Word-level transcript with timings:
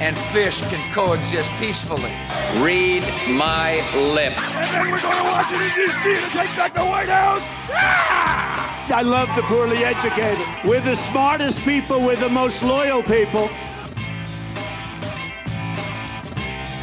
and 0.00 0.16
fish 0.32 0.60
can 0.62 0.92
coexist 0.92 1.50
peacefully. 1.58 2.12
Read 2.62 3.02
my 3.28 3.82
lips. 3.94 4.38
And 4.38 4.74
then 4.74 4.90
we're 4.90 5.00
going 5.00 5.16
to 5.16 5.24
Washington, 5.24 5.70
D.C. 5.74 6.14
to 6.14 6.30
take 6.30 6.54
back 6.56 6.74
the 6.74 6.84
White 6.84 7.08
House. 7.08 7.42
Ah! 7.70 8.86
I 8.90 9.02
love 9.02 9.28
the 9.36 9.42
poorly 9.42 9.84
educated. 9.84 10.46
We're 10.64 10.80
the 10.80 10.96
smartest 10.96 11.62
people, 11.62 12.00
we're 12.00 12.16
the 12.16 12.28
most 12.28 12.62
loyal 12.62 13.02
people. 13.02 13.50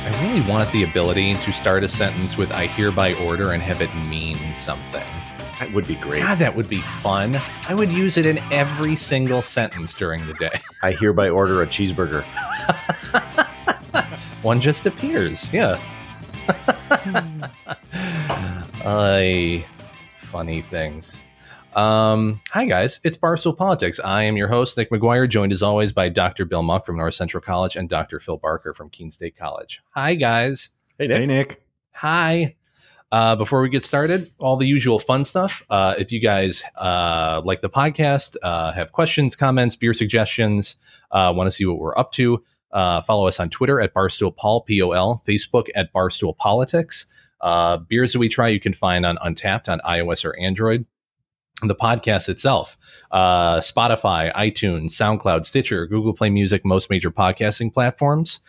I 0.08 0.22
really 0.22 0.48
want 0.48 0.72
the 0.72 0.84
ability 0.84 1.34
to 1.34 1.52
start 1.52 1.84
a 1.84 1.90
sentence 1.90 2.38
with 2.38 2.52
I 2.52 2.68
hereby 2.68 3.13
order 3.16 3.54
and 3.54 3.63
have 3.63 3.82
it 3.82 3.94
mean 4.08 4.54
something. 4.54 5.04
That 5.59 5.72
would 5.73 5.88
be 5.88 5.95
great. 5.95 6.22
God, 6.22 6.40
that 6.40 6.55
would 6.55 6.68
be 6.68 6.82
fun. 6.82 7.40
I 7.70 7.73
would 7.73 7.90
use 7.90 8.18
it 8.18 8.26
in 8.26 8.40
every 8.52 8.96
single 8.96 9.41
sentence 9.41 9.94
during 9.94 10.26
the 10.27 10.34
day. 10.34 10.59
I 10.84 10.91
hereby 10.91 11.30
order 11.30 11.62
a 11.62 11.68
cheeseburger. 11.68 12.23
One 14.44 14.60
just 14.60 14.86
appears. 14.86 15.54
Yeah. 15.54 15.80
I 18.85 19.65
funny 20.18 20.62
things. 20.62 21.21
Um, 21.74 22.40
hi 22.52 22.65
guys, 22.65 23.02
it's 23.04 23.18
Barstool 23.18 23.58
Politics. 23.58 23.99
I 23.99 24.24
am 24.24 24.37
your 24.37 24.48
host, 24.48 24.77
Nick 24.77 24.91
McGuire, 24.91 25.27
joined 25.27 25.52
as 25.52 25.63
always 25.63 25.91
by 25.91 26.08
Dr. 26.08 26.46
Bill 26.46 26.63
Muck 26.63 26.85
from 26.85 26.98
North 26.98 27.15
Central 27.15 27.41
College 27.41 27.76
and 27.76 27.90
Dr. 27.90 28.20
Phil 28.20 28.37
Barker 28.37 28.74
from 28.74 28.90
Keene 28.90 29.12
State 29.12 29.35
College. 29.37 29.82
Hi 29.91 30.15
guys. 30.15 30.70
Hey 30.98 31.08
Nick. 31.08 31.20
Hey 31.20 31.26
Nick. 31.26 31.63
Hi. 31.93 32.55
Uh, 33.16 33.34
before 33.34 33.62
we 33.62 33.70
get 33.70 33.82
started, 33.82 34.30
all 34.40 34.58
the 34.58 34.66
usual 34.68 34.99
fun 34.99 35.24
stuff. 35.24 35.63
Uh, 35.70 35.96
if 35.98 36.12
you 36.12 36.20
guys 36.20 36.66
uh, 36.76 37.41
like 37.46 37.62
the 37.62 37.70
podcast, 37.70 38.35
uh, 38.44 38.74
have 38.74 38.91
questions, 38.91 39.38
comments, 39.38 39.77
beer 39.77 39.94
suggestions, 39.94 40.76
uh, 41.12 41.32
want 41.34 41.48
to 41.48 41.52
see 41.52 41.66
what 41.66 41.80
we're 41.80 41.98
up 41.98 42.12
to, 42.12 42.43
uh, 42.74 43.02
follow 43.04 43.26
us 43.26 43.40
on 43.40 43.49
Twitter 43.49 43.80
at 43.80 43.93
Barstool 43.93 44.36
Pol, 44.36 44.63
P 44.63 44.82
O 44.82 44.91
L, 44.91 45.24
Facebook 45.26 45.70
at 45.76 45.93
Barstool 45.93 46.36
Politics. 46.36 47.05
Beers 47.88 48.12
that 48.12 48.20
we 48.20 48.27
try 48.27 48.49
you 48.49 48.60
can 48.60 48.74
find 48.74 49.05
on 49.05 49.16
Untappd 49.20 49.70
on 49.70 49.80
iOS 49.88 50.26
or 50.26 50.38
Android. 50.38 50.86
The 51.62 51.74
podcast 51.74 52.27
itself, 52.27 52.77
Spotify, 53.13 54.34
iTunes, 54.36 54.91
SoundCloud, 54.91 55.46
Stitcher, 55.46 55.88
Google 55.88 56.13
Play 56.13 56.30
Music, 56.30 56.66
most 56.66 56.90
major 56.90 57.12
podcasting 57.12 57.74
platforms. 57.74 58.41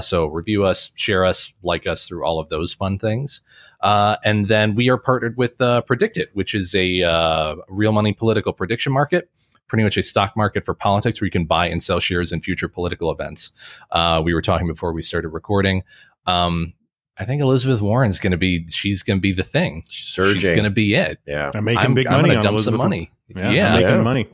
So 0.00 0.26
review 0.26 0.64
us, 0.64 0.90
share 0.96 1.24
us, 1.24 1.54
like 1.62 1.86
us 1.86 2.08
through 2.08 2.24
all 2.24 2.40
of 2.40 2.48
those 2.48 2.72
fun 2.72 2.98
things. 2.98 3.42
Uh, 3.80 4.16
and 4.24 4.46
then 4.46 4.74
we 4.74 4.88
are 4.88 4.98
partnered 4.98 5.36
with 5.36 5.60
uh, 5.60 5.82
PredictIt, 5.88 6.26
which 6.34 6.54
is 6.54 6.74
a 6.74 7.02
uh, 7.02 7.56
real 7.68 7.92
money 7.92 8.12
political 8.12 8.52
prediction 8.52 8.92
market 8.92 9.30
pretty 9.68 9.84
much 9.84 9.98
a 9.98 10.02
stock 10.02 10.34
market 10.34 10.64
for 10.64 10.72
politics 10.72 11.20
where 11.20 11.26
you 11.26 11.30
can 11.30 11.44
buy 11.44 11.68
and 11.68 11.82
sell 11.82 12.00
shares 12.00 12.32
in 12.32 12.40
future 12.40 12.68
political 12.68 13.12
events. 13.12 13.52
Uh, 13.90 14.18
we 14.24 14.32
were 14.32 14.40
talking 14.40 14.66
before 14.66 14.94
we 14.94 15.02
started 15.02 15.28
recording. 15.28 15.82
Um, 16.24 16.72
I 17.18 17.26
think 17.26 17.42
Elizabeth 17.42 17.82
Warren's 17.82 18.18
going 18.18 18.30
to 18.30 18.38
be, 18.38 18.66
she's 18.68 19.02
going 19.02 19.18
to 19.18 19.20
be 19.20 19.32
the 19.32 19.42
thing. 19.42 19.84
Surging. 19.86 20.40
She's 20.40 20.48
going 20.48 20.64
to 20.64 20.70
be 20.70 20.94
it. 20.94 21.18
Yeah. 21.26 21.50
I'm 21.52 21.64
making 21.64 21.84
I'm, 21.84 21.92
big 21.92 22.06
I'm 22.06 22.12
money. 22.14 22.28
gonna 22.28 22.36
on 22.38 22.42
dump 22.44 22.54
Elizabeth 22.54 22.78
some 22.80 22.88
money. 22.88 23.10
Yeah, 23.28 23.50
Yeah. 23.50 23.66
I'm 23.68 23.72
making 23.74 23.88
Yeah. 23.96 24.00
money. 24.02 24.28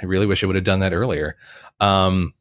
I 0.00 0.04
really 0.04 0.26
wish 0.26 0.44
I 0.44 0.46
would 0.46 0.54
have 0.54 0.64
done 0.64 0.78
that 0.78 0.92
earlier. 0.92 1.36
Um, 1.80 2.32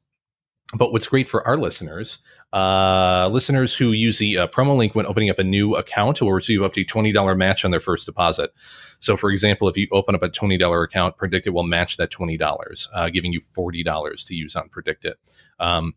but 0.77 0.91
what's 0.91 1.07
great 1.07 1.29
for 1.29 1.45
our 1.47 1.57
listeners, 1.57 2.19
uh, 2.53 3.29
listeners 3.31 3.75
who 3.75 3.91
use 3.91 4.17
the 4.17 4.37
uh, 4.37 4.47
promo 4.47 4.77
link 4.77 4.95
when 4.95 5.05
opening 5.05 5.29
up 5.29 5.39
a 5.39 5.43
new 5.43 5.75
account 5.75 6.21
will 6.21 6.33
receive 6.33 6.61
up 6.61 6.73
to 6.73 6.83
twenty 6.83 7.11
dollar 7.11 7.35
match 7.35 7.65
on 7.65 7.71
their 7.71 7.79
first 7.79 8.05
deposit. 8.05 8.51
So, 8.99 9.17
for 9.17 9.29
example, 9.29 9.67
if 9.67 9.77
you 9.77 9.87
open 9.91 10.15
up 10.15 10.23
a 10.23 10.29
twenty 10.29 10.57
dollar 10.57 10.83
account, 10.83 11.17
PredictIt 11.17 11.53
will 11.53 11.63
match 11.63 11.97
that 11.97 12.11
twenty 12.11 12.37
dollars, 12.37 12.87
uh, 12.93 13.09
giving 13.09 13.33
you 13.33 13.41
forty 13.53 13.83
dollars 13.83 14.25
to 14.25 14.35
use 14.35 14.55
on 14.55 14.69
PredictIt. 14.69 15.15
Um, 15.59 15.95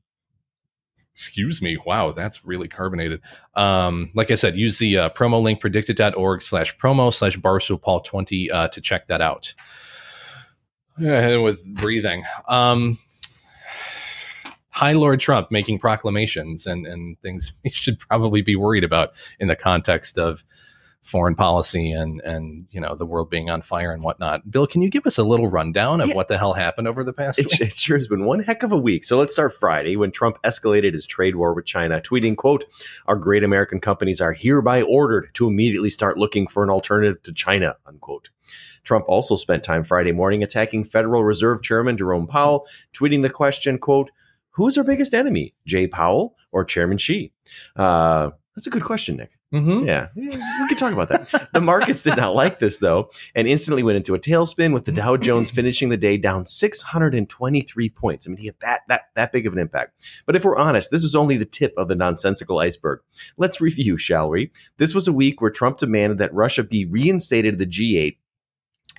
excuse 1.18 1.60
me 1.60 1.76
wow 1.84 2.12
that's 2.12 2.44
really 2.44 2.68
carbonated 2.68 3.20
um 3.56 4.08
like 4.14 4.30
i 4.30 4.36
said 4.36 4.54
use 4.54 4.78
the 4.78 4.96
uh, 4.96 5.10
promo 5.10 5.42
link 5.42 5.60
predictit.org 5.60 6.40
slash 6.40 6.76
promo 6.78 7.12
slash 7.12 7.36
barstoolpol 7.36 8.04
20 8.04 8.48
uh, 8.52 8.68
to 8.68 8.80
check 8.80 9.08
that 9.08 9.20
out 9.20 9.52
yeah, 10.96 11.36
with 11.42 11.66
breathing 11.74 12.22
um 12.46 12.96
hi 14.78 14.92
lord 14.92 15.18
trump 15.18 15.50
making 15.50 15.76
proclamations 15.76 16.64
and 16.64 16.86
and 16.86 17.20
things 17.20 17.52
we 17.64 17.70
should 17.70 17.98
probably 17.98 18.42
be 18.42 18.54
worried 18.54 18.84
about 18.84 19.10
in 19.40 19.48
the 19.48 19.56
context 19.56 20.16
of 20.18 20.44
foreign 21.02 21.34
policy 21.34 21.90
and 21.90 22.20
and 22.20 22.66
you 22.70 22.80
know 22.80 22.94
the 22.94 23.06
world 23.06 23.28
being 23.28 23.50
on 23.50 23.60
fire 23.60 23.92
and 23.92 24.04
whatnot 24.04 24.48
bill 24.48 24.68
can 24.68 24.80
you 24.82 24.88
give 24.88 25.04
us 25.04 25.18
a 25.18 25.24
little 25.24 25.48
rundown 25.48 26.00
of 26.00 26.08
Yeah. 26.08 26.14
what 26.14 26.28
the 26.28 26.38
hell 26.38 26.52
happened 26.54 26.86
over 26.86 27.02
the 27.02 27.12
past 27.12 27.40
It, 27.40 27.46
week 27.46 27.60
it 27.60 27.72
sure 27.72 27.96
has 27.96 28.06
been 28.06 28.24
one 28.24 28.40
heck 28.40 28.62
of 28.62 28.70
a 28.70 28.76
week. 28.76 29.02
So 29.04 29.18
let's 29.18 29.32
start 29.32 29.52
Friday 29.52 29.96
when 29.96 30.12
Trump 30.12 30.38
escalated 30.44 30.92
his 30.92 31.06
trade 31.06 31.34
war 31.34 31.54
with 31.54 31.64
China, 31.66 32.00
tweeting, 32.00 32.36
quote, 32.36 32.64
our 33.06 33.16
great 33.16 33.42
American 33.42 33.80
companies 33.80 34.20
are 34.20 34.32
hereby 34.32 34.82
ordered 34.82 35.30
to 35.34 35.48
immediately 35.48 35.90
start 35.90 36.18
looking 36.18 36.46
for 36.46 36.62
an 36.62 36.70
alternative 36.70 37.22
to 37.22 37.32
China, 37.32 37.76
unquote. 37.86 38.30
Trump 38.84 39.06
also 39.08 39.34
spent 39.34 39.64
time 39.64 39.84
Friday 39.84 40.12
morning 40.12 40.42
attacking 40.42 40.84
Federal 40.84 41.24
Reserve 41.24 41.62
Chairman 41.62 41.96
Jerome 41.96 42.26
Powell, 42.26 42.66
tweeting 42.92 43.22
the 43.22 43.30
question, 43.30 43.78
quote, 43.78 44.10
who's 44.58 44.76
our 44.76 44.84
biggest 44.84 45.14
enemy, 45.14 45.54
Jay 45.66 45.86
Powell 45.86 46.36
or 46.52 46.64
Chairman 46.64 46.98
Xi? 46.98 47.32
Uh, 47.76 48.30
that's 48.54 48.66
a 48.66 48.70
good 48.70 48.84
question, 48.84 49.16
Nick. 49.16 49.30
Mhm. 49.54 49.86
Yeah, 49.86 50.08
yeah, 50.14 50.36
we 50.60 50.68
can 50.68 50.76
talk 50.76 50.92
about 50.92 51.08
that. 51.08 51.48
the 51.54 51.60
markets 51.62 52.02
did 52.02 52.18
not 52.18 52.34
like 52.34 52.58
this 52.58 52.76
though, 52.78 53.10
and 53.34 53.48
instantly 53.48 53.82
went 53.82 53.96
into 53.96 54.14
a 54.14 54.18
tailspin 54.18 54.74
with 54.74 54.84
the 54.84 54.92
Dow 54.92 55.16
Jones 55.16 55.50
finishing 55.50 55.88
the 55.88 55.96
day 55.96 56.18
down 56.18 56.44
623 56.44 57.88
points. 57.88 58.26
I 58.26 58.30
mean, 58.30 58.36
he 58.38 58.46
had 58.46 58.56
that 58.60 58.80
that 58.88 59.02
that 59.14 59.32
big 59.32 59.46
of 59.46 59.54
an 59.54 59.58
impact. 59.58 60.22
But 60.26 60.36
if 60.36 60.44
we're 60.44 60.58
honest, 60.58 60.90
this 60.90 61.02
was 61.02 61.16
only 61.16 61.38
the 61.38 61.46
tip 61.46 61.72
of 61.78 61.88
the 61.88 61.94
nonsensical 61.94 62.58
iceberg. 62.58 63.00
Let's 63.38 63.58
review, 63.60 63.96
shall 63.96 64.28
we? 64.28 64.50
This 64.76 64.94
was 64.94 65.08
a 65.08 65.14
week 65.14 65.40
where 65.40 65.50
Trump 65.50 65.78
demanded 65.78 66.18
that 66.18 66.34
Russia 66.34 66.62
be 66.62 66.84
reinstated 66.84 67.58
to 67.58 67.64
the 67.64 67.70
G8 67.70 68.16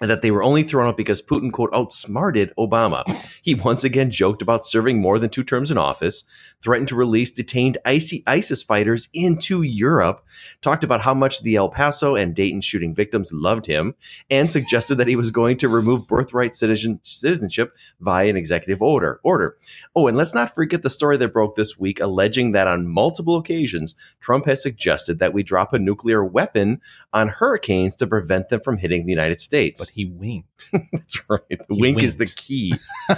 and 0.02 0.10
that 0.10 0.22
they 0.22 0.32
were 0.32 0.44
only 0.44 0.64
thrown 0.64 0.88
out 0.88 0.98
because 0.98 1.22
Putin, 1.22 1.52
quote, 1.52 1.70
outsmarted 1.74 2.54
Obama. 2.58 3.04
He 3.42 3.56
once 3.56 3.84
again 3.84 4.12
joked 4.12 4.42
about 4.42 4.66
serving 4.66 5.00
more 5.00 5.18
than 5.18 5.30
two 5.30 5.44
terms 5.44 5.72
in 5.72 5.78
office, 5.78 6.24
threatened 6.62 6.90
to 6.90 6.96
release 6.96 7.32
detained 7.32 7.78
ISIS 7.86 8.62
fighters 8.62 9.08
into 9.14 9.62
Europe, 9.62 10.26
talked 10.62 10.84
about 10.84 11.02
how 11.02 11.14
much 11.14 11.42
the 11.42 11.56
El 11.56 11.70
Paso 11.70 12.16
and 12.16 12.36
Dayton 12.36 12.62
shooting 12.62 12.94
victims 12.94 13.32
loved 13.32 13.66
him, 13.66 13.96
and 14.30 14.52
suggested 14.52 14.96
that 14.96 15.08
he 15.08 15.16
was 15.16 15.32
going 15.32 15.58
to 15.58 15.70
remove 15.70 16.08
birthright 16.08 16.56
citizen, 16.56 17.00
citizenship 17.04 17.74
via 18.02 18.30
an 18.30 18.36
executive 18.36 18.82
order. 18.82 19.20
Order. 19.24 19.58
Oh, 19.96 20.08
and 20.08 20.18
let's 20.18 20.36
not 20.36 20.54
forget 20.54 20.82
the 20.82 20.90
story 20.90 21.18
that 21.18 21.34
broke 21.34 21.56
this 21.56 21.80
week 21.80 22.00
alleging 22.00 22.52
that 22.52 22.68
on 22.68 22.88
multiple 22.88 23.38
occasions, 23.38 23.96
Trump 24.20 24.46
has 24.46 24.62
suggested 24.62 25.20
that 25.20 25.34
we 25.34 25.44
drop 25.44 25.74
a 25.74 25.80
nuclear 25.80 26.24
weapon 26.24 26.82
on 27.14 27.30
hurricanes 27.30 27.96
to 27.98 28.08
prevent 28.08 28.50
them 28.50 28.60
from 28.62 28.78
hitting 28.78 29.06
the 29.06 29.12
United 29.12 29.40
States. 29.40 29.82
but 29.82 29.89
he 29.90 30.06
winked 30.06 30.70
That's 30.94 31.30
right. 31.30 31.42
The 31.50 31.76
He 31.76 31.82
wink 31.82 32.04
is 32.04 32.18
the 32.18 32.26
key. 32.26 32.74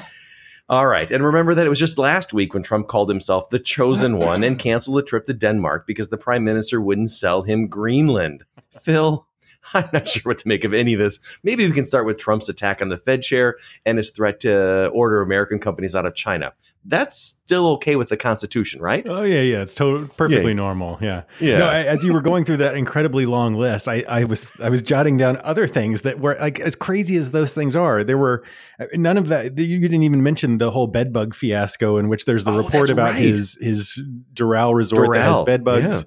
All 0.70 0.88
right. 0.88 1.12
And 1.12 1.22
remember 1.24 1.54
that 1.54 1.66
it 1.66 1.70
was 1.70 1.80
just 1.80 1.98
last 1.98 2.34
week 2.34 2.54
when 2.54 2.64
Trump 2.64 2.88
called 2.88 3.10
himself 3.10 3.50
the 3.50 3.60
chosen 3.60 4.18
one 4.20 4.44
and 4.44 4.58
canceled 4.58 5.00
a 5.00 5.04
trip 5.04 5.26
to 5.26 5.34
Denmark 5.34 5.86
because 5.86 6.10
the 6.10 6.18
prime 6.18 6.46
minister 6.46 6.80
wouldn't 6.80 7.10
sell 7.10 7.42
him 7.42 7.68
Greenland. 7.68 8.46
Phil, 8.82 9.28
I'm 9.74 9.90
not 9.92 10.08
sure 10.08 10.30
what 10.30 10.38
to 10.40 10.48
make 10.48 10.64
of 10.64 10.74
any 10.74 10.94
of 10.94 11.00
this. 11.00 11.20
Maybe 11.44 11.68
we 11.68 11.74
can 11.74 11.84
start 11.84 12.06
with 12.06 12.18
Trump's 12.18 12.48
attack 12.48 12.82
on 12.82 12.88
the 12.88 12.98
Fed 12.98 13.22
chair 13.22 13.58
and 13.86 13.98
his 13.98 14.12
threat 14.12 14.40
to 14.42 14.88
order 14.94 15.22
American 15.22 15.60
companies 15.60 15.96
out 15.96 16.06
of 16.06 16.16
China. 16.16 16.54
That's 16.84 17.16
still 17.46 17.68
okay 17.74 17.96
with 17.96 18.10
the 18.10 18.18
Constitution, 18.18 18.82
right? 18.82 19.08
Oh 19.08 19.22
yeah, 19.22 19.42
yeah, 19.42 19.62
it's 19.62 19.76
totally 19.76 20.08
perfectly 20.18 20.52
Yeah. 20.52 20.56
normal. 20.56 20.98
Yeah, 21.00 21.24
Yeah. 21.40 21.60
No, 21.60 21.68
I, 21.68 21.84
as 21.84 22.04
you 22.04 22.12
were 22.12 22.22
going 22.22 22.44
through 22.44 22.58
that 22.58 22.76
incredibly 22.76 23.28
long 23.28 23.54
list, 23.54 23.88
I, 23.88 24.04
I 24.10 24.24
was 24.24 24.48
I 24.60 24.70
was 24.70 24.82
jotting 24.82 25.16
down 25.18 25.38
other 25.44 25.68
things 25.68 26.02
that 26.02 26.20
were 26.20 26.36
like 26.40 26.60
as 26.60 26.76
crazy 26.76 27.18
as 27.18 27.30
those 27.32 27.54
things 27.54 27.76
are. 27.76 28.04
There 28.04 28.18
were 28.18 28.44
uh, 28.80 28.88
none 28.96 29.18
of 29.18 29.28
that. 29.28 29.58
You 29.60 29.80
didn't 29.80 30.02
even 30.04 30.24
mention 30.24 30.58
the 30.58 30.72
whole 30.72 30.88
bedbug 30.88 31.36
fiasco, 31.36 31.98
in 31.98 32.10
which 32.10 32.26
there's 32.26 32.46
the 32.46 32.52
Oh, 32.52 32.58
report 32.58 32.90
about 32.90 33.12
right. 33.12 33.22
his 33.22 33.58
his 33.62 34.02
Doral 34.34 34.74
resort 34.76 35.12
that 35.14 35.22
has 35.22 35.40
bedbugs. 35.42 35.84
yeah. 36.00 36.02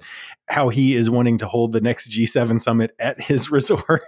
How 0.53 0.67
he 0.69 0.93
is 0.95 1.09
wanting 1.09 1.37
to 1.39 1.47
hold 1.47 1.71
the 1.71 1.81
next 1.81 2.09
G7 2.11 2.61
summit 2.61 2.91
at 2.99 3.19
his 3.21 3.49
resort. 3.51 4.03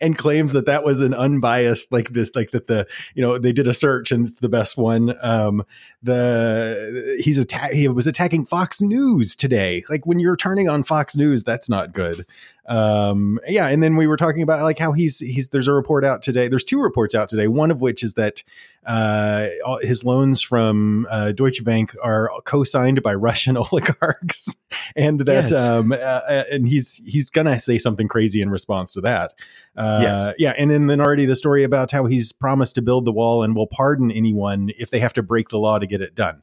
And 0.00 0.16
claims 0.16 0.52
that 0.52 0.66
that 0.66 0.84
was 0.84 1.00
an 1.00 1.14
unbiased, 1.14 1.92
like 1.92 2.12
just 2.12 2.34
like 2.36 2.50
that 2.52 2.66
the 2.66 2.86
you 3.14 3.22
know 3.22 3.38
they 3.38 3.52
did 3.52 3.66
a 3.66 3.74
search 3.74 4.12
and 4.12 4.28
it's 4.28 4.38
the 4.40 4.48
best 4.48 4.76
one. 4.76 5.14
Um, 5.22 5.64
the 6.02 7.18
he's 7.22 7.38
attack 7.38 7.72
he 7.72 7.88
was 7.88 8.06
attacking 8.06 8.46
Fox 8.46 8.80
News 8.80 9.36
today. 9.36 9.82
Like 9.88 10.06
when 10.06 10.18
you're 10.18 10.36
turning 10.36 10.68
on 10.68 10.82
Fox 10.82 11.16
News, 11.16 11.44
that's 11.44 11.68
not 11.68 11.92
good. 11.92 12.26
Um, 12.66 13.38
yeah, 13.46 13.68
and 13.68 13.82
then 13.82 13.96
we 13.96 14.06
were 14.06 14.16
talking 14.16 14.42
about 14.42 14.62
like 14.62 14.78
how 14.78 14.92
he's 14.92 15.18
he's 15.18 15.50
there's 15.50 15.68
a 15.68 15.72
report 15.74 16.04
out 16.04 16.22
today. 16.22 16.48
There's 16.48 16.64
two 16.64 16.80
reports 16.80 17.14
out 17.14 17.28
today. 17.28 17.46
One 17.46 17.70
of 17.70 17.80
which 17.82 18.02
is 18.02 18.14
that 18.14 18.42
uh, 18.86 19.48
his 19.82 20.02
loans 20.04 20.40
from 20.42 21.06
uh, 21.10 21.32
Deutsche 21.32 21.62
Bank 21.64 21.94
are 22.02 22.30
co-signed 22.44 23.02
by 23.02 23.14
Russian 23.14 23.56
oligarchs, 23.58 24.56
and 24.96 25.20
that 25.20 25.50
Yes. 25.50 25.52
um, 25.52 25.92
uh, 25.92 25.96
uh, 25.96 26.44
and 26.50 26.66
he's 26.66 27.02
he's 27.06 27.28
gonna 27.30 27.60
say 27.60 27.76
something 27.76 28.08
crazy 28.08 28.40
in 28.40 28.48
response 28.50 28.92
to 28.94 29.00
that. 29.02 29.34
Uh, 29.76 29.98
Yes. 30.02 30.32
yeah, 30.38 30.54
and 30.56 30.70
then, 30.70 30.86
then 30.86 31.00
already 31.00 31.26
the 31.26 31.36
story 31.36 31.64
about 31.64 31.90
how 31.90 32.06
he's 32.06 32.32
promised 32.32 32.76
to 32.76 32.82
build 32.82 33.04
the 33.04 33.12
wall 33.12 33.42
and 33.42 33.54
will 33.56 33.66
pardon 33.66 34.10
anyone 34.10 34.70
if 34.78 34.88
they 34.90 35.00
have 35.00 35.12
to 35.14 35.22
break 35.22 35.48
the 35.50 35.58
law 35.58 35.78
to 35.78 35.86
get 35.86 36.00
it 36.00 36.14
done. 36.14 36.42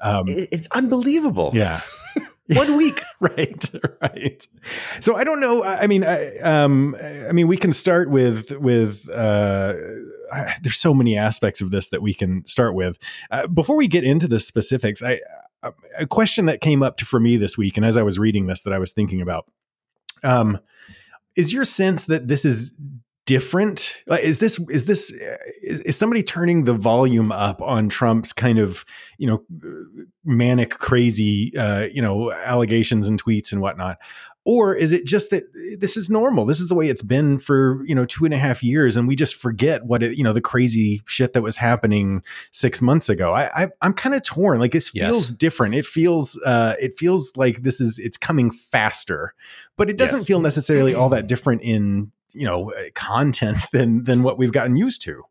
Um, 0.00 0.24
It's 0.26 0.68
unbelievable. 0.72 1.52
yeah. 1.54 1.80
One 2.54 2.76
week. 2.76 3.00
right 3.20 3.70
right 4.02 4.46
so 5.00 5.14
i 5.14 5.22
don't 5.22 5.38
know 5.38 5.62
i 5.62 5.86
mean 5.86 6.02
I, 6.04 6.38
um 6.38 6.96
i 7.28 7.30
mean 7.30 7.46
we 7.46 7.56
can 7.56 7.72
start 7.72 8.10
with 8.10 8.50
with 8.58 9.08
uh 9.10 9.74
I- 10.32 10.56
there's 10.62 10.78
so 10.78 10.92
many 10.92 11.16
aspects 11.16 11.60
of 11.60 11.70
this 11.70 11.88
that 11.90 12.02
we 12.02 12.14
can 12.14 12.44
start 12.46 12.74
with 12.74 12.98
uh, 13.30 13.46
before 13.46 13.76
we 13.76 13.86
get 13.86 14.02
into 14.02 14.26
the 14.26 14.40
specifics 14.40 15.02
i 15.02 15.20
a 15.96 16.06
question 16.06 16.46
that 16.46 16.60
came 16.60 16.82
up 16.82 16.96
to, 16.96 17.04
for 17.04 17.20
me 17.20 17.36
this 17.36 17.56
week 17.56 17.76
and 17.76 17.86
as 17.86 17.96
i 17.96 18.02
was 18.02 18.18
reading 18.18 18.46
this 18.48 18.62
that 18.62 18.72
i 18.72 18.78
was 18.78 18.92
thinking 18.92 19.20
about 19.20 19.46
um 20.24 20.58
is 21.36 21.52
your 21.52 21.64
sense 21.64 22.06
that 22.06 22.26
this 22.26 22.44
is 22.44 22.76
different? 23.26 23.96
Is 24.20 24.38
this 24.38 24.58
is 24.70 24.86
this 24.86 25.10
is, 25.62 25.80
is 25.82 25.96
somebody 25.96 26.22
turning 26.22 26.64
the 26.64 26.74
volume 26.74 27.32
up 27.32 27.60
on 27.62 27.88
trump's 27.88 28.32
kind 28.32 28.58
of 28.58 28.84
you 29.18 29.26
know 29.26 29.42
manic 30.24 30.70
crazy 30.78 31.56
uh 31.56 31.86
you 31.92 32.02
know 32.02 32.32
allegations 32.32 33.08
and 33.08 33.22
tweets 33.22 33.52
and 33.52 33.60
whatnot? 33.60 33.98
Or 34.44 34.74
is 34.74 34.90
it 34.90 35.04
just 35.06 35.30
that 35.30 35.44
this 35.78 35.96
is 35.96 36.10
normal? 36.10 36.44
This 36.46 36.58
is 36.58 36.68
the 36.68 36.74
way 36.74 36.88
it's 36.88 37.02
been 37.02 37.38
for 37.38 37.80
you 37.84 37.94
know 37.94 38.04
two 38.04 38.24
and 38.24 38.34
a 38.34 38.38
half 38.38 38.60
years 38.60 38.96
and 38.96 39.06
we 39.06 39.14
just 39.14 39.36
forget 39.36 39.84
what 39.86 40.02
it 40.02 40.16
you 40.16 40.24
know 40.24 40.32
the 40.32 40.40
crazy 40.40 41.00
shit 41.06 41.32
that 41.34 41.42
was 41.42 41.56
happening 41.56 42.24
six 42.50 42.82
months 42.82 43.08
ago. 43.08 43.32
I, 43.32 43.64
I 43.64 43.68
i'm 43.82 43.92
kind 43.94 44.16
of 44.16 44.22
torn. 44.24 44.58
Like 44.58 44.72
this 44.72 44.90
Yes. 44.92 45.06
feels 45.08 45.30
different. 45.30 45.76
It 45.76 45.86
feels 45.86 46.40
uh 46.44 46.74
it 46.80 46.98
feels 46.98 47.32
like 47.36 47.62
this 47.62 47.80
is 47.80 48.00
it's 48.00 48.16
coming 48.16 48.50
faster. 48.50 49.32
But 49.76 49.90
it 49.90 49.96
doesn't 49.96 50.18
Yes. 50.20 50.26
feel 50.26 50.40
necessarily 50.40 50.92
all 50.96 51.10
that 51.10 51.28
different 51.28 51.62
in 51.62 52.10
you 52.32 52.46
know 52.46 52.72
uh, 52.72 52.84
content 52.94 53.58
than 53.72 54.04
than 54.04 54.22
what 54.22 54.38
we've 54.38 54.52
gotten 54.52 54.76
used 54.76 55.02
to 55.02 55.22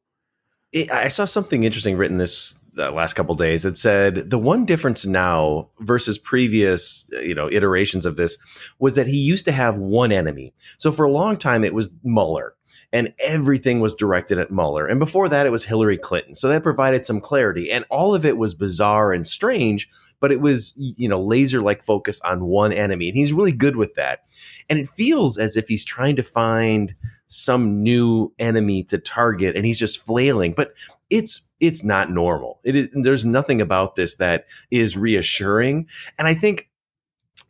it, 0.72 0.92
I 0.92 1.08
saw 1.08 1.26
something 1.26 1.64
interesting 1.64 1.98
written 1.98 2.18
this 2.18 2.58
uh, 2.78 2.92
last 2.92 3.14
couple 3.14 3.36
days 3.36 3.64
that 3.64 3.78
said 3.78 4.30
the 4.30 4.38
one 4.38 4.66
difference 4.66 5.06
now 5.06 5.70
versus 5.80 6.18
previous 6.18 7.10
uh, 7.14 7.20
you 7.20 7.36
know 7.36 7.50
iterations 7.52 8.06
of 8.06 8.16
this 8.16 8.38
was 8.80 8.96
that 8.96 9.08
he 9.08 9.18
used 9.18 9.46
to 9.46 9.52
have 9.52 9.76
one 9.76 10.12
enemy. 10.12 10.54
So 10.78 10.92
for 10.92 11.06
a 11.06 11.12
long 11.12 11.38
time 11.38 11.64
it 11.64 11.74
was 11.74 11.94
Mueller 12.04 12.56
and 12.94 13.14
everything 13.20 13.80
was 13.80 13.96
directed 13.96 14.38
at 14.38 14.52
Mueller. 14.52 14.88
And 14.88 15.00
before 15.00 15.30
that 15.30 15.46
it 15.46 15.52
was 15.52 15.66
Hillary 15.66 15.98
Clinton. 15.98 16.36
So 16.36 16.50
that 16.50 16.64
provided 16.64 17.06
some 17.06 17.22
clarity 17.22 17.72
and 17.72 17.86
all 17.90 18.14
of 18.14 18.26
it 18.26 18.38
was 18.38 18.54
bizarre 18.54 19.14
and 19.14 19.28
strange, 19.28 19.90
but 20.20 20.32
it 20.32 20.42
was 20.42 20.74
you 20.76 21.08
know 21.08 21.22
laser 21.22 21.62
like 21.62 21.84
focus 21.84 22.22
on 22.22 22.46
one 22.46 22.74
enemy 22.74 23.08
and 23.10 23.18
he's 23.18 23.34
really 23.34 23.52
good 23.54 23.76
with 23.76 23.96
that. 23.96 24.26
And 24.70 24.80
it 24.80 24.88
feels 24.88 25.38
as 25.38 25.58
if 25.58 25.68
he's 25.68 25.86
trying 25.86 26.16
to 26.18 26.24
find 26.24 26.96
some 27.32 27.82
new 27.82 28.34
enemy 28.40 28.84
to 28.84 28.98
target 28.98 29.56
and 29.56 29.66
he's 29.66 29.80
just 29.80 30.04
flailing 30.04 30.52
but 30.52 30.74
it's 31.10 31.48
it's 31.62 31.82
not 31.82 32.12
normal 32.12 32.60
it 32.66 32.76
is 32.76 32.90
there's 32.94 33.26
nothing 33.26 33.62
about 33.62 33.96
this 33.96 34.16
that 34.16 34.48
is 34.70 34.98
reassuring 34.98 35.88
and 36.20 36.28
i 36.28 36.34
think 36.34 36.70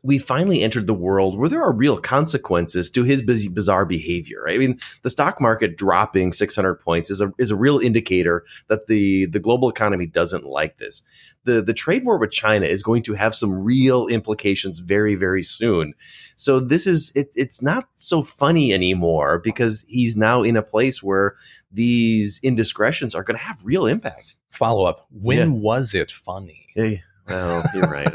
we 0.04 0.18
finally 0.18 0.64
entered 0.64 0.88
the 0.88 0.94
world 0.96 1.38
where 1.38 1.48
there 1.48 1.62
are 1.62 1.72
real 1.74 1.98
consequences 2.00 2.90
to 2.90 3.04
his 3.04 3.22
busy, 3.22 3.48
bizarre 3.48 3.86
behavior. 3.86 4.50
I 4.50 4.58
mean, 4.58 4.80
the 5.04 5.12
stock 5.12 5.40
market 5.40 5.78
dropping 5.78 6.34
600 6.34 6.76
points 6.76 7.12
is 7.12 7.22
a 7.22 7.32
is 7.38 7.52
a 7.52 7.56
real 7.56 7.78
indicator 7.78 8.44
that 8.68 8.88
the 8.88 9.28
the 9.28 9.40
global 9.40 9.70
economy 9.70 10.08
doesn't 10.08 10.44
like 10.46 10.78
this. 10.78 11.04
The 11.44 11.62
the 11.62 11.74
trade 11.74 12.04
war 12.04 12.18
with 12.18 12.32
China 12.32 12.66
is 12.66 12.82
going 12.82 13.04
to 13.04 13.14
have 13.14 13.36
some 13.36 13.52
real 13.64 14.08
implications 14.08 14.80
very 14.80 15.14
very 15.16 15.44
soon. 15.44 15.94
So 16.36 16.60
this 16.60 16.88
is 16.88 17.12
it, 17.16 17.32
it's 17.36 17.62
not 17.62 17.88
so 17.96 18.24
funny 18.24 18.74
anymore 18.74 19.38
because 19.38 19.86
he's 19.88 20.18
now 20.18 20.42
in 20.42 20.58
a 20.58 20.64
place 20.64 21.04
where 21.04 21.36
these 21.72 22.40
indiscretions 22.44 23.14
are 23.16 23.24
going 23.24 23.38
to 23.38 23.44
have 23.44 23.60
real 23.64 23.86
impact. 23.86 24.36
Follow 24.50 24.86
up. 24.86 25.08
When 25.12 25.38
Yeah. 25.38 25.60
was 25.60 25.94
it 25.94 26.12
funny? 26.12 26.68
Hey, 26.76 27.04
well, 27.28 27.64
you're 27.74 27.88
right. 27.88 28.12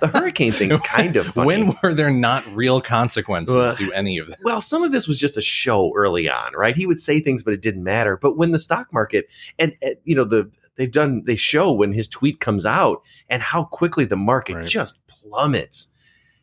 The 0.00 0.06
hurricane 0.08 0.52
thing's 0.52 0.78
kind 0.84 1.16
of 1.16 1.26
funny. 1.28 1.46
When 1.46 1.76
were 1.82 1.94
there 1.94 2.10
not 2.10 2.46
real 2.54 2.80
consequences 2.80 3.54
Well, 3.54 3.74
to 3.76 3.92
any 3.92 4.18
of 4.18 4.26
this? 4.26 4.36
Well, 4.44 4.60
some 4.60 4.82
of 4.82 4.92
this 4.92 5.08
was 5.08 5.18
just 5.18 5.36
a 5.36 5.42
show 5.42 5.92
early 5.96 6.28
on, 6.28 6.52
right? 6.54 6.76
He 6.76 6.86
would 6.86 7.00
say 7.00 7.20
things, 7.20 7.42
but 7.42 7.54
it 7.54 7.62
didn't 7.62 7.84
matter. 7.84 8.16
But 8.16 8.36
when 8.36 8.50
the 8.50 8.58
stock 8.58 8.92
market 8.92 9.26
and, 9.58 9.74
and, 9.82 9.96
you 10.04 10.14
know 10.14 10.24
the 10.24 10.50
they've 10.76 10.92
done 10.92 11.22
they 11.26 11.36
show 11.36 11.72
when 11.72 11.92
his 11.92 12.06
tweet 12.08 12.40
comes 12.40 12.64
out 12.66 13.02
and 13.28 13.42
how 13.42 13.64
quickly 13.64 14.04
the 14.04 14.16
market 14.16 14.56
Right. 14.56 14.66
just 14.66 15.00
plummets. 15.06 15.88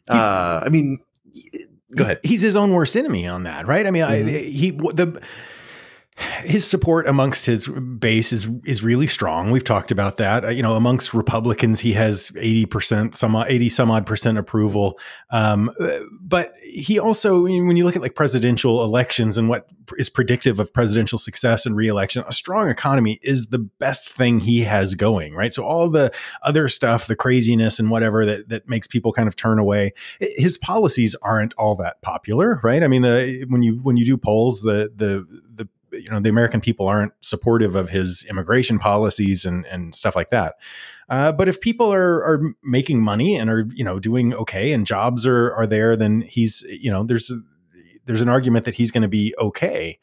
Uh, 0.09 0.61
I 0.63 0.69
mean, 0.69 0.99
go 1.95 2.03
ahead. 2.03 2.19
he's 2.23 2.41
his 2.41 2.55
own 2.55 2.71
worst 2.73 2.95
enemy 2.97 3.27
on 3.27 3.43
that, 3.43 3.65
right? 3.67 3.85
I 3.87 3.91
mean, 3.91 4.03
I, 4.03 4.21
he 4.23 4.71
the 4.71 5.21
his 6.43 6.65
support 6.65 7.07
amongst 7.07 7.45
his 7.45 7.67
base 7.67 8.31
is 8.31 8.49
is 8.63 8.81
really 8.81 9.07
strong. 9.07 9.51
We've 9.51 9.63
talked 9.63 9.91
about 9.91 10.17
that. 10.17 10.45
Uh, 10.45 10.49
you 10.49 10.63
know, 10.63 10.75
amongst 10.75 11.13
Republicans, 11.13 11.81
he 11.81 11.93
has 11.93 12.31
eighty 12.37 12.65
percent, 12.65 13.15
some 13.15 13.35
eighty 13.35 13.67
some 13.67 13.91
odd 13.91 14.05
percent 14.05 14.37
approval. 14.37 14.97
Um, 15.29 15.71
uh, 15.79 15.99
but 16.21 16.53
he 16.63 16.99
also, 16.99 17.43
when 17.43 17.75
you 17.75 17.83
look 17.83 17.97
at 17.97 18.01
like 18.01 18.15
presidential 18.15 18.83
elections 18.83 19.37
and 19.37 19.49
what 19.49 19.67
is 19.97 20.09
predictive 20.09 20.59
of 20.59 20.73
presidential 20.73 21.17
success 21.17 21.65
and 21.65 21.75
reelection, 21.75 22.23
a 22.27 22.31
strong 22.31 22.69
economy 22.69 23.19
is 23.21 23.47
the 23.47 23.59
best 23.59 24.13
thing 24.13 24.39
he 24.39 24.61
has 24.61 24.95
going, 24.95 25.33
right? 25.35 25.53
So 25.53 25.65
all 25.65 25.89
the 25.89 26.13
other 26.43 26.69
stuff, 26.69 27.07
the 27.07 27.15
craziness 27.15 27.77
and 27.77 27.89
whatever 27.89 28.25
that 28.25 28.47
that 28.49 28.69
makes 28.69 28.87
people 28.87 29.11
kind 29.11 29.27
of 29.27 29.35
turn 29.35 29.59
away, 29.59 29.93
his 30.19 30.57
policies 30.57 31.13
aren't 31.21 31.53
all 31.55 31.75
that 31.75 32.01
popular, 32.01 32.61
right? 32.63 32.83
I 32.83 32.87
mean, 32.87 33.01
the, 33.01 33.45
when 33.49 33.63
you 33.63 33.79
when 33.83 33.97
you 33.97 34.05
do 34.05 34.15
polls, 34.15 34.61
the 34.61 34.89
the 34.95 35.25
the 35.53 35.67
you 36.01 36.09
know 36.09 36.19
the 36.19 36.29
American 36.29 36.61
people 36.61 36.87
aren't 36.87 37.13
supportive 37.21 37.75
of 37.75 37.89
his 37.89 38.25
immigration 38.29 38.79
policies 38.79 39.45
and 39.45 39.65
and 39.67 39.95
stuff 39.95 40.15
like 40.15 40.29
that. 40.29 40.55
Uh, 41.09 41.31
but 41.31 41.47
if 41.47 41.61
people 41.61 41.93
are 41.93 42.23
are 42.23 42.41
making 42.63 43.01
money 43.01 43.35
and 43.35 43.49
are 43.49 43.65
you 43.73 43.83
know 43.83 43.99
doing 43.99 44.33
okay 44.33 44.73
and 44.73 44.87
jobs 44.87 45.25
are 45.25 45.53
are 45.53 45.67
there, 45.67 45.95
then 45.95 46.21
he's 46.21 46.63
you 46.69 46.91
know 46.91 47.03
there's 47.03 47.31
there's 48.05 48.21
an 48.21 48.29
argument 48.29 48.65
that 48.65 48.75
he's 48.75 48.91
going 48.91 49.01
to 49.01 49.07
be 49.07 49.33
okay. 49.39 49.99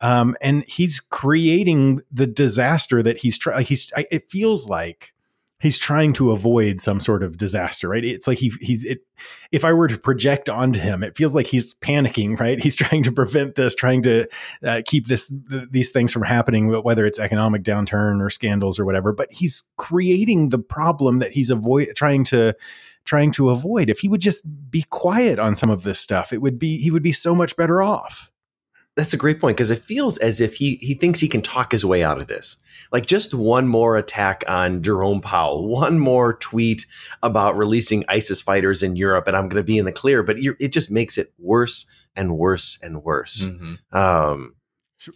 Um, 0.00 0.36
and 0.42 0.64
he's 0.68 1.00
creating 1.00 2.02
the 2.12 2.26
disaster 2.26 3.02
that 3.02 3.18
he's 3.18 3.38
trying. 3.38 3.64
He's 3.64 3.92
I, 3.96 4.06
it 4.10 4.30
feels 4.30 4.68
like 4.68 5.14
he's 5.58 5.78
trying 5.78 6.12
to 6.12 6.30
avoid 6.32 6.80
some 6.80 7.00
sort 7.00 7.22
of 7.22 7.38
disaster, 7.38 7.88
right? 7.88 8.04
It's 8.04 8.26
like 8.26 8.38
he 8.38 8.52
he's 8.60 8.84
it, 8.84 8.98
if 9.52 9.64
I 9.64 9.72
were 9.72 9.88
to 9.88 9.98
project 9.98 10.48
onto 10.48 10.80
him, 10.80 11.02
it 11.02 11.16
feels 11.16 11.34
like 11.34 11.46
he's 11.46 11.74
panicking, 11.74 12.38
right? 12.38 12.58
He's 12.62 12.76
trying 12.76 13.02
to 13.04 13.12
prevent 13.12 13.54
this, 13.54 13.74
trying 13.74 14.02
to 14.02 14.26
uh, 14.66 14.82
keep 14.84 15.06
this 15.06 15.32
th- 15.50 15.68
these 15.70 15.90
things 15.90 16.12
from 16.12 16.22
happening, 16.22 16.68
whether 16.82 17.06
it's 17.06 17.18
economic 17.18 17.62
downturn 17.62 18.20
or 18.20 18.28
scandals 18.28 18.78
or 18.78 18.84
whatever. 18.84 19.12
But 19.12 19.32
he's 19.32 19.64
creating 19.76 20.50
the 20.50 20.58
problem 20.58 21.20
that 21.20 21.32
he's 21.32 21.50
avoid 21.50 21.94
trying 21.94 22.24
to 22.24 22.54
trying 23.04 23.32
to 23.32 23.50
avoid. 23.50 23.88
If 23.88 24.00
he 24.00 24.08
would 24.08 24.20
just 24.20 24.44
be 24.70 24.84
quiet 24.90 25.38
on 25.38 25.54
some 25.54 25.70
of 25.70 25.84
this 25.84 26.00
stuff, 26.00 26.32
it 26.32 26.42
would 26.42 26.58
be 26.58 26.78
he 26.78 26.90
would 26.90 27.02
be 27.02 27.12
so 27.12 27.34
much 27.34 27.56
better 27.56 27.80
off. 27.80 28.30
That's 28.96 29.12
a 29.12 29.18
great 29.18 29.40
point 29.40 29.56
because 29.58 29.70
it 29.70 29.78
feels 29.78 30.16
as 30.18 30.40
if 30.40 30.54
he 30.54 30.76
he 30.76 30.94
thinks 30.94 31.20
he 31.20 31.28
can 31.28 31.42
talk 31.42 31.72
his 31.72 31.84
way 31.84 32.02
out 32.02 32.18
of 32.18 32.28
this. 32.28 32.56
Like 32.90 33.04
just 33.04 33.34
one 33.34 33.68
more 33.68 33.96
attack 33.96 34.42
on 34.48 34.82
Jerome 34.82 35.20
Powell, 35.20 35.68
one 35.68 35.98
more 35.98 36.32
tweet 36.34 36.86
about 37.22 37.56
releasing 37.56 38.04
ISIS 38.08 38.40
fighters 38.40 38.82
in 38.82 38.96
Europe, 38.96 39.26
and 39.26 39.36
I'm 39.36 39.48
going 39.48 39.60
to 39.60 39.66
be 39.66 39.76
in 39.76 39.84
the 39.84 39.92
clear. 39.92 40.22
But 40.22 40.40
you're, 40.40 40.56
it 40.60 40.72
just 40.72 40.90
makes 40.90 41.18
it 41.18 41.32
worse 41.38 41.84
and 42.14 42.38
worse 42.38 42.78
and 42.82 43.02
worse. 43.02 43.48
Mhm. 43.48 43.78
Um, 43.94 44.54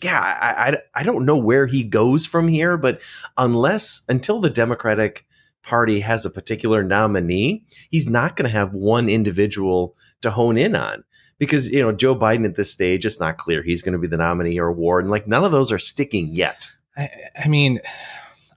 yeah, 0.03 0.21
I, 0.21 0.71
I 0.73 0.79
I 0.95 1.03
don't 1.03 1.25
know 1.25 1.39
where 1.39 1.67
he 1.67 1.83
goes 1.83 2.27
from 2.27 2.49
here, 2.49 2.77
but 2.77 3.01
unless 3.39 4.03
until 4.11 4.41
the 4.41 4.51
Democratic 4.51 5.27
Party 5.63 6.01
has 6.01 6.27
a 6.27 6.31
particular 6.31 6.83
nominee, 6.83 7.65
he's 7.91 8.09
not 8.09 8.37
going 8.37 8.49
to 8.51 8.57
have 8.57 8.75
one 8.75 9.09
individual 9.09 9.97
to 10.21 10.31
hone 10.31 10.59
in 10.59 10.77
on 10.77 11.05
because 11.41 11.73
you 11.73 11.81
know 11.81 11.91
Joe 11.91 12.15
Biden 12.15 12.45
at 12.45 12.55
this 12.55 12.71
stage, 12.71 13.05
it's 13.05 13.19
not 13.19 13.39
clear 13.39 13.65
he's 13.65 13.83
going 13.83 13.95
to 13.95 13.99
be 13.99 14.07
the 14.07 14.19
nominee 14.19 14.61
or 14.61 14.71
Warren. 14.71 15.09
Like 15.09 15.27
none 15.27 15.43
of 15.43 15.51
those 15.51 15.73
are 15.73 15.79
sticking 15.81 16.29
yet. 16.29 16.69
I, 16.97 17.11
I 17.37 17.49
mean, 17.49 17.81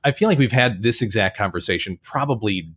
I 0.04 0.12
feel 0.12 0.28
like 0.28 0.38
we've 0.38 0.52
had 0.52 0.84
this 0.84 1.02
exact 1.02 1.36
conversation 1.38 1.98
probably 2.04 2.74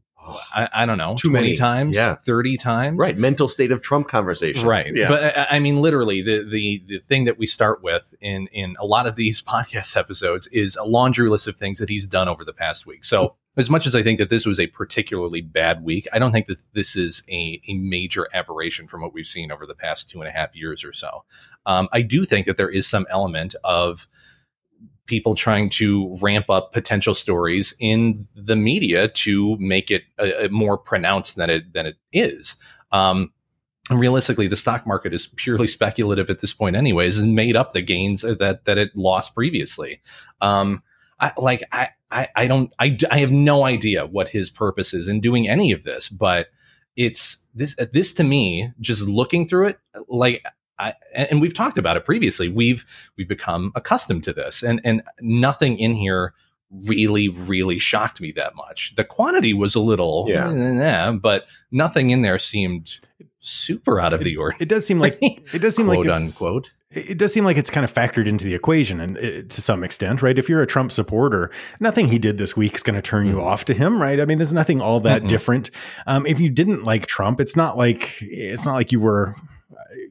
I, 0.55 0.69
I 0.73 0.87
don't 0.87 0.99
know, 0.99 1.15
Too 1.17 1.31
20 1.31 1.45
many. 1.45 1.57
times, 1.57 1.95
Yeah. 1.95 2.15
30 2.15 2.57
times. 2.57 2.99
Right. 2.99 3.17
Mental 3.17 3.49
state 3.49 3.71
of 3.73 3.83
Trump 3.83 4.09
conversation. 4.09 4.67
Right. 4.67 4.95
Yeah. 4.95 5.09
But 5.09 5.39
I- 5.39 5.47
I 5.57 5.59
mean, 5.59 5.81
literally, 5.81 6.23
the, 6.23 6.43
the 6.49 6.83
the 6.87 6.99
thing 6.99 7.25
that 7.25 7.39
we 7.39 7.47
start 7.47 7.83
with 7.83 8.15
in 8.21 8.49
in 8.49 8.75
a 8.79 8.87
lot 8.87 9.07
of 9.07 9.17
these 9.17 9.41
podcast 9.55 9.97
episodes 9.97 10.47
is 10.49 10.77
a 10.77 10.85
laundry 10.85 11.29
list 11.31 11.47
of 11.49 11.57
things 11.57 11.79
that 11.79 11.89
he's 11.89 12.07
done 12.07 12.29
over 12.29 12.45
the 12.45 12.53
past 12.53 12.87
week. 12.87 13.05
So, 13.05 13.37
as 13.59 13.71
much 13.71 13.87
as 13.87 13.97
I 13.97 14.03
think 14.03 14.19
that 14.19 14.29
this 14.29 14.45
was 14.45 14.61
a 14.61 14.67
particularly 14.67 15.41
bad 15.41 15.83
week, 15.83 16.07
I 16.13 16.19
don't 16.19 16.31
think 16.33 16.47
that 16.47 16.59
this 16.75 16.95
is 16.95 17.23
a, 17.31 17.61
a 17.69 17.75
major 17.75 18.27
aberration 18.35 18.87
from 18.87 19.01
what 19.01 19.15
we've 19.15 19.27
seen 19.27 19.51
over 19.51 19.65
the 19.67 19.75
past 19.75 20.11
two 20.11 20.21
and 20.21 20.29
a 20.29 20.33
half 20.33 20.55
years 20.55 20.85
or 20.85 20.93
so. 20.93 21.25
Um, 21.65 21.89
I 21.93 22.03
do 22.03 22.25
think 22.25 22.45
that 22.47 22.59
there 22.59 22.69
is 22.69 22.87
some 22.87 23.07
element 23.09 23.55
of 23.65 24.07
people 25.07 25.35
trying 25.35 25.71
to 25.71 26.17
ramp 26.21 26.51
up 26.51 26.73
potential 26.73 27.15
stories 27.15 27.75
in 27.81 28.27
the 28.35 28.57
media 28.57 29.09
to 29.09 29.57
make 29.59 29.91
it 29.91 30.05
uh, 30.19 30.49
more 30.51 30.77
pronounced 30.77 31.37
than 31.37 31.51
it 31.51 31.73
than 31.73 31.87
it 31.87 31.97
is. 32.13 32.57
Um, 32.93 33.33
and 33.89 34.01
realistically, 34.01 34.49
the 34.49 34.57
stock 34.57 34.87
market 34.87 35.15
is 35.15 35.29
purely 35.37 35.69
speculative 35.79 36.31
at 36.31 36.41
this 36.41 36.53
point, 36.53 36.77
anyways, 36.77 37.19
and 37.19 37.35
made 37.35 37.57
up 37.57 37.73
the 37.73 37.83
gains 37.83 38.23
that 38.23 38.65
that 38.65 38.79
it 38.79 38.97
lost 38.97 39.35
previously. 39.35 40.01
Um, 40.41 40.83
I, 41.21 41.33
like 41.39 41.63
I, 41.73 41.89
I, 42.11 42.29
I 42.37 42.47
don't, 42.47 42.73
I, 42.79 42.97
I 43.11 43.19
have 43.19 43.33
no 43.33 43.65
idea 43.65 44.07
what 44.07 44.29
his 44.29 44.51
purpose 44.51 44.95
is 44.95 45.09
in 45.09 45.21
doing 45.21 45.49
any 45.49 45.73
of 45.73 45.85
this, 45.85 46.09
but 46.09 46.49
it's 46.95 47.39
this, 47.55 47.75
this 47.93 48.15
to 48.15 48.25
me, 48.25 48.73
just 48.81 49.07
looking 49.07 49.47
through 49.47 49.69
it, 49.69 49.79
like 50.09 50.45
I, 50.79 50.95
and 51.15 51.41
we've 51.41 51.55
talked 51.55 51.79
about 51.79 51.97
it 51.97 52.05
previously. 52.05 52.49
We've 52.49 52.85
we've 53.17 53.29
become 53.29 53.73
accustomed 53.75 54.25
to 54.25 54.33
this, 54.33 54.63
and 54.63 54.81
and 54.85 55.03
nothing 55.21 55.79
in 55.79 55.95
here 55.95 56.35
really 56.89 57.29
really 57.29 57.79
shocked 57.79 58.21
me 58.21 58.33
that 58.33 58.55
much. 58.57 58.95
The 58.97 59.05
quantity 59.05 59.55
was 59.55 59.75
a 59.75 59.81
little, 59.81 60.27
Yeah. 60.29 60.51
eh, 60.53 61.13
but 61.13 61.47
nothing 61.71 62.11
in 62.11 62.23
there 62.23 62.39
seemed 62.39 62.99
super 63.41 64.01
out 64.01 64.13
of 64.13 64.25
the 64.25 64.37
ordinary. 64.37 64.63
It 64.65 64.69
does 64.69 64.85
seem 64.85 64.99
like 64.99 65.17
it 65.23 65.61
does 65.63 65.77
seem 65.77 65.87
like 65.87 66.05
it's, 66.05 66.41
unquote. 66.43 66.73
it 66.91 67.17
does 67.17 67.33
seem 67.33 67.45
like 67.45 67.57
it's 67.57 67.71
kind 67.71 67.85
of 67.85 67.95
factored 67.95 68.27
into 68.27 68.45
the 68.45 68.55
equation 68.55 69.01
and 69.01 69.17
it, 69.17 69.51
to 69.51 69.63
some 69.63 69.85
extent, 69.85 70.21
right? 70.23 70.37
If 70.37 70.49
you're 70.49 70.61
a 70.63 70.67
Trump 70.67 70.91
supporter, 70.91 71.51
nothing 71.79 72.09
he 72.09 72.19
did 72.19 72.37
this 72.37 72.57
week 72.57 72.75
is 72.75 72.83
going 72.83 72.97
to 72.97 73.03
turn 73.03 73.27
you 73.27 73.37
Mhm. 73.37 73.45
off 73.45 73.65
to 73.67 73.75
him, 73.75 74.03
right? 74.03 74.21
I 74.21 74.25
mean, 74.25 74.39
there's 74.39 74.53
nothing 74.53 74.81
all 74.81 74.99
that 75.01 75.23
Mm-mm. 75.23 75.29
different. 75.29 75.71
Um, 76.09 76.27
if 76.27 76.41
you 76.41 76.51
didn't 76.51 76.83
like 76.83 77.07
Trump, 77.07 77.41
it's 77.41 77.55
not 77.55 77.77
like 77.79 78.17
it's 78.21 78.67
not 78.67 78.75
like 78.75 78.91
you 78.91 78.99
were 79.01 79.37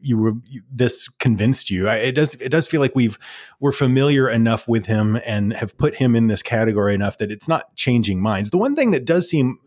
you 0.02 0.18
were 0.18 0.34
this 0.72 1.08
convinced 1.20 1.70
you. 1.70 1.88
I- 1.88 1.96
It 1.98 2.12
does 2.14 2.36
it 2.36 2.50
does 2.50 2.68
feel 2.68 2.82
like 2.82 2.96
we've 2.96 3.18
we're 3.60 3.72
familiar 3.72 4.30
enough 4.30 4.68
with 4.68 4.86
him 4.86 5.20
and 5.26 5.54
have 5.54 5.78
put 5.78 5.96
him 5.96 6.16
in 6.16 6.28
this 6.28 6.42
category 6.42 6.94
enough 6.94 7.18
that 7.20 7.32
it's 7.32 7.48
not 7.48 7.76
changing 7.76 8.22
minds. 8.22 8.50
The 8.50 8.58
one 8.58 8.76
thing 8.76 8.92
that 8.92 9.06
does 9.06 9.30
seem 9.30 9.60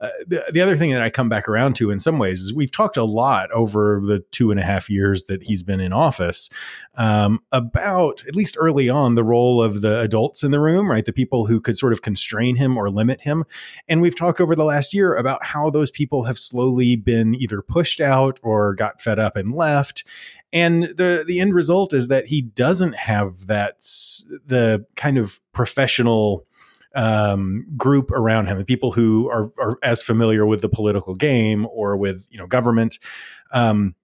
uh, 0.00 0.10
the, 0.26 0.44
the 0.52 0.60
other 0.60 0.76
thing 0.76 0.92
that 0.92 1.02
I 1.02 1.10
come 1.10 1.28
back 1.28 1.48
around 1.48 1.74
to 1.76 1.90
in 1.90 1.98
some 1.98 2.18
ways 2.18 2.42
is 2.42 2.54
we've 2.54 2.70
talked 2.70 2.96
a 2.96 3.04
lot 3.04 3.50
over 3.50 4.00
the 4.04 4.20
two 4.30 4.52
and 4.52 4.60
a 4.60 4.62
half 4.62 4.88
years 4.88 5.24
that 5.24 5.42
he's 5.42 5.64
been 5.64 5.80
in 5.80 5.92
office 5.92 6.48
um, 6.94 7.40
about, 7.50 8.24
at 8.26 8.36
least 8.36 8.56
early 8.58 8.88
on, 8.88 9.16
the 9.16 9.24
role 9.24 9.60
of 9.60 9.80
the 9.80 9.98
adults 9.98 10.44
in 10.44 10.52
the 10.52 10.60
room, 10.60 10.88
right? 10.88 11.04
The 11.04 11.12
people 11.12 11.46
who 11.46 11.60
could 11.60 11.76
sort 11.76 11.92
of 11.92 12.02
constrain 12.02 12.54
him 12.54 12.76
or 12.76 12.90
limit 12.90 13.22
him. 13.22 13.44
And 13.88 14.00
we've 14.00 14.16
talked 14.16 14.40
over 14.40 14.54
the 14.54 14.64
last 14.64 14.94
year 14.94 15.14
about 15.14 15.44
how 15.44 15.68
those 15.68 15.90
people 15.90 16.24
have 16.24 16.38
slowly 16.38 16.94
been 16.94 17.34
either 17.34 17.60
pushed 17.60 18.00
out 18.00 18.38
or 18.42 18.74
got 18.74 19.00
fed 19.00 19.18
up 19.18 19.36
and 19.36 19.52
left. 19.52 20.04
And 20.52 20.84
the 20.84 21.24
the 21.26 21.40
end 21.40 21.54
result 21.54 21.92
is 21.92 22.08
that 22.08 22.26
he 22.26 22.40
doesn't 22.40 22.96
have 22.96 23.48
that 23.48 23.80
the 24.46 24.86
kind 24.96 25.18
of 25.18 25.40
professional 25.52 26.46
um, 26.94 27.66
group 27.76 28.10
around 28.10 28.46
him, 28.46 28.58
the 28.58 28.64
people 28.64 28.92
who 28.92 29.28
are, 29.30 29.50
are 29.58 29.78
as 29.82 30.02
familiar 30.02 30.46
with 30.46 30.60
the 30.62 30.68
political 30.68 31.14
game 31.14 31.66
or 31.70 31.96
with 31.96 32.26
you 32.30 32.38
know 32.38 32.46
government. 32.46 32.98
Um, 33.52 33.94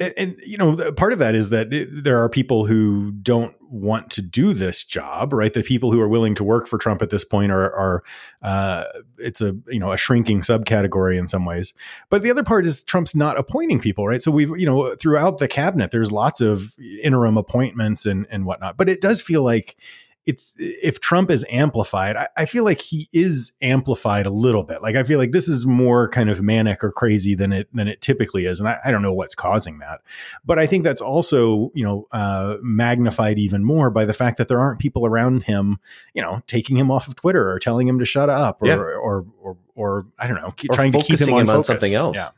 and, 0.00 0.12
and, 0.16 0.36
you 0.44 0.58
know 0.58 0.90
part 0.92 1.12
of 1.12 1.20
that 1.20 1.36
is 1.36 1.50
that 1.50 1.72
it- 1.72 2.02
there 2.02 2.18
are 2.18 2.28
people 2.28 2.66
who 2.66 3.12
don't 3.12 3.54
want 3.70 4.10
to 4.10 4.22
do 4.22 4.52
this 4.52 4.82
job 4.82 5.32
right? 5.32 5.52
The 5.52 5.62
people 5.62 5.92
who 5.92 6.00
are 6.00 6.08
willing 6.08 6.34
to 6.36 6.44
work 6.44 6.66
for 6.66 6.78
trump 6.78 7.00
at 7.00 7.10
this 7.10 7.24
point 7.24 7.52
are, 7.52 7.72
are 7.74 8.02
uh, 8.42 8.84
it's 9.18 9.40
a 9.40 9.56
you 9.68 9.78
know 9.78 9.92
a 9.92 9.96
shrinking 9.96 10.40
subcategory 10.40 11.16
in 11.16 11.28
some 11.28 11.44
ways. 11.44 11.72
But 12.10 12.22
the 12.22 12.30
other 12.30 12.42
part 12.42 12.66
is 12.66 12.82
trump's 12.82 13.14
not 13.14 13.38
appointing 13.38 13.78
people 13.78 14.08
right? 14.08 14.20
So 14.20 14.32
we've 14.32 14.50
you 14.58 14.66
know 14.66 14.96
throughout 14.96 15.38
the 15.38 15.48
cabinet 15.48 15.92
there's 15.92 16.10
lots 16.10 16.40
of 16.40 16.74
interim 17.00 17.36
appointments 17.36 18.04
and 18.04 18.26
and 18.30 18.44
whatnot. 18.46 18.76
But 18.76 18.88
it 18.88 19.00
does 19.00 19.22
feel 19.22 19.44
like 19.44 19.76
it's 20.26 20.54
if 20.58 21.00
Trump 21.00 21.30
is 21.30 21.44
amplified, 21.50 22.16
I, 22.16 22.28
I 22.36 22.44
feel 22.46 22.64
like 22.64 22.80
he 22.80 23.08
is 23.12 23.52
amplified 23.60 24.26
a 24.26 24.30
little 24.30 24.62
bit. 24.62 24.80
Like 24.82 24.96
I 24.96 25.02
feel 25.02 25.18
like 25.18 25.32
this 25.32 25.48
is 25.48 25.66
more 25.66 26.08
kind 26.08 26.30
of 26.30 26.40
manic 26.40 26.82
or 26.82 26.90
crazy 26.90 27.34
than 27.34 27.52
it 27.52 27.68
than 27.74 27.88
it 27.88 28.00
typically 28.00 28.46
is, 28.46 28.60
and 28.60 28.68
I, 28.68 28.78
I 28.84 28.90
don't 28.90 29.02
know 29.02 29.12
what's 29.12 29.34
causing 29.34 29.78
that. 29.80 30.00
But 30.44 30.58
I 30.58 30.66
think 30.66 30.84
that's 30.84 31.02
also 31.02 31.70
you 31.74 31.84
know 31.84 32.08
uh, 32.12 32.56
magnified 32.62 33.38
even 33.38 33.64
more 33.64 33.90
by 33.90 34.04
the 34.04 34.14
fact 34.14 34.38
that 34.38 34.48
there 34.48 34.60
aren't 34.60 34.78
people 34.78 35.04
around 35.04 35.42
him, 35.44 35.78
you 36.14 36.22
know, 36.22 36.40
taking 36.46 36.76
him 36.76 36.90
off 36.90 37.06
of 37.06 37.16
Twitter 37.16 37.50
or 37.50 37.58
telling 37.58 37.86
him 37.86 37.98
to 37.98 38.04
shut 38.04 38.30
up 38.30 38.62
or 38.62 38.66
Yeah. 38.66 38.76
or, 38.76 39.26
or 39.40 39.56
or 39.74 40.06
I 40.18 40.26
don't 40.26 40.40
know, 40.40 40.52
keep, 40.56 40.70
trying 40.72 40.92
to 40.92 41.02
keep 41.02 41.20
him 41.20 41.34
on, 41.34 41.42
him 41.42 41.50
on 41.50 41.64
something 41.64 41.92
else. 41.92 42.16
Yeah. 42.16 42.28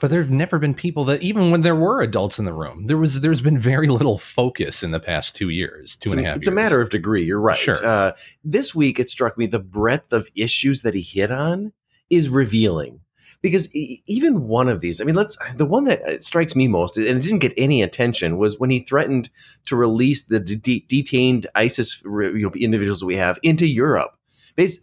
But 0.00 0.10
there've 0.10 0.30
never 0.30 0.58
been 0.58 0.74
people 0.74 1.04
that 1.06 1.22
even 1.22 1.50
when 1.50 1.62
there 1.62 1.74
were 1.76 2.02
adults 2.02 2.38
in 2.38 2.44
the 2.44 2.52
room, 2.52 2.86
there 2.86 2.98
was 2.98 3.20
there's 3.20 3.42
been 3.42 3.58
very 3.58 3.88
little 3.88 4.18
focus 4.18 4.82
in 4.82 4.90
the 4.90 5.00
past 5.00 5.34
two 5.34 5.48
years, 5.48 5.96
two 5.96 6.08
It's, 6.08 6.14
and 6.14 6.24
a 6.24 6.28
half. 6.28 6.36
it's 6.36 6.46
a 6.46 6.52
matter 6.52 6.80
of 6.80 6.90
degree. 6.90 7.24
You're 7.24 7.40
right. 7.40 7.56
Sure. 7.56 7.84
Uh, 7.84 8.12
this 8.44 8.74
week, 8.74 8.98
it 8.98 9.08
struck 9.08 9.38
me 9.38 9.46
the 9.46 9.58
breadth 9.58 10.12
of 10.12 10.28
issues 10.34 10.82
that 10.82 10.94
he 10.94 11.02
hit 11.02 11.30
on 11.30 11.72
is 12.10 12.28
revealing. 12.28 13.00
Because 13.42 13.72
even 13.74 14.48
one 14.48 14.68
of 14.68 14.80
these, 14.80 15.00
I 15.00 15.04
mean, 15.04 15.14
let's 15.14 15.36
the 15.54 15.66
one 15.66 15.84
that 15.84 16.02
uh, 16.02 16.20
strikes 16.20 16.56
me 16.56 16.68
most, 16.68 16.96
and 16.96 17.06
it 17.06 17.22
didn't 17.22 17.40
get 17.40 17.52
any 17.56 17.82
attention, 17.82 18.38
was 18.38 18.58
when 18.58 18.70
he 18.70 18.80
threatened 18.80 19.28
to 19.66 19.76
release 19.76 20.24
the 20.24 20.40
de- 20.40 20.84
detained 20.88 21.46
ISIS 21.54 22.02
you 22.04 22.40
know, 22.40 22.50
individuals 22.56 23.04
we 23.04 23.16
have 23.16 23.38
into 23.42 23.66
Europe. 23.66 24.15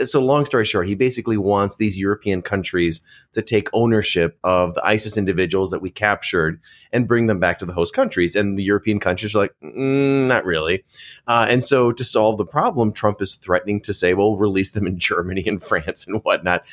So, 0.05 0.21
long 0.21 0.45
story 0.45 0.65
short, 0.65 0.87
he 0.87 0.95
basically 0.95 1.37
wants 1.37 1.77
these 1.77 1.99
European 1.99 2.41
countries 2.43 3.01
to 3.33 3.41
take 3.41 3.69
ownership 3.73 4.37
of 4.43 4.75
the 4.75 4.85
ISIS 4.85 5.17
individuals 5.17 5.71
that 5.71 5.81
we 5.81 5.89
captured 5.89 6.61
and 6.91 7.07
bring 7.07 7.25
them 7.25 7.39
back 7.39 7.57
to 7.59 7.65
the 7.65 7.73
host 7.73 7.95
countries. 7.95 8.35
And 8.35 8.57
the 8.57 8.63
European 8.63 8.99
countries 8.99 9.33
are 9.33 9.39
like, 9.39 9.55
mm, 9.63 10.27
not 10.27 10.45
really. 10.45 10.83
Uh, 11.25 11.47
and 11.49 11.65
so, 11.65 11.91
to 11.91 12.03
solve 12.03 12.37
the 12.37 12.45
problem, 12.45 12.93
Trump 12.93 13.21
is 13.21 13.35
threatening 13.35 13.81
to 13.81 13.93
say, 13.93 14.13
well, 14.13 14.37
release 14.37 14.69
them 14.71 14.85
in 14.85 14.99
Germany 14.99 15.43
and 15.47 15.63
France 15.69 16.07
and 16.07 16.21
whatnot. 16.23 16.63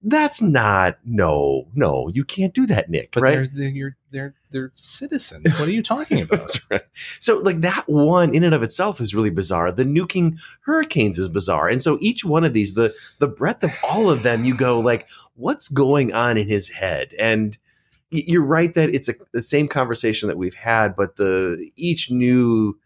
That's 0.00 0.40
not, 0.40 0.98
no, 1.04 1.66
no, 1.74 2.08
you 2.14 2.24
can't 2.24 2.54
do 2.54 2.66
that, 2.66 2.88
Nick, 2.88 3.10
But 3.12 3.22
right? 3.22 3.32
they're, 3.34 3.50
they're 3.52 3.68
you're- 3.68 3.92
they're 4.10 4.34
they're 4.50 4.72
citizens. 4.76 5.44
What 5.58 5.68
are 5.68 5.72
you 5.72 5.82
talking 5.82 6.22
about? 6.22 6.56
Right. 6.70 6.80
So, 7.20 7.38
like 7.40 7.60
that 7.60 7.86
one 7.88 8.34
in 8.34 8.42
and 8.42 8.54
of 8.54 8.62
itself 8.62 9.00
is 9.02 9.14
really 9.14 9.28
bizarre. 9.28 9.70
The 9.70 9.84
nuking 9.84 10.40
hurricanes 10.62 11.18
is 11.18 11.28
bizarre, 11.28 11.68
and 11.68 11.82
so 11.82 11.98
each 12.00 12.24
one 12.24 12.42
of 12.44 12.54
these, 12.54 12.72
the 12.72 12.94
the 13.18 13.26
breadth 13.28 13.64
of 13.64 13.72
all 13.82 14.08
of 14.08 14.22
them, 14.22 14.46
you 14.46 14.54
go 14.56 14.80
like, 14.80 15.08
what's 15.34 15.68
going 15.68 16.14
on 16.14 16.38
in 16.38 16.48
his 16.48 16.70
head? 16.70 17.12
And 17.18 17.58
you're 18.10 18.40
right 18.40 18.72
that 18.72 18.94
it's 18.94 19.10
a, 19.10 19.14
the 19.32 19.42
same 19.42 19.68
conversation 19.68 20.28
that 20.28 20.38
we've 20.38 20.54
had, 20.54 20.96
but 20.96 21.16
the 21.16 21.70
each 21.76 22.10
new, 22.10 22.78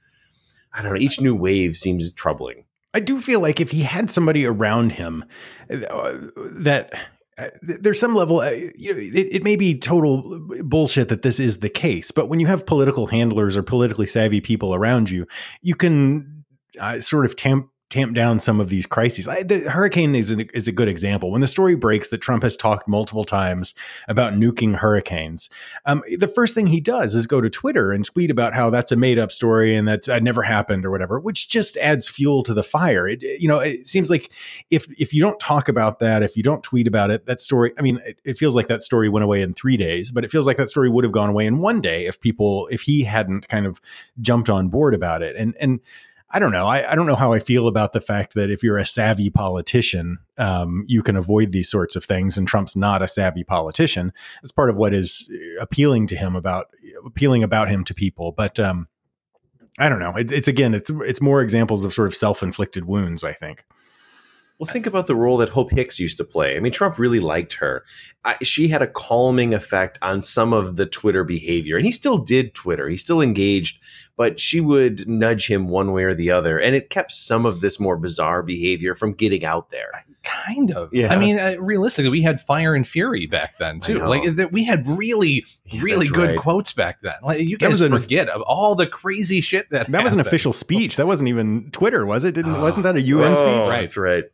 I 0.72 0.82
don't 0.82 0.94
know, 0.94 1.00
each 1.00 1.20
new 1.20 1.36
wave 1.36 1.76
seems 1.76 2.12
troubling. 2.12 2.64
I 2.94 3.00
do 3.00 3.20
feel 3.20 3.40
like 3.40 3.60
if 3.60 3.70
he 3.70 3.82
had 3.82 4.10
somebody 4.10 4.44
around 4.44 4.92
him 4.92 5.24
uh, 5.70 6.18
that 6.36 6.92
uh, 7.38 7.48
there's 7.62 7.98
some 7.98 8.14
level, 8.14 8.40
uh, 8.40 8.50
you 8.50 8.92
know, 8.92 9.00
it, 9.00 9.36
it 9.36 9.42
may 9.42 9.56
be 9.56 9.78
total 9.78 10.38
bullshit 10.62 11.08
that 11.08 11.22
this 11.22 11.40
is 11.40 11.60
the 11.60 11.70
case, 11.70 12.10
but 12.10 12.28
when 12.28 12.40
you 12.40 12.46
have 12.46 12.66
political 12.66 13.06
handlers 13.06 13.56
or 13.56 13.62
politically 13.62 14.06
savvy 14.06 14.40
people 14.40 14.74
around 14.74 15.08
you, 15.08 15.26
you 15.62 15.74
can 15.74 16.44
uh, 16.78 17.00
sort 17.00 17.24
of 17.24 17.34
tamp 17.34 17.70
tamp 17.92 18.14
down 18.14 18.40
some 18.40 18.58
of 18.58 18.70
these 18.70 18.86
crises. 18.86 19.28
I, 19.28 19.42
the 19.42 19.70
hurricane 19.70 20.14
is, 20.14 20.30
an, 20.30 20.40
is 20.54 20.66
a 20.66 20.72
good 20.72 20.88
example. 20.88 21.30
When 21.30 21.42
the 21.42 21.46
story 21.46 21.74
breaks 21.74 22.08
that 22.08 22.22
Trump 22.22 22.42
has 22.42 22.56
talked 22.56 22.88
multiple 22.88 23.24
times 23.24 23.74
about 24.08 24.32
nuking 24.32 24.76
hurricanes, 24.76 25.50
um, 25.84 26.02
the 26.16 26.26
first 26.26 26.54
thing 26.54 26.68
he 26.68 26.80
does 26.80 27.14
is 27.14 27.26
go 27.26 27.42
to 27.42 27.50
Twitter 27.50 27.92
and 27.92 28.02
tweet 28.02 28.30
about 28.30 28.54
how 28.54 28.70
that's 28.70 28.92
a 28.92 28.96
made 28.96 29.18
up 29.18 29.30
story 29.30 29.76
and 29.76 29.86
that 29.86 30.08
uh, 30.08 30.18
never 30.20 30.42
happened 30.42 30.86
or 30.86 30.90
whatever, 30.90 31.20
which 31.20 31.50
just 31.50 31.76
adds 31.76 32.08
fuel 32.08 32.42
to 32.44 32.54
the 32.54 32.62
fire. 32.62 33.06
It, 33.06 33.22
you 33.22 33.46
know, 33.46 33.58
it 33.58 33.86
seems 33.86 34.08
like 34.08 34.32
if 34.70 34.86
if 34.98 35.12
you 35.12 35.22
don't 35.22 35.38
talk 35.38 35.68
about 35.68 35.98
that, 35.98 36.22
if 36.22 36.34
you 36.34 36.42
don't 36.42 36.62
tweet 36.62 36.86
about 36.86 37.10
it, 37.10 37.26
that 37.26 37.42
story. 37.42 37.72
I 37.78 37.82
mean, 37.82 38.00
it, 38.06 38.20
it 38.24 38.38
feels 38.38 38.56
like 38.56 38.68
that 38.68 38.82
story 38.82 39.10
went 39.10 39.24
away 39.24 39.42
in 39.42 39.52
three 39.52 39.76
days, 39.76 40.10
but 40.10 40.24
it 40.24 40.30
feels 40.30 40.46
like 40.46 40.56
that 40.56 40.70
story 40.70 40.88
would 40.88 41.04
have 41.04 41.12
gone 41.12 41.28
away 41.28 41.44
in 41.44 41.58
one 41.58 41.82
day 41.82 42.06
if 42.06 42.18
people 42.20 42.68
if 42.70 42.80
he 42.80 43.04
hadn't 43.04 43.48
kind 43.48 43.66
of 43.66 43.82
jumped 44.20 44.48
on 44.48 44.68
board 44.68 44.94
about 44.94 45.20
it. 45.20 45.36
And 45.36 45.54
and 45.60 45.80
I 46.34 46.38
don't 46.38 46.52
know. 46.52 46.66
I, 46.66 46.90
I 46.90 46.94
don't 46.94 47.06
know 47.06 47.14
how 47.14 47.34
I 47.34 47.38
feel 47.38 47.68
about 47.68 47.92
the 47.92 48.00
fact 48.00 48.34
that 48.34 48.50
if 48.50 48.62
you're 48.62 48.78
a 48.78 48.86
savvy 48.86 49.28
politician, 49.28 50.18
um, 50.38 50.84
you 50.88 51.02
can 51.02 51.14
avoid 51.14 51.52
these 51.52 51.70
sorts 51.70 51.94
of 51.94 52.04
things. 52.04 52.38
And 52.38 52.48
Trump's 52.48 52.74
not 52.74 53.02
a 53.02 53.08
savvy 53.08 53.44
politician. 53.44 54.12
It's 54.42 54.50
part 54.50 54.70
of 54.70 54.76
what 54.76 54.94
is 54.94 55.30
appealing 55.60 56.06
to 56.08 56.16
him 56.16 56.34
about 56.34 56.68
appealing 57.04 57.42
about 57.42 57.68
him 57.68 57.84
to 57.84 57.94
people. 57.94 58.32
But 58.32 58.58
um, 58.58 58.88
I 59.78 59.90
don't 59.90 60.00
know. 60.00 60.16
It, 60.16 60.32
it's 60.32 60.48
again, 60.48 60.74
it's 60.74 60.90
it's 60.90 61.20
more 61.20 61.42
examples 61.42 61.84
of 61.84 61.92
sort 61.92 62.08
of 62.08 62.14
self 62.14 62.42
inflicted 62.42 62.86
wounds. 62.86 63.22
I 63.22 63.34
think. 63.34 63.64
Well, 64.58 64.70
think 64.70 64.86
about 64.86 65.08
the 65.08 65.16
role 65.16 65.38
that 65.38 65.48
Hope 65.48 65.72
Hicks 65.72 65.98
used 65.98 66.18
to 66.18 66.24
play. 66.24 66.56
I 66.56 66.60
mean, 66.60 66.70
Trump 66.70 66.96
really 66.96 67.18
liked 67.18 67.54
her. 67.54 67.84
I, 68.24 68.36
she 68.42 68.68
had 68.68 68.80
a 68.80 68.86
calming 68.86 69.54
effect 69.54 69.98
on 70.02 70.22
some 70.22 70.52
of 70.52 70.76
the 70.76 70.86
Twitter 70.86 71.24
behavior, 71.24 71.76
and 71.76 71.84
he 71.84 71.90
still 71.90 72.18
did 72.18 72.54
Twitter. 72.54 72.88
He 72.88 72.96
still 72.96 73.20
engaged, 73.20 73.82
but 74.22 74.38
she 74.38 74.60
would 74.60 75.08
nudge 75.08 75.48
him 75.48 75.66
one 75.66 75.90
way 75.90 76.04
or 76.04 76.14
the 76.14 76.30
other, 76.30 76.56
and 76.60 76.76
it 76.76 76.90
kept 76.90 77.10
some 77.10 77.44
of 77.44 77.60
this 77.60 77.80
more 77.80 77.96
bizarre 77.96 78.40
behavior 78.40 78.94
from 78.94 79.14
getting 79.14 79.44
out 79.44 79.70
there. 79.70 79.90
Kind 80.22 80.70
of. 80.70 80.94
Yeah. 80.94 81.12
I 81.12 81.18
mean, 81.18 81.40
uh, 81.40 81.56
realistically, 81.58 82.08
we 82.08 82.22
had 82.22 82.40
Fire 82.40 82.76
and 82.76 82.86
Fury 82.86 83.26
back 83.26 83.58
then 83.58 83.80
too. 83.80 83.98
Like 83.98 84.22
th- 84.22 84.52
we 84.52 84.62
had 84.62 84.86
really, 84.86 85.44
really 85.80 86.06
that's 86.06 86.10
good 86.16 86.28
right. 86.30 86.38
quotes 86.38 86.72
back 86.72 87.00
then. 87.02 87.14
Like 87.20 87.40
you 87.40 87.56
That 87.58 87.64
guys 87.66 87.70
was 87.72 87.80
an- 87.80 87.98
forget 87.98 88.28
of 88.28 88.42
all 88.42 88.76
the 88.76 88.86
crazy 88.86 89.40
shit 89.40 89.68
that 89.70 89.88
That 89.90 90.04
was 90.04 90.12
an 90.12 90.20
official 90.20 90.52
speech. 90.52 90.94
That 90.98 91.08
wasn't 91.08 91.28
even 91.28 91.70
Twitter, 91.72 92.06
was 92.06 92.24
it? 92.24 92.36
Didn't 92.36 92.54
Oh. 92.54 92.60
wasn't 92.62 92.84
that 92.84 92.94
a 92.94 93.02
UN 93.02 93.32
Oh, 93.32 93.34
speech? 93.34 93.68
That's 93.72 93.96
right. 93.96 94.24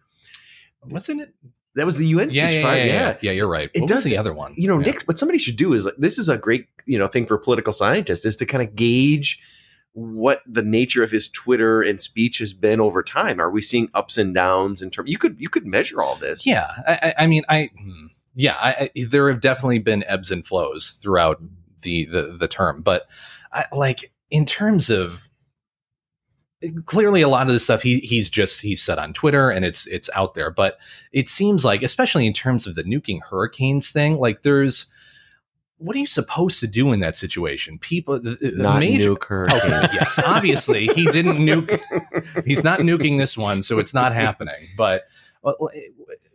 wasn't 0.84 1.22
it? 1.22 1.34
That 1.74 1.86
was 1.86 1.96
the 1.96 2.06
UN 2.08 2.28
speech. 2.30 2.36
Yeah, 2.42 2.50
yeah, 2.50 2.74
yeah, 2.74 2.84
yeah, 2.84 3.16
yeah. 3.22 3.32
You're 3.32 3.48
right. 3.48 3.70
It 3.72 3.82
what 3.82 3.88
does 3.88 3.96
was 3.98 4.04
the 4.04 4.18
other 4.18 4.32
one? 4.34 4.52
You 4.56 4.68
know, 4.68 4.78
Yeah. 4.80 4.86
Nick, 4.86 5.02
what 5.04 5.18
somebody 5.18 5.38
should 5.38 5.56
do 5.56 5.72
is 5.74 5.86
like, 5.86 5.94
this 5.96 6.18
is 6.18 6.28
a 6.28 6.36
great, 6.36 6.66
you 6.86 6.98
know, 6.98 7.06
thing 7.06 7.24
for 7.24 7.38
political 7.38 7.72
scientists 7.72 8.24
is 8.26 8.36
to 8.36 8.46
kind 8.46 8.66
of 8.66 8.74
gauge 8.74 9.40
what 9.98 10.42
the 10.46 10.62
nature 10.62 11.02
of 11.02 11.10
his 11.10 11.28
Twitter 11.28 11.82
and 11.82 12.00
speech 12.00 12.38
has 12.38 12.52
been 12.52 12.80
over 12.80 13.02
time. 13.02 13.40
Are 13.40 13.50
we 13.50 13.60
seeing 13.60 13.90
ups 13.94 14.16
and 14.16 14.32
downs 14.32 14.80
in 14.80 14.90
terms? 14.90 15.10
You 15.10 15.18
could 15.18 15.40
you 15.40 15.48
could 15.48 15.66
measure 15.66 16.00
all 16.00 16.14
this. 16.14 16.46
Yeah, 16.46 16.68
I, 16.86 17.14
I 17.18 17.26
mean, 17.26 17.42
I 17.48 17.70
hmm, 17.76 18.06
yeah, 18.34 18.56
I, 18.60 18.90
I, 18.96 19.04
there 19.08 19.28
have 19.28 19.40
definitely 19.40 19.80
been 19.80 20.04
ebbs 20.04 20.30
and 20.30 20.46
flows 20.46 20.98
throughout 21.02 21.42
the 21.82 22.04
the, 22.06 22.36
the 22.38 22.46
term, 22.46 22.82
but 22.82 23.08
I, 23.52 23.64
like 23.72 24.12
in 24.30 24.44
terms 24.44 24.88
of 24.88 25.28
clearly 26.86 27.20
a 27.20 27.28
lot 27.28 27.46
of 27.48 27.52
the 27.52 27.60
stuff 27.60 27.82
he 27.82 27.98
he's 27.98 28.30
just 28.30 28.60
he's 28.60 28.82
said 28.82 28.98
on 28.98 29.12
Twitter 29.12 29.50
and 29.50 29.64
it's 29.64 29.86
it's 29.88 30.08
out 30.14 30.34
there, 30.34 30.52
but 30.52 30.78
it 31.12 31.28
seems 31.28 31.64
like 31.64 31.82
especially 31.82 32.24
in 32.24 32.32
terms 32.32 32.68
of 32.68 32.76
the 32.76 32.84
nuking 32.84 33.20
hurricanes 33.28 33.90
thing, 33.90 34.16
like 34.16 34.42
there's 34.42 34.86
what 35.78 35.96
are 35.96 36.00
you 36.00 36.06
supposed 36.06 36.60
to 36.60 36.66
do 36.66 36.92
in 36.92 37.00
that 37.00 37.16
situation? 37.16 37.78
People, 37.78 38.18
the, 38.18 38.36
the 38.40 38.52
Not 38.62 38.80
major, 38.80 39.14
nuke 39.14 39.24
hurricanes. 39.24 39.62
Okay, 39.62 39.74
oh, 39.74 39.94
yes, 39.94 40.18
obviously 40.26 40.88
he 40.88 41.06
didn't 41.06 41.38
nuke. 41.38 41.80
He's 42.44 42.64
not 42.64 42.80
nuking 42.80 43.18
this 43.18 43.36
one, 43.36 43.62
so 43.62 43.78
it's 43.78 43.94
not 43.94 44.12
happening. 44.12 44.56
But 44.76 45.08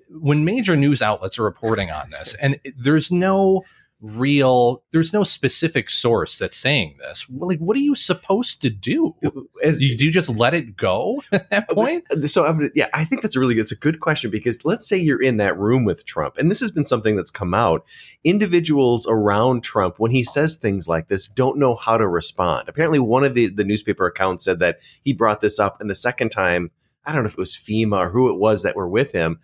when 0.10 0.46
major 0.46 0.76
news 0.76 1.02
outlets 1.02 1.38
are 1.38 1.44
reporting 1.44 1.92
on 1.92 2.10
this, 2.10 2.36
and 2.36 2.60
there's 2.78 3.12
no 3.12 3.64
real, 4.04 4.84
there's 4.92 5.14
no 5.14 5.24
specific 5.24 5.90
source 5.90 6.38
that's 6.38 6.58
saying 6.58 6.98
this. 7.00 7.26
Like, 7.30 7.60
what 7.60 7.78
are 7.78 7.82
you 7.82 7.96
supposed 7.96 8.62
to 8.62 8.70
do? 8.70 9.16
As 9.64 9.82
you 9.82 9.96
do, 9.96 10.06
you 10.06 10.12
just 10.12 10.30
let 10.30 10.54
it 10.54 10.76
go 10.76 11.24
at 11.32 11.50
that 11.50 11.72
uh, 11.72 11.74
point? 11.74 12.04
Uh, 12.12 12.28
so 12.28 12.46
I'm 12.46 12.70
yeah, 12.76 12.90
I 12.94 13.06
think 13.06 13.22
that's 13.22 13.38
a 13.38 13.40
really 13.40 13.56
good, 13.56 13.62
it's 13.62 13.72
a 13.72 13.78
good 13.78 14.02
question 14.02 14.30
because 14.30 14.66
let's 14.66 14.88
say 14.88 14.98
you're 14.98 15.22
in 15.22 15.38
that 15.38 15.58
room 15.58 15.86
with 15.86 16.06
Trump, 16.06 16.38
and 16.38 16.52
this 16.52 16.60
has 16.60 16.70
been 16.70 16.86
something 16.86 17.16
that's 17.16 17.32
come 17.32 17.54
out. 17.54 17.86
Individuals 18.26 19.08
around 19.08 19.64
Trump, 19.64 20.00
when 20.00 20.12
he 20.12 20.24
says 20.24 20.58
things 20.58 20.88
like 20.88 21.08
this, 21.08 21.28
don't 21.28 21.58
know 21.58 21.76
how 21.76 21.98
to 21.98 22.08
respond. 22.08 22.68
Apparently, 22.68 23.00
one 23.00 23.24
of 23.24 23.34
the 23.34 23.50
the 23.50 23.64
newspaper 23.64 24.06
accounts 24.06 24.44
said 24.44 24.60
that 24.60 24.80
he 25.02 25.14
brought 25.14 25.40
this 25.40 25.60
up, 25.60 25.80
and 25.80 25.90
the 25.90 25.96
second 25.96 26.30
time, 26.30 26.72
I 27.06 27.14
don't 27.14 27.24
know 27.24 27.28
if 27.28 27.34
it 27.34 27.38
was 27.38 27.56
FEMA 27.56 27.98
or 27.98 28.10
who 28.10 28.30
it 28.30 28.38
was 28.38 28.64
that 28.64 28.76
were 28.76 28.90
with 28.90 29.14
him. 29.14 29.40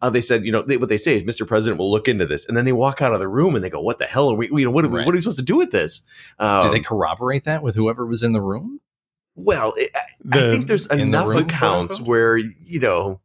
Uh, 0.00 0.10
they 0.10 0.20
said, 0.20 0.46
you 0.46 0.52
know, 0.52 0.62
they, 0.62 0.76
what 0.76 0.88
they 0.88 0.96
say 0.96 1.16
is, 1.16 1.24
Mr. 1.24 1.44
President 1.46 1.78
will 1.78 1.90
look 1.90 2.06
into 2.06 2.24
this, 2.24 2.46
and 2.46 2.56
then 2.56 2.64
they 2.64 2.72
walk 2.72 3.02
out 3.02 3.12
of 3.12 3.18
the 3.18 3.26
room 3.28 3.56
and 3.56 3.64
they 3.64 3.70
go, 3.70 3.80
"What 3.80 3.98
the 3.98 4.04
hell 4.06 4.30
are 4.30 4.34
we? 4.36 4.48
You 4.52 4.64
know, 4.64 4.70
what 4.70 4.84
are, 4.84 4.88
we, 4.88 4.98
Right. 4.98 5.06
what 5.06 5.12
are 5.12 5.16
we 5.16 5.20
supposed 5.20 5.38
to 5.40 5.44
do 5.44 5.56
with 5.56 5.72
this?" 5.72 6.02
Um, 6.38 6.64
Did 6.64 6.74
they 6.74 6.80
corroborate 6.84 7.44
that 7.44 7.62
with 7.64 7.74
whoever 7.74 8.06
was 8.06 8.22
in 8.22 8.32
the 8.32 8.40
room? 8.40 8.80
Well, 9.34 9.72
it, 9.76 9.90
I- 9.94 10.38
I 10.38 10.50
think 10.52 10.66
there's 10.68 10.86
in 10.86 10.98
the 10.98 11.02
enough 11.04 11.28
room, 11.28 11.38
accounts 11.38 11.96
quote, 11.96 12.08
where 12.08 12.36
you 12.36 12.78
know 12.80 13.20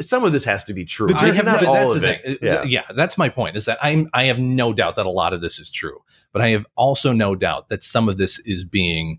some 0.00 0.24
of 0.24 0.32
this 0.32 0.44
has 0.44 0.64
to 0.64 0.74
be 0.74 0.84
true. 0.84 1.06
The 1.08 1.14
I 1.16 1.32
have 1.32 1.44
not 1.46 1.64
all 1.64 1.92
of 1.92 2.02
it. 2.04 2.20
thing. 2.24 2.34
Uh, 2.34 2.38
Yeah. 2.42 2.62
yeah, 2.64 2.82
that's 2.96 3.16
my 3.18 3.28
point. 3.28 3.56
Is 3.56 3.64
that 3.66 3.78
I'm 3.82 4.08
I 4.14 4.24
have 4.24 4.38
no 4.38 4.72
doubt 4.72 4.94
that 4.96 5.06
a 5.06 5.10
lot 5.10 5.32
of 5.32 5.40
this 5.40 5.58
is 5.58 5.68
true, 5.70 6.02
but 6.32 6.42
I 6.42 6.50
have 6.50 6.64
also 6.76 7.12
no 7.12 7.34
doubt 7.34 7.68
that 7.70 7.82
some 7.82 8.08
of 8.08 8.18
this 8.18 8.38
is 8.40 8.62
being 8.64 9.18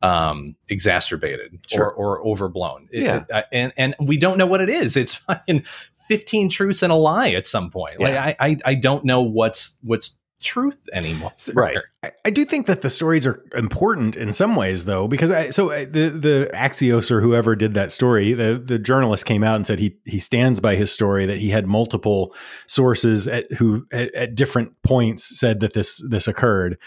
um 0.00 0.54
exacerbated 0.68 1.58
Sure. 1.68 1.90
or 1.90 2.16
or 2.18 2.26
overblown. 2.26 2.88
It- 2.92 3.02
Yeah. 3.02 3.16
it- 3.16 3.26
I- 3.34 3.44
and 3.52 3.72
and 3.76 3.94
we 3.98 4.16
don't 4.16 4.38
know 4.38 4.46
what 4.46 4.60
it 4.60 4.68
is. 4.70 4.96
It's 4.96 5.14
fucking 5.26 5.64
15 6.08 6.48
truths 6.48 6.82
and 6.82 6.92
a 6.92 6.96
lie 6.96 7.30
at 7.30 7.46
some 7.46 7.70
point. 7.70 8.00
Like 8.00 8.14
Yeah. 8.14 8.24
I, 8.24 8.36
I 8.40 8.56
I 8.64 8.74
don't 8.74 9.04
know 9.04 9.20
what's 9.20 9.76
what's 9.82 10.14
truth 10.40 10.78
anymore. 10.92 11.32
Right. 11.52 11.76
I, 12.02 12.12
I 12.26 12.30
do 12.30 12.44
think 12.44 12.66
that 12.66 12.82
the 12.82 12.90
stories 12.90 13.26
are 13.26 13.42
important 13.54 14.16
in 14.16 14.32
some 14.32 14.54
ways, 14.54 14.84
though, 14.84 15.08
because 15.08 15.30
I, 15.30 15.50
so 15.50 15.72
I, 15.72 15.84
the 15.84 16.10
the 16.10 16.50
Axios 16.54 17.10
or 17.10 17.20
whoever 17.20 17.56
did 17.56 17.74
that 17.74 17.92
story, 17.92 18.32
the 18.32 18.60
the 18.62 18.78
journalist 18.78 19.26
came 19.26 19.42
out 19.42 19.56
and 19.56 19.66
said 19.66 19.78
he 19.78 19.96
he 20.04 20.20
stands 20.20 20.60
by 20.60 20.76
his 20.76 20.92
story 20.92 21.26
that 21.26 21.38
he 21.38 21.50
had 21.50 21.66
multiple 21.66 22.34
sources 22.66 23.26
at 23.26 23.50
who 23.52 23.86
at, 23.92 24.14
at 24.14 24.34
different 24.34 24.80
points 24.82 25.38
said 25.38 25.60
that 25.60 25.72
this 25.72 26.02
this 26.08 26.28
occurred. 26.28 26.78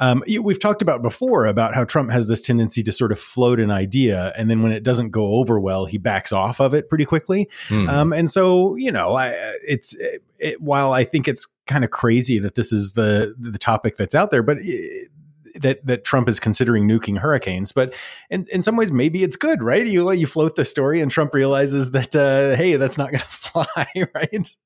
Um, 0.00 0.24
we've 0.42 0.58
talked 0.58 0.82
about 0.82 1.02
before 1.02 1.46
about 1.46 1.74
how 1.74 1.84
Trump 1.84 2.10
has 2.10 2.26
this 2.26 2.42
tendency 2.42 2.82
to 2.82 2.90
sort 2.90 3.12
of 3.12 3.20
float 3.20 3.60
an 3.60 3.70
idea, 3.70 4.32
and 4.36 4.50
then 4.50 4.62
when 4.62 4.72
it 4.72 4.82
doesn't 4.82 5.10
go 5.10 5.34
over 5.34 5.60
well, 5.60 5.84
he 5.86 5.98
backs 5.98 6.32
off 6.32 6.60
of 6.60 6.74
it 6.74 6.88
pretty 6.88 7.04
quickly. 7.04 7.48
Hmm. 7.68 7.88
Um, 7.88 8.12
and 8.12 8.30
so, 8.30 8.74
you 8.76 8.90
know, 8.90 9.12
I, 9.12 9.28
it's 9.66 9.94
it, 10.38 10.60
while 10.60 10.92
I 10.92 11.04
think 11.04 11.28
it's 11.28 11.46
kind 11.66 11.84
of 11.84 11.90
crazy 11.90 12.38
that 12.38 12.54
this 12.54 12.72
is 12.72 12.92
the 12.92 13.34
the 13.38 13.58
topic 13.58 13.96
that's 13.96 14.14
out 14.14 14.30
there, 14.30 14.42
but 14.42 14.56
it, 14.60 15.10
that 15.56 15.84
that 15.84 16.04
Trump 16.04 16.28
is 16.28 16.40
considering 16.40 16.88
nuking 16.88 17.18
hurricanes. 17.18 17.72
But 17.72 17.94
in 18.30 18.46
in 18.50 18.62
some 18.62 18.76
ways, 18.76 18.90
maybe 18.90 19.22
it's 19.22 19.36
good, 19.36 19.62
right? 19.62 19.86
You 19.86 20.10
you 20.12 20.26
float 20.26 20.56
the 20.56 20.64
story, 20.64 21.00
and 21.00 21.10
Trump 21.10 21.34
realizes 21.34 21.90
that 21.90 22.16
uh, 22.16 22.56
hey, 22.56 22.76
that's 22.76 22.98
not 22.98 23.10
going 23.10 23.20
to 23.20 23.26
fly, 23.26 23.86
right? 24.14 24.56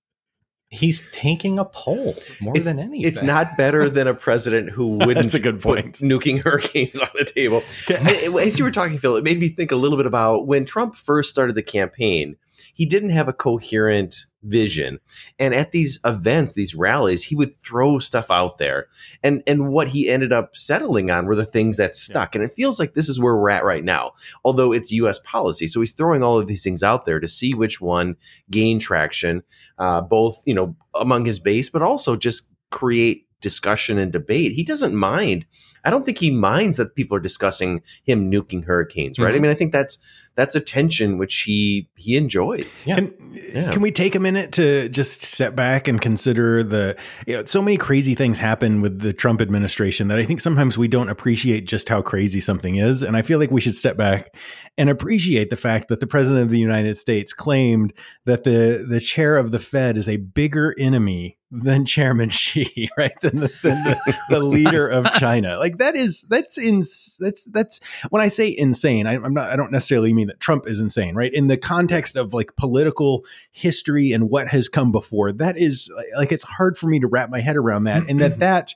He's 0.75 1.11
taking 1.13 1.59
a 1.59 1.65
poll 1.65 2.17
more 2.41 2.57
It's, 2.57 2.67
than 2.67 2.79
anything. 2.79 3.07
it's 3.07 3.23
not 3.23 3.57
better 3.57 3.89
than 3.89 4.07
a 4.07 4.15
president 4.15 4.71
who 4.71 4.99
wouldn't 4.99 5.15
That's 5.17 5.35
a 5.35 5.41
good 5.41 5.61
point. 5.61 5.99
nuking 5.99 6.43
hurricanes 6.43 7.01
on 7.01 7.09
the 7.15 7.25
table. 7.25 7.63
As 8.41 8.59
you 8.59 8.65
were 8.65 8.71
talking, 8.71 8.99
Phil, 8.99 9.17
it 9.17 9.25
made 9.25 9.39
me 9.41 9.49
think 9.49 9.71
a 9.73 9.77
little 9.77 9.97
bit 9.97 10.07
about 10.07 10.47
when 10.47 10.65
Trump 10.65 10.97
first 10.97 11.31
started 11.31 11.55
the 11.55 11.63
campaign. 11.63 12.37
He 12.75 12.85
didn't 12.85 13.11
have 13.11 13.29
a 13.29 13.33
coherent 13.33 14.27
vision, 14.43 15.01
and 15.39 15.55
at 15.55 15.73
these 15.73 15.99
events, 16.05 16.53
these 16.53 16.75
rallies, 16.75 17.25
he 17.25 17.35
would 17.35 17.57
throw 17.57 17.99
stuff 17.99 18.31
out 18.31 18.59
there, 18.59 18.89
and 19.23 19.43
and 19.47 19.69
what 19.69 19.89
he 19.89 20.11
ended 20.11 20.33
up 20.33 20.57
settling 20.57 21.11
on 21.11 21.27
were 21.27 21.37
the 21.37 21.47
things 21.47 21.77
that 21.79 21.97
stuck. 21.97 22.35
And 22.35 22.45
it 22.45 22.53
feels 22.53 22.79
like 22.79 22.95
this 22.95 23.09
is 23.09 23.19
where 23.19 23.37
we're 23.37 23.51
at 23.51 23.65
right 23.65 23.85
now, 23.85 24.13
although 24.45 24.73
it's 24.73 24.93
U.S. 24.93 25.19
policy. 25.21 25.67
So 25.67 25.81
he's 25.81 25.93
throwing 25.93 26.23
all 26.23 26.39
of 26.39 26.47
these 26.47 26.63
things 26.63 26.83
out 26.83 27.07
there 27.07 27.21
to 27.21 27.29
see 27.29 27.55
which 27.55 27.81
one 27.81 28.17
gain 28.51 28.79
traction, 28.79 29.43
uh, 29.79 30.01
both 30.01 30.43
you 30.45 30.55
know 30.55 30.77
among 30.95 31.25
his 31.25 31.39
base, 31.39 31.71
but 31.71 31.83
also 31.83 32.17
just 32.17 32.51
create 32.71 33.29
discussion 33.41 33.99
and 33.99 34.11
debate. 34.11 34.53
He 34.53 34.65
doesn't 34.65 34.95
mind. 34.95 35.47
I 35.85 35.91
don't 35.91 36.05
think 36.05 36.19
he 36.19 36.31
minds 36.31 36.77
that 36.79 36.95
people 36.95 37.17
are 37.17 37.21
discussing 37.21 37.83
him 38.05 38.31
nuking 38.31 38.65
hurricanes, 38.65 39.19
right? 39.19 39.35
I 39.35 39.39
Mhm. 39.39 39.43
mean, 39.43 39.51
I 39.51 39.55
think 39.55 39.73
that's 39.73 39.99
that's 40.37 40.57
a 40.57 40.61
tension 40.61 41.17
which 41.17 41.43
he 41.43 41.89
he 41.95 42.17
enjoys. 42.17 42.85
Yeah. 42.87 42.97
Can, 42.97 43.15
Yeah. 43.55 43.71
can 43.71 43.83
we 43.83 43.93
take 43.93 44.17
a 44.17 44.19
minute 44.19 44.51
to 44.53 44.89
just 44.89 45.23
step 45.23 45.55
back 45.55 45.87
and 45.87 46.01
consider 46.01 46.65
the, 46.65 46.97
you 47.27 47.37
know, 47.37 47.45
so 47.45 47.63
many 47.63 47.77
crazy 47.77 48.17
things 48.17 48.39
happen 48.39 48.81
with 48.81 48.99
the 49.01 49.13
Trump 49.13 49.41
administration 49.41 50.09
that 50.09 50.19
I 50.19 50.25
think 50.25 50.41
sometimes 50.41 50.77
we 50.77 50.89
don't 50.89 51.09
appreciate 51.09 51.67
just 51.69 51.89
how 51.89 52.03
crazy 52.03 52.41
something 52.41 52.75
is. 52.77 53.03
And 53.05 53.17
I 53.17 53.23
feel 53.23 53.39
like 53.39 53.53
we 53.53 53.61
should 53.61 53.77
step 53.77 53.97
back 53.97 54.35
and 54.77 54.91
appreciate 54.91 55.51
the 55.51 55.57
fact 55.57 55.87
that 55.89 56.01
the 56.01 56.07
president 56.09 56.43
of 56.47 56.51
the 56.51 56.59
United 56.59 56.99
States 56.99 57.33
claimed 57.33 57.93
that 58.25 58.43
the, 58.43 58.85
the 58.89 58.99
chair 58.99 59.37
of 59.37 59.53
the 59.53 59.61
Fed 59.61 59.97
is 59.97 60.09
a 60.09 60.17
bigger 60.17 60.75
enemy 60.81 61.39
than 61.53 61.87
Chairman 61.87 62.29
Xi, 62.31 62.89
right? 62.99 63.13
Than 63.21 63.39
the, 63.41 63.53
than 63.63 63.85
the, 63.85 64.15
the 64.31 64.41
leader 64.41 64.89
of 64.89 65.07
China. 65.21 65.59
Like 65.59 65.74
that 65.79 65.97
is, 65.97 66.23
that's 66.23 66.59
in, 66.59 66.81
that's, 67.21 67.45
that's, 67.45 67.81
when 68.11 68.23
I 68.23 68.29
say 68.29 68.55
insane, 68.57 69.07
I, 69.07 69.15
I'm 69.15 69.35
not, 69.35 69.51
I 69.51 69.57
don't 69.57 69.73
necessarily 69.73 70.13
mean 70.13 70.29
that 70.29 70.41
Trump 70.41 70.67
is 70.67 70.81
insane, 70.81 71.15
right? 71.15 71.33
In 71.33 71.49
the 71.49 71.57
context 71.57 72.17
of 72.17 72.35
like 72.35 72.57
political 72.57 73.25
history 73.53 74.13
and 74.13 74.31
what 74.31 74.49
has 74.49 74.69
come 74.69 74.93
before, 74.93 75.33
that 75.33 75.59
is 75.59 75.91
like 76.17 76.33
it's 76.33 76.45
hard 76.45 76.77
for 76.77 76.89
me 76.89 77.01
to 77.01 77.07
wrap 77.07 77.31
my 77.31 77.41
head 77.41 77.57
around 77.57 77.85
that, 77.85 78.09
and 78.09 78.21
that 78.21 78.39
that 78.39 78.75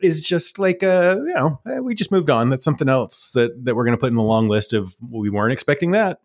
is 0.00 0.20
just 0.20 0.58
like 0.58 0.82
uh 0.82 1.16
you 1.18 1.34
know 1.34 1.60
eh, 1.66 1.78
we 1.78 1.94
just 1.94 2.12
moved 2.12 2.30
on. 2.30 2.50
That's 2.50 2.64
something 2.64 2.88
else 2.88 3.32
that 3.32 3.64
that 3.64 3.74
we're 3.74 3.84
going 3.84 3.96
to 3.96 4.00
put 4.00 4.10
in 4.10 4.16
the 4.16 4.22
long 4.22 4.48
list 4.48 4.72
of 4.72 4.94
we 5.08 5.30
weren't 5.30 5.52
expecting 5.52 5.92
that. 5.92 6.20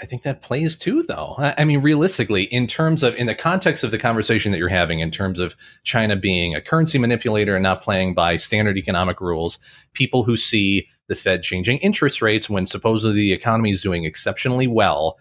I 0.00 0.06
think 0.06 0.22
that 0.22 0.42
plays 0.42 0.78
too, 0.78 1.02
though. 1.02 1.34
I 1.38 1.64
mean, 1.64 1.80
realistically, 1.80 2.44
in 2.44 2.66
terms 2.66 3.02
of 3.02 3.14
in 3.16 3.26
the 3.26 3.34
context 3.34 3.82
of 3.82 3.90
the 3.90 3.98
conversation 3.98 4.52
that 4.52 4.58
you're 4.58 4.68
having, 4.68 5.00
in 5.00 5.10
terms 5.10 5.40
of 5.40 5.56
China 5.82 6.14
being 6.14 6.54
a 6.54 6.60
currency 6.60 6.98
manipulator 6.98 7.56
and 7.56 7.62
not 7.64 7.82
playing 7.82 8.14
by 8.14 8.36
standard 8.36 8.76
economic 8.76 9.20
rules, 9.20 9.58
people 9.94 10.22
who 10.22 10.36
see 10.36 10.86
the 11.08 11.16
Fed 11.16 11.42
changing 11.42 11.78
interest 11.78 12.22
rates 12.22 12.48
when 12.48 12.66
supposedly 12.66 13.16
the 13.16 13.32
economy 13.32 13.72
is 13.72 13.82
doing 13.82 14.04
exceptionally 14.04 14.66
well 14.66 15.18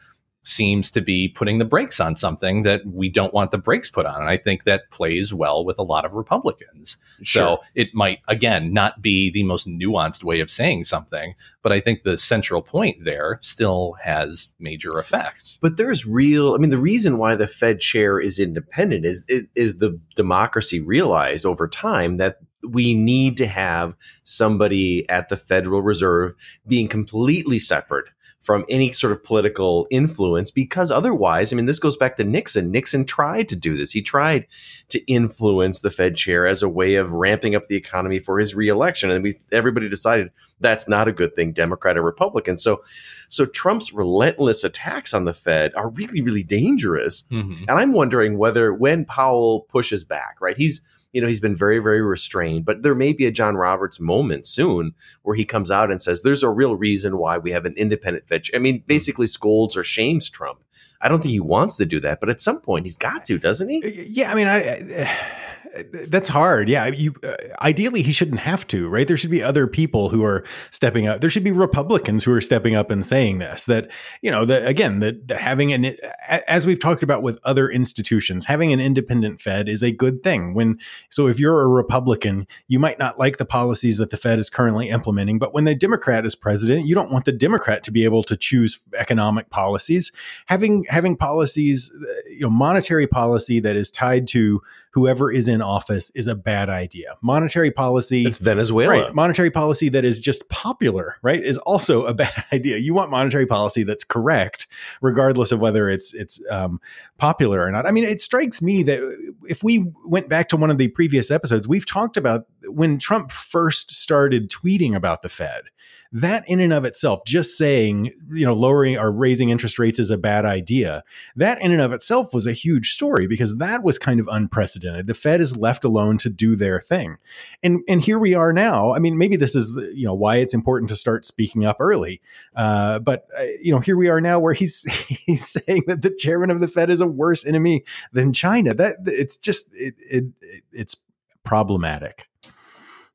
seems 0.47 0.89
to 0.91 1.01
be 1.01 1.27
putting 1.27 1.57
the 1.57 1.65
brakes 1.65 1.99
on 1.99 2.15
something 2.15 2.63
that 2.63 2.85
we 2.85 3.09
don't 3.09 3.33
want 3.33 3.51
the 3.51 3.57
brakes 3.57 3.89
put 3.89 4.05
on. 4.05 4.21
And 4.21 4.29
I 4.29 4.37
think 4.37 4.63
that 4.63 4.89
plays 4.91 5.33
well 5.33 5.65
with 5.65 5.77
a 5.77 5.83
lot 5.83 6.05
of 6.05 6.13
Republicans. 6.13 6.97
Sure. 7.21 7.41
So 7.41 7.63
it 7.75 7.93
might, 7.93 8.19
again, 8.27 8.73
not 8.73 9.01
be 9.01 9.29
the 9.29 9.43
most 9.43 9.67
nuanced 9.67 10.23
way 10.23 10.39
of 10.39 10.49
saying 10.49 10.85
something, 10.85 11.35
but 11.61 11.71
I 11.71 11.79
think 11.79 12.03
the 12.03 12.17
central 12.17 12.61
point 12.61 13.03
there 13.03 13.39
still 13.41 13.95
has 14.01 14.49
major 14.59 14.97
effect. 14.99 15.59
But 15.61 15.77
there's 15.77 16.05
real. 16.05 16.53
I 16.53 16.57
mean, 16.57 16.69
the 16.69 16.77
reason 16.77 17.17
why 17.17 17.35
the 17.35 17.47
Fed 17.47 17.79
chair 17.79 18.19
is 18.19 18.39
independent 18.39 19.05
is, 19.05 19.25
is 19.55 19.77
the 19.77 19.99
democracy 20.15 20.79
realized 20.79 21.45
over 21.45 21.67
time 21.67 22.15
that 22.15 22.39
we 22.67 22.93
need 22.93 23.37
to 23.37 23.47
have 23.47 23.95
somebody 24.23 25.07
at 25.09 25.29
the 25.29 25.37
Federal 25.37 25.81
Reserve 25.81 26.33
being 26.67 26.87
completely 26.87 27.59
separate 27.59 28.05
from 28.47 28.63
any 28.69 28.93
sort 28.93 29.11
of 29.11 29.21
political 29.25 29.85
influence 29.91 30.51
because 30.51 30.89
otherwise, 30.89 31.51
I 31.51 31.57
mean, 31.57 31.65
this 31.65 31.79
goes 31.79 31.97
back 31.97 32.15
to 32.15 32.23
Nixon. 32.23 32.71
Nixon 32.71 33.03
tried 33.03 33.49
to 33.49 33.57
do 33.57 33.75
this. 33.75 33.91
He 33.91 34.01
tried 34.01 34.47
to 34.87 35.03
influence 35.05 35.81
the 35.81 35.91
Fed 35.91 36.15
chair 36.15 36.47
as 36.47 36.63
a 36.63 36.69
way 36.69 36.95
of 36.95 37.11
ramping 37.11 37.55
up 37.55 37.67
the 37.67 37.75
economy 37.75 38.19
for 38.19 38.39
his 38.39 38.55
reelection. 38.55 39.11
And 39.11 39.21
we, 39.21 39.35
everybody 39.51 39.89
decided 39.89 40.31
that's 40.61 40.87
not 40.87 41.09
a 41.09 41.11
good 41.11 41.35
thing, 41.35 41.51
Democrat 41.51 41.97
or 41.97 42.01
Republican. 42.01 42.57
So, 42.57 42.79
so 43.27 43.45
Trump's 43.45 43.91
relentless 43.91 44.63
attacks 44.63 45.13
on 45.13 45.25
the 45.25 45.33
Fed 45.33 45.75
are 45.75 45.89
really, 45.89 46.21
really 46.21 46.43
dangerous. 46.43 47.23
Mm-hmm. 47.23 47.65
And 47.67 47.77
I'm 47.77 47.91
wondering 47.91 48.37
whether 48.37 48.73
when 48.73 49.03
Powell 49.03 49.67
pushes 49.67 50.05
back, 50.05 50.37
right? 50.39 50.55
He's 50.55 50.81
you 51.13 51.21
know, 51.21 51.27
he's 51.27 51.39
been 51.39 51.55
very, 51.55 51.79
very 51.79 52.01
restrained, 52.01 52.65
but 52.65 52.83
there 52.83 52.95
may 52.95 53.13
be 53.13 53.25
a 53.25 53.31
John 53.31 53.55
Roberts 53.55 53.99
moment 53.99 54.45
soon 54.45 54.93
where 55.23 55.35
he 55.35 55.45
comes 55.45 55.71
out 55.71 55.91
and 55.91 56.01
says, 56.01 56.21
there's 56.21 56.43
a 56.43 56.49
real 56.49 56.75
reason 56.75 57.17
why 57.17 57.37
we 57.37 57.51
have 57.51 57.65
an 57.65 57.73
independent 57.77 58.27
Fed. 58.27 58.45
I 58.53 58.59
mean, 58.59 58.79
hmm. 58.79 58.85
basically 58.87 59.27
scolds 59.27 59.77
or 59.77 59.83
shames 59.83 60.29
Trump. 60.29 60.63
I 61.01 61.09
don't 61.09 61.21
think 61.21 61.31
he 61.31 61.39
wants 61.39 61.77
to 61.77 61.85
do 61.85 61.99
that, 62.01 62.19
but 62.19 62.29
at 62.29 62.41
some 62.41 62.59
point 62.59 62.85
he's 62.85 62.97
got 62.97 63.23
to, 63.25 63.37
doesn't 63.37 63.69
he? 63.69 64.07
Yeah. 64.09 64.31
I 64.31 64.35
mean, 64.35 64.47
I, 64.47 64.57
I 64.57 65.46
that's 65.91 66.29
hard. 66.29 66.69
Yeah, 66.69 66.87
you 66.87 67.15
uh, 67.23 67.35
ideally 67.61 68.01
he 68.01 68.11
shouldn't 68.11 68.39
have 68.39 68.67
to, 68.67 68.87
right? 68.87 69.07
There 69.07 69.17
should 69.17 69.31
be 69.31 69.43
other 69.43 69.67
people 69.67 70.09
who 70.09 70.23
are 70.23 70.43
stepping 70.71 71.07
up. 71.07 71.21
There 71.21 71.29
should 71.29 71.43
be 71.43 71.51
Republicans 71.51 72.23
who 72.23 72.31
are 72.33 72.41
stepping 72.41 72.75
up 72.75 72.91
and 72.91 73.05
saying 73.05 73.39
this. 73.39 73.65
That 73.65 73.89
you 74.21 74.31
know, 74.31 74.45
that 74.45 74.67
again, 74.67 74.99
that, 74.99 75.27
that 75.27 75.39
having 75.39 75.73
an 75.73 75.95
as 76.27 76.65
we've 76.65 76.79
talked 76.79 77.03
about 77.03 77.23
with 77.23 77.39
other 77.43 77.69
institutions, 77.69 78.45
having 78.45 78.73
an 78.73 78.79
independent 78.79 79.41
Fed 79.41 79.69
is 79.69 79.83
a 79.83 79.91
good 79.91 80.23
thing. 80.23 80.53
When 80.53 80.79
so, 81.09 81.27
if 81.27 81.39
you're 81.39 81.61
a 81.61 81.67
Republican, 81.67 82.47
you 82.67 82.79
might 82.79 82.99
not 82.99 83.19
like 83.19 83.37
the 83.37 83.45
policies 83.45 83.97
that 83.97 84.09
the 84.09 84.17
Fed 84.17 84.39
is 84.39 84.49
currently 84.49 84.89
implementing, 84.89 85.39
but 85.39 85.53
when 85.53 85.65
the 85.65 85.75
Democrat 85.75 86.25
is 86.25 86.35
president, 86.35 86.85
you 86.85 86.95
don't 86.95 87.11
want 87.11 87.25
the 87.25 87.31
Democrat 87.31 87.83
to 87.83 87.91
be 87.91 88.03
able 88.03 88.23
to 88.23 88.37
choose 88.37 88.79
economic 88.97 89.49
policies. 89.49 90.11
Having 90.47 90.85
having 90.89 91.15
policies, 91.15 91.91
uh, 91.93 92.13
you 92.29 92.41
know, 92.41 92.49
monetary 92.49 93.07
policy 93.07 93.59
that 93.59 93.75
is 93.75 93.91
tied 93.91 94.27
to 94.27 94.61
whoever 94.91 95.31
is 95.31 95.47
in 95.47 95.61
office 95.61 96.11
is 96.15 96.27
a 96.27 96.35
bad 96.35 96.69
idea. 96.69 97.15
Monetary 97.21 97.71
policy 97.71 98.25
It's 98.25 98.37
Venezuela. 98.37 99.05
Right. 99.05 99.15
Monetary 99.15 99.51
policy 99.51 99.89
that 99.89 100.05
is 100.05 100.19
just 100.19 100.47
popular, 100.49 101.17
right, 101.21 101.43
is 101.43 101.57
also 101.59 102.05
a 102.05 102.13
bad 102.15 102.45
idea. 102.51 102.77
You 102.77 102.93
want 102.93 103.11
monetary 103.11 103.45
policy 103.45 103.83
that's 103.83 104.03
correct, 104.03 104.67
regardless 105.01 105.51
of 105.51 105.59
whether 105.59 105.89
it's 105.89 106.13
it's 106.13 106.41
um, 106.49 106.79
popular 107.17 107.61
or 107.61 107.71
not. 107.71 107.85
I 107.85 107.91
mean, 107.91 108.03
it 108.03 108.21
strikes 108.21 108.61
me 108.61 108.83
that 108.83 108.99
if 109.47 109.63
we 109.63 109.85
went 110.05 110.29
back 110.29 110.47
to 110.49 110.57
one 110.57 110.71
of 110.71 110.77
the 110.77 110.87
previous 110.89 111.31
episodes, 111.31 111.67
we've 111.67 111.85
talked 111.85 112.17
about 112.17 112.45
when 112.65 112.99
Trump 112.99 113.31
first 113.31 113.93
started 113.93 114.49
tweeting 114.49 114.95
about 114.95 115.21
the 115.21 115.29
Fed 115.29 115.63
that 116.11 116.47
in 116.47 116.59
and 116.59 116.73
of 116.73 116.85
itself, 116.85 117.21
just 117.25 117.57
saying, 117.57 118.11
you 118.31 118.45
know, 118.45 118.53
lowering 118.53 118.97
or 118.97 119.11
raising 119.11 119.49
interest 119.49 119.79
rates 119.79 119.99
is 119.99 120.11
a 120.11 120.17
bad 120.17 120.45
idea, 120.45 121.03
that 121.35 121.61
in 121.61 121.71
and 121.71 121.81
of 121.81 121.93
itself 121.93 122.33
was 122.33 122.47
a 122.47 122.53
huge 122.53 122.91
story 122.93 123.27
because 123.27 123.57
that 123.57 123.83
was 123.83 123.97
kind 123.97 124.19
of 124.19 124.27
unprecedented. 124.31 125.07
The 125.07 125.13
Fed 125.13 125.41
is 125.41 125.57
left 125.57 125.83
alone 125.83 126.17
to 126.19 126.29
do 126.29 126.55
their 126.55 126.79
thing. 126.79 127.17
And 127.63 127.81
and 127.87 128.01
here 128.01 128.19
we 128.19 128.33
are 128.33 128.53
now. 128.53 128.93
I 128.93 128.99
mean, 128.99 129.17
maybe 129.17 129.35
this 129.35 129.55
is, 129.55 129.77
you 129.93 130.05
know, 130.05 130.13
why 130.13 130.37
it's 130.37 130.53
important 130.53 130.89
to 130.89 130.95
start 130.95 131.25
speaking 131.25 131.65
up 131.65 131.77
early. 131.79 132.21
Uh, 132.55 132.99
but, 132.99 133.27
uh, 133.37 133.43
you 133.61 133.71
know, 133.71 133.79
here 133.79 133.97
we 133.97 134.09
are 134.09 134.21
now 134.21 134.39
where 134.39 134.53
he's 134.53 134.83
he's 135.07 135.47
saying 135.47 135.83
that 135.87 136.01
the 136.01 136.11
chairman 136.11 136.51
of 136.51 136.59
the 136.59 136.67
Fed 136.67 136.89
is 136.89 137.01
a 137.01 137.07
worse 137.07 137.45
enemy 137.45 137.83
than 138.13 138.33
China. 138.33 138.73
That 138.73 138.97
it's 139.05 139.37
just, 139.37 139.69
it, 139.73 139.95
it 139.99 140.25
it's 140.71 140.95
problematic. 141.43 142.27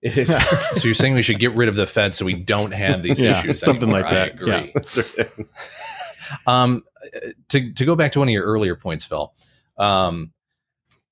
It 0.02 0.18
is. 0.18 0.28
so 0.74 0.82
you're 0.84 0.94
saying 0.94 1.14
we 1.14 1.22
should 1.22 1.38
get 1.38 1.54
rid 1.54 1.68
of 1.68 1.76
the 1.76 1.86
Fed 1.86 2.14
so 2.14 2.24
we 2.24 2.34
don't 2.34 2.72
have 2.72 3.02
these 3.02 3.22
Yeah, 3.22 3.38
issues 3.38 3.60
something 3.60 3.88
anymore. 3.88 4.02
like 4.02 4.10
that. 4.10 4.28
I 4.28 4.56
agree. 4.66 4.74
Yeah. 5.18 5.44
Um, 6.46 6.82
to 7.48 7.72
to 7.74 7.84
go 7.84 7.94
back 7.94 8.12
to 8.12 8.20
one 8.20 8.28
of 8.28 8.32
your 8.32 8.44
earlier 8.44 8.74
points, 8.74 9.04
Phil. 9.04 9.34
Um, 9.76 10.32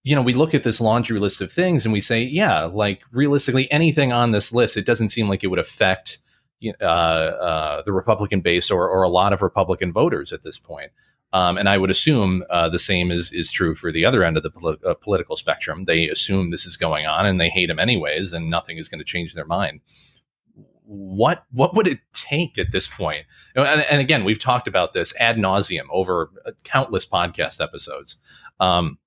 you 0.03 0.17
know, 0.17 0.23
we 0.23 0.33
look 0.33 0.55
at 0.55 0.63
this 0.63 0.81
laundry 0.81 1.21
list 1.21 1.43
of 1.43 1.53
things 1.53 1.85
and 1.85 1.93
we 1.93 2.01
say, 2.01 2.23
yeah, 2.23 2.65
like 2.65 3.03
realistically, 3.13 3.71
anything 3.71 4.13
on 4.15 4.31
this 4.31 4.51
list, 4.51 4.79
it 4.79 4.87
doesn't 4.87 5.11
seem 5.11 5.29
like 5.29 5.45
it 5.45 5.49
would 5.49 5.59
affect 5.59 6.19
uh, 6.81 6.85
uh, 6.85 7.83
the 7.83 7.93
Republican 7.93 8.41
base 8.41 8.71
or, 8.71 8.89
or 8.89 9.03
a 9.03 9.11
lot 9.11 9.35
of 9.35 9.43
Republican 9.43 9.93
voters 9.93 10.33
at 10.33 10.43
this 10.43 10.59
point. 10.59 10.91
Um, 11.33 11.59
and 11.59 11.69
I 11.69 11.79
would 11.79 11.91
assume 11.91 12.43
uh, 12.51 12.69
the 12.69 12.79
same 12.79 13.11
is 13.11 13.33
is 13.33 13.51
true 13.51 13.75
for 13.75 13.93
the 13.93 14.05
other 14.05 14.25
end 14.25 14.37
of 14.37 14.43
the 14.43 14.51
poli- 14.51 14.79
uh, 14.85 14.95
political 14.95 15.37
spectrum. 15.37 15.85
They 15.85 16.09
assume 16.09 16.51
this 16.51 16.67
is 16.67 16.77
going 16.77 17.07
on 17.07 17.25
and 17.25 17.41
they 17.41 17.49
hate 17.49 17.71
him 17.71 17.79
anyways, 17.79 18.33
and 18.33 18.51
nothing 18.51 18.79
is 18.79 18.89
going 18.89 18.99
to 18.99 19.05
change 19.05 19.35
their 19.35 19.47
mind. 19.47 19.81
What 20.85 21.45
what 21.53 21.75
would 21.75 21.87
it 21.87 22.01
take 22.13 22.59
at 22.59 22.73
this 22.73 22.89
point? 22.89 23.27
And, 23.55 23.83
and 23.83 24.01
again, 24.01 24.25
we've 24.25 24.41
talked 24.41 24.67
about 24.67 24.93
this 24.93 25.15
ad 25.21 25.37
nauseum 25.37 25.87
over 25.93 26.31
uh, 26.45 26.51
countless 26.65 27.07
podcast 27.07 27.63
episodes. 27.63 28.17
Um, 28.59 28.99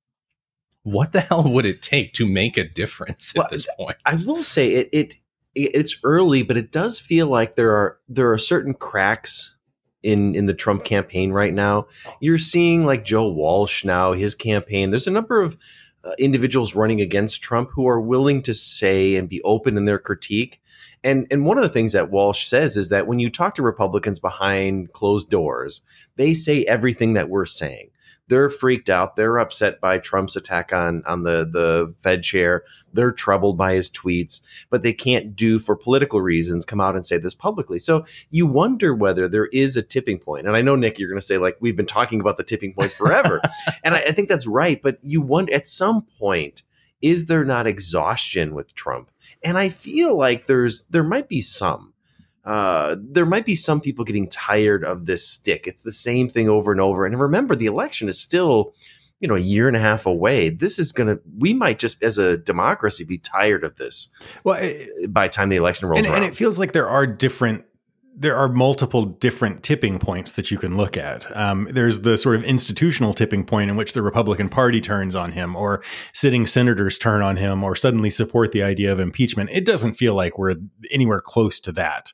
what 0.83 1.11
the 1.11 1.21
hell 1.21 1.43
would 1.43 1.65
it 1.65 1.81
take 1.81 2.13
to 2.13 2.27
make 2.27 2.57
a 2.57 2.63
difference 2.63 3.33
Well, 3.35 3.45
at 3.45 3.51
this 3.51 3.67
point? 3.77 3.97
I 4.05 4.15
will 4.25 4.43
say 4.43 4.71
it, 4.73 4.89
it 4.93 5.15
it's 5.55 5.97
early, 6.03 6.41
but 6.41 6.57
it 6.57 6.71
does 6.71 6.99
feel 6.99 7.27
like 7.27 7.55
there 7.55 7.71
are 7.73 7.99
there 8.07 8.31
are 8.31 8.37
certain 8.37 8.73
cracks 8.73 9.57
in 10.03 10.35
in 10.35 10.45
the 10.45 10.53
Trump 10.53 10.83
campaign 10.83 11.31
right 11.31 11.53
now. 11.53 11.87
You're 12.19 12.37
seeing 12.37 12.85
like 12.85 13.05
Joe 13.05 13.27
Walsh 13.27 13.83
now, 13.83 14.13
his 14.13 14.35
campaign. 14.35 14.91
There's 14.91 15.07
a 15.07 15.11
number 15.11 15.41
of 15.41 15.57
uh, 16.03 16.11
individuals 16.19 16.75
running 16.75 16.99
against 16.99 17.41
Trump 17.41 17.71
who 17.71 17.87
are 17.87 17.99
willing 17.99 18.41
to 18.43 18.53
say 18.53 19.15
and 19.15 19.29
be 19.29 19.41
open 19.43 19.77
in 19.77 19.85
their 19.85 19.99
critique. 19.99 20.61
And 21.03 21.25
and 21.31 21.45
one 21.45 21.57
of 21.57 21.63
the 21.63 21.69
things 21.69 21.93
that 21.93 22.11
Walsh 22.11 22.47
says 22.47 22.77
is 22.77 22.89
that 22.89 23.07
when 23.07 23.19
you 23.19 23.29
talk 23.29 23.55
to 23.55 23.63
Republicans 23.63 24.19
behind 24.19 24.91
closed 24.93 25.29
doors, 25.29 25.81
they 26.17 26.33
say 26.33 26.63
everything 26.65 27.13
that 27.13 27.29
we're 27.29 27.45
saying. 27.45 27.89
They're 28.33 28.49
freaked 28.49 28.89
out. 28.89 29.15
They're 29.15 29.37
upset 29.37 29.79
by 29.79 29.99
Trump's 29.99 30.35
attack 30.35 30.73
on 30.73 31.03
on 31.05 31.21
the 31.21 31.45
the 31.45 31.93
Fed 31.99 32.23
chair. 32.23 32.63
They're 32.91 33.11
troubled 33.11 33.59
by 33.59 33.75
his 33.75 33.91
tweets, 33.91 34.41
but 34.71 34.81
they 34.81 34.91
can't 34.91 35.35
do 35.35 35.59
for 35.59 35.75
political 35.75 36.19
reasons 36.19 36.65
come 36.65 36.81
out 36.81 36.95
and 36.95 37.05
say 37.05 37.17
this 37.17 37.35
publicly. 37.35 37.77
So 37.77 38.05
you 38.31 38.47
wonder 38.47 38.95
whether 38.95 39.27
there 39.27 39.45
is 39.45 39.77
a 39.77 39.83
tipping 39.83 40.17
point. 40.17 40.47
And 40.47 40.57
I 40.57 40.63
know 40.63 40.75
Nick, 40.75 40.97
you're 40.97 41.09
going 41.09 41.21
to 41.21 41.25
say 41.25 41.37
like 41.37 41.57
we've 41.59 41.77
been 41.77 41.85
talking 41.85 42.19
about 42.19 42.37
the 42.37 42.43
tipping 42.43 42.73
point 42.73 42.91
forever, 42.91 43.39
and 43.83 43.93
I, 43.93 43.99
I 43.99 44.11
think 44.13 44.29
that's 44.29 44.47
right. 44.47 44.81
But 44.81 44.97
you 45.03 45.21
wonder 45.21 45.53
at 45.53 45.67
some 45.67 46.01
point 46.01 46.63
is 47.03 47.27
there 47.27 47.45
not 47.45 47.67
exhaustion 47.67 48.55
with 48.55 48.73
Trump? 48.73 49.11
And 49.43 49.59
I 49.59 49.69
feel 49.69 50.17
like 50.17 50.47
there's 50.47 50.85
there 50.85 51.03
might 51.03 51.29
be 51.29 51.41
some. 51.41 51.92
Uh, 52.43 52.97
there 52.99 53.25
might 53.25 53.45
be 53.45 53.55
some 53.55 53.79
people 53.79 54.03
getting 54.03 54.27
tired 54.27 54.83
of 54.83 55.05
this 55.05 55.27
stick. 55.27 55.65
It's 55.65 55.83
the 55.83 55.91
same 55.91 56.27
thing 56.27 56.49
over 56.49 56.71
and 56.71 56.81
over. 56.81 57.05
And 57.05 57.19
remember, 57.19 57.55
the 57.55 57.67
election 57.67 58.09
is 58.09 58.19
still, 58.19 58.73
you 59.19 59.27
know, 59.27 59.35
a 59.35 59.39
year 59.39 59.67
and 59.67 59.77
a 59.77 59.79
half 59.79 60.05
away. 60.05 60.49
This 60.49 60.77
is 60.77 60.91
gonna. 60.91 61.19
We 61.37 61.53
might 61.53 61.79
just, 61.79 62.03
as 62.03 62.17
a 62.17 62.37
democracy, 62.37 63.05
be 63.05 63.17
tired 63.17 63.63
of 63.63 63.77
this. 63.77 64.09
Well, 64.43 64.59
it, 64.61 65.13
by 65.13 65.27
the 65.27 65.33
time 65.33 65.49
the 65.49 65.55
election 65.55 65.87
rolls 65.87 66.05
and, 66.05 66.13
around. 66.13 66.23
and 66.23 66.31
it 66.31 66.35
feels 66.35 66.59
like 66.59 66.73
there 66.73 66.89
are 66.89 67.07
different 67.07 67.63
there 68.15 68.35
are 68.35 68.47
multiple 68.47 69.05
different 69.05 69.63
tipping 69.63 69.97
points 69.97 70.33
that 70.33 70.51
you 70.51 70.57
can 70.57 70.77
look 70.77 70.95
at. 70.97 71.35
Um, 71.35 71.67
there's 71.71 72.01
the 72.01 72.17
sort 72.17 72.35
of 72.35 72.43
institutional 72.43 73.13
tipping 73.13 73.43
point 73.43 73.69
in 73.69 73.75
which 73.75 73.93
the 73.93 74.01
Republican 74.01 74.49
Party 74.49 74.79
turns 74.81 75.15
on 75.15 75.31
him, 75.31 75.55
or 75.55 75.81
sitting 76.13 76.45
senators 76.45 76.97
turn 76.97 77.21
on 77.21 77.37
him, 77.37 77.63
or 77.63 77.75
suddenly 77.75 78.09
support 78.09 78.51
the 78.51 78.61
idea 78.61 78.91
of 78.91 78.99
impeachment. 78.99 79.49
It 79.51 79.65
doesn't 79.65 79.93
feel 79.93 80.13
like 80.13 80.37
we're 80.37 80.55
anywhere 80.91 81.19
close 81.19 81.59
to 81.61 81.71
that. 81.71 82.13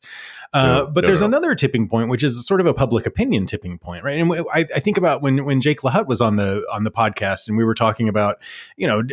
Uh, 0.54 0.66
No, 0.66 0.88
but 0.88 1.04
no, 1.04 1.08
there's 1.08 1.20
no. 1.20 1.28
another 1.28 1.54
tipping 1.54 1.88
point, 1.88 2.10
which 2.10 2.24
is 2.24 2.46
sort 2.48 2.62
of 2.62 2.66
a 2.66 2.74
public 2.74 3.06
opinion 3.06 3.46
tipping 3.46 3.78
point, 3.78 4.04
right? 4.04 4.20
And 4.20 4.34
I, 4.54 4.66
I 4.74 4.80
think 4.80 4.98
about 4.98 5.22
when 5.22 5.46
when 5.46 5.62
Jake 5.62 5.82
LaHut 5.82 6.08
was 6.08 6.22
on 6.22 6.38
the 6.38 6.64
on 6.72 6.86
the 6.86 6.92
podcast, 6.92 7.48
and 7.48 7.58
we 7.58 7.64
were 7.66 7.76
talking 7.76 8.08
about, 8.10 8.38
you 8.78 8.88
know. 8.88 9.04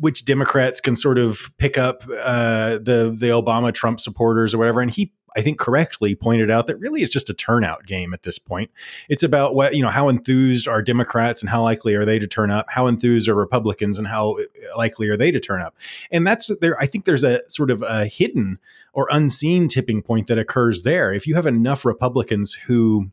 Which 0.00 0.24
Democrats 0.24 0.80
can 0.80 0.96
sort 0.96 1.18
of 1.18 1.52
pick 1.56 1.78
up 1.78 2.02
uh, 2.18 2.78
the 2.78 3.14
the 3.16 3.28
Obama 3.28 3.72
Trump 3.72 4.00
supporters 4.00 4.52
or 4.52 4.58
whatever, 4.58 4.80
and 4.80 4.90
he 4.90 5.12
I 5.36 5.42
think 5.42 5.58
correctly 5.58 6.14
pointed 6.14 6.50
out 6.50 6.66
that 6.66 6.78
really 6.78 7.02
it's 7.02 7.12
just 7.12 7.30
a 7.30 7.34
turnout 7.34 7.86
game 7.86 8.14
at 8.14 8.22
this 8.22 8.38
point. 8.38 8.70
It's 9.08 9.22
about 9.22 9.54
what, 9.54 9.74
you 9.74 9.82
know, 9.82 9.90
how 9.90 10.08
enthused 10.08 10.68
are 10.68 10.82
Democrats 10.82 11.42
and 11.42 11.50
how 11.50 11.62
likely 11.62 11.94
are 11.94 12.04
they 12.04 12.18
to 12.18 12.26
turn 12.26 12.50
up? 12.50 12.66
How 12.70 12.86
enthused 12.86 13.28
are 13.28 13.34
Republicans 13.34 13.98
and 13.98 14.06
how 14.06 14.36
uh, 14.38 14.42
likely 14.76 15.08
are 15.08 15.16
they 15.16 15.30
to 15.30 15.40
turn 15.40 15.60
up? 15.60 15.76
And 16.10 16.26
that's 16.26 16.50
there. 16.60 16.78
I 16.80 16.86
think 16.86 17.04
there's 17.04 17.24
a 17.24 17.40
sort 17.48 17.70
of 17.70 17.82
a 17.82 18.06
hidden 18.06 18.58
or 18.92 19.08
unseen 19.10 19.68
tipping 19.68 20.02
point 20.02 20.28
that 20.28 20.38
occurs 20.38 20.82
there. 20.82 21.12
If 21.12 21.26
you 21.26 21.34
have 21.34 21.46
enough 21.46 21.84
Republicans 21.84 22.54
who 22.54 23.10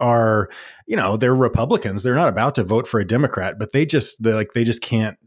are, 0.00 0.48
you 0.86 0.96
know, 0.96 1.16
they're 1.16 1.34
Republicans. 1.34 2.02
They're 2.02 2.14
not 2.14 2.28
about 2.28 2.54
to 2.56 2.64
vote 2.64 2.86
for 2.86 3.00
a 3.00 3.06
Democrat, 3.06 3.58
but 3.58 3.72
they 3.72 3.84
just 3.84 4.22
they 4.22 4.32
like 4.32 4.52
they 4.52 4.64
just 4.64 4.80
can't 4.80 5.18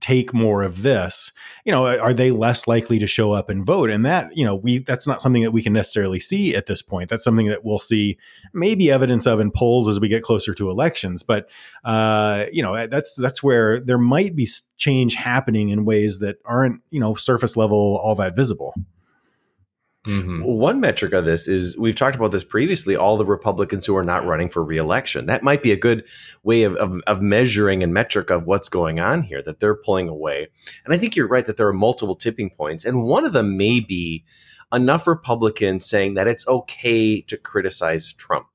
take 0.00 0.32
more 0.32 0.62
of 0.62 0.82
this 0.82 1.32
you 1.64 1.72
know 1.72 1.86
are 1.86 2.12
they 2.12 2.30
less 2.30 2.66
likely 2.66 2.98
to 2.98 3.06
show 3.06 3.32
up 3.32 3.48
and 3.48 3.64
vote? 3.64 3.90
And 3.90 4.04
that 4.04 4.36
you 4.36 4.44
know 4.44 4.54
we 4.54 4.78
that's 4.78 5.06
not 5.06 5.20
something 5.22 5.42
that 5.42 5.52
we 5.52 5.62
can 5.62 5.72
necessarily 5.72 6.20
see 6.20 6.54
at 6.54 6.66
this 6.66 6.82
point. 6.82 7.10
That's 7.10 7.24
something 7.24 7.46
that 7.46 7.64
we'll 7.64 7.78
see 7.78 8.18
maybe 8.52 8.90
evidence 8.90 9.26
of 9.26 9.40
in 9.40 9.50
polls 9.50 9.88
as 9.88 10.00
we 10.00 10.08
get 10.08 10.22
closer 10.22 10.54
to 10.54 10.70
elections. 10.70 11.22
But 11.22 11.48
uh 11.84 12.46
you 12.52 12.62
know 12.62 12.86
that's 12.86 13.16
that's 13.16 13.42
where 13.42 13.80
there 13.80 13.98
might 13.98 14.34
be 14.34 14.48
change 14.76 15.14
happening 15.14 15.68
in 15.68 15.84
ways 15.84 16.18
that 16.20 16.38
aren't 16.44 16.80
you 16.90 17.00
know 17.00 17.14
surface 17.14 17.56
level 17.56 18.00
all 18.02 18.14
that 18.16 18.34
visible 18.34 18.74
Mm-hmm. 20.06 20.42
One 20.42 20.80
metric 20.80 21.12
of 21.12 21.26
this 21.26 21.46
is 21.46 21.76
we've 21.76 21.94
talked 21.94 22.16
about 22.16 22.32
this 22.32 22.44
previously. 22.44 22.96
All 22.96 23.18
the 23.18 23.26
Republicans 23.26 23.84
who 23.84 23.94
are 23.96 24.04
not 24.04 24.24
running 24.24 24.48
for 24.48 24.64
reelection. 24.64 25.26
That 25.26 25.42
might 25.42 25.62
be 25.62 25.72
a 25.72 25.76
good 25.76 26.06
way 26.42 26.62
of, 26.62 26.74
of, 26.76 27.00
of, 27.06 27.20
measuring 27.20 27.82
and 27.82 27.92
metric 27.92 28.30
of 28.30 28.46
what's 28.46 28.70
going 28.70 28.98
on 28.98 29.22
here. 29.22 29.42
That 29.42 29.60
they're 29.60 29.74
pulling 29.74 30.08
away, 30.08 30.48
and 30.86 30.94
I 30.94 30.98
think 30.98 31.16
you're 31.16 31.28
right 31.28 31.44
that 31.44 31.58
there 31.58 31.68
are 31.68 31.74
multiple 31.74 32.16
tipping 32.16 32.48
points, 32.48 32.86
and 32.86 33.02
one 33.02 33.26
of 33.26 33.34
them 33.34 33.58
may 33.58 33.80
be 33.80 34.24
enough 34.72 35.06
Republicans 35.06 35.84
saying 35.84 36.14
that 36.14 36.28
it's 36.28 36.48
okay 36.48 37.20
to 37.20 37.36
criticize 37.36 38.12
Trump 38.14 38.46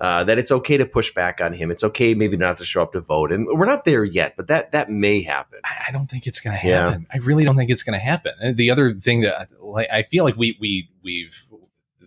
uh, 0.00 0.24
that 0.24 0.38
it's 0.38 0.52
okay 0.52 0.76
to 0.76 0.86
push 0.86 1.12
back 1.12 1.40
on 1.40 1.52
him. 1.52 1.70
It's 1.70 1.82
okay 1.82 2.14
maybe 2.14 2.36
not 2.36 2.58
to 2.58 2.64
show 2.64 2.82
up 2.82 2.92
to 2.92 3.00
vote, 3.00 3.32
and 3.32 3.46
we're 3.46 3.66
not 3.66 3.84
there 3.84 4.04
yet, 4.04 4.36
but 4.36 4.46
that 4.48 4.72
that 4.72 4.90
may 4.90 5.22
happen. 5.22 5.60
I 5.64 5.90
don't 5.90 6.06
think 6.06 6.26
it's 6.26 6.40
going 6.40 6.54
to 6.54 6.58
happen. 6.58 7.06
Yeah. 7.08 7.16
I 7.16 7.18
really 7.18 7.44
don't 7.44 7.56
think 7.56 7.70
it's 7.70 7.82
going 7.82 7.98
to 7.98 8.04
happen. 8.04 8.32
And 8.40 8.56
the 8.56 8.70
other 8.70 8.94
thing 8.94 9.22
that 9.22 9.48
like, 9.60 9.88
I 9.90 10.02
feel 10.02 10.24
like 10.24 10.36
we 10.36 10.56
we 10.60 10.88
we've 11.02 11.46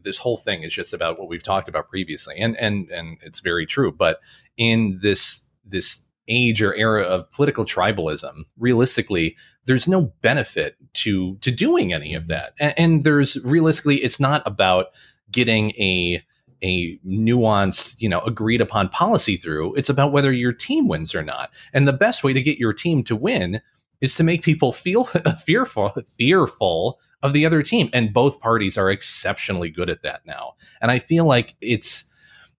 this 0.04 0.18
whole 0.18 0.38
thing 0.38 0.64
is 0.64 0.74
just 0.74 0.94
about 0.94 1.20
what 1.20 1.30
we've 1.30 1.44
talked 1.44 1.68
about 1.68 1.90
previously, 1.90 2.38
and 2.40 2.58
and 2.58 2.90
and 2.90 3.18
it's 3.22 3.40
very 3.40 3.66
true. 3.66 3.92
But 3.92 4.20
in 4.58 5.00
this 5.02 5.44
this 5.66 6.08
age 6.28 6.62
or 6.62 6.74
era 6.76 7.04
of 7.04 7.30
political 7.32 7.66
tribalism, 7.66 8.46
realistically, 8.58 9.36
there's 9.66 9.88
no 9.88 10.14
benefit 10.22 10.78
to 10.94 11.36
to 11.38 11.52
doing 11.52 11.94
any 11.94 12.16
of 12.16 12.28
that. 12.28 12.54
And, 12.60 12.74
and 12.78 13.04
there's 13.04 13.38
realistically, 13.44 13.98
it's 13.98 14.20
not 14.20 14.42
about 14.46 14.88
getting 15.30 15.72
a 15.72 16.24
a 16.64 16.98
nuanced, 17.06 17.96
you 18.00 18.10
know, 18.10 18.22
agreed 18.22 18.62
upon 18.62 18.90
policy 18.90 19.38
through. 19.38 19.74
It's 19.76 19.90
about 19.90 20.12
whether 20.12 20.32
your 20.32 20.54
team 20.54 20.88
wins 20.88 21.16
or 21.16 21.24
not. 21.24 21.52
And 21.74 21.88
the 21.88 21.94
best 21.94 22.24
way 22.24 22.34
to 22.34 22.42
get 22.42 22.58
your 22.58 22.74
team 22.74 23.04
to 23.06 23.16
win 23.16 23.62
is 24.00 24.16
to 24.16 24.24
make 24.24 24.44
people 24.44 24.74
feel 24.74 25.04
fearful, 25.46 25.90
fearful 26.18 27.00
of 27.24 27.34
the 27.34 27.46
other 27.46 27.62
team. 27.62 27.90
And 27.94 28.14
both 28.14 28.40
parties 28.40 28.78
are 28.78 28.90
exceptionally 28.90 29.70
good 29.70 29.90
at 29.90 30.04
that 30.04 30.26
now. 30.26 30.54
And 30.82 30.92
I 30.92 31.00
feel 31.00 31.26
like 31.26 31.56
it's 31.62 32.06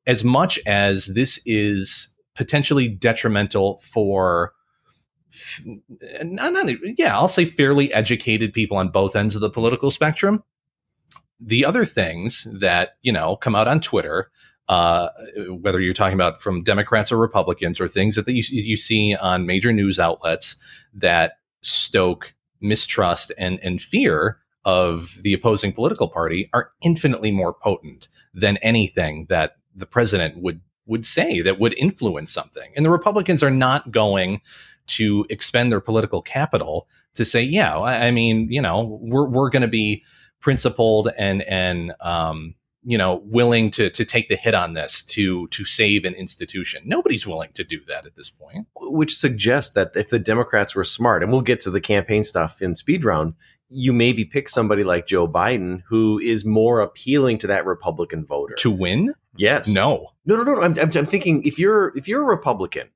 as 0.06 0.24
much 0.24 0.58
as 0.66 1.06
this 1.14 1.40
is 1.46 2.08
potentially 2.34 2.88
detrimental 2.88 3.80
for 3.80 4.52
not, 6.22 6.52
not, 6.52 6.66
yeah, 6.98 7.16
I'll 7.16 7.28
say 7.28 7.44
fairly 7.44 7.92
educated 7.92 8.52
people 8.52 8.76
on 8.76 8.88
both 8.88 9.16
ends 9.16 9.34
of 9.34 9.40
the 9.40 9.48
political 9.48 9.90
spectrum 9.90 10.42
the 11.44 11.64
other 11.64 11.85
things 11.85 12.46
that 12.52 12.96
you 13.02 13.12
know 13.12 13.37
come 13.37 13.55
out 13.55 13.68
on 13.68 13.81
Twitter, 13.81 14.31
uh, 14.68 15.09
whether 15.61 15.81
you're 15.81 15.94
talking 15.94 16.14
about 16.14 16.40
from 16.40 16.62
Democrats 16.62 17.11
or 17.11 17.18
Republicans, 17.18 17.81
or 17.81 17.88
things 17.88 18.16
that 18.16 18.28
you, 18.28 18.42
you 18.48 18.76
see 18.76 19.16
on 19.16 19.46
major 19.46 19.72
news 19.72 19.98
outlets 19.98 20.57
that 20.94 21.38
stoke 21.62 22.35
mistrust 22.61 23.33
and 23.38 23.59
and 23.62 23.81
fear 23.81 24.38
of 24.64 25.18
the 25.22 25.35
opposing 25.35 25.72
political 25.72 26.09
party, 26.09 26.48
are 26.52 26.70
infinitely 26.83 27.33
more 27.33 27.52
potent 27.52 28.09
than 28.33 28.57
anything 28.59 29.26
that 29.28 29.57
the 29.74 29.87
president 29.87 30.40
would 30.40 30.61
would 30.87 31.05
say 31.05 31.40
that 31.40 31.59
would 31.59 31.74
influence 31.74 32.33
something. 32.33 32.72
And 32.76 32.85
the 32.85 32.90
Republicans 32.90 33.42
are 33.42 33.50
not 33.50 33.90
going 33.90 34.40
to 34.88 35.24
expend 35.31 35.70
their 35.70 35.81
political 35.81 36.22
capital 36.22 36.88
to 37.14 37.24
say, 37.24 37.42
yeah, 37.42 37.78
I, 37.78 38.07
I 38.07 38.11
mean, 38.11 38.48
you 38.50 38.61
know, 38.61 38.98
we're 39.00 39.28
we're 39.28 39.50
going 39.50 39.62
to 39.62 39.68
be 39.68 40.05
principled 40.42 41.09
and 41.16 41.40
and 41.42 41.94
um, 42.00 42.55
you 42.83 42.98
know 42.98 43.22
willing 43.24 43.70
to 43.70 43.88
to 43.88 44.05
take 44.05 44.28
the 44.28 44.37
hit 44.37 44.55
on 44.55 44.74
this 44.74 45.02
to 45.05 45.46
to 45.48 45.64
save 45.64 46.05
an 46.05 46.14
institution. 46.14 46.83
Nobody's 46.85 47.26
willing 47.26 47.52
to 47.55 47.64
do 47.64 47.81
that 47.87 48.05
at 48.05 48.16
this 48.16 48.28
point. 48.28 48.66
Which 48.76 49.16
suggests 49.16 49.72
that 49.72 49.92
if 49.94 50.11
the 50.11 50.18
Democrats 50.18 50.74
were 50.74 50.85
smart, 50.85 51.22
and 51.22 51.33
we'll 51.33 51.40
get 51.40 51.61
to 51.61 51.70
the 51.70 51.81
campaign 51.81 52.24
stuff 52.24 52.61
in 52.61 52.74
speed 52.74 53.05
round, 53.05 53.35
you 53.68 53.92
maybe 53.92 54.24
pick 54.24 54.48
somebody 54.48 54.85
like 54.85 55.07
Joe 55.07 55.26
Biden 55.26 55.83
who 55.88 56.18
is 56.18 56.44
more 56.44 56.81
appealing 56.81 57.38
to 57.38 57.46
that 57.46 57.64
Republican 57.64 58.26
voter 58.26 58.55
to 58.59 58.70
win. 58.70 59.14
Yes. 59.37 59.68
No. 59.68 60.09
No. 60.26 60.37
No. 60.37 60.42
No. 60.42 60.61
I'm, 60.61 60.78
I'm, 60.78 60.90
I'm 60.94 61.07
thinking 61.07 61.42
if 61.44 61.59
you're 61.59 61.96
if 61.96 62.07
you're 62.07 62.22
a 62.22 62.26
Republican 62.26 62.90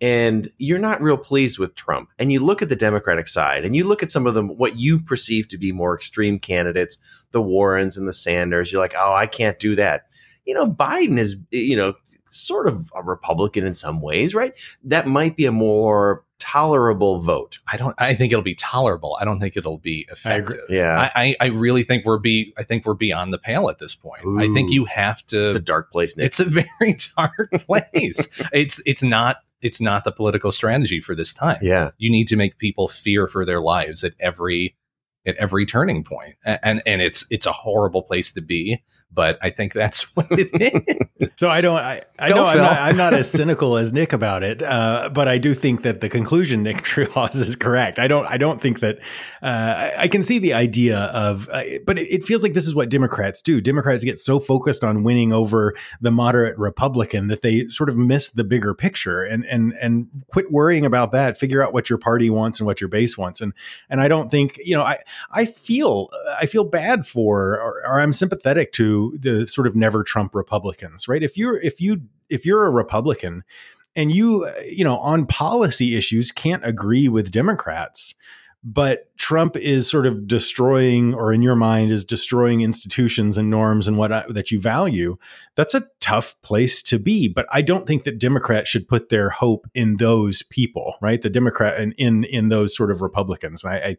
and 0.00 0.50
you're 0.58 0.78
not 0.78 1.02
real 1.02 1.16
pleased 1.16 1.58
with 1.58 1.74
Trump, 1.74 2.10
and 2.18 2.30
you 2.30 2.40
look 2.40 2.62
at 2.62 2.68
the 2.68 2.76
Democratic 2.76 3.26
side, 3.28 3.64
and 3.64 3.74
you 3.74 3.84
look 3.84 4.02
at 4.02 4.10
some 4.10 4.26
of 4.26 4.34
them, 4.34 4.56
what 4.56 4.76
you 4.76 5.00
perceive 5.00 5.48
to 5.48 5.58
be 5.58 5.72
more 5.72 5.94
extreme 5.94 6.38
candidates, 6.38 6.98
the 7.32 7.42
Warrens 7.42 7.96
and 7.96 8.06
the 8.06 8.12
Sanders, 8.12 8.70
you're 8.70 8.80
like, 8.80 8.94
oh, 8.96 9.12
I 9.12 9.26
can't 9.26 9.58
do 9.58 9.74
that. 9.76 10.06
You 10.44 10.54
know, 10.54 10.66
Biden 10.66 11.18
is, 11.18 11.36
you 11.50 11.76
know, 11.76 11.94
sort 12.26 12.68
of 12.68 12.90
a 12.94 13.02
Republican 13.02 13.66
in 13.66 13.74
some 13.74 14.00
ways, 14.00 14.34
right? 14.34 14.52
That 14.84 15.06
might 15.06 15.36
be 15.36 15.46
a 15.46 15.52
more 15.52 16.24
tolerable 16.38 17.18
vote. 17.18 17.58
I 17.70 17.76
don't. 17.76 17.94
I 17.98 18.14
think 18.14 18.32
it'll 18.32 18.42
be 18.42 18.54
tolerable. 18.54 19.16
I 19.20 19.24
don't 19.24 19.40
think 19.40 19.56
it'll 19.56 19.78
be 19.78 20.06
effective. 20.10 20.60
I 20.70 20.72
yeah, 20.72 21.10
I, 21.14 21.36
I, 21.40 21.46
really 21.46 21.82
think 21.82 22.04
we're 22.04 22.18
be. 22.18 22.54
I 22.56 22.62
think 22.62 22.86
we're 22.86 22.94
beyond 22.94 23.32
the 23.32 23.38
pale 23.38 23.68
at 23.68 23.78
this 23.78 23.94
point. 23.94 24.24
Ooh, 24.24 24.40
I 24.40 24.52
think 24.52 24.70
you 24.70 24.84
have 24.86 25.24
to. 25.26 25.46
It's 25.46 25.56
a 25.56 25.60
dark 25.60 25.90
place. 25.90 26.16
Nick. 26.16 26.26
It's 26.26 26.40
a 26.40 26.44
very 26.78 26.96
dark 27.16 27.50
place. 27.52 28.28
it's 28.52 28.80
it's 28.86 29.02
not 29.02 29.38
it's 29.60 29.80
not 29.80 30.04
the 30.04 30.12
political 30.12 30.52
strategy 30.52 31.00
for 31.00 31.14
this 31.14 31.34
time. 31.34 31.58
Yeah. 31.62 31.90
You 31.98 32.10
need 32.10 32.28
to 32.28 32.36
make 32.36 32.58
people 32.58 32.88
fear 32.88 33.28
for 33.28 33.44
their 33.44 33.60
lives 33.60 34.04
at 34.04 34.14
every 34.20 34.76
at 35.26 35.36
every 35.36 35.66
turning 35.66 36.04
point. 36.04 36.36
And 36.44 36.58
and, 36.62 36.82
and 36.86 37.02
it's 37.02 37.26
it's 37.30 37.46
a 37.46 37.52
horrible 37.52 38.02
place 38.02 38.32
to 38.32 38.40
be 38.40 38.82
but 39.12 39.38
I 39.42 39.50
think 39.50 39.72
that's 39.72 40.02
what 40.16 40.26
it 40.30 40.50
is. 40.52 41.28
so 41.36 41.48
I 41.48 41.60
don't, 41.60 41.76
I, 41.76 42.02
I 42.18 42.28
know 42.30 42.44
I'm 42.44 42.58
not, 42.58 42.78
I'm 42.78 42.96
not, 42.96 43.14
as 43.14 43.30
cynical 43.38 43.76
as 43.76 43.92
Nick 43.92 44.12
about 44.12 44.42
it, 44.42 44.62
uh, 44.62 45.10
but 45.12 45.28
I 45.28 45.38
do 45.38 45.54
think 45.54 45.82
that 45.82 46.00
the 46.00 46.08
conclusion 46.08 46.62
Nick 46.62 46.82
draws 46.84 47.36
is 47.36 47.56
correct. 47.56 47.98
I 47.98 48.06
don't, 48.06 48.26
I 48.26 48.36
don't 48.36 48.60
think 48.60 48.80
that, 48.80 48.98
uh, 49.42 49.46
I, 49.46 49.94
I, 49.98 50.08
can 50.08 50.22
see 50.22 50.38
the 50.38 50.52
idea 50.52 50.98
of, 50.98 51.48
uh, 51.50 51.62
but 51.86 51.98
it, 51.98 52.08
it, 52.08 52.24
feels 52.24 52.42
like 52.42 52.52
this 52.52 52.66
is 52.66 52.74
what 52.74 52.90
Democrats 52.90 53.40
do. 53.40 53.60
Democrats 53.60 54.04
get 54.04 54.18
so 54.18 54.38
focused 54.38 54.84
on 54.84 55.02
winning 55.02 55.32
over 55.32 55.74
the 56.00 56.10
moderate 56.10 56.58
Republican 56.58 57.28
that 57.28 57.42
they 57.42 57.66
sort 57.68 57.88
of 57.88 57.96
miss 57.96 58.30
the 58.30 58.44
bigger 58.44 58.74
picture 58.74 59.22
and, 59.22 59.44
and, 59.46 59.72
and 59.80 60.08
quit 60.28 60.52
worrying 60.52 60.84
about 60.84 61.12
that, 61.12 61.38
figure 61.38 61.62
out 61.62 61.72
what 61.72 61.88
your 61.88 61.98
party 61.98 62.30
wants 62.30 62.60
and 62.60 62.66
what 62.66 62.80
your 62.80 62.88
base 62.88 63.16
wants. 63.16 63.40
And, 63.40 63.52
and 63.88 64.00
I 64.00 64.08
don't 64.08 64.30
think, 64.30 64.58
you 64.62 64.76
know, 64.76 64.82
I, 64.82 64.98
I 65.30 65.46
feel, 65.46 66.10
I 66.38 66.46
feel 66.46 66.64
bad 66.64 67.06
for, 67.06 67.54
or, 67.54 67.82
or 67.86 68.00
I'm 68.00 68.12
sympathetic 68.12 68.72
to, 68.74 68.97
the 69.18 69.46
sort 69.46 69.66
of 69.66 69.74
never 69.74 70.02
Trump 70.02 70.34
Republicans, 70.34 71.08
right? 71.08 71.22
If 71.22 71.36
you're 71.36 71.58
if 71.60 71.80
you 71.80 72.02
if 72.28 72.44
you're 72.44 72.66
a 72.66 72.70
Republican 72.70 73.44
and 73.96 74.12
you 74.12 74.50
you 74.64 74.84
know 74.84 74.98
on 74.98 75.26
policy 75.26 75.96
issues 75.96 76.32
can't 76.32 76.64
agree 76.64 77.08
with 77.08 77.30
Democrats, 77.30 78.14
but 78.64 79.16
Trump 79.16 79.56
is 79.56 79.88
sort 79.88 80.06
of 80.06 80.26
destroying, 80.26 81.14
or 81.14 81.32
in 81.32 81.42
your 81.42 81.54
mind, 81.54 81.92
is 81.92 82.04
destroying 82.04 82.60
institutions 82.60 83.38
and 83.38 83.48
norms 83.48 83.86
and 83.86 83.96
what 83.96 84.10
that 84.34 84.50
you 84.50 84.60
value. 84.60 85.16
That's 85.54 85.74
a 85.74 85.86
tough 86.00 86.40
place 86.42 86.82
to 86.84 86.98
be. 86.98 87.28
But 87.28 87.46
I 87.52 87.62
don't 87.62 87.86
think 87.86 88.02
that 88.04 88.18
Democrats 88.18 88.68
should 88.68 88.88
put 88.88 89.10
their 89.10 89.30
hope 89.30 89.68
in 89.74 89.96
those 89.96 90.42
people, 90.42 90.94
right? 91.00 91.22
The 91.22 91.30
Democrat 91.30 91.80
and 91.80 91.94
in 91.96 92.24
in 92.24 92.48
those 92.48 92.76
sort 92.76 92.90
of 92.90 93.00
Republicans. 93.00 93.62
And 93.62 93.72
I, 93.72 93.96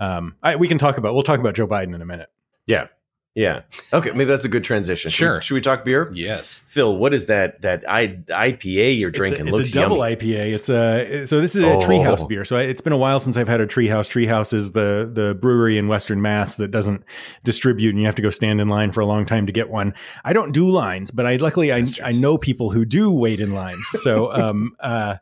I, 0.00 0.16
um, 0.16 0.36
I 0.42 0.56
we 0.56 0.68
can 0.68 0.78
talk 0.78 0.96
about 0.96 1.12
we'll 1.12 1.22
talk 1.22 1.40
about 1.40 1.54
Joe 1.54 1.66
Biden 1.66 1.94
in 1.94 2.00
a 2.00 2.06
minute. 2.06 2.30
Yeah, 2.66 2.86
yeah. 3.34 3.62
Okay. 3.94 4.10
Maybe 4.10 4.26
that's 4.26 4.44
a 4.44 4.48
good 4.48 4.62
transition. 4.62 5.10
Sure. 5.10 5.40
Should 5.40 5.54
we, 5.54 5.60
should 5.60 5.70
we 5.70 5.76
talk 5.76 5.84
beer? 5.86 6.10
Yes. 6.14 6.62
Phil, 6.66 6.94
what 6.94 7.14
is 7.14 7.26
that 7.26 7.62
that 7.62 7.88
I, 7.88 8.08
IPA 8.08 8.98
you're 8.98 9.10
drinking? 9.10 9.48
It's 9.48 9.56
a, 9.56 9.60
it's 9.62 9.70
a 9.70 9.74
double 9.74 9.96
yummy. 9.96 10.16
IPA. 10.16 10.52
It's 10.52 10.68
a 10.68 11.26
so 11.26 11.40
this 11.40 11.56
is 11.56 11.62
a 11.62 11.72
oh. 11.72 11.78
Treehouse 11.78 12.28
beer. 12.28 12.44
So 12.44 12.58
it's 12.58 12.82
been 12.82 12.92
a 12.92 12.98
while 12.98 13.20
since 13.20 13.38
I've 13.38 13.48
had 13.48 13.62
a 13.62 13.66
Treehouse. 13.66 14.06
Treehouse 14.10 14.52
is 14.52 14.72
the 14.72 15.10
the 15.10 15.34
brewery 15.34 15.78
in 15.78 15.88
Western 15.88 16.20
Mass 16.20 16.56
that 16.56 16.70
doesn't 16.70 17.04
distribute, 17.42 17.90
and 17.90 17.98
you 17.98 18.04
have 18.04 18.16
to 18.16 18.22
go 18.22 18.30
stand 18.30 18.60
in 18.60 18.68
line 18.68 18.92
for 18.92 19.00
a 19.00 19.06
long 19.06 19.24
time 19.24 19.46
to 19.46 19.52
get 19.52 19.70
one. 19.70 19.94
I 20.24 20.34
don't 20.34 20.52
do 20.52 20.68
lines, 20.68 21.10
but 21.10 21.24
I 21.24 21.36
luckily 21.36 21.72
I, 21.72 21.86
I 22.04 22.12
know 22.12 22.36
people 22.36 22.70
who 22.70 22.84
do 22.84 23.10
wait 23.10 23.40
in 23.40 23.54
lines. 23.54 23.86
So 24.02 24.30
um 24.30 24.76
uh 24.80 25.16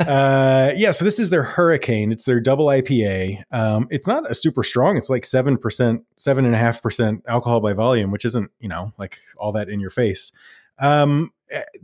uh, 0.00 0.72
yeah, 0.76 0.90
so 0.90 1.04
this 1.04 1.18
is 1.18 1.30
their 1.30 1.42
Hurricane. 1.42 2.12
It's 2.12 2.24
their 2.24 2.40
double 2.40 2.66
IPA. 2.66 3.42
Um, 3.50 3.88
it's 3.90 4.06
not 4.06 4.30
a 4.30 4.34
super 4.34 4.62
strong. 4.62 4.96
It's 4.96 5.10
like 5.10 5.24
seven 5.24 5.56
percent, 5.56 6.04
seven 6.16 6.44
and 6.44 6.54
a 6.54 6.58
half 6.58 6.82
percent 6.82 7.24
alcohol 7.28 7.60
by 7.60 7.72
volume, 7.72 8.10
which 8.10 8.24
isn't 8.24 8.50
you 8.60 8.68
know 8.68 8.92
like 8.98 9.18
all 9.36 9.52
that 9.52 9.68
in 9.68 9.80
your 9.80 9.90
face. 9.90 10.32
Um, 10.78 11.32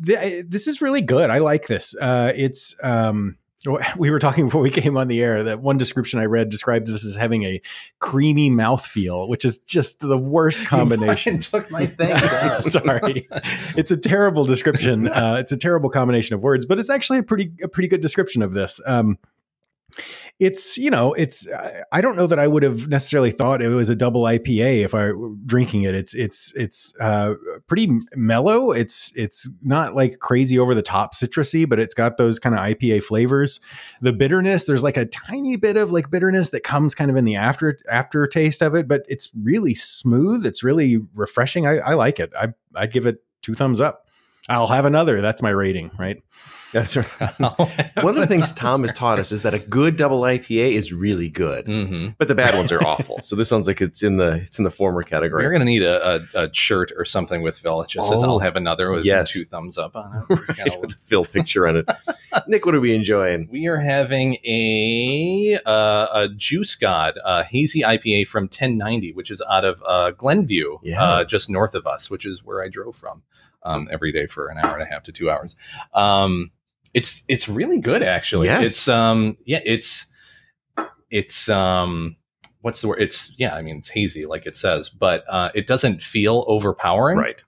th- 0.04 0.46
this 0.48 0.66
is 0.66 0.80
really 0.80 1.02
good. 1.02 1.30
I 1.30 1.38
like 1.38 1.66
this. 1.66 1.94
Uh, 2.00 2.32
it's 2.34 2.74
um, 2.82 3.36
we 3.98 4.10
were 4.10 4.18
talking 4.18 4.46
before 4.46 4.60
we 4.60 4.70
came 4.70 4.96
on 4.96 5.08
the 5.08 5.20
air 5.20 5.42
that 5.44 5.60
one 5.60 5.78
description 5.78 6.20
I 6.20 6.24
read 6.24 6.48
described 6.48 6.86
this 6.86 7.04
as 7.04 7.16
having 7.16 7.44
a 7.44 7.60
creamy 7.98 8.50
mouthfeel, 8.50 9.28
which 9.28 9.44
is 9.44 9.58
just 9.60 10.00
the 10.00 10.18
worst 10.18 10.66
combination. 10.66 11.38
took 11.38 11.70
my 11.70 11.86
thing. 11.86 12.16
down. 12.16 12.62
Sorry, 12.70 13.28
it's 13.76 13.90
a 13.90 13.96
terrible 13.96 14.44
description. 14.44 15.08
Uh, 15.08 15.36
it's 15.40 15.52
a 15.52 15.56
terrible 15.56 15.90
combination 15.90 16.34
of 16.34 16.42
words, 16.42 16.66
but 16.66 16.78
it's 16.78 16.90
actually 16.90 17.18
a 17.18 17.22
pretty 17.22 17.52
a 17.62 17.68
pretty 17.68 17.88
good 17.88 18.00
description 18.00 18.42
of 18.42 18.54
this. 18.54 18.80
Um, 18.86 19.18
it's 20.40 20.78
you 20.78 20.88
know 20.88 21.12
it's 21.14 21.48
I 21.90 22.00
don't 22.00 22.14
know 22.14 22.28
that 22.28 22.38
I 22.38 22.46
would 22.46 22.62
have 22.62 22.86
necessarily 22.86 23.32
thought 23.32 23.60
it 23.60 23.68
was 23.68 23.90
a 23.90 23.96
double 23.96 24.22
IPA 24.22 24.84
if 24.84 24.94
I 24.94 25.10
were 25.10 25.34
drinking 25.44 25.82
it. 25.82 25.96
It's 25.96 26.14
it's 26.14 26.52
it's 26.54 26.94
uh, 27.00 27.34
pretty 27.66 27.98
mellow. 28.14 28.70
It's 28.70 29.12
it's 29.16 29.48
not 29.62 29.96
like 29.96 30.20
crazy 30.20 30.56
over 30.56 30.76
the 30.76 30.82
top 30.82 31.12
citrusy, 31.14 31.68
but 31.68 31.80
it's 31.80 31.94
got 31.94 32.18
those 32.18 32.38
kind 32.38 32.54
of 32.54 32.60
IPA 32.60 33.02
flavors. 33.02 33.58
The 34.00 34.12
bitterness 34.12 34.66
there's 34.66 34.84
like 34.84 34.96
a 34.96 35.06
tiny 35.06 35.56
bit 35.56 35.76
of 35.76 35.90
like 35.90 36.08
bitterness 36.08 36.50
that 36.50 36.62
comes 36.62 36.94
kind 36.94 37.10
of 37.10 37.16
in 37.16 37.24
the 37.24 37.34
after 37.34 37.76
aftertaste 37.90 38.62
of 38.62 38.76
it, 38.76 38.86
but 38.86 39.02
it's 39.08 39.32
really 39.42 39.74
smooth. 39.74 40.46
It's 40.46 40.62
really 40.62 40.98
refreshing. 41.14 41.66
I, 41.66 41.78
I 41.78 41.94
like 41.94 42.20
it. 42.20 42.32
I 42.38 42.48
I'd 42.76 42.92
give 42.92 43.06
it 43.06 43.24
two 43.42 43.54
thumbs 43.54 43.80
up. 43.80 44.06
I'll 44.48 44.68
have 44.68 44.84
another. 44.84 45.20
That's 45.20 45.42
my 45.42 45.50
rating, 45.50 45.90
right? 45.98 46.22
That's 46.72 46.96
right. 46.96 47.06
One 47.38 48.14
of 48.14 48.16
the 48.16 48.26
things 48.26 48.52
Tom 48.52 48.82
has 48.82 48.92
taught 48.92 49.18
us 49.18 49.32
is 49.32 49.40
that 49.42 49.54
a 49.54 49.58
good 49.58 49.96
double 49.96 50.20
IPA 50.20 50.72
is 50.72 50.92
really 50.92 51.30
good, 51.30 51.64
Mhm. 51.66 52.14
but 52.18 52.28
the 52.28 52.34
bad 52.34 52.54
ones 52.54 52.70
are 52.72 52.82
awful. 52.86 53.20
So 53.22 53.36
this 53.36 53.48
sounds 53.48 53.66
like 53.66 53.80
it's 53.80 54.02
in 54.02 54.18
the 54.18 54.34
it's 54.36 54.58
in 54.58 54.64
the 54.64 54.70
former 54.70 55.02
category. 55.02 55.42
You're 55.44 55.50
going 55.52 55.60
to 55.60 55.64
need 55.66 55.82
a, 55.82 56.16
a, 56.34 56.44
a 56.44 56.54
shirt 56.54 56.92
or 56.96 57.04
something 57.06 57.40
with 57.40 57.56
Phil. 57.58 57.80
It 57.82 57.88
just 57.88 58.08
says, 58.10 58.22
Oh, 58.22 58.32
I'll 58.32 58.38
have 58.40 58.56
another 58.56 58.90
with 58.90 59.04
yes. 59.04 59.32
two 59.32 59.44
thumbs 59.44 59.78
up 59.78 59.96
on 59.96 60.26
it. 60.28 60.38
Right, 60.58 60.80
with 60.80 60.90
the 60.90 60.96
Phil 61.00 61.24
picture 61.24 61.66
on 61.66 61.76
it. 61.78 61.88
Nick, 62.46 62.66
what 62.66 62.74
are 62.74 62.80
we 62.80 62.94
enjoying? 62.94 63.48
We 63.50 63.66
are 63.66 63.78
having 63.78 64.34
a 64.44 65.58
uh, 65.64 66.06
a 66.12 66.28
Juice 66.36 66.74
God 66.74 67.18
a 67.24 67.44
hazy 67.44 67.80
IPA 67.80 68.28
from 68.28 68.44
1090, 68.44 69.12
which 69.12 69.30
is 69.30 69.42
out 69.48 69.64
of 69.64 69.82
uh, 69.86 70.10
Glenview, 70.10 70.78
Yeah. 70.82 71.02
uh, 71.02 71.24
just 71.24 71.48
north 71.48 71.74
of 71.74 71.86
us, 71.86 72.10
which 72.10 72.26
is 72.26 72.44
where 72.44 72.62
I 72.62 72.68
drove 72.68 72.96
from 72.96 73.22
um, 73.62 73.88
every 73.90 74.12
day 74.12 74.26
for 74.26 74.48
an 74.48 74.58
hour 74.64 74.74
and 74.74 74.82
a 74.82 74.86
half 74.86 75.02
to 75.04 75.12
two 75.12 75.30
hours. 75.30 75.56
Um, 75.94 76.50
it's 76.94 77.22
it's 77.28 77.48
really 77.48 77.78
good, 77.78 78.02
actually. 78.02 78.46
Yes. 78.48 78.62
It's 78.64 78.88
um 78.88 79.36
yeah, 79.44 79.60
it's 79.64 80.06
it's 81.10 81.48
um 81.48 82.16
what's 82.60 82.80
the 82.80 82.88
word? 82.88 83.00
It's 83.00 83.32
yeah, 83.38 83.54
I 83.54 83.62
mean 83.62 83.78
it's 83.78 83.88
hazy, 83.88 84.26
like 84.26 84.46
it 84.46 84.56
says, 84.56 84.88
but 84.88 85.24
uh, 85.28 85.50
it 85.54 85.66
doesn't 85.66 86.02
feel 86.02 86.44
overpowering 86.48 87.18
Right. 87.18 87.42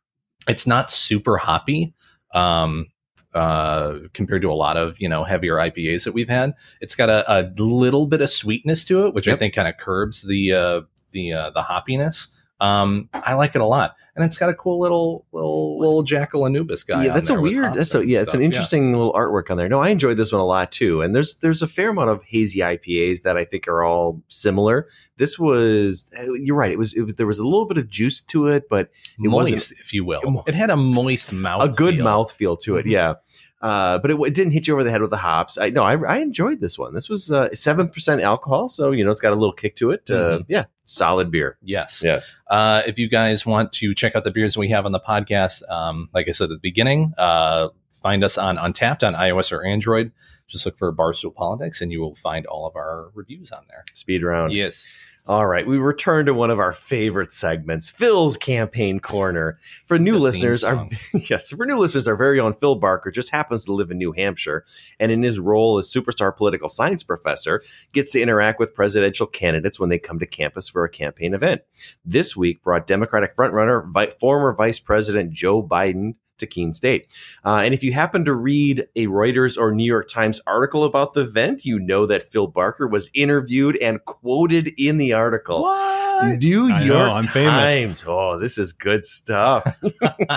it's 0.49 0.67
not 0.67 0.91
super 0.91 1.37
hoppy 1.37 1.95
um 2.33 2.87
uh 3.35 3.99
compared 4.13 4.41
to 4.43 4.51
a 4.51 4.55
lot 4.55 4.77
of 4.77 5.01
you 5.01 5.09
know 5.09 5.25
heavier 5.25 5.57
ipas 5.57 6.05
that 6.05 6.13
we've 6.15 6.29
had 6.29 6.55
it's 6.81 6.95
got 6.95 7.09
a, 7.09 7.25
a 7.41 7.43
little 7.59 8.07
bit 8.07 8.21
of 8.21 8.31
sweetness 8.31 8.85
to 8.85 9.05
it 9.07 9.15
which 9.15 9.27
i 9.29 9.37
think 9.37 9.53
kind 9.55 9.69
of 9.69 9.77
curbs 9.77 10.23
the 10.23 10.53
uh 10.53 10.81
the 11.11 11.33
uh 11.33 11.51
the 11.51 11.61
hoppiness 11.63 12.29
um 12.61 13.09
i 13.15 13.35
like 13.35 13.55
it 13.55 13.61
a 13.61 13.65
lot 13.67 13.95
and 14.17 14.25
it's 14.25 14.37
got 14.37 14.51
a 14.51 14.55
cool 14.55 14.81
little 14.81 15.25
little 15.33 15.79
little 15.79 16.03
jackal 16.03 16.47
anubis 16.47 16.85
guy 16.85 17.05
yeah, 17.07 17.15
that's 17.15 17.31
a 17.31 17.41
weird. 17.41 17.75
That's 17.75 17.95
a 17.95 18.05
yeah, 18.07 18.21
it's 18.21 18.35
an 18.35 18.41
stuff. 18.41 18.45
interesting 18.45 18.93
little 18.93 19.13
artwork 19.13 19.51
on 19.51 19.57
there. 19.57 19.69
No, 19.69 19.81
I 19.81 19.89
enjoyed 19.91 20.17
this 20.17 20.33
one 20.33 20.41
a 20.41 20.45
lot 20.47 20.73
too. 20.73 21.03
And 21.03 21.15
there's 21.15 21.37
there's 21.37 21.63
a 21.63 21.67
fair 21.67 21.91
amount 21.91 22.11
of 22.11 22.23
hazy 22.25 22.61
IPAs 22.61 23.23
that 23.23 23.37
I 23.37 23.45
think 23.45 23.69
are 23.69 23.83
all 23.83 24.23
similar. 24.29 24.89
This 25.17 25.39
was 25.39 26.11
uh, 26.19 26.33
you're 26.35 26.57
right. 26.57 26.73
It 26.73 26.79
was 26.79 26.95
it 26.95 27.03
was 27.03 27.15
there 27.15 27.27
was 27.27 27.39
a 27.39 27.45
little 27.45 27.67
bit 27.67 27.79
of 27.79 27.89
juice 27.89 28.21
to 28.23 28.49
it, 28.49 28.69
but 28.69 28.91
yeah. 29.19 29.27
it 29.27 29.33
wasn't- 29.33 29.73
if 29.81 29.93
you 29.93 30.05
will 30.05 30.45
it 30.47 30.55
had 30.55 30.71
a 30.71 30.77
moist 30.77 31.33
mouth 31.33 31.63
a 31.63 31.69
good 31.69 31.95
feel. 31.97 32.05
mouth 32.05 32.33
feel 32.33 32.57
to 32.59 32.77
it. 32.77 32.87
Mhm. 32.87 32.91
Yeah. 32.91 33.15
Uh, 33.61 33.99
but 33.99 34.11
it, 34.11 34.19
it 34.21 34.35
didn't 34.35 34.53
hit 34.53 34.67
you 34.67 34.73
over 34.75 34.83
the 34.85 34.91
head 34.91 35.03
with 35.03 35.11
the 35.11 35.19
hops. 35.19 35.59
I 35.59 35.69
no, 35.71 35.83
I, 35.85 35.95
I 36.03 36.19
enjoyed 36.19 36.61
this 36.61 36.79
one. 36.79 36.95
This 36.95 37.09
was 37.11 37.31
uh, 37.31 37.53
seven 37.55 37.89
percent 37.89 38.23
alcohol, 38.23 38.69
so 38.71 38.91
you 38.91 39.05
know 39.05 39.11
it's 39.11 39.21
got 39.21 39.33
a 39.33 39.37
little 39.37 39.53
kick 39.53 39.77
to 39.77 39.91
it. 39.91 40.11
Uh, 40.11 40.15
Mhm. 40.39 40.45
yeah, 40.49 40.65
solid 40.85 41.31
beer. 41.31 41.59
yes 41.63 42.03
Yes, 42.03 42.35
Uh, 42.49 42.83
if 42.87 42.99
you 42.99 43.09
guys 43.09 43.45
want 43.45 43.73
to 43.75 43.95
check 43.95 44.17
out 44.17 44.25
the 44.25 44.31
beers 44.31 44.57
we 44.57 44.71
have 44.71 44.87
on 44.87 44.93
the 44.93 45.01
podcast, 45.01 45.69
um, 45.71 46.09
like 46.15 46.27
I 46.29 46.33
said 46.33 46.45
at 46.45 46.51
the 46.51 46.59
beginning, 46.59 47.13
uh, 47.19 47.69
find 48.03 48.25
us 48.25 48.39
on 48.39 48.57
Untappd 48.57 49.07
on 49.07 49.15
iOS 49.15 49.53
or 49.53 49.63
Android. 49.65 50.11
Just 50.49 50.65
look 50.67 50.79
for 50.79 50.93
Barstool 50.93 51.33
Politics, 51.35 51.81
and 51.81 51.93
you 51.93 52.01
will 52.01 52.17
find 52.17 52.45
all 52.47 52.67
of 52.67 52.75
our 52.75 53.11
reviews 53.15 53.53
on 53.53 53.65
there. 53.69 53.85
speed 53.93 54.23
round. 54.25 54.53
Yes, 54.53 54.87
All 55.31 55.47
right, 55.47 55.65
we 55.65 55.79
return 55.79 56.27
to 56.27 56.35
one 56.35 56.51
of 56.51 56.59
our 56.59 56.73
favorite 56.73 57.33
segments, 57.33 57.89
Phil's 57.89 58.37
campaign 58.37 58.99
corner. 58.99 59.55
For 59.87 59.97
new 59.97 60.15
The 60.15 60.19
listeners, 60.19 60.65
our 60.65 60.89
yes, 61.31 61.51
for 61.51 61.65
new 61.65 61.77
listeners, 61.77 62.09
our 62.09 62.17
very 62.17 62.41
own 62.41 62.53
Phil 62.53 62.75
Barker 62.75 63.13
just 63.13 63.31
happens 63.31 63.65
to 63.67 63.73
live 63.73 63.93
in 63.93 63.99
New 63.99 64.11
Hampshire, 64.11 64.65
and 64.99 65.13
in 65.13 65.23
his 65.23 65.39
role 65.39 65.79
as 65.79 65.87
superstar 65.87 66.37
political 66.37 66.69
science 66.69 67.05
professor, 67.05 67.63
gets 67.93 68.11
to 68.11 68.21
interact 68.21 68.59
with 68.59 68.75
presidential 68.75 69.29
candidates 69.29 69.79
when 69.79 69.89
they 69.89 70.01
come 70.01 70.19
to 70.19 70.27
campus 70.27 70.69
for 70.69 70.83
a 70.83 70.91
campaign 70.91 71.33
event. 71.33 71.63
This 72.05 72.37
week 72.37 72.61
brought 72.65 72.89
Democratic 72.89 73.37
frontrunner, 73.37 73.89
vi- 73.89 74.11
former 74.19 74.53
Vice 74.53 74.81
President 74.81 75.31
Joe 75.31 75.63
Biden 75.63 76.15
to 76.41 76.47
Keene 76.47 76.75
State. 76.75 77.07
Uh, 77.45 77.63
and 77.65 77.73
if 77.75 77.83
you 77.83 77.93
happen 77.93 78.25
to 78.25 78.35
read 78.35 78.87
a 78.97 79.07
Reuters 79.07 79.59
or 79.59 79.73
New 79.73 79.85
York 79.85 80.09
Times 80.09 80.41
article 80.47 80.85
about 80.85 81.15
the 81.15 81.23
event, 81.23 81.65
you 81.65 81.79
know 81.79 82.07
that 82.07 82.25
Phil 82.25 82.47
Barker 82.47 82.87
was 82.87 83.11
interviewed 83.15 83.77
and 83.77 84.05
quoted 84.05 84.73
in 84.77 84.99
the 84.99 85.13
article. 85.13 85.63
what? 85.63 86.01
New 86.23 86.73
I 86.73 86.83
York 86.83 87.09
know, 87.09 87.13
I'm 87.13 87.23
famous. 87.23 88.03
Times. 88.03 88.05
Oh, 88.07 88.39
this 88.39 88.59
is 88.59 88.73
good 88.73 89.05
stuff. 89.05 89.81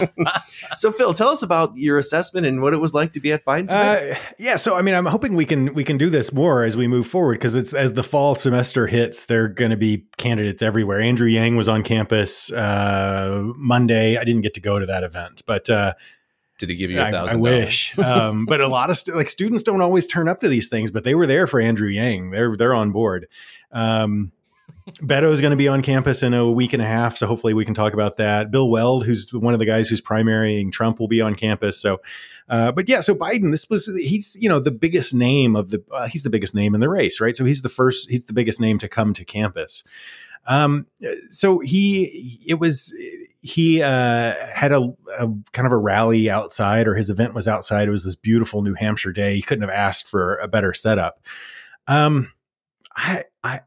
so, 0.78 0.92
Phil, 0.92 1.14
tell 1.14 1.30
us 1.30 1.44
about 1.44 1.76
your 1.76 1.98
assessment 1.98 2.46
and 2.46 2.62
what 2.62 2.74
it 2.74 2.78
was 2.78 2.94
like 2.94 3.14
to 3.14 3.20
be 3.20 3.32
at 3.32 3.46
Biden's. 3.46 3.74
Uh, 3.74 4.16
yeah, 4.40 4.56
so 4.56 4.76
I 4.76 4.82
mean, 4.82 4.96
I'm 4.96 5.06
hoping 5.06 5.36
we 5.36 5.46
can 5.46 5.74
we 5.74 5.84
can 5.84 5.98
do 5.98 6.10
this 6.10 6.32
more 6.32 6.64
as 6.64 6.78
we 6.78 6.88
move 6.88 7.08
forward 7.08 7.36
because 7.36 7.56
it's 7.56 7.74
as 7.74 7.94
the 7.94 8.04
fall 8.04 8.36
semester 8.36 8.88
hits, 8.88 9.26
there 9.26 9.46
are 9.46 9.50
going 9.50 9.72
to 9.72 9.78
be 9.78 10.06
candidates 10.18 10.62
everywhere. 10.62 11.02
Andrew 11.02 11.28
Yang 11.28 11.56
was 11.56 11.68
on 11.68 11.84
campus 11.84 12.52
uh, 12.52 13.42
Monday. 13.56 14.18
I 14.18 14.24
didn't 14.24 14.42
get 14.42 14.54
to 14.56 14.62
go 14.62 14.80
to 14.80 14.86
that 14.86 15.04
event, 15.04 15.42
but 15.46 15.70
uh, 15.70 15.93
Did 16.60 16.70
he 16.70 16.76
give 16.76 16.92
you 16.92 17.02
a 17.02 17.12
thousand? 17.12 17.38
I 17.38 17.42
wish. 17.42 17.98
um, 18.00 18.46
but 18.46 18.62
a 18.62 18.68
lot 18.68 18.90
of 18.90 18.98
stu- 18.98 19.14
like 19.14 19.30
students 19.30 19.64
don't 19.64 19.82
always 19.82 20.06
turn 20.06 20.30
up 20.30 20.40
to 20.42 20.48
these 20.48 20.68
things, 20.68 20.92
but 20.92 21.04
they 21.04 21.16
were 21.16 21.26
there 21.26 21.48
for 21.48 21.60
Andrew 21.60 21.90
Yang. 21.90 22.32
They're 22.32 22.56
they're 22.56 22.74
on 22.74 22.92
board. 22.92 23.28
Um, 23.72 24.32
Beto 25.02 25.32
is 25.32 25.40
going 25.40 25.52
to 25.52 25.58
be 25.58 25.68
on 25.68 25.82
campus 25.82 26.24
in 26.24 26.34
a 26.34 26.50
week 26.52 26.74
and 26.74 26.82
a 26.82 26.86
half, 26.86 27.16
so 27.16 27.26
hopefully 27.26 27.54
we 27.54 27.64
can 27.64 27.74
talk 27.74 27.94
about 27.94 28.18
that. 28.18 28.52
Bill 28.52 28.70
Weld, 28.70 29.06
who's 29.06 29.34
one 29.34 29.54
of 29.54 29.60
the 29.60 29.66
guys 29.66 29.88
who's 29.88 30.02
primarying 30.02 30.72
Trump, 30.72 31.00
will 31.00 31.08
be 31.08 31.22
on 31.22 31.36
campus. 31.36 31.80
So, 31.80 32.02
uh, 32.50 32.72
but 32.74 32.90
yeah, 32.90 33.00
so 33.00 33.16
Biden, 33.16 33.52
this 33.52 33.70
was 33.70 33.88
he's 33.96 34.36
you 34.40 34.50
know 34.50 34.60
the 34.60 34.72
biggest 34.72 35.14
name 35.14 35.56
of 35.56 35.70
the 35.70 35.84
uh, 35.92 36.08
he's 36.08 36.24
the 36.24 36.30
biggest 36.30 36.54
name 36.54 36.76
in 36.76 36.82
the 36.82 36.90
race, 36.90 37.22
right? 37.22 37.36
So 37.36 37.46
he's 37.46 37.62
the 37.62 37.70
first, 37.70 38.10
he's 38.10 38.26
the 38.26 38.34
biggest 38.34 38.60
name 38.60 38.78
to 38.80 38.90
come 38.90 39.14
to 39.14 39.24
campus. 39.24 39.84
Um, 40.46 40.88
so 41.32 41.60
he 41.60 42.44
it 42.46 42.56
was 42.56 42.94
he 43.44 43.84
uh, 43.84 44.34
had 44.56 44.72
a, 44.72 44.88
a 45.20 45.28
kind 45.52 45.66
of 45.66 45.74
a 45.74 45.78
rally 45.78 46.30
outside, 46.30 46.88
or 46.88 46.96
his 46.96 47.10
event 47.10 47.34
was 47.34 47.46
outside. 47.46 47.90
It 47.90 47.92
was 47.92 48.06
this 48.06 48.16
beautiful 48.16 48.62
New 48.62 48.74
Hampshire 48.74 49.12
day. 49.12 49.36
He 49.36 49.42
couldn't 49.42 49.68
have 49.68 49.70
asked 49.70 50.08
for 50.08 50.38
a 50.38 50.48
better 50.48 50.74
setup. 50.74 51.20
Um, 51.88 52.32
I 52.96 53.26
I 53.44 53.60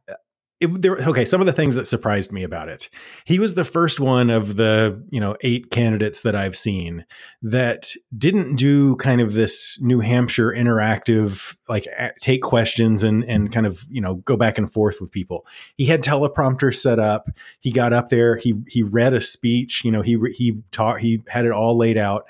it, 0.59 0.81
there, 0.81 0.97
okay, 0.97 1.27
some 1.27 1.40
of 1.40 1.47
the 1.47 1.53
things 1.53 1.75
that 1.75 1.87
surprised 1.87 2.33
me 2.33 2.42
about 2.42 2.71
it. 2.71 2.88
He 3.27 3.38
was 3.38 3.55
the 3.55 3.64
first 3.64 4.01
one 4.01 4.31
of 4.31 4.57
the 4.57 5.03
you 5.11 5.21
know 5.21 5.37
eight 5.42 5.71
candidates 5.71 6.23
that 6.23 6.35
I've 6.35 6.57
seen 6.57 7.05
that 7.42 7.92
didn't 8.16 8.57
do 8.57 8.97
kind 8.97 9.21
of 9.21 9.35
this 9.35 9.79
New 9.83 10.01
Hampshire 10.01 10.51
interactive, 10.51 11.57
like 11.69 11.87
take 12.23 12.42
questions 12.42 13.03
and 13.03 13.23
and 13.25 13.53
kind 13.53 13.66
of 13.66 13.85
you 13.90 14.01
know 14.01 14.16
go 14.16 14.37
back 14.37 14.57
and 14.57 14.73
forth 14.73 14.99
with 14.99 15.12
people. 15.12 15.47
He 15.77 15.85
had 15.85 16.03
teleprompters 16.03 16.77
set 16.77 16.99
up. 16.99 17.29
He 17.61 17.71
got 17.71 17.92
up 17.92 18.09
there. 18.09 18.37
He 18.37 18.55
he 18.66 18.83
read 18.83 19.12
a 19.12 19.21
speech. 19.21 19.85
You 19.85 19.92
know 19.92 20.01
he 20.01 20.19
he 20.35 20.62
taught. 20.73 21.01
He 21.01 21.23
had 21.29 21.45
it 21.45 21.53
all 21.53 21.77
laid 21.77 21.99
out 21.99 22.25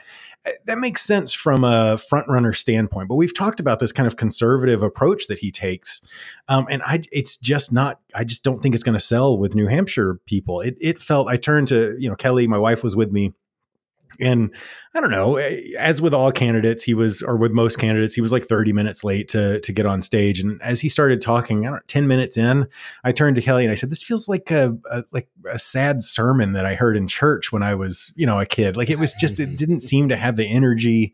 that 0.66 0.78
makes 0.78 1.02
sense 1.02 1.32
from 1.32 1.64
a 1.64 1.98
front 1.98 2.28
runner 2.28 2.52
standpoint. 2.52 3.08
But 3.08 3.16
we've 3.16 3.34
talked 3.34 3.60
about 3.60 3.78
this 3.80 3.92
kind 3.92 4.06
of 4.06 4.16
conservative 4.16 4.82
approach 4.82 5.26
that 5.26 5.38
he 5.38 5.50
takes, 5.50 6.00
um, 6.48 6.66
and 6.70 6.82
I 6.84 7.02
it's 7.12 7.36
just 7.36 7.72
not. 7.72 8.00
I 8.14 8.24
just 8.24 8.44
don't 8.44 8.62
think 8.62 8.74
it's 8.74 8.84
going 8.84 8.98
to 8.98 9.04
sell 9.04 9.38
with 9.38 9.54
New 9.54 9.66
Hampshire 9.66 10.20
people. 10.26 10.60
It 10.60 10.76
it 10.80 11.00
felt. 11.00 11.28
I 11.28 11.36
turned 11.36 11.68
to 11.68 11.96
you 11.98 12.08
know 12.08 12.16
Kelly, 12.16 12.46
my 12.46 12.58
wife 12.58 12.82
was 12.82 12.96
with 12.96 13.12
me. 13.12 13.32
And 14.20 14.50
I 14.94 15.00
don't 15.00 15.10
know, 15.10 15.36
as 15.36 16.00
with 16.00 16.14
all 16.14 16.32
candidates, 16.32 16.82
he 16.82 16.94
was, 16.94 17.20
or 17.20 17.36
with 17.36 17.52
most 17.52 17.78
candidates, 17.78 18.14
he 18.14 18.20
was 18.22 18.32
like 18.32 18.46
30 18.46 18.72
minutes 18.72 19.04
late 19.04 19.28
to 19.28 19.60
to 19.60 19.72
get 19.72 19.84
on 19.84 20.00
stage. 20.00 20.40
And 20.40 20.60
as 20.62 20.80
he 20.80 20.88
started 20.88 21.20
talking, 21.20 21.66
I 21.66 21.70
don't 21.70 21.76
know, 21.76 21.82
10 21.86 22.08
minutes 22.08 22.36
in, 22.36 22.66
I 23.04 23.12
turned 23.12 23.36
to 23.36 23.42
Kelly 23.42 23.64
and 23.64 23.72
I 23.72 23.74
said, 23.74 23.90
"This 23.90 24.02
feels 24.02 24.28
like 24.28 24.50
a, 24.50 24.76
a 24.90 25.04
like 25.10 25.28
a 25.50 25.58
sad 25.58 26.02
sermon 26.02 26.52
that 26.52 26.64
I 26.64 26.74
heard 26.74 26.96
in 26.96 27.08
church 27.08 27.52
when 27.52 27.62
I 27.62 27.74
was, 27.74 28.12
you 28.16 28.26
know, 28.26 28.40
a 28.40 28.46
kid. 28.46 28.76
Like 28.76 28.90
it 28.90 28.98
was 28.98 29.12
just, 29.14 29.38
it 29.38 29.56
didn't 29.58 29.80
seem 29.80 30.08
to 30.08 30.16
have 30.16 30.36
the 30.36 30.46
energy." 30.46 31.12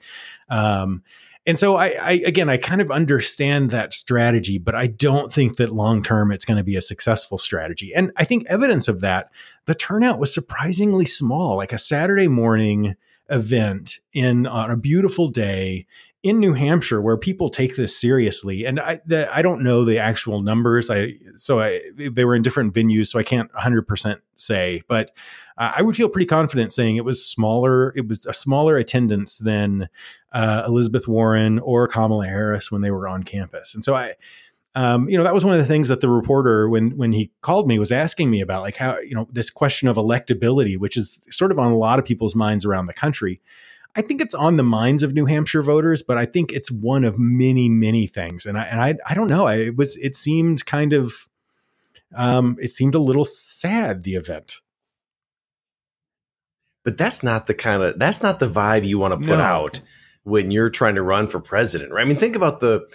Um, 0.48 1.02
and 1.46 1.58
so 1.58 1.76
I, 1.76 1.88
I 2.00 2.12
again, 2.24 2.48
I 2.48 2.56
kind 2.56 2.80
of 2.80 2.90
understand 2.90 3.70
that 3.70 3.92
strategy, 3.92 4.58
but 4.58 4.74
I 4.74 4.86
don't 4.86 5.32
think 5.32 5.56
that 5.56 5.72
long 5.72 6.02
term 6.02 6.30
it's 6.30 6.44
going 6.44 6.56
to 6.56 6.64
be 6.64 6.76
a 6.76 6.80
successful 6.80 7.38
strategy. 7.38 7.92
And 7.94 8.12
I 8.16 8.24
think 8.24 8.46
evidence 8.46 8.88
of 8.88 9.00
that, 9.00 9.30
the 9.66 9.74
turnout 9.74 10.18
was 10.18 10.32
surprisingly 10.32 11.06
small, 11.06 11.56
like 11.56 11.72
a 11.72 11.78
Saturday 11.78 12.28
morning 12.28 12.94
event 13.28 13.98
in 14.12 14.46
on 14.46 14.70
a 14.70 14.76
beautiful 14.76 15.28
day 15.28 15.86
in 16.22 16.38
New 16.38 16.52
Hampshire, 16.52 17.00
where 17.00 17.16
people 17.16 17.48
take 17.48 17.74
this 17.74 17.98
seriously, 17.98 18.64
and 18.64 18.78
I 18.78 19.00
the, 19.04 19.34
I 19.34 19.42
don't 19.42 19.62
know 19.62 19.84
the 19.84 19.98
actual 19.98 20.40
numbers. 20.40 20.88
I 20.88 21.14
so 21.36 21.60
I 21.60 21.80
they 21.98 22.24
were 22.24 22.36
in 22.36 22.42
different 22.42 22.74
venues, 22.74 23.08
so 23.08 23.18
I 23.18 23.24
can't 23.24 23.52
100 23.54 23.88
percent 23.88 24.20
say, 24.36 24.82
but 24.86 25.10
uh, 25.58 25.72
I 25.76 25.82
would 25.82 25.96
feel 25.96 26.08
pretty 26.08 26.26
confident 26.26 26.72
saying 26.72 26.96
it 26.96 27.04
was 27.04 27.24
smaller. 27.24 27.92
It 27.96 28.06
was 28.06 28.24
a 28.26 28.32
smaller 28.32 28.76
attendance 28.76 29.38
than 29.38 29.88
uh, 30.32 30.62
Elizabeth 30.66 31.08
Warren 31.08 31.58
or 31.58 31.88
Kamala 31.88 32.26
Harris 32.26 32.70
when 32.70 32.82
they 32.82 32.92
were 32.92 33.08
on 33.08 33.22
campus, 33.24 33.74
and 33.74 33.84
so 33.84 33.94
I. 33.94 34.14
Um, 34.74 35.06
you 35.06 35.18
know 35.18 35.24
that 35.24 35.34
was 35.34 35.44
one 35.44 35.52
of 35.52 35.60
the 35.60 35.66
things 35.66 35.88
that 35.88 36.00
the 36.00 36.08
reporter 36.08 36.66
when 36.66 36.96
when 36.96 37.12
he 37.12 37.30
called 37.42 37.68
me 37.68 37.78
was 37.78 37.92
asking 37.92 38.30
me 38.30 38.40
about 38.40 38.62
like 38.62 38.76
how 38.76 38.98
you 39.00 39.14
know 39.14 39.28
this 39.30 39.50
question 39.50 39.86
of 39.86 39.98
electability 39.98 40.78
which 40.78 40.96
is 40.96 41.26
sort 41.28 41.52
of 41.52 41.58
on 41.58 41.72
a 41.72 41.76
lot 41.76 41.98
of 41.98 42.06
people's 42.06 42.34
minds 42.34 42.64
around 42.64 42.86
the 42.86 42.94
country 42.94 43.42
I 43.94 44.00
think 44.02 44.20
it's 44.20 44.34
on 44.34 44.56
the 44.56 44.62
minds 44.62 45.02
of 45.02 45.12
New 45.12 45.26
Hampshire 45.26 45.62
voters, 45.62 46.02
but 46.02 46.16
I 46.16 46.24
think 46.24 46.52
it's 46.52 46.70
one 46.70 47.04
of 47.04 47.18
many, 47.18 47.68
many 47.68 48.06
things. 48.06 48.46
And 48.46 48.58
I 48.58 48.62
and 48.64 48.80
I, 48.80 48.94
I 49.08 49.14
don't 49.14 49.28
know. 49.28 49.46
I, 49.46 49.56
it 49.56 49.76
was 49.76 49.96
it 49.96 50.16
seemed 50.16 50.64
kind 50.64 50.92
of 50.92 51.28
um, 52.14 52.56
it 52.60 52.70
seemed 52.70 52.94
a 52.94 52.98
little 52.98 53.24
sad 53.24 54.02
the 54.02 54.14
event. 54.14 54.56
But 56.84 56.98
that's 56.98 57.22
not 57.22 57.46
the 57.46 57.54
kind 57.54 57.82
of 57.82 57.98
that's 57.98 58.22
not 58.22 58.40
the 58.40 58.48
vibe 58.48 58.86
you 58.86 58.98
want 58.98 59.12
to 59.12 59.18
put 59.28 59.38
No. 59.38 59.44
out 59.44 59.80
when 60.24 60.50
you're 60.50 60.70
trying 60.70 60.94
to 60.96 61.02
run 61.02 61.26
for 61.28 61.38
president. 61.38 61.92
Right? 61.92 62.02
I 62.02 62.08
mean, 62.08 62.16
think 62.16 62.34
about 62.36 62.60
the 62.60 62.86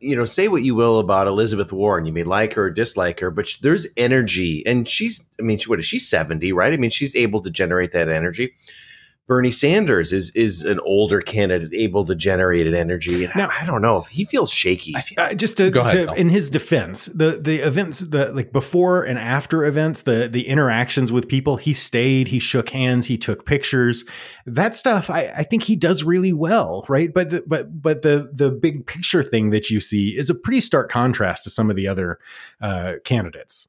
you 0.00 0.16
know, 0.16 0.24
say 0.24 0.48
what 0.48 0.62
you 0.62 0.74
will 0.74 0.98
about 0.98 1.26
Elizabeth 1.26 1.72
Warren. 1.72 2.06
You 2.06 2.12
may 2.12 2.24
like 2.24 2.54
her 2.54 2.64
or 2.64 2.70
dislike 2.70 3.20
her, 3.20 3.30
but 3.30 3.54
there's 3.62 3.86
energy, 3.96 4.64
and 4.66 4.88
she's. 4.88 5.26
I 5.38 5.42
mean, 5.42 5.58
she, 5.58 5.68
what 5.68 5.78
is 5.78 5.86
she? 5.86 5.98
Seventy, 5.98 6.52
right? 6.52 6.72
I 6.72 6.76
mean, 6.78 6.90
she's 6.90 7.14
able 7.14 7.42
to 7.42 7.50
generate 7.50 7.92
that 7.92 8.08
energy. 8.08 8.54
Bernie 9.30 9.52
Sanders 9.52 10.12
is 10.12 10.30
is 10.32 10.64
an 10.64 10.80
older 10.80 11.20
candidate 11.20 11.72
able 11.72 12.04
to 12.06 12.16
generate 12.16 12.66
an 12.66 12.74
energy. 12.74 13.22
And 13.24 13.32
I, 13.40 13.60
I 13.60 13.64
don't 13.64 13.80
know 13.80 13.98
if 13.98 14.08
he 14.08 14.24
feels 14.24 14.50
shaky. 14.52 14.92
Uh, 15.16 15.34
just 15.34 15.56
to, 15.58 15.70
Go 15.70 15.82
ahead, 15.82 16.08
to- 16.08 16.14
in 16.14 16.30
his 16.30 16.50
defense, 16.50 17.06
the 17.06 17.38
the 17.40 17.58
events, 17.58 18.00
the 18.00 18.32
like 18.32 18.50
before 18.52 19.04
and 19.04 19.20
after 19.20 19.64
events, 19.64 20.02
the 20.02 20.26
the 20.28 20.48
interactions 20.48 21.12
with 21.12 21.28
people, 21.28 21.58
he 21.58 21.72
stayed, 21.72 22.26
he 22.26 22.40
shook 22.40 22.70
hands, 22.70 23.06
he 23.06 23.16
took 23.16 23.46
pictures. 23.46 24.02
That 24.46 24.74
stuff, 24.74 25.08
I, 25.08 25.32
I 25.36 25.42
think 25.44 25.62
he 25.62 25.76
does 25.76 26.02
really 26.02 26.32
well, 26.32 26.84
right? 26.88 27.14
But 27.14 27.48
but 27.48 27.80
but 27.80 28.02
the 28.02 28.30
the 28.32 28.50
big 28.50 28.84
picture 28.84 29.22
thing 29.22 29.50
that 29.50 29.70
you 29.70 29.78
see 29.78 30.08
is 30.18 30.28
a 30.28 30.34
pretty 30.34 30.60
stark 30.60 30.90
contrast 30.90 31.44
to 31.44 31.50
some 31.50 31.70
of 31.70 31.76
the 31.76 31.86
other 31.86 32.18
uh, 32.60 32.94
candidates. 33.04 33.68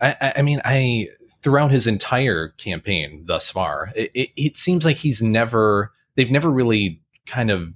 I, 0.00 0.14
I- 0.20 0.32
I 0.36 0.42
mean, 0.42 0.60
I 0.64 1.08
throughout 1.42 1.70
his 1.70 1.86
entire 1.86 2.48
campaign 2.50 3.22
thus 3.26 3.50
far, 3.50 3.92
it, 3.94 4.10
it, 4.14 4.30
it 4.36 4.56
seems 4.56 4.84
like 4.84 4.98
he's 4.98 5.22
never 5.22 5.92
they've 6.16 6.30
never 6.30 6.50
really 6.50 7.00
kind 7.26 7.50
of 7.50 7.72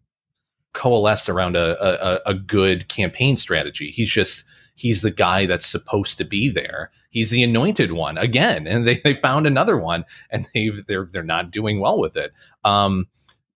coalesced 0.72 1.28
around 1.28 1.56
a, 1.56 1.76
a 1.82 2.30
a 2.30 2.34
good 2.34 2.88
campaign 2.88 3.36
strategy. 3.36 3.90
He's 3.90 4.10
just 4.10 4.44
he's 4.74 5.02
the 5.02 5.10
guy 5.10 5.46
that's 5.46 5.66
supposed 5.66 6.18
to 6.18 6.24
be 6.24 6.50
there. 6.50 6.90
He's 7.10 7.30
the 7.30 7.42
anointed 7.42 7.92
one 7.92 8.18
again, 8.18 8.66
and 8.66 8.86
they, 8.86 8.96
they 8.96 9.14
found 9.14 9.46
another 9.46 9.78
one, 9.78 10.04
and 10.30 10.46
they've, 10.54 10.84
they're 10.86 11.08
they're 11.10 11.22
not 11.22 11.50
doing 11.50 11.80
well 11.80 12.00
with 12.00 12.16
it. 12.16 12.32
Um, 12.64 13.06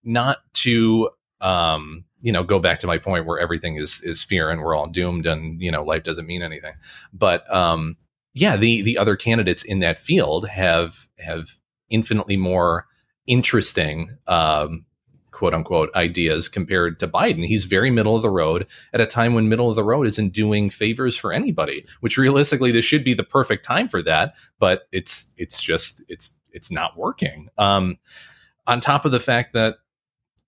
not 0.04 0.38
to 0.54 1.10
um 1.40 2.04
you 2.20 2.32
know 2.32 2.42
go 2.42 2.58
back 2.58 2.78
to 2.80 2.86
my 2.86 2.98
point 2.98 3.26
where 3.26 3.38
everything 3.38 3.76
is 3.76 4.00
is 4.02 4.24
fear 4.24 4.50
and 4.50 4.60
we're 4.60 4.74
all 4.74 4.88
doomed 4.88 5.26
and 5.26 5.60
you 5.60 5.70
know 5.70 5.84
life 5.84 6.02
doesn't 6.02 6.26
mean 6.26 6.42
anything 6.42 6.72
but 7.12 7.52
um 7.54 7.96
yeah 8.34 8.56
the 8.56 8.82
the 8.82 8.98
other 8.98 9.16
candidates 9.16 9.62
in 9.62 9.80
that 9.80 9.98
field 9.98 10.48
have 10.48 11.08
have 11.18 11.56
infinitely 11.90 12.36
more 12.36 12.86
interesting 13.26 14.16
um 14.26 14.84
quote 15.38 15.54
unquote 15.54 15.94
ideas 15.94 16.48
compared 16.48 16.98
to 16.98 17.06
Biden. 17.06 17.46
He's 17.46 17.64
very 17.64 17.92
middle 17.92 18.16
of 18.16 18.22
the 18.22 18.30
road 18.30 18.66
at 18.92 19.00
a 19.00 19.06
time 19.06 19.34
when 19.34 19.48
middle 19.48 19.70
of 19.70 19.76
the 19.76 19.84
road 19.84 20.08
isn't 20.08 20.32
doing 20.32 20.68
favors 20.68 21.16
for 21.16 21.32
anybody, 21.32 21.86
which 22.00 22.18
realistically 22.18 22.72
this 22.72 22.84
should 22.84 23.04
be 23.04 23.14
the 23.14 23.22
perfect 23.22 23.64
time 23.64 23.88
for 23.88 24.02
that, 24.02 24.34
but 24.58 24.88
it's 24.90 25.32
it's 25.36 25.62
just 25.62 26.02
it's 26.08 26.34
it's 26.50 26.72
not 26.72 26.96
working. 26.96 27.48
Um 27.56 27.98
on 28.66 28.80
top 28.80 29.04
of 29.04 29.12
the 29.12 29.20
fact 29.20 29.52
that 29.52 29.76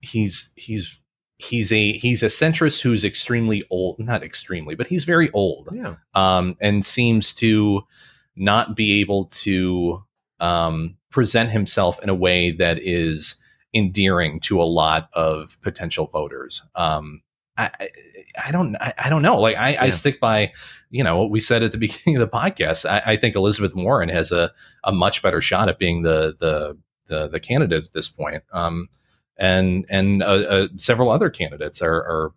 he's 0.00 0.50
he's 0.56 0.98
he's 1.40 1.72
a 1.72 1.92
he's 1.94 2.22
a 2.22 2.26
centrist 2.26 2.82
who's 2.82 3.04
extremely 3.04 3.64
old, 3.70 3.98
not 3.98 4.22
extremely, 4.22 4.74
but 4.74 4.86
he's 4.86 5.04
very 5.04 5.30
old 5.32 5.68
yeah. 5.72 5.96
um, 6.14 6.56
and 6.60 6.84
seems 6.84 7.34
to 7.34 7.82
not 8.36 8.76
be 8.76 9.00
able 9.00 9.26
to 9.26 10.02
um, 10.38 10.96
present 11.10 11.50
himself 11.50 12.02
in 12.02 12.08
a 12.08 12.14
way 12.14 12.50
that 12.52 12.78
is 12.80 13.36
endearing 13.74 14.40
to 14.40 14.60
a 14.60 14.64
lot 14.64 15.08
of 15.12 15.56
potential 15.62 16.06
voters. 16.06 16.62
Um, 16.74 17.22
I, 17.56 17.70
I, 17.80 17.88
I 18.46 18.50
don't 18.52 18.76
I, 18.76 18.94
I 18.98 19.08
don't 19.08 19.22
know. 19.22 19.40
Like 19.40 19.56
I, 19.56 19.76
I 19.80 19.90
stick 19.90 20.20
by, 20.20 20.52
you 20.90 21.04
know, 21.04 21.18
what 21.18 21.30
we 21.30 21.40
said 21.40 21.62
at 21.62 21.72
the 21.72 21.78
beginning 21.86 22.20
of 22.20 22.20
the 22.20 22.36
podcast. 22.36 22.88
I, 22.88 23.12
I 23.12 23.16
think 23.16 23.34
Elizabeth 23.34 23.74
Warren 23.74 24.08
has 24.08 24.32
a, 24.32 24.52
a 24.84 24.92
much 24.92 25.22
better 25.22 25.40
shot 25.40 25.68
at 25.68 25.78
being 25.78 26.02
the 26.02 26.36
the 26.38 26.76
the, 27.06 27.28
the 27.28 27.40
candidate 27.40 27.86
at 27.86 27.92
this 27.92 28.08
point. 28.08 28.42
Um, 28.52 28.88
and 29.40 29.86
and 29.88 30.22
uh, 30.22 30.26
uh, 30.26 30.68
several 30.76 31.10
other 31.10 31.30
candidates 31.30 31.82
are, 31.82 31.96
are 31.96 32.32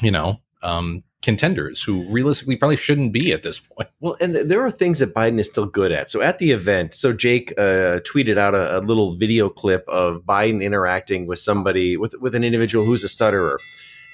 you 0.00 0.10
know, 0.10 0.40
um, 0.62 1.04
contenders 1.20 1.82
who 1.82 2.02
realistically 2.08 2.56
probably 2.56 2.76
shouldn't 2.76 3.12
be 3.12 3.32
at 3.32 3.42
this 3.42 3.58
point. 3.60 3.88
Well, 4.00 4.16
and 4.20 4.34
th- 4.34 4.46
there 4.46 4.64
are 4.66 4.70
things 4.70 4.98
that 4.98 5.14
Biden 5.14 5.38
is 5.38 5.46
still 5.46 5.66
good 5.66 5.92
at. 5.92 6.10
So 6.10 6.22
at 6.22 6.38
the 6.38 6.50
event, 6.50 6.94
so 6.94 7.12
Jake 7.12 7.52
uh, 7.56 8.00
tweeted 8.00 8.38
out 8.38 8.54
a, 8.54 8.78
a 8.78 8.80
little 8.80 9.16
video 9.16 9.48
clip 9.48 9.84
of 9.88 10.22
Biden 10.22 10.62
interacting 10.62 11.26
with 11.26 11.38
somebody 11.38 11.96
with 11.96 12.14
with 12.18 12.34
an 12.34 12.42
individual 12.42 12.84
who's 12.84 13.04
a 13.04 13.08
stutterer. 13.08 13.58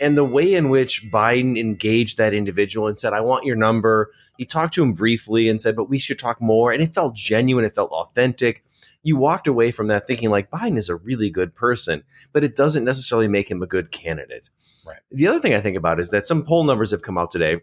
And 0.01 0.16
the 0.16 0.25
way 0.25 0.55
in 0.55 0.69
which 0.69 1.11
Biden 1.11 1.59
engaged 1.59 2.19
that 2.19 2.33
individual 2.33 2.87
and 2.87 2.97
said, 2.97 3.12
I 3.12 3.21
want 3.21 3.45
your 3.45 3.57
number. 3.57 4.12
He 4.37 4.45
talked 4.45 4.75
to 4.75 4.83
him 4.83 4.93
briefly 4.93 5.49
and 5.49 5.61
said, 5.61 5.75
but 5.75 5.89
we 5.89 5.99
should 5.99 6.21
talk 6.21 6.41
more. 6.41 6.71
And 6.73 6.81
it 6.81 6.95
felt 6.95 7.16
genuine. 7.16 7.64
It 7.64 7.75
felt 7.75 7.91
authentic. 7.91 8.62
You 9.03 9.16
walked 9.16 9.46
away 9.46 9.70
from 9.70 9.88
that 9.88 10.07
thinking, 10.07 10.30
like, 10.30 10.51
Biden 10.51 10.76
is 10.76 10.88
a 10.88 10.96
really 10.96 11.30
good 11.30 11.55
person, 11.55 12.03
but 12.32 12.44
it 12.44 12.57
doesn't 12.57 12.84
necessarily 12.84 13.28
make 13.28 13.51
him 13.51 13.62
a 13.62 13.66
good 13.66 13.90
candidate. 13.90 14.51
Right. 14.86 15.01
The 15.11 15.28
other 15.28 15.40
thing 15.40 15.55
I 15.55 15.61
think 15.61 15.76
about 15.76 16.01
is 16.01 16.11
that 16.11 16.26
some 16.26 16.44
poll 16.44 16.64
numbers 16.64 16.90
have 16.90 17.03
come 17.03 17.18
out 17.18 17.30
today 17.30 17.61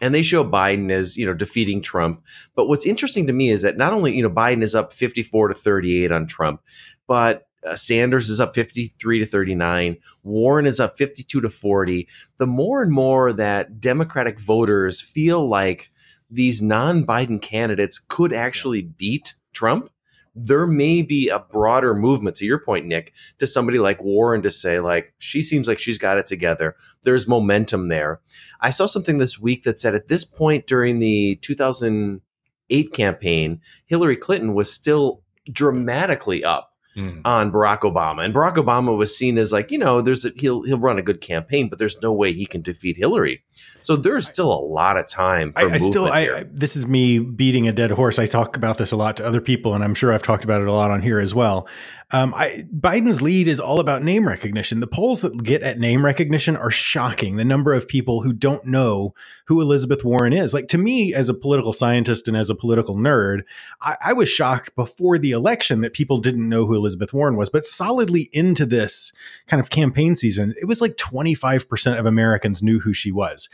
and 0.00 0.14
they 0.14 0.22
show 0.22 0.44
Biden 0.44 0.90
as 0.90 1.16
you 1.16 1.26
know 1.26 1.34
defeating 1.34 1.82
Trump. 1.82 2.24
But 2.54 2.68
what's 2.68 2.86
interesting 2.86 3.26
to 3.26 3.32
me 3.32 3.50
is 3.50 3.62
that 3.62 3.76
not 3.76 3.92
only 3.92 4.16
you 4.16 4.22
know 4.22 4.30
Biden 4.30 4.62
is 4.62 4.74
up 4.74 4.92
54 4.92 5.48
to 5.48 5.54
38 5.54 6.10
on 6.10 6.26
Trump, 6.26 6.62
but 7.06 7.46
uh, 7.66 7.76
Sanders 7.76 8.30
is 8.30 8.40
up 8.40 8.54
53 8.54 9.18
to 9.18 9.26
39. 9.26 9.96
Warren 10.22 10.66
is 10.66 10.80
up 10.80 10.96
52 10.96 11.40
to 11.42 11.50
40. 11.50 12.08
The 12.38 12.46
more 12.46 12.82
and 12.82 12.92
more 12.92 13.32
that 13.32 13.80
Democratic 13.80 14.40
voters 14.40 15.00
feel 15.00 15.46
like 15.46 15.90
these 16.30 16.62
non-Biden 16.62 17.42
candidates 17.42 17.98
could 17.98 18.32
actually 18.32 18.82
beat 18.82 19.34
Trump, 19.52 19.90
there 20.34 20.66
may 20.66 21.02
be 21.02 21.28
a 21.28 21.38
broader 21.38 21.94
movement 21.94 22.36
to 22.36 22.46
your 22.46 22.58
point, 22.58 22.86
Nick, 22.86 23.12
to 23.38 23.46
somebody 23.46 23.78
like 23.78 24.02
Warren 24.02 24.42
to 24.42 24.50
say, 24.50 24.80
like, 24.80 25.12
she 25.18 25.42
seems 25.42 25.66
like 25.66 25.78
she's 25.78 25.98
got 25.98 26.18
it 26.18 26.26
together. 26.26 26.76
There's 27.02 27.28
momentum 27.28 27.88
there. 27.88 28.20
I 28.60 28.70
saw 28.70 28.86
something 28.86 29.18
this 29.18 29.40
week 29.40 29.64
that 29.64 29.80
said 29.80 29.94
at 29.94 30.08
this 30.08 30.24
point 30.24 30.66
during 30.66 30.98
the 30.98 31.36
2008 31.36 32.92
campaign, 32.92 33.60
Hillary 33.86 34.16
Clinton 34.16 34.54
was 34.54 34.72
still 34.72 35.22
dramatically 35.52 36.44
up 36.44 36.69
Mm. 36.96 37.20
on 37.24 37.52
Barack 37.52 37.82
Obama, 37.82 38.24
and 38.24 38.34
Barack 38.34 38.56
Obama 38.56 38.96
was 38.96 39.16
seen 39.16 39.38
as 39.38 39.52
like, 39.52 39.70
you 39.70 39.78
know, 39.78 40.00
there's 40.00 40.24
a, 40.24 40.30
he'll 40.36 40.62
he'll 40.62 40.78
run 40.78 40.98
a 40.98 41.02
good 41.02 41.20
campaign, 41.20 41.68
but 41.68 41.78
there's 41.78 42.00
no 42.02 42.12
way 42.12 42.32
he 42.32 42.46
can 42.46 42.62
defeat 42.62 42.96
Hillary. 42.96 43.44
So 43.80 43.96
there's 43.96 44.26
still 44.28 44.52
a 44.52 44.60
lot 44.60 44.96
of 44.96 45.06
time 45.06 45.52
for 45.52 45.60
I, 45.60 45.74
I 45.74 45.78
still, 45.78 46.06
I. 46.06 46.20
I, 46.20 46.44
this 46.50 46.76
is 46.76 46.86
me 46.86 47.18
beating 47.18 47.68
a 47.68 47.72
dead 47.72 47.90
horse. 47.92 48.18
I 48.18 48.26
talk 48.26 48.56
about 48.56 48.78
this 48.78 48.92
a 48.92 48.96
lot 48.96 49.16
to 49.18 49.26
other 49.26 49.40
people, 49.40 49.74
and 49.74 49.84
I'm 49.84 49.94
sure 49.94 50.12
I've 50.12 50.22
talked 50.22 50.44
about 50.44 50.60
it 50.60 50.68
a 50.68 50.72
lot 50.72 50.90
on 50.90 51.00
here 51.00 51.20
as 51.20 51.34
well. 51.34 51.68
Um, 52.12 52.34
I, 52.34 52.66
Biden's 52.74 53.22
lead 53.22 53.46
is 53.46 53.60
all 53.60 53.78
about 53.78 54.02
name 54.02 54.26
recognition. 54.26 54.80
The 54.80 54.86
polls 54.86 55.20
that 55.20 55.42
get 55.44 55.62
at 55.62 55.78
name 55.78 56.04
recognition 56.04 56.56
are 56.56 56.70
shocking. 56.70 57.36
The 57.36 57.44
number 57.44 57.72
of 57.72 57.86
people 57.86 58.22
who 58.22 58.32
don't 58.32 58.64
know 58.64 59.14
who 59.46 59.60
Elizabeth 59.60 60.04
Warren 60.04 60.32
is. 60.32 60.52
Like 60.52 60.68
to 60.68 60.78
me, 60.78 61.14
as 61.14 61.28
a 61.28 61.34
political 61.34 61.72
scientist 61.72 62.26
and 62.26 62.36
as 62.36 62.50
a 62.50 62.54
political 62.54 62.96
nerd, 62.96 63.42
I, 63.80 63.96
I 64.06 64.12
was 64.12 64.28
shocked 64.28 64.74
before 64.74 65.18
the 65.18 65.30
election 65.30 65.82
that 65.82 65.92
people 65.92 66.18
didn't 66.18 66.48
know 66.48 66.66
who 66.66 66.74
Elizabeth 66.74 67.12
Warren 67.12 67.36
was. 67.36 67.48
But 67.48 67.66
solidly 67.66 68.28
into 68.32 68.66
this 68.66 69.12
kind 69.46 69.60
of 69.60 69.70
campaign 69.70 70.16
season, 70.16 70.54
it 70.60 70.66
was 70.66 70.80
like 70.80 70.96
25% 70.96 71.98
of 71.98 72.06
Americans 72.06 72.62
knew 72.62 72.80
who 72.80 72.92
she 72.92 73.12
was 73.12 73.48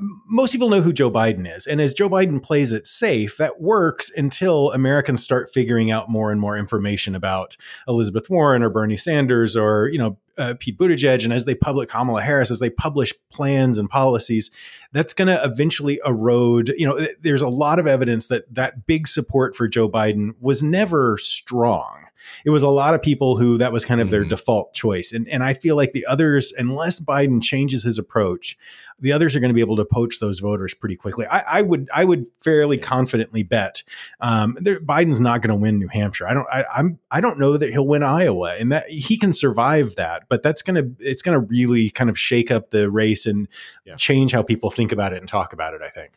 most 0.00 0.50
people 0.50 0.68
know 0.68 0.80
who 0.80 0.92
Joe 0.92 1.10
Biden 1.10 1.52
is. 1.52 1.66
And 1.66 1.80
as 1.80 1.94
Joe 1.94 2.08
Biden 2.08 2.42
plays 2.42 2.72
it 2.72 2.86
safe, 2.86 3.36
that 3.36 3.60
works 3.60 4.10
until 4.16 4.72
Americans 4.72 5.22
start 5.22 5.52
figuring 5.52 5.90
out 5.90 6.10
more 6.10 6.32
and 6.32 6.40
more 6.40 6.58
information 6.58 7.14
about 7.14 7.56
Elizabeth 7.86 8.28
Warren 8.28 8.62
or 8.62 8.70
Bernie 8.70 8.96
Sanders 8.96 9.56
or, 9.56 9.88
you 9.88 9.98
know, 9.98 10.18
uh, 10.36 10.54
Pete 10.58 10.76
Buttigieg. 10.76 11.22
And 11.22 11.32
as 11.32 11.44
they 11.44 11.54
publish 11.54 11.88
Kamala 11.90 12.22
Harris, 12.22 12.50
as 12.50 12.58
they 12.58 12.70
publish 12.70 13.12
plans 13.30 13.78
and 13.78 13.88
policies, 13.88 14.50
that's 14.90 15.14
going 15.14 15.28
to 15.28 15.40
eventually 15.44 16.00
erode. 16.04 16.72
You 16.76 16.88
know, 16.88 16.98
th- 16.98 17.16
there's 17.22 17.42
a 17.42 17.48
lot 17.48 17.78
of 17.78 17.86
evidence 17.86 18.26
that 18.28 18.52
that 18.52 18.86
big 18.86 19.06
support 19.06 19.54
for 19.54 19.68
Joe 19.68 19.88
Biden 19.88 20.30
was 20.40 20.60
never 20.60 21.16
strong. 21.18 22.03
It 22.44 22.50
was 22.50 22.62
a 22.62 22.68
lot 22.68 22.94
of 22.94 23.02
people 23.02 23.36
who 23.36 23.58
that 23.58 23.72
was 23.72 23.84
kind 23.84 24.00
of 24.00 24.10
their 24.10 24.24
Mhm. 24.24 24.30
default 24.30 24.74
choice. 24.74 25.12
And 25.12 25.28
and 25.28 25.42
I 25.42 25.54
feel 25.54 25.76
like 25.76 25.92
the 25.92 26.06
others, 26.06 26.52
unless 26.56 27.00
Biden 27.00 27.42
changes 27.42 27.82
his 27.84 27.98
approach, 27.98 28.56
the 29.00 29.12
others 29.12 29.34
are 29.34 29.40
going 29.40 29.48
to 29.50 29.54
be 29.54 29.60
able 29.60 29.76
to 29.76 29.84
poach 29.84 30.20
those 30.20 30.38
voters 30.38 30.72
pretty 30.72 30.94
quickly. 30.96 31.26
I, 31.26 31.58
I 31.58 31.62
would 31.62 31.88
I 31.92 32.04
would 32.04 32.26
fairly 32.42 32.78
confidently 32.78 33.42
bet 33.42 33.82
um, 34.20 34.56
there, 34.60 34.78
Biden's 34.80 35.20
not 35.20 35.42
going 35.42 35.48
to 35.50 35.56
win 35.56 35.78
New 35.78 35.88
Hampshire. 35.88 36.26
I 36.28 36.34
don't 36.34 36.46
I, 36.52 36.64
I'm 36.74 36.98
I 37.10 37.20
don't 37.20 37.38
know 37.38 37.56
that 37.56 37.70
he'll 37.70 37.86
win 37.86 38.02
Iowa, 38.02 38.54
and 38.58 38.70
that 38.72 38.88
he 38.88 39.16
can 39.16 39.32
survive 39.32 39.96
that. 39.96 40.22
But 40.28 40.42
that's 40.42 40.62
gonna 40.62 40.84
it's 41.00 41.22
gonna 41.22 41.40
really 41.40 41.90
kind 41.90 42.08
of 42.08 42.18
shake 42.18 42.50
up 42.50 42.70
the 42.70 42.90
race 42.90 43.26
and 43.26 43.48
Yeah. 43.84 43.96
change 43.96 44.32
how 44.32 44.42
people 44.42 44.70
think 44.70 44.92
about 44.92 45.12
it 45.12 45.18
and 45.18 45.28
talk 45.28 45.52
about 45.52 45.74
it. 45.74 45.80
I 45.82 45.90
think. 45.90 46.12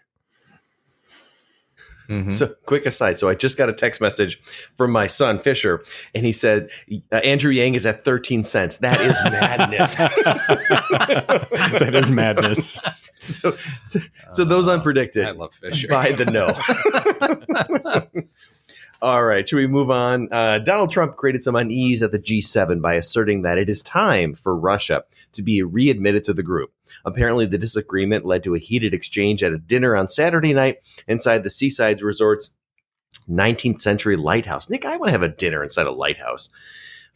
Mhm. 2.10 2.34
So, 2.34 2.48
quick 2.66 2.86
aside. 2.86 3.20
So, 3.20 3.30
I 3.30 3.36
just 3.36 3.58
got 3.58 3.70
a 3.70 3.74
text 3.74 4.00
message 4.02 4.42
from 4.78 4.92
my 4.92 5.08
son 5.08 5.40
Fisher, 5.40 5.84
and 6.16 6.26
he 6.26 6.32
said 6.32 6.70
uh, 7.12 7.16
Andrew 7.18 7.52
Yang 7.52 7.76
is 7.76 7.86
at 7.86 8.06
thirteen 8.06 8.44
cents. 8.44 8.78
That 8.78 9.02
is 9.02 9.20
madness. 9.24 9.96
that 9.96 11.92
is 11.96 12.10
madness. 12.12 12.80
so, 13.22 13.56
so, 13.84 14.00
so 14.30 14.44
those 14.46 14.68
on 14.68 14.82
PredictIt. 14.82 15.26
I 15.26 15.32
love 15.32 15.54
Fisher. 15.54 15.88
by 15.88 16.12
the 16.12 16.26
no. 16.26 16.54
All 19.00 19.24
right, 19.24 19.48
should 19.48 19.58
we 19.58 19.68
move 19.68 19.92
on? 19.92 20.30
Uh, 20.32 20.58
Donald 20.58 20.90
Trump 20.90 21.18
created 21.18 21.44
some 21.44 21.56
unease 21.56 22.02
at 22.02 22.12
the 22.12 22.18
G7 22.18 22.82
by 22.82 22.96
asserting 22.96 23.44
that 23.44 23.60
it 23.60 23.70
is 23.70 23.84
time 23.84 24.34
for 24.34 24.58
Russia 24.58 25.04
to 25.34 25.44
be 25.44 25.62
readmitted 25.62 26.24
to 26.24 26.34
the 26.34 26.42
group. 26.42 26.74
Apparently, 27.06 27.46
the 27.46 27.60
disagreement 27.60 28.26
led 28.26 28.44
to 28.44 28.56
a 28.56 28.60
heated 28.60 28.96
exchange 28.96 29.44
at 29.44 29.54
a 29.54 29.60
dinner 29.60 29.96
on 29.96 30.08
Saturday 30.08 30.52
night 30.52 30.78
inside 31.08 31.44
the 31.44 31.52
Seaside 31.52 32.02
Resort's 32.02 32.56
19th 33.30 33.82
century 33.82 34.16
lighthouse. 34.16 34.68
Nick, 34.68 34.84
I 34.84 34.98
want 34.98 35.10
to 35.10 35.12
have 35.12 35.22
a 35.22 35.30
dinner 35.30 35.62
inside 35.62 35.86
a 35.86 35.92
lighthouse. 35.92 36.50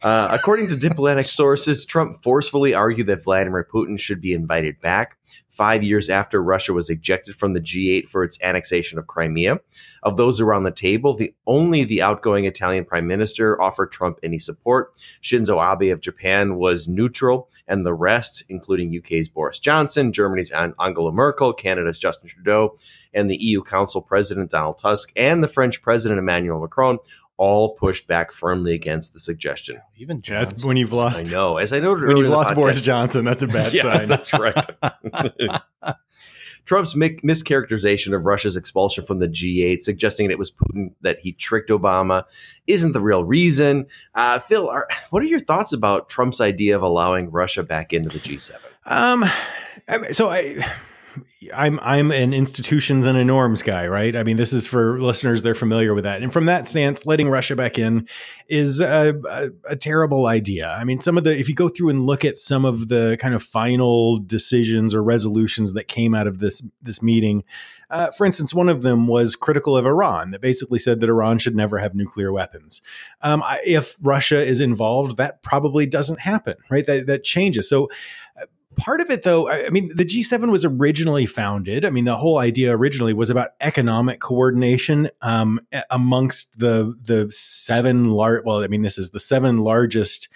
Uh, 0.02 0.28
according 0.32 0.68
to 0.68 0.76
diplomatic 0.76 1.26
sources, 1.26 1.84
Trump 1.86 2.22
forcefully 2.22 2.74
argued 2.74 3.06
that 3.06 3.22
Vladimir 3.22 3.66
Putin 3.72 3.98
should 3.98 4.20
be 4.20 4.32
invited 4.32 4.80
back 4.80 5.16
five 5.52 5.84
years 5.84 6.08
after 6.08 6.42
Russia 6.42 6.72
was 6.72 6.88
ejected 6.90 7.36
from 7.36 7.52
the 7.52 7.60
G8 7.60 8.08
for 8.08 8.24
its 8.24 8.42
annexation 8.42 8.98
of 8.98 9.06
Crimea. 9.06 9.60
Of 10.02 10.16
those 10.16 10.40
around 10.40 10.64
the 10.64 10.70
table, 10.72 11.14
the 11.14 11.34
only 11.46 11.84
the 11.84 12.02
outgoing 12.02 12.46
Italian 12.46 12.84
prime 12.84 13.06
minister 13.06 13.60
offered 13.60 13.92
Trump 13.92 14.18
any 14.22 14.38
support. 14.38 14.98
Shinzo 15.22 15.60
Abe 15.62 15.92
of 15.92 16.00
Japan 16.00 16.56
was 16.56 16.88
neutral, 16.88 17.50
and 17.68 17.84
the 17.84 17.94
rest, 17.94 18.44
including 18.48 18.96
UK's 18.98 19.28
Boris 19.28 19.58
Johnson, 19.58 20.12
Germany's 20.12 20.50
Angela 20.50 21.12
Merkel, 21.12 21.52
Canada's 21.52 21.98
Justin 21.98 22.28
Trudeau, 22.28 22.74
and 23.12 23.30
the 23.30 23.36
EU 23.36 23.62
Council 23.62 24.00
President 24.00 24.50
Donald 24.50 24.78
Tusk, 24.78 25.12
and 25.16 25.44
the 25.44 25.48
French 25.48 25.82
President 25.82 26.18
Emmanuel 26.18 26.60
Macron, 26.60 26.98
all 27.44 27.74
pushed 27.74 28.06
back 28.06 28.30
firmly 28.30 28.72
against 28.72 29.12
the 29.14 29.18
suggestion. 29.18 29.80
Even 29.96 30.18
Yeah, 30.24 30.38
that's 30.38 30.52
Johnson. 30.52 30.68
when 30.68 30.76
you've 30.76 30.92
lost. 30.92 31.24
I 31.24 31.28
know, 31.28 31.56
as 31.56 31.72
I 31.72 31.80
noted 31.80 32.04
when 32.04 32.10
earlier, 32.12 32.16
you've 32.18 32.24
in 32.26 32.30
the 32.30 32.36
lost 32.36 32.54
Boris 32.54 32.80
Johnson. 32.80 33.24
That's 33.24 33.42
a 33.42 33.48
bad 33.48 33.72
yes, 33.74 33.82
sign. 33.82 34.08
that's 34.08 34.32
right. 34.32 34.64
Trump's 36.64 36.94
mi- 36.94 37.18
mischaracterization 37.24 38.14
of 38.14 38.24
Russia's 38.24 38.56
expulsion 38.56 39.04
from 39.04 39.18
the 39.18 39.26
G8, 39.26 39.82
suggesting 39.82 40.28
that 40.28 40.34
it 40.34 40.38
was 40.38 40.52
Putin 40.52 40.92
that 41.00 41.18
he 41.18 41.32
tricked 41.32 41.70
Obama, 41.70 42.22
isn't 42.68 42.92
the 42.92 43.00
real 43.00 43.24
reason. 43.24 43.86
Uh, 44.14 44.38
Phil, 44.38 44.68
are, 44.68 44.86
what 45.10 45.22
are 45.22 45.26
your 45.26 45.40
thoughts 45.40 45.72
about 45.72 46.08
Trump's 46.08 46.40
idea 46.40 46.76
of 46.76 46.82
allowing 46.82 47.32
Russia 47.32 47.64
back 47.64 47.92
into 47.92 48.08
the 48.10 48.20
G7? 48.20 48.52
Um, 48.86 49.24
I 49.88 49.98
mean, 49.98 50.12
so 50.12 50.30
I, 50.30 50.64
I'm 51.54 51.78
I'm 51.80 52.10
an 52.10 52.32
institutions 52.32 53.06
and 53.06 53.18
a 53.18 53.24
norms 53.24 53.62
guy, 53.62 53.86
right? 53.86 54.14
I 54.14 54.22
mean, 54.22 54.36
this 54.36 54.52
is 54.52 54.66
for 54.66 55.00
listeners; 55.00 55.42
they're 55.42 55.54
familiar 55.54 55.94
with 55.94 56.04
that. 56.04 56.22
And 56.22 56.32
from 56.32 56.46
that 56.46 56.68
stance, 56.68 57.04
letting 57.06 57.28
Russia 57.28 57.56
back 57.56 57.78
in 57.78 58.08
is 58.48 58.80
a, 58.80 59.14
a, 59.28 59.50
a 59.70 59.76
terrible 59.76 60.26
idea. 60.26 60.68
I 60.68 60.84
mean, 60.84 61.00
some 61.00 61.18
of 61.18 61.24
the 61.24 61.38
if 61.38 61.48
you 61.48 61.54
go 61.54 61.68
through 61.68 61.90
and 61.90 62.06
look 62.06 62.24
at 62.24 62.38
some 62.38 62.64
of 62.64 62.88
the 62.88 63.16
kind 63.20 63.34
of 63.34 63.42
final 63.42 64.18
decisions 64.18 64.94
or 64.94 65.02
resolutions 65.02 65.72
that 65.74 65.88
came 65.88 66.14
out 66.14 66.26
of 66.26 66.38
this 66.38 66.62
this 66.80 67.02
meeting. 67.02 67.44
Uh, 67.90 68.10
for 68.10 68.24
instance, 68.24 68.54
one 68.54 68.70
of 68.70 68.80
them 68.80 69.06
was 69.06 69.36
critical 69.36 69.76
of 69.76 69.84
Iran, 69.84 70.30
that 70.30 70.40
basically 70.40 70.78
said 70.78 71.00
that 71.00 71.10
Iran 71.10 71.38
should 71.38 71.54
never 71.54 71.76
have 71.76 71.94
nuclear 71.94 72.32
weapons. 72.32 72.80
Um, 73.20 73.42
I, 73.42 73.60
if 73.66 73.98
Russia 74.00 74.42
is 74.42 74.62
involved, 74.62 75.18
that 75.18 75.42
probably 75.42 75.84
doesn't 75.84 76.20
happen, 76.20 76.54
right? 76.70 76.86
That 76.86 77.06
that 77.06 77.22
changes. 77.22 77.68
So 77.68 77.90
part 78.76 79.00
of 79.00 79.10
it 79.10 79.22
though 79.22 79.48
i 79.50 79.68
mean 79.70 79.90
the 79.94 80.04
g7 80.04 80.50
was 80.50 80.64
originally 80.64 81.26
founded. 81.26 81.84
I 81.84 81.90
mean 81.90 82.04
the 82.04 82.16
whole 82.16 82.38
idea 82.38 82.76
originally 82.76 83.12
was 83.12 83.30
about 83.30 83.50
economic 83.60 84.20
coordination 84.20 85.10
um, 85.20 85.60
amongst 85.90 86.58
the 86.58 86.94
the 87.02 87.30
seven 87.30 88.10
large 88.10 88.44
well 88.44 88.62
i 88.62 88.66
mean 88.66 88.82
this 88.82 88.98
is 88.98 89.10
the 89.10 89.20
seven 89.20 89.58
largest 89.58 90.28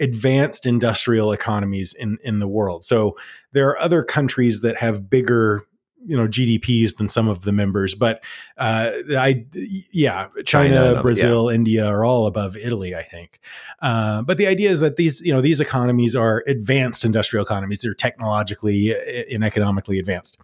advanced 0.00 0.66
industrial 0.66 1.32
economies 1.32 1.94
in 1.94 2.18
in 2.22 2.38
the 2.38 2.48
world. 2.48 2.84
So 2.84 3.16
there 3.52 3.68
are 3.68 3.78
other 3.78 4.02
countries 4.02 4.60
that 4.62 4.76
have 4.76 5.08
bigger 5.08 5.64
you 6.06 6.16
know 6.16 6.26
GDPs 6.26 6.96
than 6.96 7.08
some 7.08 7.28
of 7.28 7.42
the 7.42 7.52
members, 7.52 7.94
but 7.94 8.22
uh, 8.58 8.92
I 9.16 9.46
yeah, 9.52 10.28
China, 10.44 10.92
China 10.92 11.02
Brazil, 11.02 11.48
India 11.48 11.86
are 11.86 12.04
all 12.04 12.26
above 12.26 12.56
Italy, 12.56 12.94
I 12.94 13.02
think. 13.02 13.40
Uh, 13.80 14.22
but 14.22 14.36
the 14.36 14.46
idea 14.46 14.70
is 14.70 14.80
that 14.80 14.96
these 14.96 15.20
you 15.20 15.32
know 15.32 15.40
these 15.40 15.60
economies 15.60 16.14
are 16.16 16.42
advanced 16.46 17.04
industrial 17.04 17.44
economies; 17.44 17.80
they're 17.80 17.94
technologically 17.94 18.94
uh, 18.94 19.24
and 19.32 19.44
economically 19.44 19.98
advanced. 19.98 20.38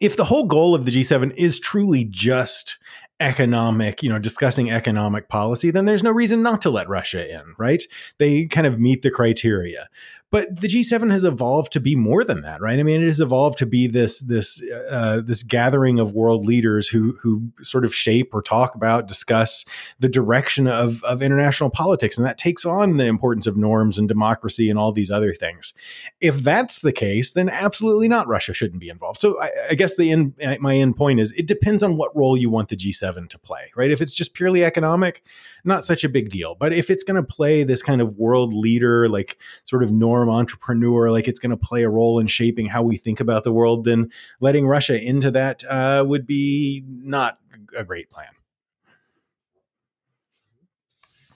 If 0.00 0.16
the 0.16 0.24
whole 0.24 0.44
goal 0.44 0.74
of 0.74 0.84
the 0.84 0.92
G7 0.92 1.34
is 1.36 1.58
truly 1.58 2.04
just 2.04 2.78
economic, 3.20 4.02
you 4.02 4.08
know, 4.08 4.18
discussing 4.18 4.70
economic 4.70 5.28
policy, 5.28 5.70
then 5.70 5.84
there's 5.84 6.02
no 6.02 6.10
reason 6.10 6.42
not 6.42 6.62
to 6.62 6.70
let 6.70 6.88
Russia 6.88 7.28
in, 7.28 7.54
right? 7.58 7.82
They 8.18 8.46
kind 8.46 8.66
of 8.66 8.78
meet 8.78 9.02
the 9.02 9.10
criteria. 9.10 9.88
But 10.30 10.60
the 10.60 10.68
G7 10.68 11.10
has 11.10 11.24
evolved 11.24 11.72
to 11.72 11.80
be 11.80 11.96
more 11.96 12.22
than 12.22 12.42
that, 12.42 12.60
right? 12.60 12.78
I 12.78 12.82
mean, 12.82 13.02
it 13.02 13.06
has 13.06 13.20
evolved 13.20 13.56
to 13.58 13.66
be 13.66 13.86
this 13.86 14.20
this 14.20 14.62
uh, 14.90 15.22
this 15.24 15.42
gathering 15.42 15.98
of 15.98 16.12
world 16.12 16.44
leaders 16.44 16.86
who 16.86 17.16
who 17.22 17.50
sort 17.62 17.86
of 17.86 17.94
shape 17.94 18.34
or 18.34 18.42
talk 18.42 18.74
about, 18.74 19.08
discuss 19.08 19.64
the 19.98 20.08
direction 20.08 20.66
of 20.66 21.02
of 21.04 21.22
international 21.22 21.70
politics, 21.70 22.18
and 22.18 22.26
that 22.26 22.36
takes 22.36 22.66
on 22.66 22.98
the 22.98 23.06
importance 23.06 23.46
of 23.46 23.56
norms 23.56 23.96
and 23.96 24.06
democracy 24.06 24.68
and 24.68 24.78
all 24.78 24.92
these 24.92 25.10
other 25.10 25.32
things. 25.32 25.72
If 26.20 26.36
that's 26.40 26.80
the 26.80 26.92
case, 26.92 27.32
then 27.32 27.48
absolutely 27.48 28.08
not. 28.08 28.28
Russia 28.28 28.52
shouldn't 28.52 28.80
be 28.80 28.90
involved. 28.90 29.20
So 29.20 29.40
I, 29.40 29.50
I 29.70 29.74
guess 29.76 29.96
the 29.96 30.12
end 30.12 30.34
my 30.60 30.76
end 30.76 30.96
point 30.96 31.20
is 31.20 31.32
it 31.32 31.46
depends 31.46 31.82
on 31.82 31.96
what 31.96 32.14
role 32.14 32.36
you 32.36 32.50
want 32.50 32.68
the 32.68 32.76
G7 32.76 33.30
to 33.30 33.38
play, 33.38 33.70
right? 33.74 33.90
If 33.90 34.02
it's 34.02 34.12
just 34.12 34.34
purely 34.34 34.62
economic, 34.62 35.22
not 35.64 35.84
such 35.84 36.04
a 36.04 36.08
big 36.08 36.30
deal. 36.30 36.54
But 36.54 36.72
if 36.72 36.90
it's 36.90 37.04
going 37.04 37.16
to 37.16 37.22
play 37.22 37.62
this 37.62 37.82
kind 37.82 38.00
of 38.00 38.16
world 38.16 38.52
leader, 38.52 39.08
like 39.08 39.38
sort 39.64 39.82
of 39.82 39.92
norm 39.92 40.17
entrepreneur, 40.26 41.10
like 41.10 41.28
it's 41.28 41.38
going 41.38 41.50
to 41.50 41.56
play 41.56 41.82
a 41.82 41.88
role 41.90 42.18
in 42.18 42.26
shaping 42.26 42.66
how 42.66 42.82
we 42.82 42.96
think 42.96 43.20
about 43.20 43.44
the 43.44 43.52
world, 43.52 43.84
then 43.84 44.10
letting 44.40 44.66
Russia 44.66 44.98
into 44.98 45.30
that 45.30 45.62
uh, 45.64 46.02
would 46.06 46.26
be 46.26 46.82
not 46.86 47.38
a 47.76 47.84
great 47.84 48.10
plan. 48.10 48.28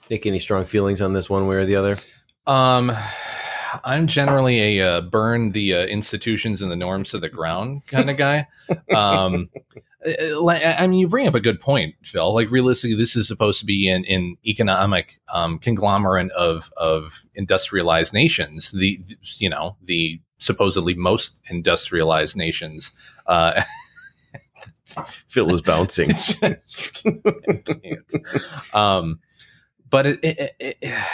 Nick, 0.09 0.25
any 0.25 0.39
strong 0.39 0.65
feelings 0.65 1.01
on 1.01 1.13
this 1.13 1.29
one 1.29 1.47
way 1.47 1.55
or 1.57 1.65
the 1.65 1.75
other? 1.75 1.97
Um, 2.45 2.91
I'm 3.83 4.07
generally 4.07 4.79
a 4.79 4.87
uh, 4.87 5.01
burn 5.01 5.51
the 5.51 5.73
uh, 5.73 5.85
institutions 5.85 6.61
and 6.61 6.71
the 6.71 6.75
norms 6.75 7.11
to 7.11 7.19
the 7.19 7.29
ground 7.29 7.85
kind 7.87 8.09
of 8.09 8.17
guy. 8.17 8.47
um, 8.93 9.49
like, 9.53 9.83
I 10.05 10.85
mean, 10.87 10.99
you 10.99 11.07
bring 11.07 11.27
up 11.27 11.35
a 11.35 11.39
good 11.39 11.61
point, 11.61 11.95
Phil. 12.03 12.33
Like 12.33 12.51
realistically, 12.51 12.95
this 12.95 13.15
is 13.15 13.27
supposed 13.27 13.59
to 13.59 13.65
be 13.65 13.89
an, 13.89 14.05
an 14.05 14.37
economic 14.45 15.19
um, 15.33 15.59
conglomerate 15.59 16.31
of 16.31 16.71
of 16.77 17.25
industrialized 17.35 18.13
nations. 18.13 18.71
The 18.71 18.99
you 19.37 19.49
know 19.49 19.77
the 19.81 20.19
supposedly 20.37 20.93
most 20.93 21.39
industrialized 21.49 22.35
nations. 22.35 22.91
Uh, 23.25 23.63
Phil 25.27 25.53
is 25.53 25.61
bouncing. 25.61 26.11
um, 28.73 29.19
but 29.89 30.07
it, 30.07 30.19
it, 30.23 30.55
it, 30.59 30.77
it, 30.81 31.07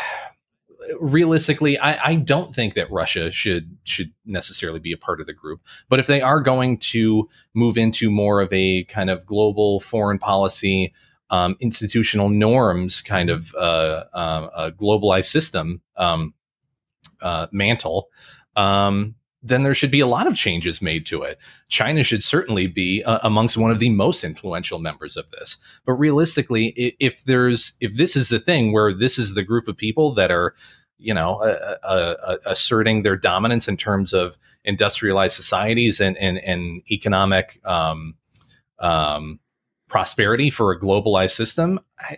realistically, 1.00 1.78
I, 1.78 2.12
I 2.12 2.16
don't 2.16 2.54
think 2.54 2.74
that 2.76 2.92
Russia 2.92 3.32
should 3.32 3.78
should 3.84 4.12
necessarily 4.26 4.80
be 4.80 4.92
a 4.92 4.98
part 4.98 5.20
of 5.20 5.28
the 5.28 5.34
group. 5.34 5.62
But 5.90 6.00
if 6.00 6.08
they 6.08 6.22
are 6.22 6.42
going 6.42 6.78
to 6.78 7.30
move 7.54 7.78
into 7.78 8.10
more 8.10 8.42
of 8.42 8.52
a 8.54 8.84
kind 8.86 9.10
of 9.10 9.26
global 9.26 9.80
foreign 9.80 10.20
policy, 10.20 10.94
um, 11.30 11.56
institutional 11.60 12.30
norms, 12.30 13.02
kind 13.02 13.30
of 13.30 13.54
uh, 13.56 14.04
uh, 14.14 14.50
a 14.56 14.72
globalized 14.72 15.26
system 15.26 15.82
um, 15.98 16.34
uh, 17.22 17.48
mantle. 17.52 18.10
Um, 18.56 19.16
then 19.42 19.64
there 19.64 19.74
should 19.74 19.92
be 19.92 20.02
a 20.02 20.08
lot 20.08 20.28
of 20.28 20.36
changes 20.36 20.82
made 20.82 21.06
to 21.06 21.24
it. 21.24 21.38
China 21.70 22.04
should 22.04 22.24
certainly 22.24 22.68
be 22.68 23.04
uh, 23.04 23.20
amongst 23.24 23.58
one 23.58 23.72
of 23.72 23.80
the 23.80 23.90
most 23.90 24.24
influential 24.24 24.80
members 24.80 25.16
of 25.16 25.32
this. 25.32 25.58
But 25.86 25.94
realistically, 25.94 26.96
if 27.00 27.24
there's 27.24 27.74
if 27.80 27.94
this 27.94 28.16
is 28.16 28.30
the 28.30 28.40
thing 28.40 28.74
where 28.74 28.94
this 28.94 29.18
is 29.18 29.36
the 29.36 29.44
group 29.44 29.68
of 29.68 29.78
people 29.78 30.14
that 30.16 30.30
are, 30.30 30.56
you 31.00 31.14
know, 31.14 31.42
uh, 31.42 31.78
uh, 31.84 32.38
asserting 32.46 33.04
their 33.04 33.16
dominance 33.16 33.68
in 33.68 33.78
terms 33.78 34.14
of 34.14 34.38
industrialized 34.64 35.36
societies 35.36 36.00
and 36.00 36.18
and, 36.18 36.38
and 36.40 36.82
economic 36.92 37.60
um, 37.66 38.16
um, 38.80 39.40
prosperity 39.88 40.50
for 40.50 40.72
a 40.72 40.80
globalized 40.80 41.32
system. 41.32 41.80
I, 42.00 42.18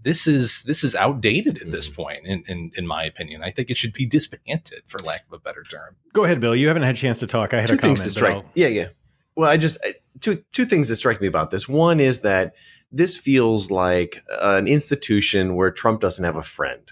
this 0.00 0.26
is 0.26 0.62
this 0.62 0.84
is 0.84 0.94
outdated 0.94 1.60
at 1.60 1.70
this 1.70 1.88
point. 1.88 2.24
In, 2.24 2.44
in 2.46 2.70
in 2.76 2.86
my 2.86 3.04
opinion, 3.04 3.42
I 3.42 3.50
think 3.50 3.68
it 3.68 3.76
should 3.76 3.92
be 3.92 4.06
disbanded, 4.06 4.82
for 4.86 4.98
lack 5.00 5.26
of 5.26 5.32
a 5.32 5.38
better 5.38 5.64
term. 5.64 5.96
Go 6.12 6.24
ahead, 6.24 6.40
Bill. 6.40 6.54
You 6.54 6.68
haven't 6.68 6.84
had 6.84 6.94
a 6.94 6.98
chance 6.98 7.18
to 7.20 7.26
talk. 7.26 7.52
I 7.52 7.60
had 7.60 7.68
two 7.68 7.74
a 7.74 7.78
comment. 7.78 7.98
things 7.98 8.12
to 8.12 8.18
strike. 8.18 8.44
Yeah, 8.54 8.68
yeah. 8.68 8.88
Well, 9.34 9.50
I 9.50 9.56
just 9.56 9.78
two 10.20 10.42
two 10.52 10.64
things 10.64 10.88
that 10.88 10.96
strike 10.96 11.20
me 11.20 11.26
about 11.26 11.50
this. 11.50 11.68
One 11.68 12.00
is 12.00 12.20
that 12.20 12.54
this 12.90 13.16
feels 13.16 13.70
like 13.70 14.22
an 14.40 14.66
institution 14.66 15.56
where 15.56 15.70
Trump 15.70 16.00
doesn't 16.00 16.24
have 16.24 16.36
a 16.36 16.42
friend. 16.42 16.90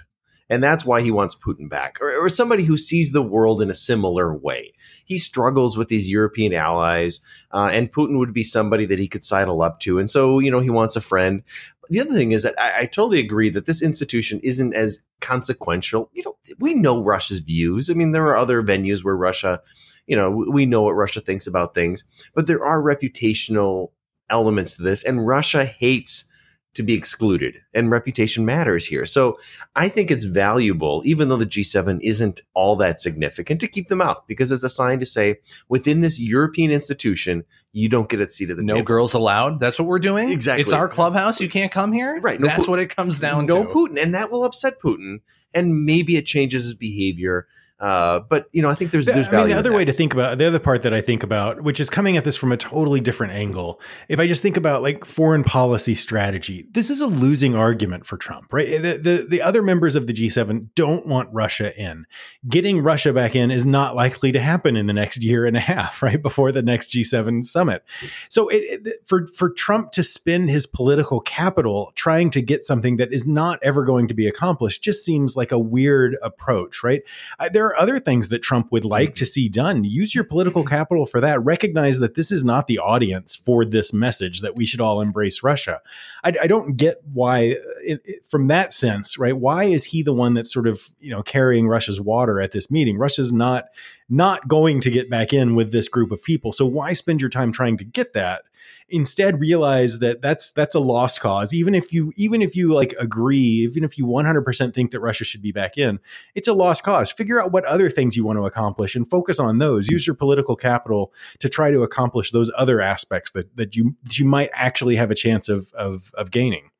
And 0.48 0.62
that's 0.62 0.84
why 0.84 1.00
he 1.00 1.10
wants 1.10 1.34
Putin 1.34 1.68
back, 1.68 1.98
or, 2.00 2.24
or 2.24 2.28
somebody 2.28 2.64
who 2.64 2.76
sees 2.76 3.10
the 3.10 3.22
world 3.22 3.60
in 3.60 3.68
a 3.68 3.74
similar 3.74 4.32
way. 4.32 4.74
He 5.04 5.18
struggles 5.18 5.76
with 5.76 5.88
these 5.88 6.08
European 6.08 6.54
allies, 6.54 7.20
uh, 7.50 7.70
and 7.72 7.92
Putin 7.92 8.18
would 8.18 8.32
be 8.32 8.44
somebody 8.44 8.86
that 8.86 9.00
he 9.00 9.08
could 9.08 9.24
sidle 9.24 9.60
up 9.60 9.80
to. 9.80 9.98
And 9.98 10.08
so, 10.08 10.38
you 10.38 10.50
know, 10.50 10.60
he 10.60 10.70
wants 10.70 10.94
a 10.94 11.00
friend. 11.00 11.42
The 11.88 12.00
other 12.00 12.14
thing 12.14 12.32
is 12.32 12.44
that 12.44 12.54
I, 12.60 12.82
I 12.82 12.86
totally 12.86 13.18
agree 13.18 13.50
that 13.50 13.66
this 13.66 13.82
institution 13.82 14.38
isn't 14.44 14.72
as 14.72 15.00
consequential. 15.20 16.10
You 16.12 16.22
know, 16.24 16.36
we 16.58 16.74
know 16.74 17.02
Russia's 17.02 17.40
views. 17.40 17.90
I 17.90 17.94
mean, 17.94 18.12
there 18.12 18.26
are 18.26 18.36
other 18.36 18.62
venues 18.62 19.02
where 19.02 19.16
Russia, 19.16 19.60
you 20.06 20.16
know, 20.16 20.30
we 20.30 20.64
know 20.64 20.82
what 20.82 20.92
Russia 20.92 21.20
thinks 21.20 21.48
about 21.48 21.74
things, 21.74 22.04
but 22.34 22.46
there 22.46 22.64
are 22.64 22.80
reputational 22.80 23.90
elements 24.30 24.76
to 24.76 24.82
this, 24.82 25.04
and 25.04 25.26
Russia 25.26 25.64
hates 25.64 26.28
to 26.76 26.82
be 26.82 26.94
excluded, 26.94 27.56
and 27.74 27.90
reputation 27.90 28.44
matters 28.44 28.86
here. 28.86 29.04
So 29.04 29.38
I 29.74 29.88
think 29.88 30.10
it's 30.10 30.24
valuable, 30.24 31.02
even 31.04 31.28
though 31.28 31.36
the 31.36 31.46
G7 31.46 31.98
isn't 32.02 32.40
all 32.54 32.76
that 32.76 33.00
significant, 33.00 33.60
to 33.60 33.66
keep 33.68 33.88
them 33.88 34.00
out 34.00 34.28
because 34.28 34.52
it's 34.52 34.62
a 34.62 34.68
sign 34.68 35.00
to 35.00 35.06
say 35.06 35.40
within 35.68 36.00
this 36.00 36.20
European 36.20 36.70
institution, 36.70 37.44
you 37.72 37.88
don't 37.88 38.08
get 38.08 38.20
a 38.20 38.28
seat 38.28 38.50
at 38.50 38.56
the 38.56 38.62
No 38.62 38.74
table. 38.74 38.78
No 38.80 38.84
girls 38.84 39.14
allowed. 39.14 39.60
That's 39.60 39.78
what 39.78 39.88
we're 39.88 39.98
doing. 39.98 40.30
Exactly. 40.30 40.62
It's 40.62 40.72
our 40.72 40.88
clubhouse. 40.88 41.40
You 41.40 41.48
can't 41.48 41.72
come 41.72 41.92
here. 41.92 42.20
Right. 42.20 42.40
No 42.40 42.46
That's 42.46 42.64
Pu- 42.64 42.70
what 42.70 42.80
it 42.80 42.94
comes 42.94 43.18
down 43.18 43.46
no 43.46 43.64
to. 43.64 43.68
No 43.68 43.74
Putin, 43.74 44.02
and 44.02 44.14
that 44.14 44.30
will 44.30 44.44
upset 44.44 44.80
Putin, 44.80 45.20
and 45.52 45.84
maybe 45.84 46.16
it 46.16 46.26
changes 46.26 46.64
his 46.64 46.74
behavior. 46.74 47.46
Uh, 47.78 48.20
but 48.20 48.48
you 48.52 48.62
know, 48.62 48.70
I 48.70 48.74
think 48.74 48.90
there's 48.90 49.04
there's 49.04 49.28
I 49.28 49.38
mean, 49.38 49.48
the 49.48 49.54
other 49.54 49.72
way 49.72 49.84
to 49.84 49.92
think 49.92 50.14
about 50.14 50.38
the 50.38 50.46
other 50.46 50.58
part 50.58 50.82
that 50.84 50.94
I 50.94 51.02
think 51.02 51.22
about, 51.22 51.62
which 51.62 51.78
is 51.78 51.90
coming 51.90 52.16
at 52.16 52.24
this 52.24 52.36
from 52.36 52.50
a 52.50 52.56
totally 52.56 53.00
different 53.00 53.34
angle. 53.34 53.82
If 54.08 54.18
I 54.18 54.26
just 54.26 54.40
think 54.40 54.56
about 54.56 54.80
like 54.80 55.04
foreign 55.04 55.44
policy 55.44 55.94
strategy, 55.94 56.66
this 56.70 56.88
is 56.88 57.02
a 57.02 57.06
losing 57.06 57.54
argument 57.54 58.06
for 58.06 58.16
Trump, 58.16 58.50
right? 58.50 58.80
The, 58.80 58.96
the, 58.96 59.26
the 59.28 59.42
other 59.42 59.62
members 59.62 59.94
of 59.94 60.06
the 60.06 60.14
G7 60.14 60.68
don't 60.74 61.06
want 61.06 61.28
Russia 61.32 61.78
in. 61.78 62.06
Getting 62.48 62.80
Russia 62.80 63.12
back 63.12 63.36
in 63.36 63.50
is 63.50 63.66
not 63.66 63.94
likely 63.94 64.32
to 64.32 64.40
happen 64.40 64.74
in 64.74 64.86
the 64.86 64.94
next 64.94 65.22
year 65.22 65.44
and 65.44 65.56
a 65.56 65.60
half, 65.60 66.02
right? 66.02 66.22
Before 66.22 66.52
the 66.52 66.62
next 66.62 66.92
G7 66.92 67.44
summit. 67.44 67.84
So 68.30 68.48
it, 68.48 68.86
it, 68.86 68.94
for, 69.04 69.26
for 69.26 69.50
Trump 69.50 69.92
to 69.92 70.02
spend 70.02 70.48
his 70.48 70.66
political 70.66 71.20
capital 71.20 71.92
trying 71.94 72.30
to 72.30 72.40
get 72.40 72.64
something 72.64 72.96
that 72.96 73.12
is 73.12 73.26
not 73.26 73.58
ever 73.62 73.84
going 73.84 74.08
to 74.08 74.14
be 74.14 74.26
accomplished 74.26 74.82
just 74.82 75.04
seems 75.04 75.36
like 75.36 75.52
a 75.52 75.58
weird 75.58 76.16
approach, 76.22 76.82
right? 76.82 77.02
Uh, 77.38 77.50
there 77.50 77.65
are 77.66 77.76
other 77.76 77.98
things 77.98 78.28
that 78.30 78.42
Trump 78.42 78.72
would 78.72 78.84
like 78.84 79.14
to 79.16 79.26
see 79.26 79.48
done. 79.48 79.84
Use 79.84 80.14
your 80.14 80.24
political 80.24 80.64
capital 80.64 81.06
for 81.06 81.20
that. 81.20 81.42
Recognize 81.44 81.98
that 81.98 82.14
this 82.14 82.32
is 82.32 82.44
not 82.44 82.66
the 82.66 82.78
audience 82.78 83.36
for 83.36 83.64
this 83.64 83.92
message 83.92 84.40
that 84.40 84.56
we 84.56 84.64
should 84.66 84.80
all 84.80 85.00
embrace 85.00 85.42
Russia. 85.42 85.80
I, 86.24 86.32
I 86.42 86.46
don't 86.46 86.76
get 86.76 87.00
why, 87.12 87.52
uh, 87.52 87.54
it, 87.84 88.00
it- 88.04 88.26
from 88.26 88.48
that 88.48 88.72
sense, 88.72 89.18
right? 89.18 89.36
Why 89.36 89.64
is 89.64 89.84
he 89.86 90.02
the 90.02 90.12
one 90.12 90.34
that's 90.34 90.52
sort 90.52 90.66
of 90.66 90.90
you 91.00 91.10
know 91.10 91.22
carrying 91.22 91.68
Russia's 91.68 92.00
water 92.00 92.40
at 92.40 92.52
this 92.52 92.70
meeting? 92.70 92.96
Russia's 92.98 93.32
not 93.32 93.66
not 94.08 94.46
going 94.48 94.80
to 94.80 94.90
get 94.90 95.10
back 95.10 95.32
in 95.32 95.54
with 95.54 95.72
this 95.72 95.88
group 95.88 96.12
of 96.12 96.22
people. 96.22 96.52
So 96.52 96.64
why 96.64 96.92
spend 96.92 97.20
your 97.20 97.30
time 97.30 97.52
trying 97.52 97.76
to 97.78 97.84
get 97.84 98.12
that? 98.12 98.42
Instead 98.88 99.40
realize 99.40 99.98
that 99.98 100.22
that's 100.22 100.52
that's 100.52 100.74
a 100.74 100.80
lost 100.80 101.20
cause 101.20 101.52
even 101.52 101.74
if 101.74 101.92
you 101.92 102.12
even 102.16 102.40
if 102.40 102.54
you 102.54 102.72
like 102.72 102.94
agree 103.00 103.38
even 103.38 103.82
if 103.82 103.98
you 103.98 104.06
100% 104.06 104.74
think 104.74 104.92
that 104.92 105.00
Russia 105.00 105.24
should 105.24 105.42
be 105.42 105.50
back 105.50 105.76
in 105.76 105.98
it's 106.34 106.46
a 106.46 106.52
lost 106.52 106.84
cause 106.84 107.10
figure 107.10 107.42
out 107.42 107.50
what 107.50 107.64
other 107.64 107.90
things 107.90 108.16
you 108.16 108.24
want 108.24 108.38
to 108.38 108.46
accomplish 108.46 108.94
and 108.94 109.08
focus 109.10 109.40
on 109.40 109.58
those 109.58 109.88
use 109.88 110.06
your 110.06 110.14
political 110.14 110.54
capital 110.54 111.12
to 111.40 111.48
try 111.48 111.70
to 111.70 111.82
accomplish 111.82 112.30
those 112.30 112.50
other 112.56 112.80
aspects 112.80 113.32
that 113.32 113.56
that 113.56 113.74
you 113.74 113.96
that 114.04 114.18
you 114.18 114.24
might 114.24 114.50
actually 114.54 114.94
have 114.94 115.10
a 115.10 115.16
chance 115.16 115.48
of 115.48 115.72
of 115.74 116.12
of 116.14 116.30
gaining 116.30 116.70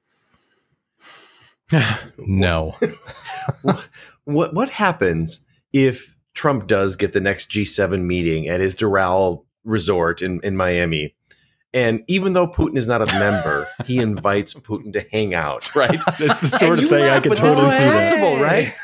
No. 2.18 2.74
what 4.24 4.54
what 4.54 4.68
happens 4.70 5.44
if 5.72 6.16
Trump 6.34 6.66
does 6.66 6.96
get 6.96 7.12
the 7.12 7.20
next 7.20 7.50
G7 7.50 8.02
meeting 8.02 8.48
at 8.48 8.60
his 8.60 8.74
Doral 8.74 9.44
resort 9.64 10.22
in, 10.22 10.40
in 10.42 10.56
Miami? 10.56 11.14
And 11.76 12.02
even 12.06 12.32
though 12.32 12.48
Putin 12.48 12.78
is 12.78 12.88
not 12.88 13.02
a 13.02 13.18
member, 13.18 13.68
he 13.84 13.98
invites 14.00 14.54
Putin 14.54 14.94
to 14.94 15.06
hang 15.12 15.34
out, 15.34 15.76
right? 15.76 16.00
That's 16.18 16.40
the 16.40 16.48
sort 16.48 16.78
of 16.78 16.84
you 16.84 16.88
thing 16.88 17.04
I 17.04 17.08
laugh, 17.08 17.22
could 17.22 17.32
this 17.32 17.38
totally 17.38 17.66
is 17.66 17.76
see 17.76 17.84
that. 17.84 18.10
possible, 18.10 18.42
right? 18.42 18.74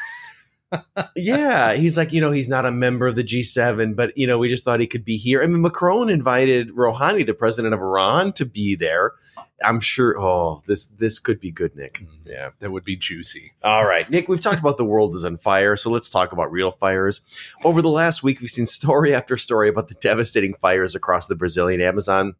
yeah, 1.16 1.72
he's 1.72 1.97
like, 1.97 2.12
you 2.12 2.20
know, 2.20 2.30
he's 2.30 2.51
not 2.51 2.66
a 2.66 2.70
member 2.70 3.07
of 3.07 3.16
the 3.16 3.24
G7, 3.24 3.97
but 3.97 4.16
you 4.16 4.26
know, 4.26 4.36
we 4.36 4.51
just 4.51 4.62
thought 4.62 4.78
he 4.78 4.86
could 4.86 5.07
be 5.07 5.16
here. 5.16 5.43
I 5.43 5.47
mean, 5.47 5.62
Macron 5.62 6.11
invited 6.11 6.68
Rouhani, 6.70 7.24
the 7.24 7.32
president 7.32 7.72
of 7.72 7.80
Iran, 7.80 8.34
to 8.34 8.45
be 8.45 8.74
there. 8.74 9.12
I'm 9.64 9.80
sure. 9.80 10.20
Oh, 10.20 10.62
this 10.66 10.86
this 10.86 11.18
could 11.18 11.40
be 11.40 11.51
good, 11.51 11.74
Nick. 11.74 11.95
Mm-hmm. 11.95 12.28
Yeah. 12.28 12.51
That 12.59 12.72
would 12.72 12.84
be 12.84 12.97
juicy. 12.97 13.53
All 13.62 13.86
right, 13.86 14.09
Nick, 14.11 14.28
we've 14.28 14.40
talked 14.40 14.61
about 14.61 14.76
the 14.76 14.84
world 14.84 15.14
is 15.14 15.24
on 15.24 15.38
fire, 15.38 15.76
so 15.76 15.90
let's 15.90 16.11
talk 16.11 16.32
about 16.32 16.53
real 16.53 16.70
fires. 16.70 17.22
Over 17.64 17.80
the 17.80 17.88
last 17.88 18.22
week, 18.22 18.40
we've 18.40 18.51
seen 18.51 18.66
story 18.66 19.14
after 19.14 19.38
story 19.38 19.70
about 19.70 19.88
the 19.88 19.95
devastating 19.95 20.53
fires 20.53 20.95
across 20.95 21.26
the 21.26 21.36
Brazilian 21.36 21.80
Amazon. 21.80 22.34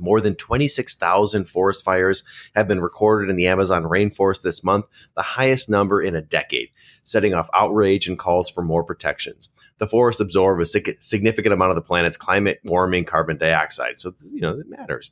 More 0.00 0.20
than 0.20 0.34
26,000 0.34 1.44
forest 1.44 1.84
fires 1.84 2.24
have 2.54 2.66
been 2.66 2.80
recorded 2.80 3.30
in 3.30 3.36
the 3.36 3.46
Amazon 3.46 3.84
rainforest 3.84 4.42
this 4.42 4.64
month, 4.64 4.86
the 5.14 5.22
highest 5.22 5.68
number 5.68 6.00
in 6.00 6.16
a 6.16 6.22
decade, 6.22 6.70
setting 7.02 7.34
off 7.34 7.50
outrage 7.54 8.08
and 8.08 8.18
calls 8.18 8.50
for 8.50 8.62
more 8.62 8.82
protections. 8.82 9.50
The 9.78 9.86
forests 9.86 10.20
absorb 10.20 10.60
a 10.60 10.66
significant 10.66 11.54
amount 11.54 11.70
of 11.70 11.74
the 11.74 11.82
planet's 11.82 12.16
climate 12.16 12.60
warming 12.64 13.06
carbon 13.06 13.38
dioxide, 13.38 14.00
so 14.00 14.14
you 14.30 14.40
know 14.40 14.58
it 14.58 14.68
matters. 14.68 15.10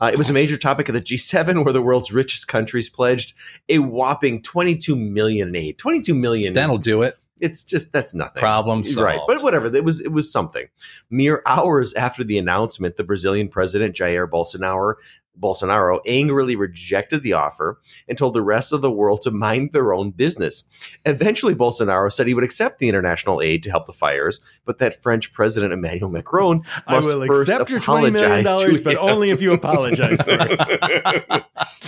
Uh, 0.00 0.10
it 0.12 0.16
was 0.16 0.30
a 0.30 0.32
major 0.32 0.56
topic 0.56 0.88
of 0.88 0.94
the 0.94 1.02
G7, 1.02 1.64
where 1.64 1.72
the 1.72 1.82
world's 1.82 2.12
richest 2.12 2.48
countries 2.48 2.88
pledged 2.88 3.34
a 3.68 3.78
whopping 3.78 4.42
22 4.42 4.96
million 4.96 5.54
aid. 5.54 5.78
22 5.78 6.14
million. 6.14 6.54
That'll 6.54 6.78
do 6.78 7.02
it. 7.02 7.16
It's 7.40 7.64
just 7.64 7.92
that's 7.92 8.14
nothing. 8.14 8.40
Problem 8.40 8.78
right? 8.78 8.86
solved. 8.86 9.20
But 9.26 9.42
whatever. 9.42 9.74
It 9.74 9.84
was 9.84 10.00
it 10.00 10.12
was 10.12 10.30
something. 10.30 10.66
Mere 11.10 11.42
hours 11.46 11.92
after 11.94 12.24
the 12.24 12.38
announcement, 12.38 12.96
the 12.96 13.04
Brazilian 13.04 13.48
president 13.48 13.94
Jair 13.94 14.28
Bolsonaro 14.28 14.94
Bolsonaro 15.38 16.00
angrily 16.06 16.56
rejected 16.56 17.22
the 17.22 17.34
offer 17.34 17.80
and 18.08 18.16
told 18.16 18.34
the 18.34 18.42
rest 18.42 18.72
of 18.72 18.80
the 18.80 18.90
world 18.90 19.20
to 19.22 19.30
mind 19.30 19.72
their 19.72 19.92
own 19.92 20.10
business. 20.10 20.64
Eventually, 21.04 21.54
Bolsonaro 21.54 22.12
said 22.12 22.26
he 22.26 22.34
would 22.34 22.44
accept 22.44 22.78
the 22.78 22.88
international 22.88 23.42
aid 23.42 23.62
to 23.62 23.70
help 23.70 23.86
the 23.86 23.92
fires, 23.92 24.40
but 24.64 24.78
that 24.78 25.02
French 25.02 25.32
President 25.32 25.72
Emmanuel 25.72 26.10
Macron 26.10 26.62
I 26.86 26.94
must 26.94 27.08
will 27.08 27.26
first 27.26 27.50
accept 27.50 27.70
your 27.70 27.80
twenty 27.80 28.10
million 28.10 28.40
apologize 28.40 28.44
to 28.44 28.64
dollars, 28.64 28.80
but 28.80 28.94
him. 28.94 29.00
only 29.00 29.30
if 29.30 29.42
you 29.42 29.52
apologize 29.52 30.22
first. 30.22 30.62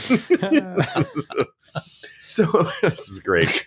so 2.28 2.44
this 2.82 3.08
is 3.08 3.20
great. 3.20 3.66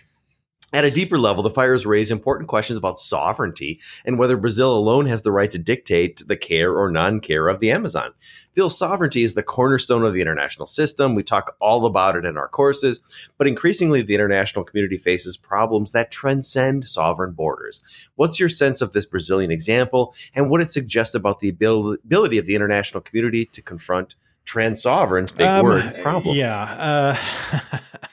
At 0.74 0.84
a 0.84 0.90
deeper 0.90 1.18
level, 1.18 1.42
the 1.42 1.50
fires 1.50 1.84
raise 1.84 2.10
important 2.10 2.48
questions 2.48 2.78
about 2.78 2.98
sovereignty 2.98 3.78
and 4.06 4.18
whether 4.18 4.38
Brazil 4.38 4.74
alone 4.74 5.04
has 5.06 5.20
the 5.20 5.32
right 5.32 5.50
to 5.50 5.58
dictate 5.58 6.22
the 6.26 6.36
care 6.36 6.72
or 6.72 6.90
non 6.90 7.20
care 7.20 7.48
of 7.48 7.60
the 7.60 7.70
Amazon. 7.70 8.14
Phil, 8.54 8.70
sovereignty 8.70 9.22
is 9.22 9.34
the 9.34 9.42
cornerstone 9.42 10.04
of 10.04 10.14
the 10.14 10.22
international 10.22 10.66
system. 10.66 11.14
We 11.14 11.22
talk 11.22 11.56
all 11.60 11.84
about 11.84 12.16
it 12.16 12.24
in 12.24 12.38
our 12.38 12.48
courses, 12.48 13.00
but 13.36 13.46
increasingly 13.46 14.02
the 14.02 14.14
international 14.14 14.64
community 14.64 14.96
faces 14.96 15.36
problems 15.36 15.92
that 15.92 16.10
transcend 16.10 16.86
sovereign 16.86 17.32
borders. 17.32 17.82
What's 18.14 18.40
your 18.40 18.48
sense 18.48 18.80
of 18.80 18.92
this 18.92 19.06
Brazilian 19.06 19.50
example 19.50 20.14
and 20.34 20.48
what 20.48 20.62
it 20.62 20.70
suggests 20.70 21.14
about 21.14 21.40
the 21.40 21.48
ability 21.50 22.38
of 22.38 22.46
the 22.46 22.54
international 22.54 23.02
community 23.02 23.44
to 23.46 23.60
confront 23.60 24.16
trans 24.44 24.82
sovereigns, 24.82 25.32
big 25.32 25.46
Um, 25.46 25.64
word, 25.64 25.94
problem? 26.02 26.36
Yeah. 26.36 27.16
Uh, 27.62 27.78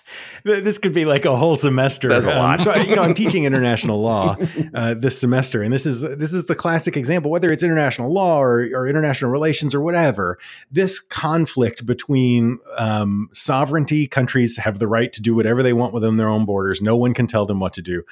this 0.61 0.77
could 0.77 0.93
be 0.93 1.05
like 1.05 1.25
a 1.25 1.35
whole 1.35 1.55
semester. 1.55 2.09
That's 2.09 2.25
a 2.25 2.31
Um, 2.31 2.37
lot. 2.37 2.61
so, 2.61 2.75
you 2.75 2.95
know, 2.95 3.01
I'm 3.03 3.13
teaching 3.23 3.45
international 3.45 4.01
law 4.01 4.35
uh, 4.73 4.93
this 4.95 5.19
semester, 5.19 5.61
and 5.63 5.71
this 5.73 5.85
is 5.85 6.01
this 6.01 6.33
is 6.33 6.45
the 6.45 6.55
classic 6.55 6.97
example. 6.97 7.31
Whether 7.31 7.51
it's 7.51 7.63
international 7.63 8.11
law 8.11 8.41
or, 8.41 8.61
or 8.73 8.87
international 8.87 9.31
relations 9.31 9.73
or 9.75 9.81
whatever, 9.81 10.37
this 10.71 10.99
conflict 10.99 11.85
between 11.85 12.59
um, 12.77 13.29
sovereignty, 13.33 14.07
countries 14.07 14.57
have 14.57 14.79
the 14.79 14.87
right 14.87 15.11
to 15.13 15.21
do 15.21 15.35
whatever 15.35 15.63
they 15.63 15.73
want 15.73 15.93
within 15.93 16.17
their 16.17 16.29
own 16.29 16.45
borders. 16.45 16.81
No 16.81 16.95
one 16.95 17.13
can 17.13 17.27
tell 17.27 17.45
them 17.45 17.59
what 17.59 17.73
to 17.73 17.81
do. 17.81 18.03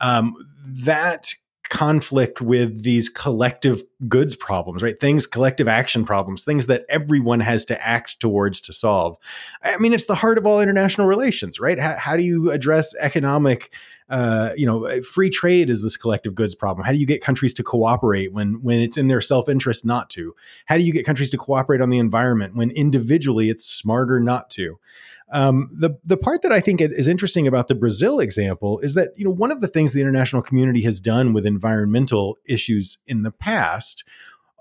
Um, 0.00 0.34
that 0.66 1.34
conflict 1.70 2.40
with 2.40 2.82
these 2.82 3.08
collective 3.08 3.82
goods 4.08 4.36
problems, 4.36 4.82
right? 4.82 4.98
Things, 5.00 5.26
collective 5.26 5.66
action 5.66 6.04
problems, 6.04 6.44
things 6.44 6.66
that 6.66 6.84
everyone 6.88 7.40
has 7.40 7.64
to 7.66 7.86
act 7.86 8.20
towards 8.20 8.60
to 8.62 8.72
solve. 8.72 9.16
I 9.62 9.78
mean, 9.78 9.92
it's 9.92 10.06
the 10.06 10.14
heart 10.14 10.38
of 10.38 10.46
all 10.46 10.60
international 10.60 11.06
relations, 11.06 11.58
right? 11.58 11.78
How, 11.78 11.96
how 11.96 12.16
do 12.16 12.22
you 12.22 12.50
address 12.50 12.94
economic, 13.00 13.72
uh, 14.08 14.52
you 14.56 14.66
know, 14.66 15.00
free 15.02 15.30
trade 15.30 15.70
is 15.70 15.82
this 15.82 15.96
collective 15.96 16.34
goods 16.34 16.54
problem. 16.54 16.84
How 16.84 16.92
do 16.92 16.98
you 16.98 17.06
get 17.06 17.22
countries 17.22 17.54
to 17.54 17.62
cooperate 17.62 18.32
when 18.32 18.62
when 18.62 18.80
it's 18.80 18.98
in 18.98 19.08
their 19.08 19.22
self 19.22 19.48
interest 19.48 19.84
not 19.84 20.10
to? 20.10 20.34
How 20.66 20.76
do 20.76 20.84
you 20.84 20.92
get 20.92 21.06
countries 21.06 21.30
to 21.30 21.38
cooperate 21.38 21.80
on 21.80 21.90
the 21.90 21.98
environment 21.98 22.54
when 22.54 22.70
individually 22.70 23.48
it's 23.48 23.64
smarter 23.64 24.20
not 24.20 24.50
to? 24.50 24.78
Um, 25.32 25.70
the 25.72 25.98
the 26.04 26.16
part 26.16 26.42
that 26.42 26.52
I 26.52 26.60
think 26.60 26.80
is 26.80 27.08
interesting 27.08 27.46
about 27.46 27.68
the 27.68 27.74
Brazil 27.74 28.20
example 28.20 28.78
is 28.80 28.94
that 28.94 29.10
you 29.16 29.24
know 29.24 29.30
one 29.30 29.50
of 29.50 29.60
the 29.60 29.68
things 29.68 29.92
the 29.92 30.00
international 30.00 30.42
community 30.42 30.82
has 30.82 31.00
done 31.00 31.32
with 31.32 31.46
environmental 31.46 32.38
issues 32.46 32.98
in 33.06 33.22
the 33.22 33.30
past 33.30 34.04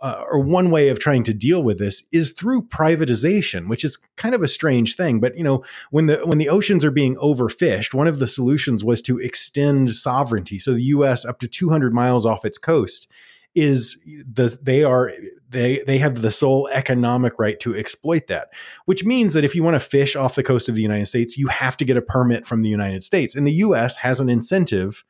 uh, 0.03 0.21
or 0.29 0.37
one 0.37 0.69
way 0.69 0.89
of 0.89 0.99
trying 0.99 1.23
to 1.23 1.33
deal 1.33 1.63
with 1.63 1.79
this 1.79 2.03
is 2.11 2.33
through 2.33 2.61
privatization, 2.61 3.69
which 3.69 3.85
is 3.85 3.97
kind 4.17 4.35
of 4.35 4.43
a 4.43 4.49
strange 4.49 4.97
thing. 4.97 5.21
But 5.21 5.37
you 5.37 5.45
know, 5.45 5.63
when 5.91 6.07
the 6.07 6.17
when 6.25 6.39
the 6.39 6.49
oceans 6.49 6.83
are 6.83 6.91
being 6.91 7.15
overfished, 7.15 7.93
one 7.93 8.07
of 8.07 8.19
the 8.19 8.27
solutions 8.27 8.83
was 8.83 9.01
to 9.03 9.17
extend 9.17 9.95
sovereignty. 9.95 10.59
So 10.59 10.73
the 10.73 10.83
U.S. 10.83 11.23
up 11.23 11.39
to 11.39 11.47
200 11.47 11.93
miles 11.93 12.25
off 12.25 12.43
its 12.43 12.57
coast 12.57 13.07
is 13.55 13.97
the 14.05 14.57
they 14.61 14.83
are 14.83 15.11
they 15.49 15.83
they 15.85 15.99
have 15.99 16.21
the 16.21 16.31
sole 16.31 16.67
economic 16.73 17.33
right 17.37 17.59
to 17.59 17.75
exploit 17.75 18.27
that 18.27 18.49
which 18.85 19.05
means 19.05 19.33
that 19.33 19.43
if 19.43 19.55
you 19.55 19.63
want 19.63 19.75
to 19.75 19.79
fish 19.79 20.15
off 20.15 20.35
the 20.35 20.43
coast 20.43 20.67
of 20.67 20.75
the 20.75 20.81
United 20.81 21.05
States 21.05 21.37
you 21.37 21.47
have 21.47 21.77
to 21.77 21.85
get 21.85 21.97
a 21.97 22.01
permit 22.01 22.45
from 22.45 22.61
the 22.61 22.69
United 22.69 23.03
States. 23.03 23.35
And 23.35 23.45
the 23.45 23.53
US 23.53 23.97
has 23.97 24.19
an 24.19 24.29
incentive 24.29 25.03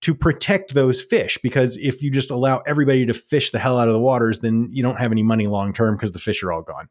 to 0.00 0.14
protect 0.14 0.72
those 0.72 1.02
fish 1.02 1.36
because 1.42 1.76
if 1.76 2.02
you 2.02 2.10
just 2.10 2.30
allow 2.30 2.60
everybody 2.60 3.04
to 3.04 3.12
fish 3.12 3.50
the 3.50 3.58
hell 3.58 3.78
out 3.78 3.86
of 3.86 3.92
the 3.92 4.00
waters 4.00 4.38
then 4.38 4.68
you 4.72 4.82
don't 4.82 4.98
have 4.98 5.12
any 5.12 5.22
money 5.22 5.46
long 5.46 5.74
term 5.74 5.94
because 5.94 6.12
the 6.12 6.18
fish 6.18 6.42
are 6.42 6.52
all 6.52 6.62
gone. 6.62 6.88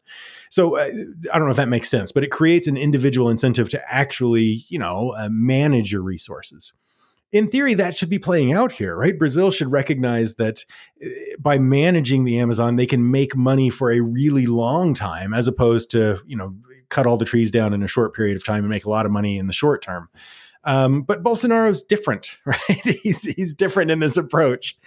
So 0.50 0.78
uh, 0.78 0.90
i 1.34 1.38
don't 1.38 1.46
know 1.46 1.52
if 1.52 1.58
that 1.58 1.70
makes 1.70 1.90
sense 1.90 2.12
but 2.12 2.24
it 2.24 2.30
creates 2.32 2.68
an 2.68 2.78
individual 2.78 3.30
incentive 3.30 3.70
to 3.70 3.94
actually 3.94 4.66
you 4.70 4.78
know 4.78 5.14
uh, 5.18 5.30
manage 5.32 5.92
your 5.92 6.04
resources 6.04 6.74
in 7.32 7.48
theory 7.50 7.74
that 7.74 7.98
should 7.98 8.10
be 8.10 8.20
playing 8.20 8.54
out 8.54 8.72
here 8.72 8.96
right 8.96 9.18
brazil 9.18 9.52
should 9.52 9.72
recognize 9.72 10.36
that 10.36 10.64
uh, 11.04 11.08
by 11.40 11.58
managing 11.58 12.24
the 12.24 12.40
amazon 12.40 12.76
they 12.76 12.86
can 12.86 13.12
make 13.12 13.36
money 13.36 13.70
for 13.70 13.92
a 13.92 14.00
really 14.02 14.46
long 14.46 14.94
time 14.94 15.34
as 15.34 15.48
opposed 15.48 15.92
to 15.92 16.20
you 16.26 16.38
know 16.38 16.56
cut 16.90 17.06
all 17.06 17.18
the 17.18 17.26
trees 17.26 17.52
down 17.52 17.74
in 17.74 17.84
a 17.84 17.88
short 17.88 18.16
period 18.16 18.36
of 18.36 18.44
time 18.44 18.64
and 18.64 18.70
make 18.70 18.86
a 18.86 18.90
lot 18.90 19.06
of 19.06 19.12
money 19.12 19.38
in 19.38 19.48
the 19.48 19.54
short 19.54 19.82
term 19.82 20.10
um, 20.66 21.04
but 21.04 21.24
Bolsonaro's 21.24 21.82
different, 21.82 22.38
right? 22.46 22.60
he's 22.68 23.24
he's 23.24 23.54
different 23.54 23.92
in 23.92 24.00
this 24.00 24.18
approach. 24.18 24.78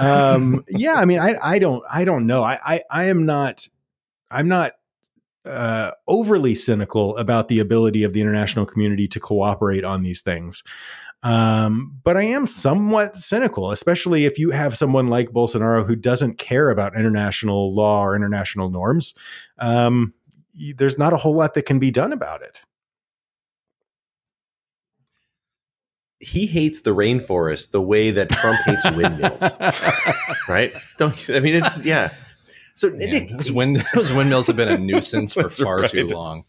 Um, 0.00 0.64
yeah, 0.68 0.94
I 0.94 1.04
mean, 1.04 1.20
I 1.20 1.38
I 1.40 1.58
don't 1.58 1.82
I 1.90 2.04
don't 2.04 2.26
know. 2.26 2.42
I 2.42 2.58
I, 2.64 2.82
I 2.90 3.04
am 3.04 3.24
not 3.24 3.68
I'm 4.30 4.48
not 4.48 4.72
uh, 5.44 5.92
overly 6.06 6.54
cynical 6.54 7.16
about 7.16 7.48
the 7.48 7.58
ability 7.58 8.04
of 8.04 8.12
the 8.12 8.20
international 8.20 8.66
community 8.66 9.08
to 9.08 9.20
cooperate 9.20 9.84
on 9.84 10.02
these 10.02 10.22
things. 10.22 10.62
Um, 11.22 11.98
but 12.02 12.16
I 12.16 12.22
am 12.22 12.46
somewhat 12.46 13.16
cynical, 13.16 13.70
especially 13.70 14.24
if 14.24 14.38
you 14.38 14.50
have 14.50 14.76
someone 14.76 15.08
like 15.08 15.30
Bolsonaro 15.30 15.86
who 15.86 15.94
doesn't 15.94 16.38
care 16.38 16.70
about 16.70 16.96
international 16.96 17.72
law 17.72 18.04
or 18.04 18.16
international 18.16 18.70
norms. 18.70 19.14
Um, 19.58 20.14
there's 20.76 20.98
not 20.98 21.12
a 21.12 21.16
whole 21.16 21.34
lot 21.34 21.54
that 21.54 21.62
can 21.62 21.78
be 21.78 21.90
done 21.90 22.12
about 22.12 22.42
it. 22.42 22.62
he 26.22 26.46
hates 26.46 26.82
the 26.82 26.94
rainforest 26.94 27.72
the 27.72 27.82
way 27.82 28.12
that 28.12 28.30
Trump 28.30 28.60
hates 28.64 28.88
windmills, 28.94 29.42
right? 30.48 30.72
Don't 30.96 31.28
I 31.30 31.40
mean 31.40 31.54
it's 31.54 31.84
yeah. 31.84 32.14
So 32.74 32.90
Man, 32.90 33.10
Nick, 33.10 33.28
those, 33.28 33.52
wind, 33.52 33.84
those 33.94 34.12
windmills 34.14 34.46
have 34.46 34.56
been 34.56 34.68
a 34.68 34.78
nuisance 34.78 35.32
for 35.34 35.50
far 35.50 35.80
right. 35.80 35.90
too 35.90 36.06
long. 36.06 36.44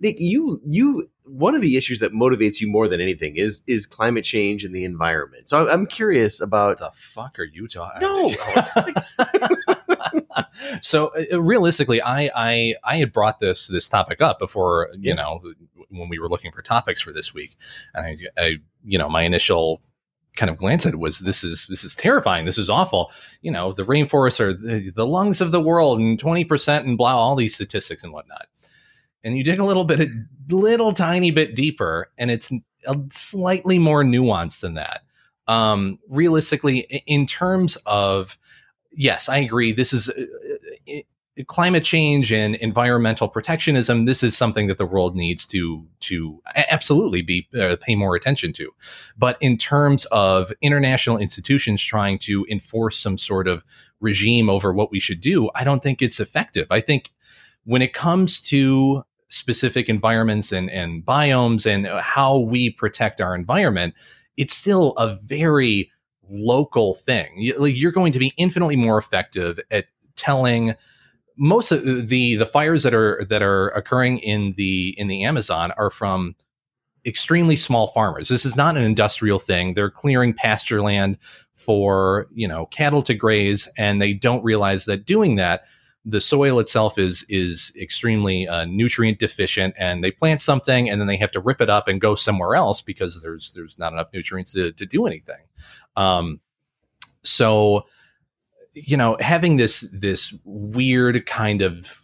Nick, 0.00 0.18
you 0.20 0.60
you 0.66 1.08
one 1.26 1.54
of 1.54 1.62
the 1.62 1.76
issues 1.76 2.00
that 2.00 2.12
motivates 2.12 2.60
you 2.60 2.68
more 2.70 2.88
than 2.88 3.00
anything 3.00 3.36
is 3.36 3.62
is 3.66 3.86
climate 3.86 4.24
change 4.24 4.64
and 4.64 4.74
the 4.74 4.84
environment. 4.84 5.48
So 5.48 5.68
I'm 5.70 5.86
curious 5.86 6.40
about 6.40 6.78
the 6.78 6.90
fuck 6.94 7.38
are 7.38 7.44
you 7.44 7.66
talking? 7.66 8.00
No. 8.02 8.32
so 10.82 11.10
uh, 11.32 11.40
realistically, 11.40 12.00
I, 12.02 12.30
I 12.34 12.74
I 12.84 12.96
had 12.98 13.12
brought 13.12 13.40
this 13.40 13.68
this 13.68 13.88
topic 13.88 14.20
up 14.20 14.38
before 14.38 14.88
you 14.94 15.10
Yeah. 15.10 15.14
know 15.14 15.40
when 15.90 16.08
we 16.08 16.18
were 16.18 16.28
looking 16.28 16.52
for 16.52 16.62
topics 16.62 17.00
for 17.00 17.12
this 17.12 17.32
week, 17.34 17.56
and 17.94 18.06
I, 18.06 18.16
I 18.42 18.52
you 18.84 18.98
know 18.98 19.08
my 19.08 19.22
initial 19.22 19.80
kind 20.36 20.50
of 20.50 20.56
glance 20.58 20.84
at 20.84 20.94
it 20.94 20.98
was 20.98 21.20
this 21.20 21.44
is 21.44 21.66
this 21.68 21.84
is 21.84 21.94
terrifying 21.94 22.44
this 22.44 22.58
is 22.58 22.68
awful 22.68 23.12
you 23.40 23.52
know 23.52 23.70
the 23.70 23.84
rainforests 23.84 24.40
are 24.40 24.52
the, 24.52 24.90
the 24.90 25.06
lungs 25.06 25.40
of 25.40 25.52
the 25.52 25.60
world 25.60 26.00
and 26.00 26.20
20% 26.20 26.78
and 26.80 26.98
blah 26.98 27.14
all 27.14 27.36
these 27.36 27.54
statistics 27.54 28.02
and 28.02 28.12
whatnot 28.12 28.46
and 29.24 29.36
you 29.36 29.42
dig 29.42 29.58
a 29.58 29.64
little 29.64 29.84
bit 29.84 30.00
a 30.00 30.08
little 30.50 30.92
tiny 30.92 31.30
bit 31.30 31.56
deeper 31.56 32.10
and 32.18 32.30
it's 32.30 32.52
a 32.86 32.96
slightly 33.10 33.78
more 33.78 34.04
nuanced 34.04 34.60
than 34.60 34.74
that. 34.74 35.00
Um 35.48 35.98
realistically 36.08 36.80
in 37.06 37.26
terms 37.26 37.76
of 37.86 38.38
yes 38.92 39.28
i 39.28 39.38
agree 39.38 39.72
this 39.72 39.92
is 39.92 40.08
uh, 40.08 40.24
uh, 40.88 41.00
climate 41.48 41.82
change 41.82 42.32
and 42.32 42.54
environmental 42.56 43.28
protectionism 43.28 44.04
this 44.04 44.22
is 44.22 44.36
something 44.36 44.68
that 44.68 44.78
the 44.78 44.86
world 44.86 45.16
needs 45.16 45.46
to 45.48 45.84
to 45.98 46.40
absolutely 46.54 47.20
be 47.20 47.48
uh, 47.60 47.76
pay 47.80 47.96
more 47.96 48.14
attention 48.14 48.52
to. 48.52 48.70
But 49.18 49.36
in 49.40 49.58
terms 49.58 50.04
of 50.06 50.52
international 50.62 51.18
institutions 51.18 51.82
trying 51.82 52.18
to 52.20 52.46
enforce 52.48 52.98
some 52.98 53.18
sort 53.18 53.48
of 53.48 53.64
regime 54.00 54.48
over 54.48 54.72
what 54.72 54.92
we 54.92 55.00
should 55.00 55.20
do 55.20 55.50
i 55.54 55.64
don't 55.64 55.82
think 55.82 56.00
it's 56.00 56.20
effective. 56.20 56.68
I 56.70 56.80
think 56.80 57.12
when 57.64 57.82
it 57.82 57.92
comes 57.92 58.42
to 58.44 59.04
specific 59.34 59.88
environments 59.88 60.52
and, 60.52 60.70
and 60.70 61.04
biomes 61.04 61.66
and 61.66 61.86
how 62.00 62.38
we 62.38 62.70
protect 62.70 63.20
our 63.20 63.34
environment 63.34 63.94
it's 64.36 64.56
still 64.56 64.92
a 64.96 65.16
very 65.16 65.90
local 66.30 66.94
thing 66.94 67.30
you're 67.38 67.92
going 67.92 68.12
to 68.12 68.18
be 68.18 68.32
infinitely 68.36 68.76
more 68.76 68.98
effective 68.98 69.58
at 69.70 69.86
telling 70.16 70.74
most 71.36 71.72
of 71.72 72.08
the 72.08 72.36
the 72.36 72.46
fires 72.46 72.82
that 72.82 72.94
are 72.94 73.24
that 73.28 73.42
are 73.42 73.68
occurring 73.70 74.18
in 74.18 74.54
the 74.56 74.94
in 74.98 75.08
the 75.08 75.24
Amazon 75.24 75.72
are 75.72 75.90
from 75.90 76.34
extremely 77.06 77.56
small 77.56 77.88
farmers. 77.88 78.28
This 78.28 78.46
is 78.46 78.56
not 78.56 78.76
an 78.76 78.82
industrial 78.82 79.38
thing. 79.38 79.74
They're 79.74 79.90
clearing 79.90 80.32
pasture 80.32 80.80
land 80.80 81.18
for, 81.54 82.28
you 82.32 82.48
know, 82.48 82.66
cattle 82.66 83.02
to 83.02 83.14
graze 83.14 83.68
and 83.76 84.00
they 84.00 84.14
don't 84.14 84.42
realize 84.42 84.86
that 84.86 85.04
doing 85.04 85.36
that 85.36 85.64
the 86.04 86.20
soil 86.20 86.58
itself 86.58 86.98
is 86.98 87.24
is 87.28 87.72
extremely 87.80 88.46
uh, 88.46 88.64
nutrient 88.66 89.18
deficient 89.18 89.74
and 89.78 90.04
they 90.04 90.10
plant 90.10 90.42
something 90.42 90.88
and 90.88 91.00
then 91.00 91.08
they 91.08 91.16
have 91.16 91.30
to 91.30 91.40
rip 91.40 91.60
it 91.60 91.70
up 91.70 91.88
and 91.88 92.00
go 92.00 92.14
somewhere 92.14 92.54
else 92.54 92.82
because 92.82 93.22
there's 93.22 93.52
there's 93.52 93.78
not 93.78 93.92
enough 93.92 94.08
nutrients 94.12 94.52
to, 94.52 94.72
to 94.72 94.84
do 94.84 95.06
anything. 95.06 95.44
Um, 95.96 96.40
so 97.22 97.86
you 98.74 98.96
know 98.96 99.16
having 99.20 99.56
this 99.56 99.88
this 99.92 100.34
weird 100.44 101.24
kind 101.26 101.62
of 101.62 102.03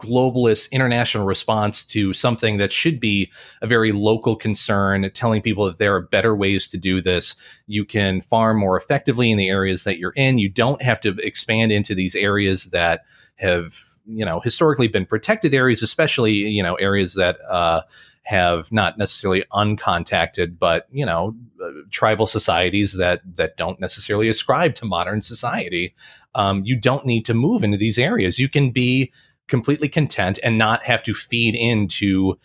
globalist 0.00 0.70
international 0.70 1.24
response 1.24 1.84
to 1.84 2.12
something 2.12 2.58
that 2.58 2.72
should 2.72 3.00
be 3.00 3.30
a 3.62 3.66
very 3.66 3.92
local 3.92 4.36
concern 4.36 5.10
telling 5.14 5.40
people 5.40 5.64
that 5.64 5.78
there 5.78 5.94
are 5.94 6.02
better 6.02 6.36
ways 6.36 6.68
to 6.68 6.76
do 6.76 7.00
this. 7.00 7.34
You 7.66 7.84
can 7.84 8.20
farm 8.20 8.58
more 8.58 8.76
effectively 8.76 9.30
in 9.30 9.38
the 9.38 9.48
areas 9.48 9.84
that 9.84 9.98
you're 9.98 10.12
in. 10.16 10.38
You 10.38 10.48
don't 10.48 10.82
have 10.82 11.00
to 11.00 11.16
expand 11.18 11.72
into 11.72 11.94
these 11.94 12.14
areas 12.14 12.66
that 12.66 13.02
have 13.36 13.74
you 14.08 14.24
know 14.24 14.40
historically 14.40 14.86
been 14.86 15.04
protected 15.04 15.52
areas 15.52 15.82
especially 15.82 16.32
you 16.32 16.62
know 16.62 16.76
areas 16.76 17.14
that 17.14 17.38
uh, 17.50 17.82
have 18.22 18.70
not 18.70 18.96
necessarily 18.96 19.44
uncontacted 19.52 20.56
but 20.60 20.86
you 20.92 21.04
know 21.04 21.34
uh, 21.62 21.70
tribal 21.90 22.26
societies 22.26 22.96
that 22.96 23.22
that 23.36 23.56
don't 23.56 23.80
necessarily 23.80 24.28
ascribe 24.28 24.74
to 24.74 24.84
modern 24.84 25.22
society. 25.22 25.94
Um, 26.34 26.62
you 26.64 26.78
don't 26.78 27.06
need 27.06 27.24
to 27.24 27.34
move 27.34 27.64
into 27.64 27.78
these 27.78 27.98
areas. 27.98 28.38
You 28.38 28.48
can 28.48 28.70
be 28.70 29.10
completely 29.48 29.88
content 29.88 30.38
and 30.42 30.58
not 30.58 30.82
have 30.84 31.02
to 31.04 31.14
feed 31.14 31.54
into 31.54 32.38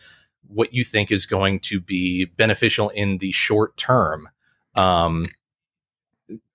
what 0.47 0.73
you 0.73 0.83
think 0.83 1.11
is 1.11 1.25
going 1.25 1.59
to 1.59 1.79
be 1.79 2.25
beneficial 2.25 2.89
in 2.89 3.17
the 3.19 3.31
short 3.31 3.75
term 3.77 4.27
um, 4.75 5.25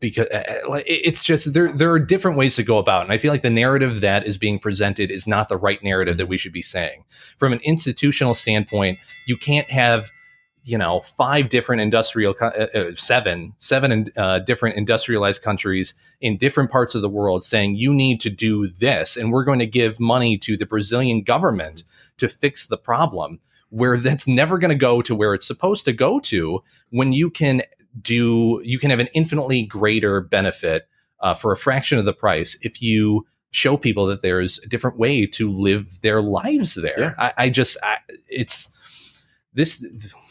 because 0.01 0.27
uh, 0.33 0.61
uh, 0.69 0.73
it- 0.87 1.01
it's 1.05 1.25
just 1.25 1.53
there 1.55 1.73
there 1.73 1.91
are 1.91 1.99
different 1.99 2.37
ways 2.37 2.57
to 2.57 2.63
go 2.63 2.79
about 2.79 3.03
it. 3.03 3.05
and 3.05 3.13
i 3.13 3.19
feel 3.19 3.33
like 3.33 3.43
the 3.43 3.51
narrative 3.51 4.01
that 4.01 4.27
is 4.27 4.39
being 4.39 4.59
presented 4.59 5.11
is 5.11 5.27
not 5.27 5.49
the 5.49 5.57
right 5.57 5.83
narrative 5.83 6.17
that 6.17 6.29
we 6.29 6.39
should 6.39 6.53
be 6.53 6.63
saying 6.63 7.05
from 7.37 7.53
an 7.53 7.61
institutional 7.63 8.35
standpoint 8.35 8.99
you 9.27 9.37
can't 9.37 9.71
have 9.71 10.11
you 10.67 10.77
know 10.77 11.01
five 11.01 11.49
different 11.49 11.81
industrial 11.81 12.35
uh, 12.41 12.47
uh, 12.47 12.95
seven 12.95 13.55
seven 13.57 14.11
uh, 14.17 14.41
different 14.41 14.77
industrialized 14.77 15.41
countries 15.41 15.95
in 16.21 16.37
different 16.37 16.71
parts 16.71 16.95
of 16.95 17.01
the 17.01 17.09
world 17.09 17.43
saying 17.43 17.77
you 17.77 17.95
need 17.95 18.21
to 18.21 18.29
do 18.29 18.67
this 18.67 19.17
and 19.17 19.33
we're 19.33 19.45
going 19.45 19.61
to 19.61 19.67
give 19.67 19.99
money 19.99 20.37
to 20.37 20.57
the 20.57 20.67
brazilian 20.67 21.23
government 21.23 21.85
to 22.19 22.29
fix 22.29 22.67
the 22.67 22.77
problem 22.77 23.41
where 23.71 23.97
that's 23.97 24.29
never 24.29 24.59
going 24.59 24.71
to 24.71 24.75
go 24.75 25.01
to 25.01 25.15
where 25.15 25.35
it's 25.35 25.47
supposed 25.47 25.85
to 25.85 25.93
go 25.93 26.19
to 26.21 26.63
when 26.91 27.13
you 27.13 27.31
can 27.31 27.63
do 28.03 28.61
you 28.65 28.79
can 28.79 28.91
have 28.91 29.01
an 29.01 29.09
infinitely 29.15 29.63
greater 29.63 30.21
benefit 30.21 30.89
uh, 31.21 31.33
for 31.33 31.53
a 31.53 31.57
fraction 31.57 31.99
of 31.99 32.05
the 32.05 32.13
price 32.13 32.59
if 32.61 32.83
you 32.83 33.25
show 33.53 33.77
people 33.77 34.05
that 34.07 34.21
there's 34.21 34.59
a 34.59 34.67
different 34.67 34.99
way 34.99 35.25
to 35.27 35.49
live 35.49 36.01
their 36.03 36.21
lives 36.21 36.75
there 36.75 36.99
Yeah. 36.99 37.15
I, 37.17 37.33
I 37.45 37.51
just 37.51 37.79
I, 37.83 37.99
it's 38.29 38.71
this 39.55 39.87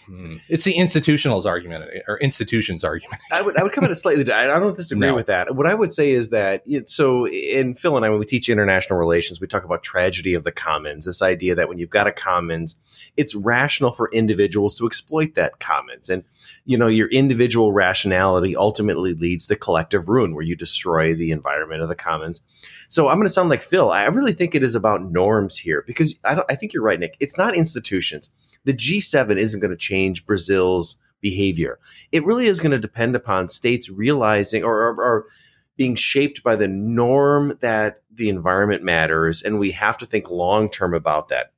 hmm, 0.05 0.35
it's 0.49 0.63
the 0.63 0.73
institutionals 0.75 1.45
argument 1.45 1.89
or 2.07 2.19
institutions 2.19 2.83
argument. 2.83 3.19
I 3.31 3.41
would 3.41 3.57
I 3.57 3.63
would 3.63 3.71
come 3.71 3.83
at 3.83 3.91
it 3.91 3.95
slightly. 3.95 4.23
Different 4.23 4.51
I 4.51 4.59
don't 4.59 4.75
disagree 4.75 5.07
No. 5.07 5.15
with 5.15 5.27
that. 5.27 5.55
What 5.55 5.65
I 5.67 5.73
would 5.73 5.91
say 5.93 6.11
is 6.11 6.29
that 6.29 6.63
it, 6.65 6.89
so 6.89 7.27
in 7.27 7.73
Phil 7.73 7.95
and 7.97 8.05
I 8.05 8.09
when 8.09 8.19
we 8.19 8.25
teach 8.25 8.49
international 8.49 8.99
relations, 8.99 9.41
we 9.41 9.47
talk 9.47 9.63
about 9.63 9.83
tragedy 9.83 10.33
of 10.33 10.43
the 10.43 10.51
commons. 10.51 11.05
This 11.05 11.21
idea 11.21 11.55
that 11.55 11.69
when 11.69 11.77
you've 11.77 11.89
got 11.89 12.07
a 12.07 12.11
commons, 12.11 12.79
it's 13.17 13.35
rational 13.35 13.91
for 13.91 14.09
individuals 14.11 14.75
to 14.77 14.85
exploit 14.85 15.35
that 15.35 15.59
commons, 15.59 16.09
and 16.09 16.23
you 16.65 16.77
know 16.77 16.87
your 16.87 17.07
individual 17.09 17.71
rationality 17.73 18.55
ultimately 18.55 19.13
leads 19.13 19.47
to 19.47 19.55
collective 19.55 20.09
ruin, 20.09 20.33
where 20.33 20.43
you 20.43 20.55
destroy 20.55 21.15
the 21.15 21.31
environment 21.31 21.81
of 21.81 21.89
the 21.89 21.95
commons. 21.95 22.41
So 22.87 23.07
I'm 23.07 23.17
going 23.17 23.27
to 23.27 23.33
sound 23.33 23.49
like 23.49 23.61
Phil. 23.61 23.89
I 23.91 24.05
really 24.05 24.33
think 24.33 24.53
it 24.53 24.63
is 24.63 24.75
about 24.75 25.03
norms 25.11 25.57
here 25.57 25.83
because 25.87 26.19
I 26.23 26.35
don't. 26.35 26.45
I 26.49 26.55
think 26.55 26.73
you're 26.73 26.83
right, 26.83 26.99
Nick. 26.99 27.17
It's 27.19 27.37
not 27.37 27.55
institutions. 27.55 28.33
The 28.65 28.73
G7 28.73 29.37
isn't 29.37 29.59
going 29.59 29.71
to 29.71 29.77
change 29.77 30.25
Brazil's 30.25 31.01
behavior. 31.21 31.79
It 32.11 32.25
really 32.25 32.47
is 32.47 32.59
going 32.59 32.71
to 32.71 32.79
depend 32.79 33.15
upon 33.15 33.49
states 33.49 33.89
realizing 33.89 34.63
or, 34.63 34.75
or, 34.75 35.03
or 35.03 35.25
being 35.77 35.95
shaped 35.95 36.43
by 36.43 36.55
the 36.55 36.67
norm 36.67 37.57
that 37.61 38.01
the 38.13 38.29
environment 38.29 38.83
matters, 38.83 39.41
and 39.41 39.59
we 39.59 39.71
have 39.71 39.97
to 39.97 40.05
think 40.05 40.29
long 40.29 40.69
term 40.69 40.93
about 40.93 41.29
that. 41.29 41.51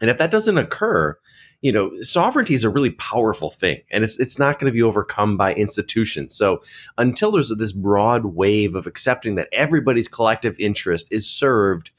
And 0.00 0.10
if 0.10 0.18
that 0.18 0.30
doesn't 0.30 0.58
occur, 0.58 1.16
you 1.60 1.72
know, 1.72 1.90
sovereignty 2.02 2.54
is 2.54 2.64
a 2.64 2.70
really 2.70 2.90
powerful 2.90 3.50
thing, 3.50 3.82
and 3.90 4.04
it's 4.04 4.20
it's 4.20 4.38
not 4.38 4.58
going 4.58 4.70
to 4.70 4.76
be 4.76 4.82
overcome 4.82 5.36
by 5.36 5.54
institutions. 5.54 6.36
So 6.36 6.62
until 6.98 7.32
there's 7.32 7.52
this 7.56 7.72
broad 7.72 8.26
wave 8.26 8.74
of 8.74 8.86
accepting 8.86 9.34
that 9.36 9.48
everybody's 9.52 10.08
collective 10.08 10.58
interest 10.60 11.10
is 11.10 11.28
served 11.28 11.90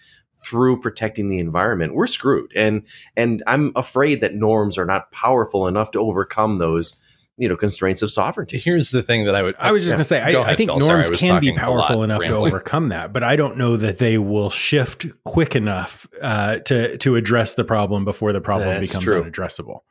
through 0.43 0.81
protecting 0.81 1.29
the 1.29 1.39
environment, 1.39 1.93
we're 1.93 2.07
screwed. 2.07 2.51
And 2.55 2.83
and 3.15 3.43
I'm 3.47 3.71
afraid 3.75 4.21
that 4.21 4.35
norms 4.35 4.77
are 4.77 4.85
not 4.85 5.11
powerful 5.11 5.67
enough 5.67 5.91
to 5.91 5.99
overcome 5.99 6.57
those, 6.57 6.97
you 7.37 7.47
know, 7.49 7.55
constraints 7.55 8.01
of 8.01 8.11
sovereignty. 8.11 8.57
Here's 8.57 8.91
the 8.91 9.03
thing 9.03 9.25
that 9.25 9.35
I 9.35 9.43
would. 9.43 9.55
I 9.59 9.71
was 9.71 9.83
just 9.83 9.91
yeah. 9.91 9.95
going 9.95 9.99
to 9.99 10.03
say, 10.05 10.21
I, 10.21 10.31
Go 10.31 10.39
I 10.41 10.45
ahead, 10.45 10.57
think 10.57 10.69
Phil. 10.69 10.79
Sorry, 10.81 11.01
norms 11.01 11.09
I 11.09 11.17
can 11.17 11.39
be 11.41 11.51
talking 11.51 11.63
a 11.63 11.71
lot, 11.71 11.87
powerful 11.87 12.03
enough 12.03 12.21
to 12.23 12.35
overcome 12.35 12.89
that, 12.89 13.11
but 13.13 13.23
I 13.23 13.35
don't 13.35 13.57
know 13.57 13.77
that 13.77 13.97
they 13.97 14.17
will 14.17 14.49
shift 14.49 15.05
quick 15.23 15.55
enough 15.55 16.07
uh, 16.21 16.59
to 16.59 16.97
to 16.97 17.15
address 17.15 17.53
the 17.53 17.63
problem 17.63 18.05
before 18.05 18.33
the 18.33 18.41
problem 18.41 18.69
That's 18.69 18.89
becomes 18.89 19.05
true. 19.05 19.23
unaddressable. 19.23 19.81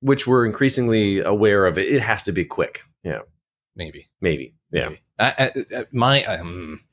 Which 0.00 0.26
we're 0.28 0.46
increasingly 0.46 1.18
aware 1.18 1.66
of. 1.66 1.76
It, 1.76 1.92
it 1.92 2.00
has 2.02 2.22
to 2.24 2.32
be 2.32 2.44
quick. 2.44 2.82
Yeah, 3.02 3.20
Maybe. 3.74 4.08
maybe. 4.20 4.54
Yeah. 4.70 4.90
Maybe. 4.90 5.00
I, 5.18 5.26
I, 5.38 5.76
I- 5.76 5.84
my 5.90 6.24
um, 6.24 6.84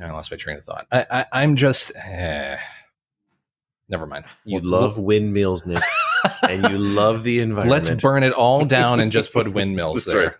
I 0.00 0.10
lost 0.10 0.30
my 0.30 0.36
train 0.36 0.56
of 0.58 0.64
thought. 0.64 0.86
I, 0.90 1.06
I 1.10 1.26
I'm 1.32 1.56
just. 1.56 1.92
eh, 1.96 2.56
never 3.88 4.06
mind. 4.06 4.24
You 4.44 4.60
We'll- 4.62 4.70
love 4.70 4.98
windmills, 4.98 5.66
Nick, 5.66 5.82
and 6.48 6.68
you 6.70 6.78
love 6.78 7.22
the 7.24 7.40
environment. 7.40 7.86
Let's 7.86 8.02
burn 8.02 8.22
it 8.22 8.32
all 8.32 8.64
down 8.78 9.00
and 9.00 9.12
just 9.12 9.32
put 9.32 9.52
windmills 9.52 10.04
That's 10.04 10.12
there. 10.12 10.24
right. 10.26 10.34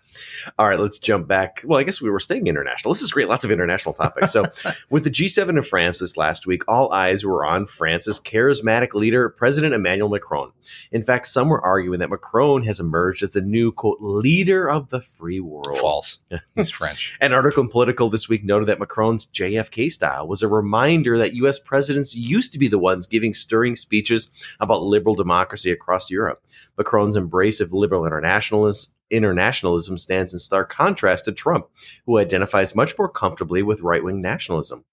All 0.57 0.67
right, 0.67 0.79
let's 0.79 0.97
jump 0.97 1.27
back. 1.27 1.61
Well, 1.65 1.79
I 1.79 1.83
guess 1.83 2.01
we 2.01 2.09
were 2.09 2.19
staying 2.19 2.47
international. 2.47 2.93
This 2.93 3.01
is 3.01 3.11
great. 3.11 3.29
Lots 3.29 3.43
of 3.43 3.51
international 3.51 3.93
topics. 3.93 4.31
So, 4.31 4.45
with 4.89 5.03
the 5.03 5.09
G7 5.09 5.49
in 5.49 5.63
France 5.63 5.99
this 5.99 6.17
last 6.17 6.47
week, 6.47 6.63
all 6.67 6.91
eyes 6.91 7.25
were 7.25 7.45
on 7.45 7.65
France's 7.65 8.19
charismatic 8.19 8.93
leader, 8.93 9.29
President 9.29 9.73
Emmanuel 9.73 10.09
Macron. 10.09 10.51
In 10.91 11.03
fact, 11.03 11.27
some 11.27 11.49
were 11.49 11.61
arguing 11.61 11.99
that 11.99 12.09
Macron 12.09 12.63
has 12.63 12.79
emerged 12.79 13.23
as 13.23 13.31
the 13.31 13.41
new, 13.41 13.71
quote, 13.71 13.99
leader 14.01 14.69
of 14.69 14.89
the 14.89 15.01
free 15.01 15.39
world. 15.39 15.79
False. 15.79 16.19
He's 16.55 16.69
French. 16.69 17.17
An 17.21 17.33
article 17.33 17.63
in 17.63 17.69
Politico 17.69 18.09
this 18.09 18.29
week 18.29 18.43
noted 18.43 18.67
that 18.67 18.79
Macron's 18.79 19.25
JFK 19.25 19.91
style 19.91 20.27
was 20.27 20.41
a 20.41 20.47
reminder 20.47 21.17
that 21.17 21.33
U.S. 21.35 21.59
presidents 21.59 22.15
used 22.15 22.53
to 22.53 22.59
be 22.59 22.67
the 22.67 22.79
ones 22.79 23.07
giving 23.07 23.33
stirring 23.33 23.75
speeches 23.75 24.31
about 24.59 24.83
liberal 24.83 25.15
democracy 25.15 25.71
across 25.71 26.09
Europe. 26.09 26.43
Macron's 26.77 27.15
embrace 27.15 27.59
of 27.59 27.73
liberal 27.73 28.05
internationalism, 28.05 28.93
internationalism 29.13 29.97
stands 29.97 30.33
in 30.33 30.39
stark 30.39 30.71
contrast 30.71 31.25
to 31.25 31.31
Trump, 31.31 31.67
who 32.05 32.17
identifies 32.17 32.75
much 32.75 32.97
more 32.97 33.09
comfortably 33.09 33.63
with 33.63 33.81
right 33.81 34.03
wing 34.03 34.21
nationalism. 34.21 34.83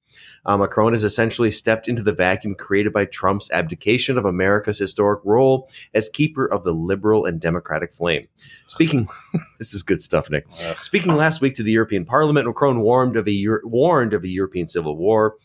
Uh, 0.44 0.56
Macron 0.56 0.92
has 0.92 1.04
essentially 1.04 1.50
stepped 1.50 1.88
into 1.88 2.02
the 2.02 2.12
vacuum 2.12 2.54
created 2.54 2.92
by 2.92 3.04
Trump's 3.04 3.50
abdication 3.52 4.18
of 4.18 4.24
America's 4.24 4.78
historic 4.78 5.20
role 5.24 5.68
as 5.94 6.08
keeper 6.08 6.46
of 6.46 6.64
the 6.64 6.72
liberal 6.72 7.24
and 7.24 7.40
democratic 7.40 7.94
flame. 7.94 8.26
Speaking, 8.66 9.08
this 9.58 9.74
is 9.74 9.82
good 9.82 10.02
stuff, 10.02 10.30
Nick. 10.30 10.46
Speaking 10.80 11.14
last 11.14 11.40
week 11.40 11.54
to 11.54 11.62
the 11.62 11.72
European 11.72 12.04
Parliament, 12.04 12.46
Macron 12.46 12.80
warned 12.80 13.16
of 13.16 13.28
a 13.28 13.46
warned 13.62 14.14
of 14.14 14.24
a 14.24 14.28
European 14.28 14.66
civil 14.66 14.96
war 14.96 15.36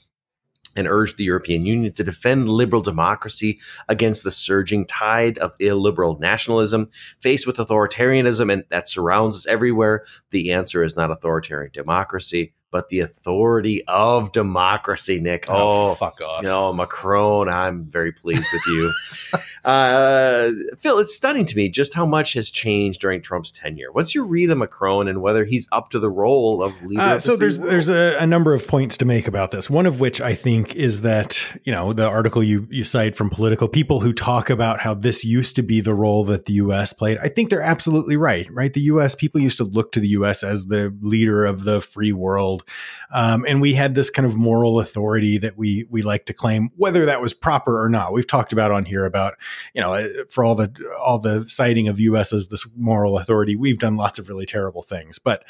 and 0.76 0.88
urged 0.88 1.18
the 1.18 1.24
European 1.24 1.66
Union 1.66 1.94
to 1.94 2.04
defend 2.04 2.50
liberal 2.50 2.82
democracy 2.82 3.60
against 3.88 4.24
the 4.24 4.32
surging 4.32 4.86
tide 4.86 5.38
of 5.38 5.54
illiberal 5.60 6.20
nationalism. 6.20 6.90
Faced 7.22 7.48
with 7.48 7.58
authoritarianism 7.58 8.52
and 8.52 8.64
that 8.70 8.90
surrounds 8.90 9.36
us 9.36 9.48
everywhere, 9.48 10.06
the 10.32 10.52
answer 10.52 10.84
is 10.84 10.96
not 10.96 11.12
authoritarian 11.12 11.72
democracy, 11.74 12.54
but 12.76 12.90
the 12.90 13.00
authority 13.00 13.86
of 13.88 14.34
democracy, 14.34 15.22
Nick. 15.22 15.46
Oh, 15.48 15.92
Oh, 15.92 15.96
fuck 15.96 16.20
off. 16.20 16.44
no, 16.44 16.74
Macron, 16.74 17.48
I'm 17.48 17.86
very 17.86 18.12
pleased 18.12 18.46
with 18.52 18.68
you. 18.68 18.92
uh, 19.66 20.52
Phil, 20.78 21.00
it's 21.00 21.16
stunning 21.16 21.46
to 21.46 21.56
me 21.56 21.70
just 21.70 21.94
how 21.94 22.06
much 22.06 22.34
has 22.34 22.50
changed 22.50 23.00
during 23.00 23.22
Trump's 23.22 23.50
tenure. 23.50 23.94
What's 23.94 24.14
your 24.14 24.26
read 24.26 24.50
of 24.50 24.58
Macron 24.58 25.08
and 25.08 25.22
whether 25.22 25.46
he's 25.46 25.70
up 25.72 25.90
to 25.92 26.00
the 26.00 26.10
role 26.10 26.62
of 26.62 26.74
leader? 26.84 27.02
Uh, 27.02 27.16
of 27.16 27.24
so 27.24 27.38
there's 27.38 27.58
world? 27.58 27.72
there's 27.72 27.88
a, 27.88 28.18
a 28.20 28.28
number 28.28 28.54
of 28.54 28.68
points 28.68 28.98
to 28.98 29.06
make 29.06 29.26
about 29.26 29.52
this. 29.52 29.70
One 29.70 29.86
of 29.86 30.02
which 30.02 30.20
I 30.20 30.36
think 30.36 30.76
is 30.76 31.02
that 31.04 31.40
you 31.64 31.72
know 31.72 31.94
the 31.94 32.06
article 32.06 32.44
you 32.44 32.68
you 32.70 32.84
cite 32.84 33.16
from 33.16 33.30
Politico 33.30 33.70
people 33.70 34.02
who 34.02 34.12
talk 34.12 34.50
about 34.50 34.82
how 34.82 34.94
this 34.96 35.24
used 35.24 35.56
to 35.56 35.64
be 35.64 35.80
the 35.80 35.94
role 35.94 36.26
that 36.26 36.44
the 36.44 36.54
U.S. 36.54 36.92
played. 36.92 37.20
I 37.20 37.30
think 37.30 37.50
they're 37.50 37.62
absolutely 37.62 38.18
right. 38.18 38.52
Right, 38.52 38.74
the 38.74 38.82
U.S. 38.82 39.16
people 39.16 39.40
used 39.40 39.60
to 39.60 39.64
look 39.64 39.94
to 39.94 40.02
the 40.02 40.10
U.S. 40.10 40.44
as 40.44 40.66
the 40.66 40.94
leader 41.02 41.46
of 41.46 41.64
the 41.64 41.80
free 41.80 42.12
world, 42.12 42.65
um, 43.14 43.46
and 43.48 43.62
we 43.62 43.74
had 43.74 43.96
this 43.96 44.10
kind 44.10 44.26
of 44.26 44.36
moral 44.36 44.80
authority 44.80 45.38
that 45.38 45.58
we 45.58 45.86
we 45.90 46.02
like 46.02 46.26
to 46.26 46.34
claim, 46.34 46.70
whether 46.76 47.06
that 47.06 47.22
was 47.22 47.34
proper 47.34 47.82
or 47.84 47.90
not. 47.90 48.14
We've 48.14 48.28
talked 48.28 48.54
about 48.54 48.72
on 48.72 48.86
here 48.86 49.06
about 49.06 49.36
you 49.74 49.82
know 49.82 49.94
uh, 49.94 50.08
for 50.30 50.44
all 50.44 50.56
the 50.56 50.72
all 51.00 51.20
the 51.20 51.48
citing 51.48 51.88
of 51.88 52.00
U.S. 52.00 52.34
as 52.34 52.48
this 52.48 52.68
moral 52.76 53.18
authority, 53.18 53.56
we've 53.56 53.80
done 53.80 53.98
lots 53.98 54.20
of 54.20 54.30
really 54.30 54.46
terrible 54.46 54.82
things, 54.82 55.20
but. 55.20 55.44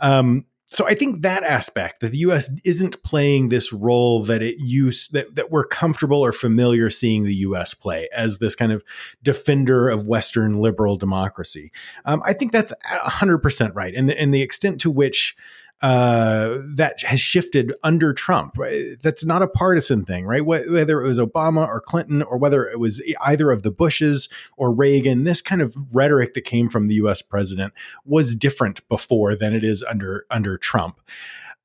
Um, 0.00 0.46
so 0.72 0.86
I 0.86 0.94
think 0.94 1.20
that 1.20 1.42
aspect 1.42 2.00
that 2.00 2.12
the 2.12 2.18
U.S. 2.18 2.50
isn't 2.64 3.02
playing 3.02 3.50
this 3.50 3.72
role 3.72 4.24
that 4.24 4.42
it 4.42 4.56
used 4.58 5.12
that 5.12 5.34
that 5.36 5.50
we're 5.50 5.66
comfortable 5.66 6.24
or 6.24 6.32
familiar 6.32 6.88
seeing 6.88 7.24
the 7.24 7.34
U.S. 7.36 7.74
play 7.74 8.08
as 8.14 8.38
this 8.38 8.54
kind 8.54 8.72
of 8.72 8.82
defender 9.22 9.90
of 9.90 10.08
Western 10.08 10.60
liberal 10.60 10.96
democracy. 10.96 11.70
Um, 12.06 12.22
I 12.24 12.32
think 12.32 12.52
that's 12.52 12.72
hundred 12.82 13.38
percent 13.38 13.74
right, 13.74 13.94
and 13.94 14.08
the, 14.08 14.18
and 14.18 14.32
the 14.32 14.40
extent 14.40 14.80
to 14.80 14.90
which 14.90 15.36
uh, 15.82 16.58
that 16.76 17.02
has 17.02 17.20
shifted 17.20 17.72
under 17.82 18.12
Trump. 18.12 18.56
That's 19.02 19.24
not 19.24 19.42
a 19.42 19.48
partisan 19.48 20.04
thing, 20.04 20.24
right? 20.26 20.44
Whether 20.44 21.02
it 21.02 21.06
was 21.06 21.18
Obama 21.18 21.66
or 21.66 21.80
Clinton, 21.80 22.22
or 22.22 22.38
whether 22.38 22.68
it 22.68 22.78
was 22.78 23.02
either 23.20 23.50
of 23.50 23.64
the 23.64 23.72
Bushes 23.72 24.28
or 24.56 24.72
Reagan, 24.72 25.24
this 25.24 25.42
kind 25.42 25.60
of 25.60 25.76
rhetoric 25.92 26.34
that 26.34 26.44
came 26.44 26.68
from 26.68 26.86
the 26.86 26.94
U.S. 26.96 27.20
president 27.20 27.72
was 28.04 28.36
different 28.36 28.86
before 28.88 29.34
than 29.34 29.54
it 29.54 29.64
is 29.64 29.82
under 29.82 30.24
under 30.30 30.56
Trump. 30.56 31.00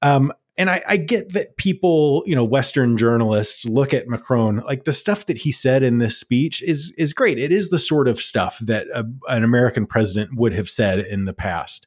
Um, 0.01 0.33
and 0.57 0.71
I, 0.71 0.81
I 0.87 0.97
get 0.97 1.33
that 1.33 1.55
people, 1.57 2.23
you 2.25 2.35
know, 2.35 2.43
Western 2.43 2.97
journalists 2.97 3.65
look 3.65 3.93
at 3.93 4.07
Macron 4.07 4.57
like 4.65 4.85
the 4.85 4.93
stuff 4.93 5.27
that 5.27 5.37
he 5.37 5.51
said 5.51 5.83
in 5.83 5.99
this 5.99 6.17
speech 6.17 6.63
is 6.63 6.91
is 6.97 7.13
great. 7.13 7.37
It 7.37 7.51
is 7.51 7.69
the 7.69 7.77
sort 7.77 8.07
of 8.07 8.19
stuff 8.19 8.57
that 8.59 8.87
a, 8.93 9.05
an 9.27 9.43
American 9.43 9.85
president 9.85 10.35
would 10.35 10.53
have 10.53 10.69
said 10.69 10.99
in 10.99 11.25
the 11.25 11.33
past. 11.33 11.85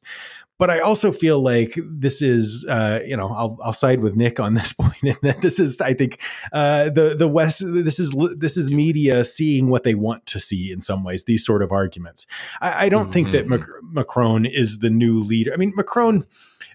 But 0.60 0.68
I 0.68 0.80
also 0.80 1.10
feel 1.10 1.40
like 1.40 1.78
this 1.86 2.20
is, 2.20 2.66
uh, 2.68 3.00
you 3.02 3.16
know, 3.16 3.28
I'll, 3.28 3.58
I'll 3.64 3.72
side 3.72 4.00
with 4.00 4.14
Nick 4.14 4.38
on 4.38 4.52
this 4.60 4.74
point, 4.74 5.02
and 5.02 5.16
that 5.22 5.40
this 5.40 5.58
is, 5.58 5.80
I 5.80 5.94
think, 5.94 6.20
uh, 6.52 6.90
the 6.90 7.16
the 7.18 7.26
West. 7.26 7.62
This 7.64 7.98
is 7.98 8.14
this 8.36 8.58
is 8.58 8.70
media 8.70 9.24
seeing 9.24 9.70
what 9.70 9.84
they 9.84 9.94
want 9.94 10.26
to 10.26 10.38
see 10.38 10.70
in 10.70 10.82
some 10.82 11.02
ways. 11.02 11.24
These 11.24 11.46
sort 11.46 11.62
of 11.62 11.72
arguments. 11.72 12.26
I, 12.60 12.84
I 12.84 12.88
don't 12.90 13.10
think 13.10 13.30
that 13.30 13.48
Mac- 13.48 13.66
Macron 13.82 14.44
is 14.44 14.80
the 14.80 14.90
new 14.90 15.20
leader. 15.20 15.50
I 15.54 15.56
mean, 15.56 15.72
Macron 15.74 16.26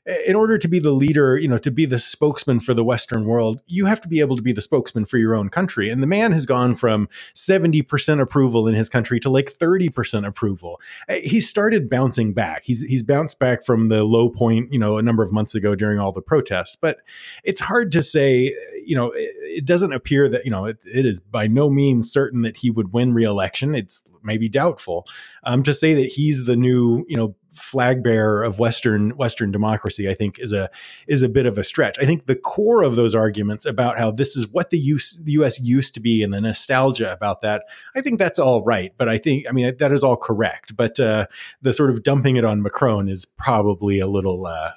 in 0.05 0.35
order 0.35 0.57
to 0.57 0.67
be 0.67 0.77
the 0.77 0.91
leader, 0.91 1.35
you 1.35 1.47
know, 1.47 1.57
to 1.57 1.71
be 1.71 1.85
the 1.85 1.97
spokesman 1.97 2.59
for 2.59 2.75
the 2.75 2.83
Western 2.83 3.25
world, 3.25 3.61
you 3.65 3.87
have 3.87 3.99
to 4.01 4.07
be 4.07 4.19
able 4.19 4.35
to 4.35 4.43
be 4.43 4.51
the 4.51 4.61
spokesman 4.61 5.05
for 5.05 5.17
your 5.17 5.33
own 5.33 5.49
country. 5.49 5.89
And 5.89 6.01
the 6.03 6.07
man 6.07 6.31
has 6.31 6.45
gone 6.45 6.75
from 6.75 7.09
70% 7.33 8.21
approval 8.21 8.67
in 8.67 8.75
his 8.75 8.87
country 8.87 9.19
to 9.21 9.29
like 9.31 9.51
30% 9.51 10.27
approval. 10.27 10.79
Uh, 11.09 11.15
He 11.15 11.41
started 11.41 11.89
bouncing 11.89 12.33
back. 12.33 12.63
He's 12.65 12.81
he's 12.81 13.01
bounced 13.01 13.39
back 13.39 13.65
from 13.65 13.89
the 13.89 14.03
low 14.03 14.29
point, 14.29 14.71
you 14.71 14.77
know, 14.77 14.97
a 14.97 15.01
number 15.01 15.23
of 15.23 15.31
months 15.31 15.55
ago 15.55 15.73
during 15.73 15.99
all 15.99 16.11
the 16.11 16.21
protests. 16.21 16.75
But 16.75 16.97
it's 17.43 17.61
hard 17.61 17.91
to 17.93 18.03
say, 18.03 18.55
you 18.85 18.95
know, 18.95 19.11
it 19.15 19.65
doesn't 19.65 19.93
appear 19.93 20.29
that 20.29 20.45
you 20.45 20.51
know 20.51 20.65
it, 20.65 20.77
it 20.85 21.05
is 21.05 21.19
by 21.19 21.47
no 21.47 21.69
means 21.69 22.11
certain 22.11 22.43
that 22.43 22.57
he 22.57 22.69
would 22.69 22.93
win 22.93 23.13
re-election. 23.13 23.73
It's 23.73 24.03
maybe 24.23 24.49
doubtful. 24.49 25.07
Um, 25.43 25.63
to 25.63 25.73
say 25.73 25.93
that 25.95 26.07
he's 26.07 26.45
the 26.45 26.55
new 26.55 27.05
you 27.07 27.17
know 27.17 27.35
flag 27.55 28.03
bearer 28.03 28.43
of 28.43 28.59
Western 28.59 29.11
Western 29.11 29.51
democracy, 29.51 30.09
I 30.09 30.13
think 30.13 30.39
is 30.39 30.53
a 30.53 30.69
is 31.07 31.23
a 31.23 31.29
bit 31.29 31.45
of 31.45 31.57
a 31.57 31.63
stretch. 31.63 31.97
I 31.99 32.05
think 32.05 32.25
the 32.25 32.35
core 32.35 32.83
of 32.83 32.95
those 32.95 33.15
arguments 33.15 33.65
about 33.65 33.97
how 33.97 34.11
this 34.11 34.35
is 34.35 34.47
what 34.47 34.69
the, 34.69 34.79
US, 34.79 35.17
the 35.21 35.33
U.S. 35.33 35.59
used 35.59 35.93
to 35.95 35.99
be 35.99 36.23
and 36.23 36.33
the 36.33 36.41
nostalgia 36.41 37.11
about 37.11 37.41
that, 37.41 37.63
I 37.95 38.01
think 38.01 38.19
that's 38.19 38.39
all 38.39 38.63
right. 38.63 38.93
But 38.97 39.09
I 39.09 39.17
think 39.17 39.45
I 39.49 39.51
mean 39.51 39.75
that 39.77 39.91
is 39.91 40.03
all 40.03 40.17
correct. 40.17 40.75
But 40.75 40.99
uh, 40.99 41.27
the 41.61 41.73
sort 41.73 41.89
of 41.89 42.03
dumping 42.03 42.35
it 42.35 42.45
on 42.45 42.61
Macron 42.61 43.09
is 43.09 43.25
probably 43.25 43.99
a 43.99 44.07
little 44.07 44.45
uh, 44.45 44.71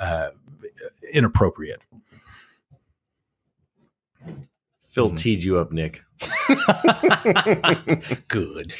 uh, 0.00 0.30
inappropriate. 1.12 1.82
Phil 4.92 5.10
mm. 5.10 5.18
teed 5.18 5.42
you 5.42 5.58
up, 5.58 5.72
Nick. 5.72 6.04
Good. 8.28 8.74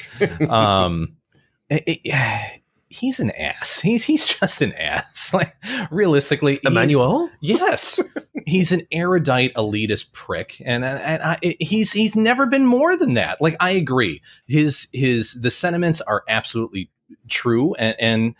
Um, 0.48 1.16
it, 1.70 2.00
it, 2.04 2.61
he's 2.92 3.20
an 3.20 3.30
ass. 3.32 3.80
He's 3.80 4.04
he's 4.04 4.26
just 4.26 4.62
an 4.62 4.72
ass. 4.74 5.32
Like 5.34 5.54
realistically, 5.90 6.60
Emmanuel. 6.64 7.30
Yes, 7.40 8.00
he's 8.46 8.70
an 8.70 8.86
erudite 8.92 9.54
elitist 9.54 10.12
prick, 10.12 10.60
and 10.64 10.84
and 10.84 11.22
I, 11.22 11.38
he's 11.58 11.92
he's 11.92 12.16
never 12.16 12.46
been 12.46 12.66
more 12.66 12.96
than 12.96 13.14
that. 13.14 13.40
Like 13.40 13.56
I 13.60 13.70
agree, 13.70 14.20
his 14.46 14.88
his 14.92 15.34
the 15.34 15.50
sentiments 15.50 16.00
are 16.02 16.22
absolutely 16.28 16.90
true, 17.28 17.74
and 17.74 17.96
and 17.98 18.34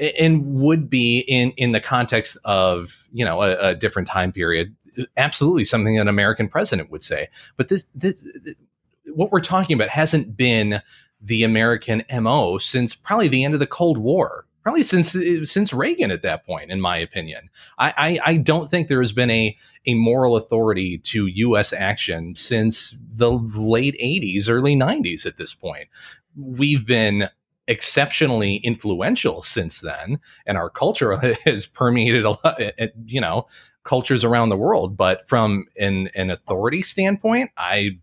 and 0.18 0.54
would 0.54 0.90
be 0.90 1.20
in 1.20 1.52
in 1.52 1.72
the 1.72 1.80
context 1.80 2.36
of 2.44 3.06
you 3.12 3.24
know 3.24 3.42
a, 3.42 3.70
a 3.70 3.74
different 3.74 4.08
time 4.08 4.32
period 4.32 4.74
absolutely 5.16 5.64
something 5.64 5.98
an 5.98 6.08
American 6.08 6.48
president 6.48 6.90
would 6.90 7.02
say. 7.02 7.28
But 7.56 7.68
this, 7.68 7.86
this, 7.94 8.26
what 9.14 9.32
we're 9.32 9.40
talking 9.40 9.74
about 9.74 9.88
hasn't 9.88 10.36
been 10.36 10.82
the 11.26 11.42
American 11.42 12.04
MO 12.20 12.58
since 12.58 12.94
probably 12.94 13.28
the 13.28 13.44
end 13.44 13.54
of 13.54 13.60
the 13.60 13.66
Cold 13.66 13.98
War. 13.98 14.46
Probably 14.62 14.82
since 14.82 15.14
uh, 15.14 15.44
since 15.44 15.72
Reagan 15.72 16.10
at 16.10 16.22
that 16.22 16.44
point, 16.44 16.72
in 16.72 16.80
my 16.80 16.96
opinion, 16.96 17.50
I, 17.78 17.94
I, 17.96 18.32
I 18.32 18.36
don't 18.36 18.68
think 18.68 18.88
there 18.88 19.00
has 19.00 19.12
been 19.12 19.30
a 19.30 19.56
a 19.86 19.94
moral 19.94 20.34
authority 20.36 20.98
to 20.98 21.26
U.S. 21.26 21.72
action 21.72 22.34
since 22.34 22.96
the 23.12 23.30
late 23.30 23.94
'80s, 24.02 24.50
early 24.50 24.74
'90s. 24.74 25.24
At 25.24 25.36
this 25.36 25.54
point, 25.54 25.86
we've 26.36 26.84
been 26.84 27.28
exceptionally 27.68 28.56
influential 28.56 29.42
since 29.42 29.80
then, 29.80 30.18
and 30.46 30.58
our 30.58 30.68
culture 30.68 31.16
has 31.44 31.66
permeated 31.66 32.24
a 32.24 32.30
lot. 32.30 32.60
Eh, 32.60 32.72
eh, 32.76 32.88
you 33.04 33.20
know, 33.20 33.46
cultures 33.84 34.24
around 34.24 34.50
the 34.50 34.56
world. 34.56 34.96
But 34.96 35.26
from 35.26 35.66
an 35.78 36.10
an 36.14 36.30
authority 36.30 36.82
standpoint, 36.82 37.50
I, 37.56 37.98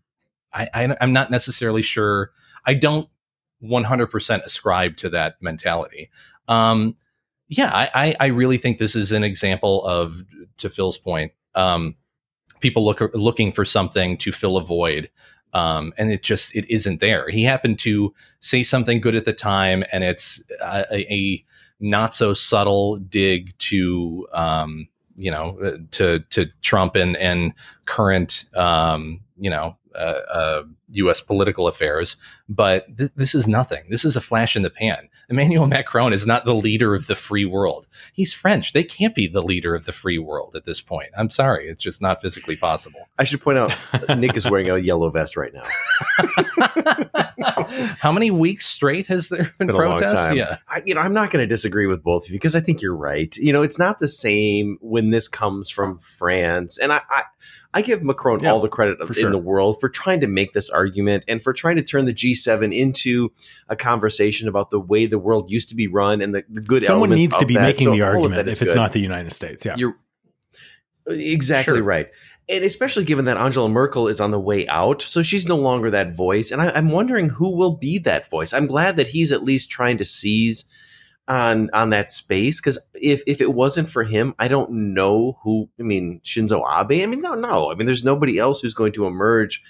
I, 0.53 0.69
I 0.74 0.97
am 1.01 1.13
not 1.13 1.30
necessarily 1.30 1.84
sure. 1.84 2.32
I 2.65 2.74
don't 2.74 3.09
100% 3.64 4.43
ascribe 4.43 4.97
to 4.97 5.09
that 5.09 5.36
mentality. 5.41 6.09
Um, 6.47 6.95
yeah, 7.47 7.72
I, 7.74 8.16
I 8.20 8.28
really 8.28 8.57
think 8.57 8.78
this 8.78 8.95
is 8.95 9.11
an 9.11 9.24
example 9.24 9.86
of, 9.86 10.24
to 10.57 10.70
Phil's 10.70 10.97
point, 10.97 11.32
um, 11.55 11.95
people 12.59 12.86
look 12.86 13.01
looking 13.14 13.51
for 13.51 13.66
something 13.66 14.18
to 14.18 14.32
fill 14.32 14.57
a 14.57 14.64
void. 14.64 15.09
Um, 15.53 15.93
and 15.97 16.11
it 16.11 16.24
just 16.24 16.55
it 16.55 16.66
isn't 16.68 16.99
there. 16.99 17.30
He 17.30 17.43
happened 17.43 17.78
to 17.80 18.11
say 18.39 18.64
something 18.64 18.99
good 19.01 19.16
at 19.16 19.26
the 19.26 19.34
time, 19.34 19.84
and 19.91 20.03
it's 20.03 20.41
a, 20.59 20.86
a 20.91 21.45
not 21.80 22.16
so 22.16 22.34
subtle 22.34 22.97
dig 22.97 23.55
to 23.59 24.28
um, 24.34 24.88
you 25.16 25.30
know, 25.30 25.59
uh, 25.64 25.78
to 25.91 26.20
to 26.32 26.47
Trump 26.61 26.95
and 26.95 27.16
and 27.18 27.53
current 27.86 28.45
um, 28.55 29.22
you 29.38 29.49
know 29.49 29.78
uh, 29.95 30.21
uh, 30.31 30.63
U.S. 30.91 31.21
political 31.21 31.67
affairs. 31.67 32.15
But 32.47 32.97
th- 32.97 33.11
this 33.15 33.33
is 33.35 33.47
nothing. 33.47 33.83
This 33.89 34.05
is 34.05 34.15
a 34.15 34.21
flash 34.21 34.55
in 34.55 34.61
the 34.61 34.69
pan. 34.69 35.09
Emmanuel 35.29 35.67
Macron 35.67 36.13
is 36.13 36.27
not 36.27 36.45
the 36.45 36.53
leader 36.53 36.93
of 36.93 37.07
the 37.07 37.15
free 37.15 37.45
world. 37.45 37.87
He's 38.13 38.33
French. 38.33 38.73
They 38.73 38.83
can't 38.83 39.15
be 39.15 39.27
the 39.27 39.41
leader 39.41 39.75
of 39.75 39.85
the 39.85 39.91
free 39.91 40.17
world 40.17 40.55
at 40.55 40.65
this 40.65 40.81
point. 40.81 41.09
I'm 41.17 41.29
sorry. 41.29 41.67
It's 41.67 41.83
just 41.83 42.01
not 42.01 42.21
physically 42.21 42.55
possible. 42.55 43.07
I 43.17 43.23
should 43.23 43.41
point 43.41 43.57
out 43.57 43.75
Nick 44.17 44.35
is 44.35 44.49
wearing 44.49 44.69
a 44.69 44.77
yellow 44.77 45.09
vest 45.09 45.37
right 45.37 45.53
now. 45.53 45.63
How 47.99 48.11
many 48.11 48.31
weeks 48.31 48.65
straight 48.65 49.07
has 49.07 49.29
there 49.29 49.51
been, 49.57 49.67
been 49.67 49.75
protests? 49.75 50.33
Yeah. 50.33 50.57
I, 50.67 50.81
you 50.85 50.93
know, 50.93 51.01
I'm 51.01 51.13
not 51.13 51.31
going 51.31 51.43
to 51.43 51.47
disagree 51.47 51.87
with 51.87 52.03
both 52.03 52.25
of 52.25 52.31
you 52.31 52.35
because 52.35 52.55
I 52.55 52.59
think 52.59 52.81
you're 52.81 52.95
right. 52.95 53.35
You 53.37 53.53
know, 53.53 53.61
it's 53.61 53.79
not 53.79 53.99
the 53.99 54.07
same 54.07 54.77
when 54.81 55.09
this 55.09 55.27
comes 55.27 55.69
from 55.69 55.97
France. 55.99 56.77
And 56.77 56.91
I, 56.91 57.01
I 57.09 57.23
I 57.74 57.82
give 57.82 58.03
Macron 58.03 58.41
yeah, 58.41 58.51
all 58.51 58.59
the 58.59 58.69
credit 58.69 58.99
in 58.99 59.13
sure. 59.13 59.32
the 59.32 59.38
world 59.38 59.80
for 59.80 59.89
trying 59.89 60.19
to 60.21 60.28
make 60.28 60.53
this 60.53 60.69
argument 60.69 61.26
and 61.28 61.41
for 61.41 61.53
trying 61.53 61.76
to 61.78 61.82
turn 61.82 62.05
the 62.05 62.13
G7 62.13 62.76
into 62.76 63.32
a 63.67 63.76
conversation 63.76 64.47
about 64.47 64.69
the 64.69 64.80
way 64.80 65.07
the 65.07 65.17
world 65.17 65.49
used 65.49 65.69
to 65.69 65.76
be 65.76 65.88
run 65.88 66.21
and 66.21 66.36
the, 66.36 66.43
the 66.49 66.61
good 66.61 66.84
Someone 66.84 67.09
needs 67.09 67.38
to 67.38 67.45
be 67.45 67.55
that. 67.55 67.63
making 67.63 67.86
so 67.86 67.91
the 67.91 68.01
argument 68.01 68.47
if 68.47 68.59
good. 68.59 68.67
it's 68.67 68.76
not 68.76 68.93
the 68.93 68.99
United 68.99 69.34
States. 69.34 69.65
Yeah. 69.65 69.76
You're 69.78 69.95
exactly 71.07 71.76
sure. 71.76 71.84
right. 71.84 72.09
And 72.47 72.63
especially 72.63 73.05
given 73.05 73.26
that 73.26 73.38
Angela 73.38 73.69
Merkel 73.69 74.07
is 74.07 74.21
on 74.21 74.32
the 74.32 74.39
way 74.39 74.67
out, 74.67 75.01
so 75.01 75.24
she's 75.24 75.47
no 75.47 75.55
longer 75.55 75.89
that 75.89 76.15
voice. 76.15 76.51
And 76.51 76.61
I, 76.61 76.71
I'm 76.71 76.89
wondering 76.89 77.30
who 77.30 77.55
will 77.55 77.76
be 77.76 77.97
that 77.99 78.30
voice. 78.30 78.53
I'm 78.53 78.67
glad 78.67 78.97
that 78.97 79.07
he's 79.07 79.32
at 79.32 79.43
least 79.43 79.71
trying 79.71 79.97
to 79.97 80.05
seize– 80.05 80.65
on 81.28 81.69
on 81.74 81.91
that 81.91 82.11
space 82.11 82.59
because 82.59 82.78
if 82.93 83.24
if 83.26 83.39
it 83.41 83.53
wasn't 83.53 83.89
for 83.89 84.03
him, 84.03 84.34
I 84.39 84.47
don't 84.47 84.93
know 84.93 85.39
who. 85.43 85.69
I 85.80 85.84
mean, 85.84 86.21
Shinzo 86.24 86.63
Abe. 86.67 87.03
I 87.03 87.05
mean, 87.05 87.21
no, 87.21 87.34
no. 87.34 87.71
I 87.71 87.76
mean, 87.76 87.86
there's 87.86 88.03
nobody 88.03 88.38
else 88.38 88.61
who's 88.61 88.74
going 88.74 88.93
to 88.93 89.05
emerge 89.05 89.63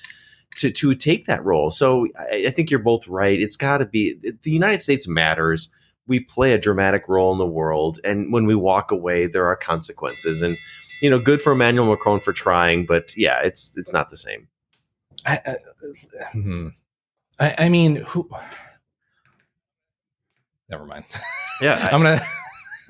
to 0.58 0.72
to 0.72 0.96
take 0.96 1.26
that 1.26 1.44
role. 1.44 1.72
So 1.72 2.08
I, 2.18 2.46
I 2.48 2.50
think 2.50 2.70
you're 2.70 2.80
both 2.80 3.08
right. 3.08 3.40
It's 3.40 3.56
got 3.56 3.80
to 3.80 3.86
be 3.86 4.16
the 4.20 4.52
United 4.52 4.82
States 4.82 5.08
matters. 5.08 5.70
We 6.08 6.20
play 6.20 6.54
a 6.54 6.58
dramatic 6.58 7.08
role 7.08 7.32
in 7.32 7.38
the 7.38 7.46
world, 7.46 8.00
and 8.04 8.34
when 8.34 8.46
we 8.46 8.56
walk 8.56 8.92
away, 8.92 9.28
there 9.28 9.46
are 9.46 9.56
consequences. 9.56 10.42
And 10.42 10.58
you 11.02 11.10
know, 11.10 11.20
good 11.20 11.42
for 11.42 11.54
Emmanuel 11.54 11.88
Macron 11.88 12.20
for 12.20 12.34
trying, 12.34 12.86
but 12.86 13.16
yeah, 13.16 13.42
it's 13.42 13.74
it's 13.78 13.94
not 13.94 14.10
the 14.10 14.18
same. 14.18 14.48
I, 15.26 15.40
I, 15.46 15.56
hmm. 16.32 16.68
I, 17.40 17.56
I 17.60 17.70
mean, 17.70 17.98
who? 17.98 18.30
Never 20.70 20.86
mind. 20.86 21.06
Yeah, 21.62 21.90
I'm 21.92 22.02
gonna 22.02 22.22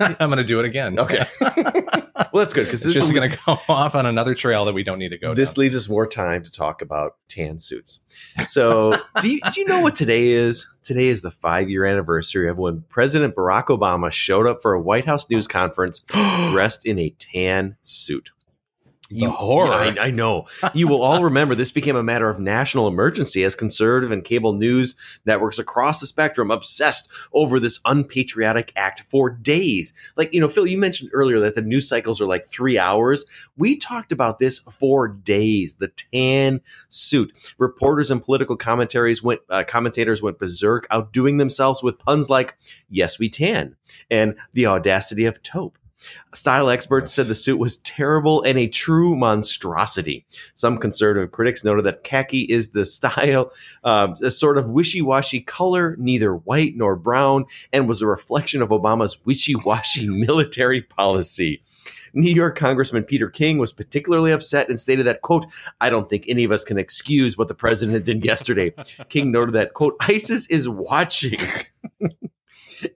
I'm 0.20 0.30
gonna 0.30 0.44
do 0.44 0.58
it 0.60 0.64
again. 0.64 0.98
Okay. 0.98 1.26
well, 1.40 2.30
that's 2.32 2.54
good 2.54 2.64
because 2.64 2.82
this 2.82 2.96
is 2.96 3.12
going 3.12 3.30
to 3.30 3.38
go 3.46 3.58
off 3.68 3.94
on 3.94 4.06
another 4.06 4.34
trail 4.34 4.64
that 4.64 4.74
we 4.74 4.82
don't 4.82 4.98
need 4.98 5.10
to 5.10 5.18
go. 5.18 5.34
This 5.34 5.54
down. 5.54 5.62
leaves 5.62 5.76
us 5.76 5.88
more 5.88 6.06
time 6.06 6.42
to 6.42 6.50
talk 6.50 6.82
about 6.82 7.16
tan 7.28 7.58
suits. 7.58 8.00
So, 8.46 8.96
do, 9.20 9.28
you, 9.28 9.40
do 9.52 9.60
you 9.60 9.66
know 9.66 9.80
what 9.80 9.94
today 9.94 10.28
is? 10.28 10.68
Today 10.82 11.08
is 11.08 11.22
the 11.22 11.30
five 11.30 11.70
year 11.70 11.84
anniversary 11.84 12.48
of 12.48 12.58
when 12.58 12.84
President 12.88 13.34
Barack 13.34 13.66
Obama 13.66 14.10
showed 14.10 14.46
up 14.46 14.62
for 14.62 14.74
a 14.74 14.80
White 14.80 15.06
House 15.06 15.28
news 15.30 15.46
conference 15.46 16.00
dressed 16.50 16.86
in 16.86 16.98
a 16.98 17.10
tan 17.18 17.76
suit. 17.82 18.30
You, 19.14 19.30
horror. 19.30 19.68
Yeah, 19.68 19.94
I, 20.02 20.06
I, 20.06 20.10
know. 20.10 20.46
you 20.74 20.88
will 20.88 21.02
all 21.02 21.22
remember 21.22 21.54
this 21.54 21.70
became 21.70 21.96
a 21.96 22.02
matter 22.02 22.28
of 22.28 22.40
national 22.40 22.88
emergency 22.88 23.44
as 23.44 23.54
conservative 23.54 24.10
and 24.10 24.24
cable 24.24 24.52
news 24.52 24.96
networks 25.24 25.58
across 25.58 26.00
the 26.00 26.06
spectrum 26.06 26.50
obsessed 26.50 27.08
over 27.32 27.60
this 27.60 27.80
unpatriotic 27.84 28.72
act 28.74 29.04
for 29.10 29.30
days. 29.30 29.94
Like, 30.16 30.34
you 30.34 30.40
know, 30.40 30.48
Phil, 30.48 30.66
you 30.66 30.78
mentioned 30.78 31.10
earlier 31.12 31.38
that 31.40 31.54
the 31.54 31.62
news 31.62 31.88
cycles 31.88 32.20
are 32.20 32.26
like 32.26 32.46
three 32.46 32.78
hours. 32.78 33.24
We 33.56 33.76
talked 33.76 34.10
about 34.10 34.38
this 34.38 34.58
for 34.58 35.08
days. 35.08 35.74
The 35.74 35.88
tan 35.88 36.60
suit. 36.88 37.32
Reporters 37.58 38.10
and 38.10 38.22
political 38.22 38.56
commentaries 38.56 39.22
went, 39.22 39.40
uh, 39.48 39.64
commentators 39.66 40.22
went 40.22 40.38
berserk, 40.38 40.86
outdoing 40.90 41.36
themselves 41.36 41.82
with 41.82 41.98
puns 41.98 42.28
like, 42.28 42.56
yes, 42.88 43.18
we 43.18 43.28
tan, 43.28 43.76
and 44.10 44.34
the 44.52 44.66
audacity 44.66 45.24
of 45.24 45.42
taupe. 45.42 45.78
Style 46.32 46.70
experts 46.70 47.12
said 47.12 47.28
the 47.28 47.34
suit 47.34 47.58
was 47.58 47.78
terrible 47.78 48.42
and 48.42 48.58
a 48.58 48.66
true 48.66 49.16
monstrosity. 49.16 50.26
Some 50.54 50.78
conservative 50.78 51.32
critics 51.32 51.64
noted 51.64 51.84
that 51.84 52.04
khaki 52.04 52.42
is 52.42 52.70
the 52.70 52.84
style, 52.84 53.52
uh, 53.82 54.14
a 54.22 54.30
sort 54.30 54.58
of 54.58 54.68
wishy 54.68 55.02
washy 55.02 55.40
color, 55.40 55.96
neither 55.98 56.34
white 56.34 56.76
nor 56.76 56.96
brown, 56.96 57.46
and 57.72 57.88
was 57.88 58.02
a 58.02 58.06
reflection 58.06 58.62
of 58.62 58.70
Obama's 58.70 59.24
wishy 59.24 59.54
washy 59.54 60.08
military 60.26 60.82
policy. 60.82 61.62
New 62.14 62.32
York 62.32 62.56
Congressman 62.56 63.02
Peter 63.02 63.28
King 63.28 63.58
was 63.58 63.72
particularly 63.72 64.30
upset 64.30 64.68
and 64.68 64.80
stated 64.80 65.06
that, 65.06 65.22
quote, 65.22 65.46
I 65.80 65.90
don't 65.90 66.08
think 66.08 66.24
any 66.28 66.44
of 66.44 66.52
us 66.52 66.64
can 66.64 66.78
excuse 66.78 67.36
what 67.36 67.48
the 67.48 67.54
president 67.54 68.04
did 68.04 68.24
yesterday. 68.24 68.72
King 69.08 69.32
noted 69.32 69.54
that, 69.54 69.74
quote, 69.74 69.96
ISIS 70.00 70.48
is 70.48 70.68
watching. 70.68 71.38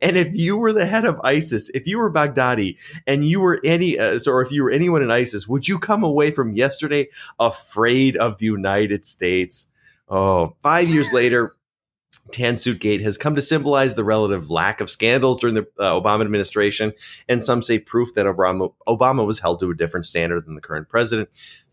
And 0.00 0.16
if 0.16 0.34
you 0.34 0.56
were 0.56 0.72
the 0.72 0.86
head 0.86 1.04
of 1.04 1.20
ISIS, 1.22 1.70
if 1.70 1.86
you 1.86 1.98
were 1.98 2.12
Baghdadi 2.12 2.76
and 3.06 3.28
you 3.28 3.40
were 3.40 3.60
any, 3.64 3.98
uh, 3.98 4.18
or 4.26 4.42
if 4.42 4.52
you 4.52 4.62
were 4.62 4.70
anyone 4.70 5.02
in 5.02 5.10
ISIS, 5.10 5.48
would 5.48 5.68
you 5.68 5.78
come 5.78 6.04
away 6.04 6.30
from 6.30 6.52
yesterday 6.52 7.08
afraid 7.38 8.16
of 8.16 8.38
the 8.38 8.46
United 8.46 9.06
States? 9.06 9.68
Oh, 10.08 10.56
five 10.62 10.88
years 10.88 11.12
later, 11.12 11.54
Tan 12.30 12.56
Suit 12.58 12.78
Gate 12.78 13.00
has 13.00 13.16
come 13.16 13.34
to 13.34 13.42
symbolize 13.42 13.94
the 13.94 14.04
relative 14.04 14.50
lack 14.50 14.80
of 14.80 14.90
scandals 14.90 15.38
during 15.38 15.54
the 15.54 15.66
uh, 15.78 15.98
Obama 15.98 16.22
administration, 16.22 16.92
and 17.28 17.44
some 17.44 17.62
say 17.62 17.78
proof 17.78 18.14
that 18.14 18.26
Obama, 18.26 18.72
Obama 18.86 19.26
was 19.26 19.40
held 19.40 19.60
to 19.60 19.70
a 19.70 19.74
different 19.74 20.06
standard 20.06 20.46
than 20.46 20.54
the 20.54 20.60
current 20.60 20.88
president. 20.88 21.28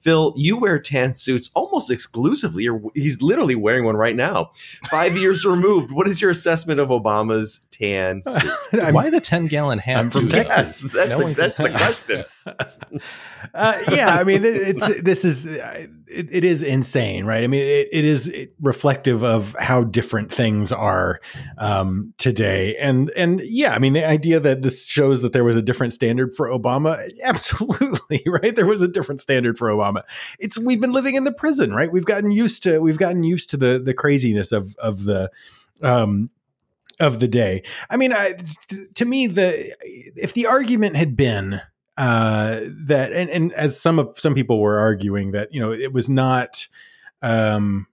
Phil, 0.05 0.35
you 0.37 0.55
wear 0.55 0.77
tan 0.79 1.15
suits 1.15 1.49
almost 1.55 1.89
exclusively. 1.89 2.65
You're, 2.65 2.79
he's 2.93 3.23
literally 3.23 3.55
wearing 3.55 3.85
one 3.85 3.97
right 3.97 4.15
now. 4.15 4.51
Five 4.87 5.17
years 5.17 5.43
removed. 5.43 5.91
What 5.91 6.07
is 6.07 6.21
your 6.21 6.29
assessment 6.29 6.79
of 6.79 6.89
Obama's 6.89 7.65
tan 7.71 8.21
suit? 8.27 8.93
Why 8.93 9.09
the 9.09 9.19
10 9.19 9.47
gallon 9.47 9.79
hat? 9.79 9.97
I'm 9.97 10.11
from 10.11 10.29
Texas. 10.29 10.83
Yes, 10.83 10.93
that's, 10.93 11.19
No 11.19 11.27
a- 11.27 11.33
that's 11.33 11.57
the 11.57 11.71
question. 11.71 12.25
uh, 13.55 13.81
yeah, 13.91 14.15
I 14.15 14.23
mean, 14.23 14.41
it's 14.43 15.01
this 15.01 15.25
is 15.25 15.45
it, 15.45 15.89
it 16.07 16.43
is 16.43 16.63
insane, 16.63 17.25
right? 17.25 17.43
I 17.43 17.47
mean, 17.47 17.63
it, 17.63 17.89
it 17.91 18.05
is 18.05 18.31
reflective 18.61 19.23
of 19.23 19.55
how 19.59 19.83
different 19.83 20.31
things 20.31 20.71
are 20.71 21.19
um, 21.57 22.13
today, 22.17 22.75
and 22.79 23.09
and 23.11 23.41
yeah, 23.41 23.73
I 23.73 23.79
mean, 23.79 23.93
the 23.93 24.05
idea 24.05 24.39
that 24.39 24.61
this 24.61 24.85
shows 24.85 25.21
that 25.21 25.33
there 25.33 25.43
was 25.43 25.55
a 25.55 25.61
different 25.61 25.93
standard 25.93 26.35
for 26.35 26.47
Obama, 26.47 27.09
absolutely, 27.23 28.23
right? 28.27 28.55
There 28.55 28.67
was 28.67 28.81
a 28.81 28.87
different 28.87 29.21
standard 29.21 29.57
for 29.57 29.69
Obama. 29.69 29.94
It's 30.39 30.59
we've 30.59 30.81
been 30.81 30.91
living 30.91 31.15
in 31.15 31.23
the 31.23 31.31
prison, 31.31 31.73
right? 31.73 31.91
We've 31.91 32.05
gotten 32.05 32.31
used 32.31 32.63
to 32.63 32.79
we've 32.79 32.97
gotten 32.97 33.23
used 33.23 33.49
to 33.51 33.57
the 33.57 33.79
the 33.79 33.93
craziness 33.93 34.51
of 34.51 34.75
of 34.77 35.05
the 35.05 35.31
um 35.81 36.29
of 36.99 37.19
the 37.19 37.27
day. 37.27 37.63
I 37.89 37.97
mean, 37.97 38.13
I, 38.13 38.37
to 38.95 39.05
me, 39.05 39.27
the 39.27 39.75
if 39.81 40.33
the 40.33 40.45
argument 40.45 40.95
had 40.95 41.15
been 41.15 41.61
uh, 41.97 42.61
that, 42.63 43.13
and, 43.13 43.29
and 43.29 43.53
as 43.53 43.79
some 43.79 43.99
of 43.99 44.19
some 44.19 44.33
people 44.33 44.59
were 44.59 44.79
arguing 44.79 45.31
that 45.31 45.53
you 45.53 45.59
know 45.59 45.71
it 45.71 45.93
was 45.93 46.09
not 46.09 46.67
um, 47.21 47.87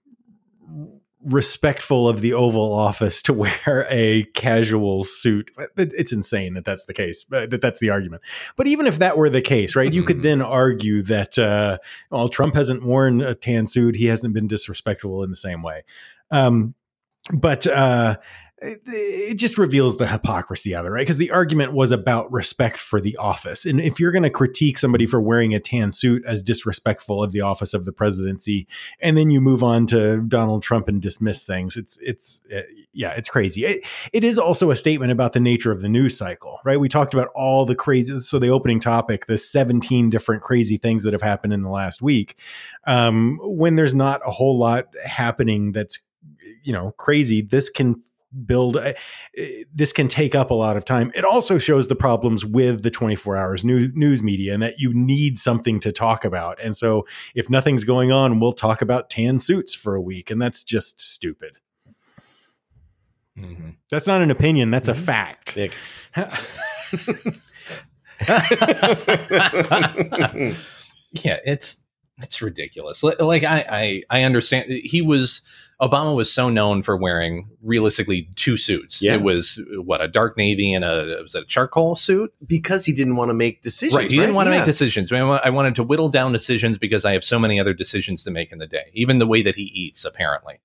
respectful 1.25 2.07
of 2.07 2.21
the 2.21 2.33
Oval 2.33 2.73
Office 2.73 3.21
to 3.23 3.33
wear 3.33 3.87
a 3.89 4.23
casual 4.33 5.03
suit. 5.03 5.51
It's 5.77 6.13
insane 6.13 6.53
that 6.55 6.65
that's 6.65 6.85
the 6.85 6.93
case. 6.93 7.25
uh, 7.31 7.45
That 7.47 7.61
that's 7.61 7.79
the 7.79 7.89
argument. 7.89 8.21
But 8.55 8.67
even 8.67 8.87
if 8.87 8.99
that 8.99 9.17
were 9.17 9.29
the 9.29 9.41
case, 9.41 9.75
right, 9.75 9.91
you 9.91 10.03
could 10.03 10.21
then 10.21 10.41
argue 10.41 11.01
that 11.03 11.37
uh, 11.37 11.77
well, 12.09 12.29
Trump 12.29 12.55
hasn't 12.55 12.83
worn 12.83 13.21
a 13.21 13.35
tan 13.35 13.67
suit. 13.67 13.95
He 13.95 14.05
hasn't 14.07 14.33
been 14.33 14.47
disrespectful 14.47 15.23
in 15.23 15.29
the 15.29 15.35
same 15.35 15.63
way. 15.63 15.83
Um, 16.31 16.75
but 17.31 17.67
uh, 17.67 18.17
it, 18.63 18.81
it 18.85 19.35
just 19.35 19.57
reveals 19.57 19.97
the 19.97 20.07
hypocrisy 20.07 20.73
of 20.73 20.85
it, 20.85 20.89
right? 20.89 21.01
Because 21.01 21.17
the 21.17 21.31
argument 21.31 21.73
was 21.73 21.91
about 21.91 22.31
respect 22.31 22.79
for 22.79 23.01
the 23.01 23.17
office, 23.17 23.65
and 23.65 23.81
if 23.81 23.99
you're 23.99 24.11
going 24.11 24.23
to 24.23 24.29
critique 24.29 24.77
somebody 24.77 25.05
for 25.05 25.19
wearing 25.19 25.53
a 25.53 25.59
tan 25.59 25.91
suit 25.91 26.23
as 26.25 26.41
disrespectful 26.41 27.21
of 27.21 27.31
the 27.31 27.41
office 27.41 27.73
of 27.73 27.85
the 27.85 27.91
presidency, 27.91 28.67
and 28.99 29.17
then 29.17 29.29
you 29.29 29.41
move 29.41 29.63
on 29.63 29.85
to 29.87 30.21
Donald 30.21 30.63
Trump 30.63 30.87
and 30.87 31.01
dismiss 31.01 31.43
things, 31.43 31.75
it's 31.75 31.99
it's 32.01 32.41
uh, 32.55 32.61
yeah, 32.93 33.11
it's 33.11 33.29
crazy. 33.29 33.65
It, 33.65 33.85
it 34.13 34.23
is 34.23 34.39
also 34.39 34.71
a 34.71 34.75
statement 34.75 35.11
about 35.11 35.33
the 35.33 35.39
nature 35.39 35.71
of 35.71 35.81
the 35.81 35.89
news 35.89 36.17
cycle, 36.17 36.59
right? 36.63 36.79
We 36.79 36.87
talked 36.89 37.13
about 37.13 37.29
all 37.35 37.65
the 37.65 37.75
crazy. 37.75 38.21
So 38.21 38.39
the 38.39 38.49
opening 38.49 38.79
topic, 38.79 39.25
the 39.25 39.37
17 39.37 40.09
different 40.09 40.41
crazy 40.41 40.77
things 40.77 41.03
that 41.03 41.13
have 41.13 41.21
happened 41.21 41.53
in 41.53 41.63
the 41.63 41.69
last 41.69 42.01
week. 42.01 42.37
Um, 42.85 43.39
when 43.41 43.75
there's 43.75 43.95
not 43.95 44.21
a 44.25 44.31
whole 44.31 44.57
lot 44.57 44.85
happening 45.03 45.73
that's 45.73 45.99
you 46.63 46.71
know 46.71 46.91
crazy 46.97 47.41
this 47.41 47.69
can 47.69 48.01
build 48.45 48.77
uh, 48.77 48.93
this 49.73 49.93
can 49.93 50.07
take 50.07 50.35
up 50.35 50.51
a 50.51 50.53
lot 50.53 50.77
of 50.77 50.85
time. 50.85 51.11
It 51.15 51.25
also 51.25 51.57
shows 51.57 51.87
the 51.87 51.95
problems 51.95 52.45
with 52.45 52.83
the 52.83 52.91
24 52.91 53.37
hours 53.37 53.65
news, 53.65 53.91
news 53.93 54.23
media 54.23 54.53
and 54.53 54.63
that 54.63 54.79
you 54.79 54.93
need 54.93 55.37
something 55.37 55.79
to 55.81 55.91
talk 55.91 56.25
about. 56.25 56.59
And 56.61 56.75
so 56.75 57.05
if 57.35 57.49
nothing's 57.49 57.83
going 57.83 58.11
on 58.11 58.39
we'll 58.39 58.51
talk 58.53 58.81
about 58.81 59.09
tan 59.09 59.39
suits 59.39 59.75
for 59.75 59.95
a 59.95 60.01
week 60.01 60.31
and 60.31 60.41
that's 60.41 60.63
just 60.63 61.01
stupid. 61.01 61.57
Mhm. 63.37 63.77
that's 63.89 64.05
not 64.05 64.21
an 64.21 64.29
opinion 64.29 64.69
that's 64.69 64.87
a 64.87 64.93
fact. 64.93 65.57
Yeah, 71.15 71.37
it's 71.45 71.82
it's 72.21 72.41
ridiculous. 72.41 73.03
Like 73.03 73.43
I, 73.43 74.03
I 74.09 74.19
I 74.19 74.23
understand 74.23 74.71
he 74.71 75.01
was 75.01 75.41
Obama 75.81 76.15
was 76.15 76.31
so 76.31 76.49
known 76.49 76.81
for 76.83 76.95
wearing 76.95 77.49
realistically 77.61 78.29
two 78.35 78.55
suits. 78.55 79.01
Yeah. 79.01 79.15
It 79.15 79.21
was 79.23 79.59
what 79.77 80.01
a 80.01 80.07
dark 80.07 80.37
navy 80.37 80.73
and 80.73 80.85
a 80.85 81.17
was 81.21 81.35
it 81.35 81.43
a 81.43 81.45
charcoal 81.45 81.95
suit? 81.95 82.33
because 82.45 82.85
he 82.85 82.93
didn't 82.93 83.15
want 83.15 83.29
to 83.29 83.33
make 83.33 83.61
decisions. 83.63 83.97
right. 83.97 84.09
He 84.09 84.17
didn't 84.17 84.35
want 84.35 84.47
to 84.47 84.51
Yeah. 84.51 84.59
make 84.59 84.65
decisions. 84.65 85.11
I 85.11 85.49
wanted 85.49 85.75
to 85.75 85.83
whittle 85.83 86.09
down 86.09 86.31
decisions 86.31 86.77
because 86.77 87.03
I 87.03 87.13
have 87.13 87.23
so 87.23 87.39
many 87.39 87.59
other 87.59 87.73
decisions 87.73 88.23
to 88.25 88.31
make 88.31 88.51
in 88.51 88.59
the 88.59 88.67
day. 88.67 88.91
Even 88.93 89.17
the 89.17 89.27
way 89.27 89.41
that 89.41 89.55
he 89.55 89.63
eats, 89.63 90.05
apparently. 90.05 90.59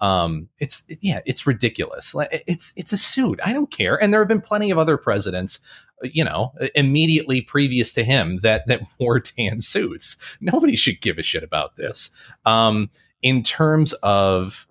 Um, 0.00 0.48
it's 0.58 0.84
yeah, 1.00 1.20
it's 1.26 1.46
ridiculous. 1.46 2.14
It's 2.30 2.72
it's 2.76 2.92
a 2.92 2.96
suit. 2.96 3.38
I 3.44 3.52
don't 3.52 3.70
care. 3.70 4.00
And 4.00 4.12
there 4.12 4.20
have 4.20 4.28
been 4.28 4.40
plenty 4.40 4.70
of 4.70 4.78
other 4.78 4.96
presidents, 4.96 5.60
uh, 6.02 6.08
you 6.12 6.24
know, 6.24 6.52
immediately 6.74 7.42
previous 7.42 7.92
to 7.94 8.04
him 8.04 8.38
that 8.42 8.66
that 8.66 8.82
wore 8.98 9.20
tan 9.20 9.60
suits. 9.60 10.16
Nobody 10.40 10.76
should 10.76 11.00
give 11.00 11.18
a 11.18 11.22
shit 11.22 11.42
about 11.42 11.76
this. 11.76 12.10
Um, 12.46 12.90
in 13.22 13.42
terms 13.42 13.92
of 14.02 14.66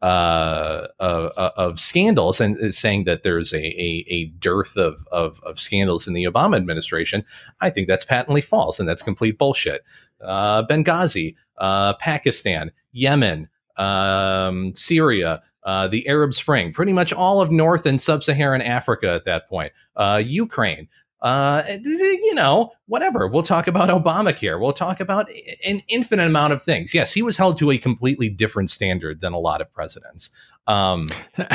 uh, 0.00 0.86
of, 1.00 1.32
of 1.36 1.80
scandals 1.80 2.40
and 2.40 2.56
uh, 2.58 2.70
saying 2.70 3.04
that 3.04 3.22
there's 3.24 3.52
a, 3.52 3.58
a, 3.58 4.04
a 4.08 4.24
dearth 4.38 4.76
of, 4.76 5.04
of, 5.10 5.40
of 5.42 5.58
scandals 5.58 6.06
in 6.06 6.14
the 6.14 6.24
Obama 6.24 6.56
administration, 6.56 7.24
I 7.60 7.70
think 7.70 7.88
that's 7.88 8.04
patently 8.04 8.40
false 8.40 8.78
and 8.78 8.88
that's 8.88 9.02
complete 9.02 9.38
bullshit. 9.38 9.82
Uh, 10.20 10.62
Benghazi, 10.64 11.34
uh, 11.58 11.94
Pakistan, 11.94 12.70
Yemen, 12.92 13.48
um, 13.78 14.74
Syria, 14.74 15.42
uh, 15.64 15.88
the 15.88 16.06
Arab 16.08 16.34
Spring, 16.34 16.72
pretty 16.72 16.92
much 16.92 17.12
all 17.12 17.40
of 17.40 17.50
North 17.50 17.86
and 17.86 18.00
Sub-Saharan 18.00 18.62
Africa 18.62 19.10
at 19.10 19.24
that 19.24 19.48
point, 19.48 19.72
uh, 19.96 20.22
Ukraine. 20.24 20.88
Uh, 21.20 21.64
you 21.84 22.34
know, 22.34 22.70
whatever. 22.86 23.26
We'll 23.26 23.42
talk 23.42 23.66
about 23.66 23.88
Obamacare. 23.88 24.60
We'll 24.60 24.72
talk 24.72 25.00
about 25.00 25.28
an 25.66 25.82
infinite 25.88 26.26
amount 26.26 26.52
of 26.52 26.62
things. 26.62 26.94
Yes, 26.94 27.12
he 27.12 27.22
was 27.22 27.36
held 27.36 27.58
to 27.58 27.72
a 27.72 27.78
completely 27.78 28.28
different 28.28 28.70
standard 28.70 29.20
than 29.20 29.32
a 29.32 29.38
lot 29.38 29.60
of 29.60 29.72
presidents. 29.72 30.30
Um, 30.68 31.08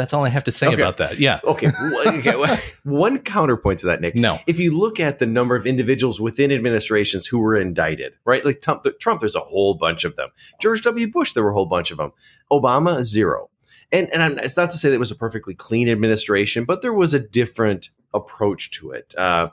that's 0.00 0.12
all 0.14 0.24
I 0.24 0.28
have 0.30 0.44
to 0.44 0.52
say 0.52 0.66
Okay. 0.68 0.76
about 0.80 0.96
that. 0.96 1.18
Yeah. 1.18 1.40
Okay. 1.44 1.68
one- 1.68 2.08
okay, 2.18 2.56
One 2.84 3.18
counterpoint 3.18 3.80
to 3.80 3.86
that, 3.86 4.00
Nick. 4.00 4.14
No. 4.16 4.38
If 4.46 4.58
you 4.58 4.76
look 4.76 4.98
at 4.98 5.18
the 5.18 5.26
number 5.26 5.54
of 5.56 5.66
individuals 5.66 6.20
within 6.20 6.50
administrations 6.50 7.26
who 7.26 7.38
were 7.38 7.56
indicted, 7.56 8.14
right? 8.24 8.44
Like 8.44 8.60
Trump, 8.60 8.84
Trump 9.00 9.20
there's 9.20 9.36
a 9.36 9.40
whole 9.40 9.74
bunch 9.74 10.04
of 10.04 10.16
them. 10.16 10.30
George 10.60 10.82
W. 10.82 11.10
Bush, 11.10 11.32
there 11.34 11.42
were 11.44 11.50
a 11.50 11.54
whole 11.54 11.66
bunch 11.66 11.90
of 11.90 11.98
them. 11.98 12.12
Obama, 12.50 13.02
zero. 13.02 13.50
And 13.92 14.08
and 14.12 14.22
I'm, 14.22 14.38
it's 14.38 14.56
not 14.56 14.70
to 14.70 14.76
say 14.78 14.88
that 14.88 14.94
it 14.94 14.98
was 14.98 15.10
a 15.10 15.16
perfectly 15.16 15.54
clean 15.54 15.88
administration, 15.88 16.64
but 16.64 16.80
there 16.80 16.92
was 16.92 17.12
a 17.12 17.18
different 17.20 17.90
approach 18.14 18.70
to 18.72 18.92
it. 18.92 19.14
Uh, 19.18 19.48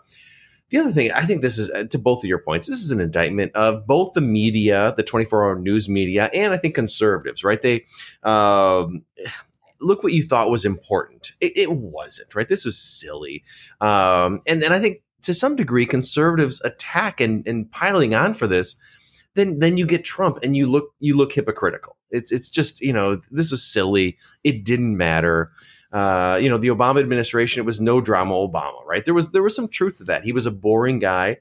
the 0.69 0.77
other 0.79 0.91
thing, 0.91 1.11
I 1.13 1.21
think 1.21 1.41
this 1.41 1.57
is 1.57 1.71
uh, 1.71 1.85
to 1.85 1.97
both 1.97 2.19
of 2.23 2.25
your 2.27 2.39
points. 2.39 2.67
This 2.67 2.83
is 2.83 2.91
an 2.91 2.99
indictment 2.99 3.55
of 3.55 3.87
both 3.87 4.11
the 4.13 4.21
media, 4.21 4.93
the 4.97 5.03
24-hour 5.03 5.57
news 5.59 5.87
media, 5.87 6.29
and 6.33 6.53
I 6.53 6.57
think 6.57 6.75
conservatives. 6.75 7.43
Right? 7.43 7.61
They 7.61 7.85
um, 8.21 9.03
look 9.79 10.03
what 10.03 10.13
you 10.13 10.23
thought 10.23 10.49
was 10.49 10.65
important. 10.65 11.33
It, 11.39 11.57
it 11.57 11.71
wasn't. 11.71 12.35
Right? 12.35 12.47
This 12.47 12.65
was 12.65 12.77
silly. 12.77 13.43
Um, 13.81 14.41
and 14.47 14.63
and 14.63 14.73
I 14.73 14.79
think 14.79 15.01
to 15.23 15.33
some 15.33 15.55
degree, 15.55 15.85
conservatives 15.85 16.61
attack 16.63 17.19
and 17.21 17.47
and 17.47 17.71
piling 17.71 18.13
on 18.13 18.33
for 18.33 18.47
this. 18.47 18.79
Then 19.35 19.59
then 19.59 19.77
you 19.77 19.85
get 19.85 20.03
Trump, 20.03 20.39
and 20.43 20.55
you 20.55 20.65
look 20.65 20.93
you 20.99 21.15
look 21.15 21.33
hypocritical. 21.33 21.97
It's 22.09 22.31
it's 22.31 22.49
just 22.49 22.81
you 22.81 22.93
know 22.93 23.21
this 23.31 23.51
was 23.51 23.63
silly. 23.63 24.17
It 24.43 24.63
didn't 24.63 24.97
matter 24.97 25.51
uh, 25.91 26.37
you 26.41 26.49
know, 26.49 26.57
the 26.57 26.67
Obama 26.67 26.99
administration, 26.99 27.61
it 27.61 27.65
was 27.65 27.79
no 27.79 28.01
drama 28.01 28.33
Obama, 28.33 28.83
right? 28.85 29.05
There 29.05 29.13
was 29.13 29.31
there 29.31 29.43
was 29.43 29.55
some 29.55 29.67
truth 29.67 29.97
to 29.97 30.03
that. 30.05 30.23
He 30.23 30.31
was 30.33 30.45
a 30.45 30.51
boring 30.51 30.99
guy, 30.99 31.37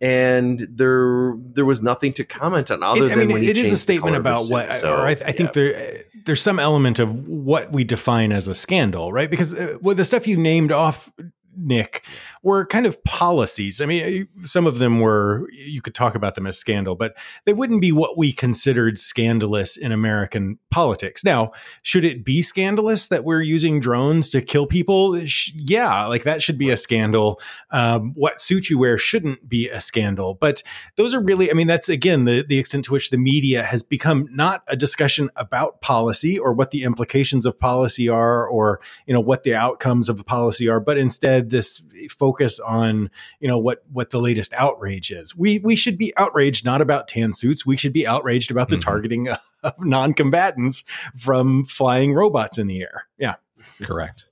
and 0.00 0.58
there 0.70 1.34
there 1.36 1.64
was 1.64 1.82
nothing 1.82 2.12
to 2.14 2.24
comment 2.24 2.70
on 2.70 2.82
other 2.82 3.04
It- 3.04 3.12
I 3.12 3.16
than 3.16 3.18
mean, 3.18 3.34
when 3.34 3.42
he 3.42 3.50
it 3.50 3.58
is 3.58 3.72
a 3.72 3.76
statement 3.76 4.16
about 4.16 4.46
what, 4.46 4.72
suit. 4.72 4.80
So, 4.80 4.94
or 4.94 5.06
I, 5.06 5.10
I 5.10 5.32
think 5.32 5.48
yeah. 5.48 5.50
there 5.54 6.04
there's 6.24 6.42
some 6.42 6.58
element 6.58 6.98
of 6.98 7.28
what 7.28 7.72
we 7.72 7.84
define 7.84 8.32
as 8.32 8.48
a 8.48 8.54
scandal, 8.54 9.12
right? 9.12 9.30
Because 9.30 9.54
uh, 9.54 9.76
well, 9.80 9.94
the 9.94 10.04
stuff 10.04 10.26
you 10.26 10.36
named 10.36 10.72
off, 10.72 11.12
Nick, 11.56 12.04
were 12.42 12.64
kind 12.66 12.86
of 12.86 13.02
policies. 13.04 13.80
I 13.80 13.86
mean, 13.86 14.28
uh, 14.42 14.46
some 14.46 14.66
of 14.66 14.78
them 14.78 15.00
were 15.00 15.48
you 15.52 15.82
could 15.82 15.94
talk 15.94 16.14
about 16.14 16.34
them 16.34 16.46
as 16.46 16.58
scandal, 16.58 16.94
but 16.94 17.14
they 17.44 17.52
wouldn't 17.52 17.80
be 17.80 17.92
what 17.92 18.16
we 18.16 18.32
considered 18.32 18.98
scandalous 18.98 19.76
in 19.76 19.92
American 19.92 20.58
politics. 20.70 21.24
Now, 21.24 21.52
should 21.82 22.04
it 22.04 22.24
be 22.24 22.42
scandalous 22.42 23.08
that 23.08 23.24
we're 23.24 23.42
using 23.42 23.80
drones 23.80 24.28
to 24.30 24.40
kill 24.40 24.66
people? 24.66 25.20
Yeah, 25.54 26.06
like 26.06 26.24
that 26.24 26.42
should 26.42 26.58
be 26.58 26.70
a 26.70 26.76
scandal. 26.76 27.40
Um, 27.70 28.12
what 28.14 28.40
suit 28.40 28.70
you 28.70 28.78
wear 28.78 28.96
shouldn't 28.96 29.48
be 29.48 29.68
a 29.68 29.80
scandal, 29.80 30.34
but 30.34 30.62
those 30.96 31.14
are 31.14 31.20
really 31.22 31.50
i 31.50 31.54
mean 31.54 31.66
that's 31.66 31.88
again 31.88 32.24
the, 32.24 32.44
the 32.46 32.58
extent 32.58 32.84
to 32.84 32.92
which 32.92 33.10
the 33.10 33.18
media 33.18 33.62
has 33.62 33.82
become 33.82 34.28
not 34.30 34.62
a 34.68 34.76
discussion 34.76 35.30
about 35.36 35.80
policy 35.80 36.38
or 36.38 36.52
what 36.52 36.70
the 36.70 36.82
implications 36.82 37.46
of 37.46 37.58
policy 37.58 38.08
are 38.08 38.46
or 38.46 38.80
you 39.06 39.14
know 39.14 39.20
what 39.20 39.42
the 39.42 39.54
outcomes 39.54 40.08
of 40.08 40.24
policy 40.26 40.68
are 40.68 40.80
but 40.80 40.98
instead 40.98 41.50
this 41.50 41.82
focus 42.10 42.29
on 42.60 43.10
you 43.40 43.48
know 43.48 43.58
what 43.58 43.82
what 43.92 44.10
the 44.10 44.20
latest 44.20 44.52
outrage 44.54 45.10
is 45.10 45.34
we 45.36 45.58
we 45.60 45.74
should 45.74 45.98
be 45.98 46.12
outraged 46.16 46.64
not 46.64 46.80
about 46.80 47.08
tan 47.08 47.32
suits 47.32 47.64
we 47.66 47.76
should 47.76 47.92
be 47.92 48.06
outraged 48.06 48.50
about 48.50 48.68
the 48.68 48.76
Mhm. 48.76 48.82
targeting 48.82 49.28
of 49.62 49.74
non-combatants 49.80 50.84
from 51.16 51.64
flying 51.64 52.14
robots 52.14 52.56
in 52.58 52.66
the 52.66 52.80
air 52.80 53.04
yeah 53.18 53.34
Correct. 53.82 54.24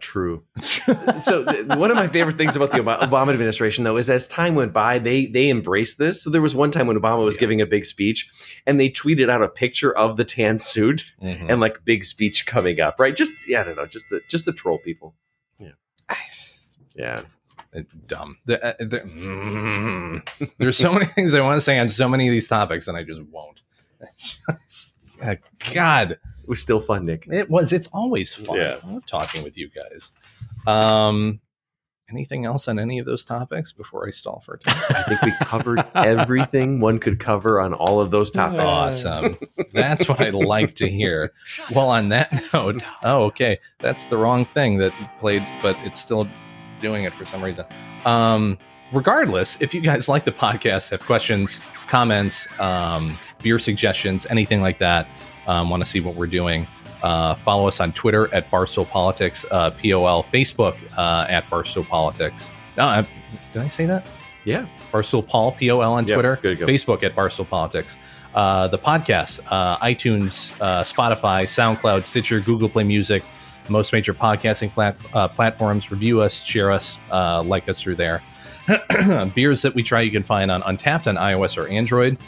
True. 0.00 0.42
so 0.60 1.44
th- 1.44 1.66
one 1.66 1.90
of 1.90 1.96
my 1.96 2.08
favorite 2.08 2.36
things 2.36 2.56
about 2.56 2.72
the 2.72 2.80
Ob- 2.80 3.10
Obama 3.10 3.32
administration, 3.32 3.84
though, 3.84 3.96
is 3.96 4.10
as 4.10 4.26
time 4.28 4.54
went 4.54 4.72
by, 4.72 4.98
they 4.98 5.26
they 5.26 5.48
embraced 5.50 5.98
this. 5.98 6.22
So 6.22 6.30
there 6.30 6.42
was 6.42 6.54
one 6.54 6.70
time 6.70 6.86
when 6.86 6.96
Obama 6.98 7.24
was 7.24 7.36
giving 7.36 7.60
a 7.60 7.66
big 7.66 7.84
speech, 7.84 8.30
and 8.66 8.78
they 8.80 8.88
tweeted 8.90 9.30
out 9.30 9.42
a 9.42 9.48
picture 9.48 9.96
of 9.96 10.16
the 10.16 10.24
tan 10.24 10.58
suit 10.58 11.04
Mhm. 11.22 11.46
and 11.48 11.60
like 11.60 11.84
big 11.84 12.04
speech 12.04 12.46
coming 12.46 12.80
up, 12.80 12.98
right? 12.98 13.14
Just 13.14 13.48
yeah, 13.48 13.60
I 13.60 13.64
don't 13.64 13.76
know, 13.76 13.86
just 13.86 14.08
to, 14.10 14.20
just 14.28 14.44
to 14.46 14.52
troll 14.52 14.78
people. 14.78 15.14
Yeah, 15.58 15.72
yeah. 16.94 17.22
Uh, 17.76 17.80
dumb. 18.06 18.38
The- 18.46 18.64
uh, 18.64 18.74
the- 18.78 19.00
mm. 19.00 20.50
there's 20.58 20.76
so 20.76 20.92
many 20.92 21.06
things 21.06 21.34
I 21.34 21.40
want 21.40 21.56
to 21.56 21.60
say 21.60 21.78
on 21.78 21.90
so 21.90 22.08
many 22.08 22.28
of 22.28 22.32
these 22.32 22.48
topics, 22.48 22.88
and 22.88 22.96
I 22.96 23.02
just 23.02 23.22
won't. 23.22 23.62
Just- 24.16 24.98
God, 25.72 26.18
It 26.44 26.48
was 26.50 26.60
still 26.60 26.80
fun, 26.80 27.06
Nick. 27.06 27.26
it 27.32 27.48
was. 27.48 27.72
It's 27.72 27.86
always 27.86 28.34
fun. 28.34 28.58
Yeah. 28.58 28.76
I 28.84 28.92
love 28.92 29.06
talking 29.06 29.42
with 29.42 29.56
you 29.56 29.70
guys. 29.70 30.12
Um, 30.66 31.40
anything 32.10 32.44
else 32.44 32.68
on 32.68 32.78
any 32.78 32.98
of 32.98 33.06
those 33.06 33.24
topics 33.24 33.72
before 33.72 34.06
I 34.06 34.10
stall 34.10 34.40
for 34.40 34.58
time? 34.58 34.76
I 34.90 35.02
think 35.04 35.22
we 35.22 35.32
covered 35.40 35.82
everything 35.94 36.80
one 36.80 36.98
could 36.98 37.18
cover 37.18 37.62
on 37.62 37.72
all 37.72 37.98
of 37.98 38.10
those 38.10 38.30
topics. 38.30 38.60
Awesome. 38.62 39.38
That's 39.72 40.06
what 40.06 40.20
I 40.20 40.28
like 40.28 40.74
to 40.74 40.86
hear. 40.88 41.32
Well, 41.74 41.88
on 41.88 42.10
that 42.10 42.30
note, 42.52 42.82
oh, 43.02 43.22
okay, 43.24 43.58
that's 43.80 44.04
the 44.04 44.18
wrong 44.18 44.44
thing 44.44 44.76
that 44.78 44.92
played, 45.20 45.46
but 45.62 45.76
it's 45.78 45.98
still 45.98 46.28
doing 46.82 47.04
it 47.04 47.14
for 47.14 47.24
some 47.24 47.42
reason. 47.42 47.64
Um, 48.04 48.58
regardless, 48.92 49.60
if 49.62 49.72
you 49.72 49.80
guys 49.80 50.10
like 50.10 50.24
the 50.24 50.32
podcast, 50.32 50.90
have 50.90 51.00
questions, 51.00 51.62
comments, 51.88 52.46
um, 52.60 53.16
beer 53.42 53.58
suggestions, 53.58 54.26
anything 54.26 54.60
like 54.60 54.78
that, 54.78 55.08
um, 55.46 55.70
want 55.70 55.82
to 55.82 55.88
see 55.88 56.00
what 56.00 56.14
we're 56.14 56.26
doing, 56.26 56.66
uh, 57.02 57.34
follow 57.34 57.68
us 57.68 57.80
on 57.80 57.92
Twitter 57.92 58.32
at 58.34 58.50
Barstool 58.50 58.88
Politics, 58.88 59.44
uh, 59.50 59.70
POL, 59.70 60.24
Facebook 60.24 60.76
uh, 60.96 61.26
at 61.28 61.44
Barstool 61.46 61.86
Politics. 61.86 62.50
No, 62.76 62.84
I, 62.84 63.06
did 63.52 63.62
I 63.62 63.68
say 63.68 63.86
that? 63.86 64.06
Yeah. 64.44 64.66
Barstool 64.92 65.26
Paul, 65.26 65.52
POL 65.52 65.82
on 65.82 66.06
Yep, 66.06 66.14
Twitter, 66.14 66.36
good. 66.42 66.58
Facebook 66.60 67.02
at 67.02 67.14
Barstool 67.14 67.48
Politics. 67.48 67.96
Uh, 68.34 68.66
the 68.68 68.78
podcast, 68.78 69.40
uh, 69.50 69.78
iTunes, 69.78 70.52
uh, 70.60 70.82
Spotify, 70.82 71.44
SoundCloud, 71.44 72.04
Stitcher, 72.04 72.40
Google 72.40 72.68
Play 72.68 72.84
Music, 72.84 73.22
most 73.68 73.92
major 73.92 74.12
podcasting 74.12 74.70
plat- 74.70 74.96
uh, 75.14 75.28
platforms. 75.28 75.90
Review 75.90 76.20
us, 76.20 76.42
share 76.42 76.70
us, 76.70 76.98
uh, 77.12 77.42
like 77.42 77.68
us 77.68 77.80
through 77.80 77.94
there. 77.94 78.22
Beers 79.34 79.62
that 79.62 79.72
we 79.74 79.82
try 79.82 80.00
you 80.00 80.10
can 80.10 80.22
find 80.22 80.50
on 80.50 80.62
Untappd 80.62 81.06
on 81.06 81.16
iOS 81.16 81.56
or 81.56 81.68
Android. 81.68 82.18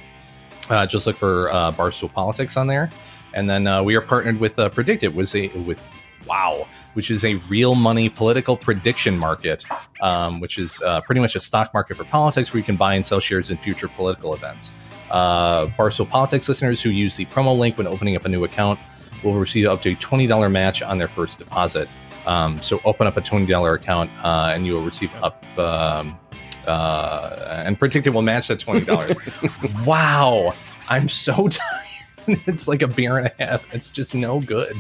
Uh, 0.69 0.87
just 0.87 1.07
look 1.07 1.17
for 1.17 1.51
uh, 1.51 1.73
Barstool 1.73 2.13
Politics 2.13 2.57
on 2.57 2.67
there. 2.67 2.91
And 3.37 3.49
then 3.51 3.67
uh, 3.67 3.83
we 3.83 3.95
are 3.95 4.01
partnered 4.01 4.41
with 4.41 4.59
uh, 4.59 4.71
PredictIt, 4.71 5.15
was 5.15 5.35
a 5.37 5.49
with 5.49 5.87
wow, 6.27 6.67
which 6.95 7.11
is 7.11 7.25
a 7.25 7.35
real 7.51 7.75
money 7.75 8.09
political 8.09 8.57
prediction 8.57 9.17
market, 9.19 9.65
um, 10.01 10.41
which 10.41 10.59
is 10.59 10.83
uh, 10.83 11.03
pretty 11.03 11.21
much 11.21 11.37
a 11.37 11.41
stock 11.41 11.73
market 11.75 11.99
for 11.99 12.05
politics 12.05 12.53
where 12.53 12.59
you 12.59 12.65
can 12.65 12.77
buy 12.77 12.95
and 12.95 13.07
sell 13.07 13.21
shares 13.21 13.51
in 13.51 13.59
future 13.59 13.89
political 13.89 14.35
events. 14.35 14.73
Uh, 15.11 15.67
Barstool 15.67 16.09
Politics 16.09 16.49
listeners 16.49 16.81
who 16.81 16.89
use 16.89 17.15
the 17.15 17.27
promo 17.27 17.57
link 17.57 17.77
when 17.77 17.87
opening 17.87 18.17
up 18.17 18.25
a 18.25 18.29
new 18.29 18.43
account 18.43 18.81
will 19.23 19.35
receive 19.35 19.67
up 19.67 19.83
to 19.83 19.93
a 19.93 19.97
$20 19.97 20.51
match 20.51 20.83
on 20.83 20.97
their 20.97 21.07
first 21.07 21.39
deposit. 21.39 21.89
Um, 22.27 22.61
so 22.61 22.81
open 22.85 23.07
up 23.07 23.19
a 23.19 23.21
$20 23.21 23.75
account 23.75 24.11
uh, 24.25 24.51
and 24.53 24.67
you 24.67 24.73
will 24.73 24.85
receive 24.85 25.13
up. 25.23 25.45
Um, 25.59 26.19
uh, 26.67 27.63
and 27.65 27.79
PredictIt 27.79 28.13
will 28.13 28.23
match 28.23 28.49
that 28.49 28.59
$20. 28.59 29.87
wow. 29.87 30.55
I'm 30.89 31.09
so 31.09 31.49
tired. 31.49 31.86
it's 32.47 32.69
like 32.69 32.83
a 32.83 32.89
beer 32.89 33.19
and 33.19 33.27
a 33.27 33.45
half. 33.45 33.75
It's 33.75 33.91
just 33.91 34.15
no 34.15 34.41
good. 34.41 34.75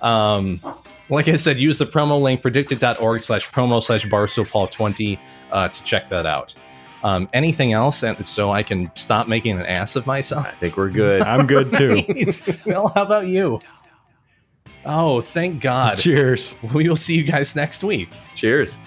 Um, 0.00 0.60
like 1.08 1.28
I 1.28 1.36
said, 1.36 1.58
use 1.58 1.78
the 1.78 1.86
promo 1.86 2.20
link 2.20 2.40
predictit.org 2.40 3.22
slash 3.22 3.48
promo 3.50 3.82
slash 3.82 4.06
barstoolpol20 4.06 5.18
uh, 5.50 5.68
to 5.68 5.84
check 5.84 6.08
that 6.08 6.26
out. 6.26 6.54
Um, 7.02 7.28
anything 7.32 7.72
else? 7.72 8.02
And 8.02 8.24
so 8.26 8.50
I 8.50 8.62
can 8.62 8.94
stop 8.94 9.26
making 9.26 9.58
an 9.58 9.66
ass 9.66 9.96
of 9.96 10.06
myself. 10.06 10.46
I 10.46 10.50
think 10.52 10.76
we're 10.76 10.90
good. 10.90 11.22
I'm 11.22 11.46
good 11.46 11.72
too. 11.74 12.04
well, 12.66 12.88
how 12.88 13.02
about 13.02 13.26
you? 13.26 13.60
Oh, 14.84 15.20
thank 15.20 15.60
God. 15.60 15.98
Cheers. 15.98 16.54
We 16.74 16.88
will 16.88 16.96
see 16.96 17.14
you 17.14 17.24
guys 17.24 17.54
next 17.54 17.82
week. 17.82 18.08
Cheers. 18.34 18.78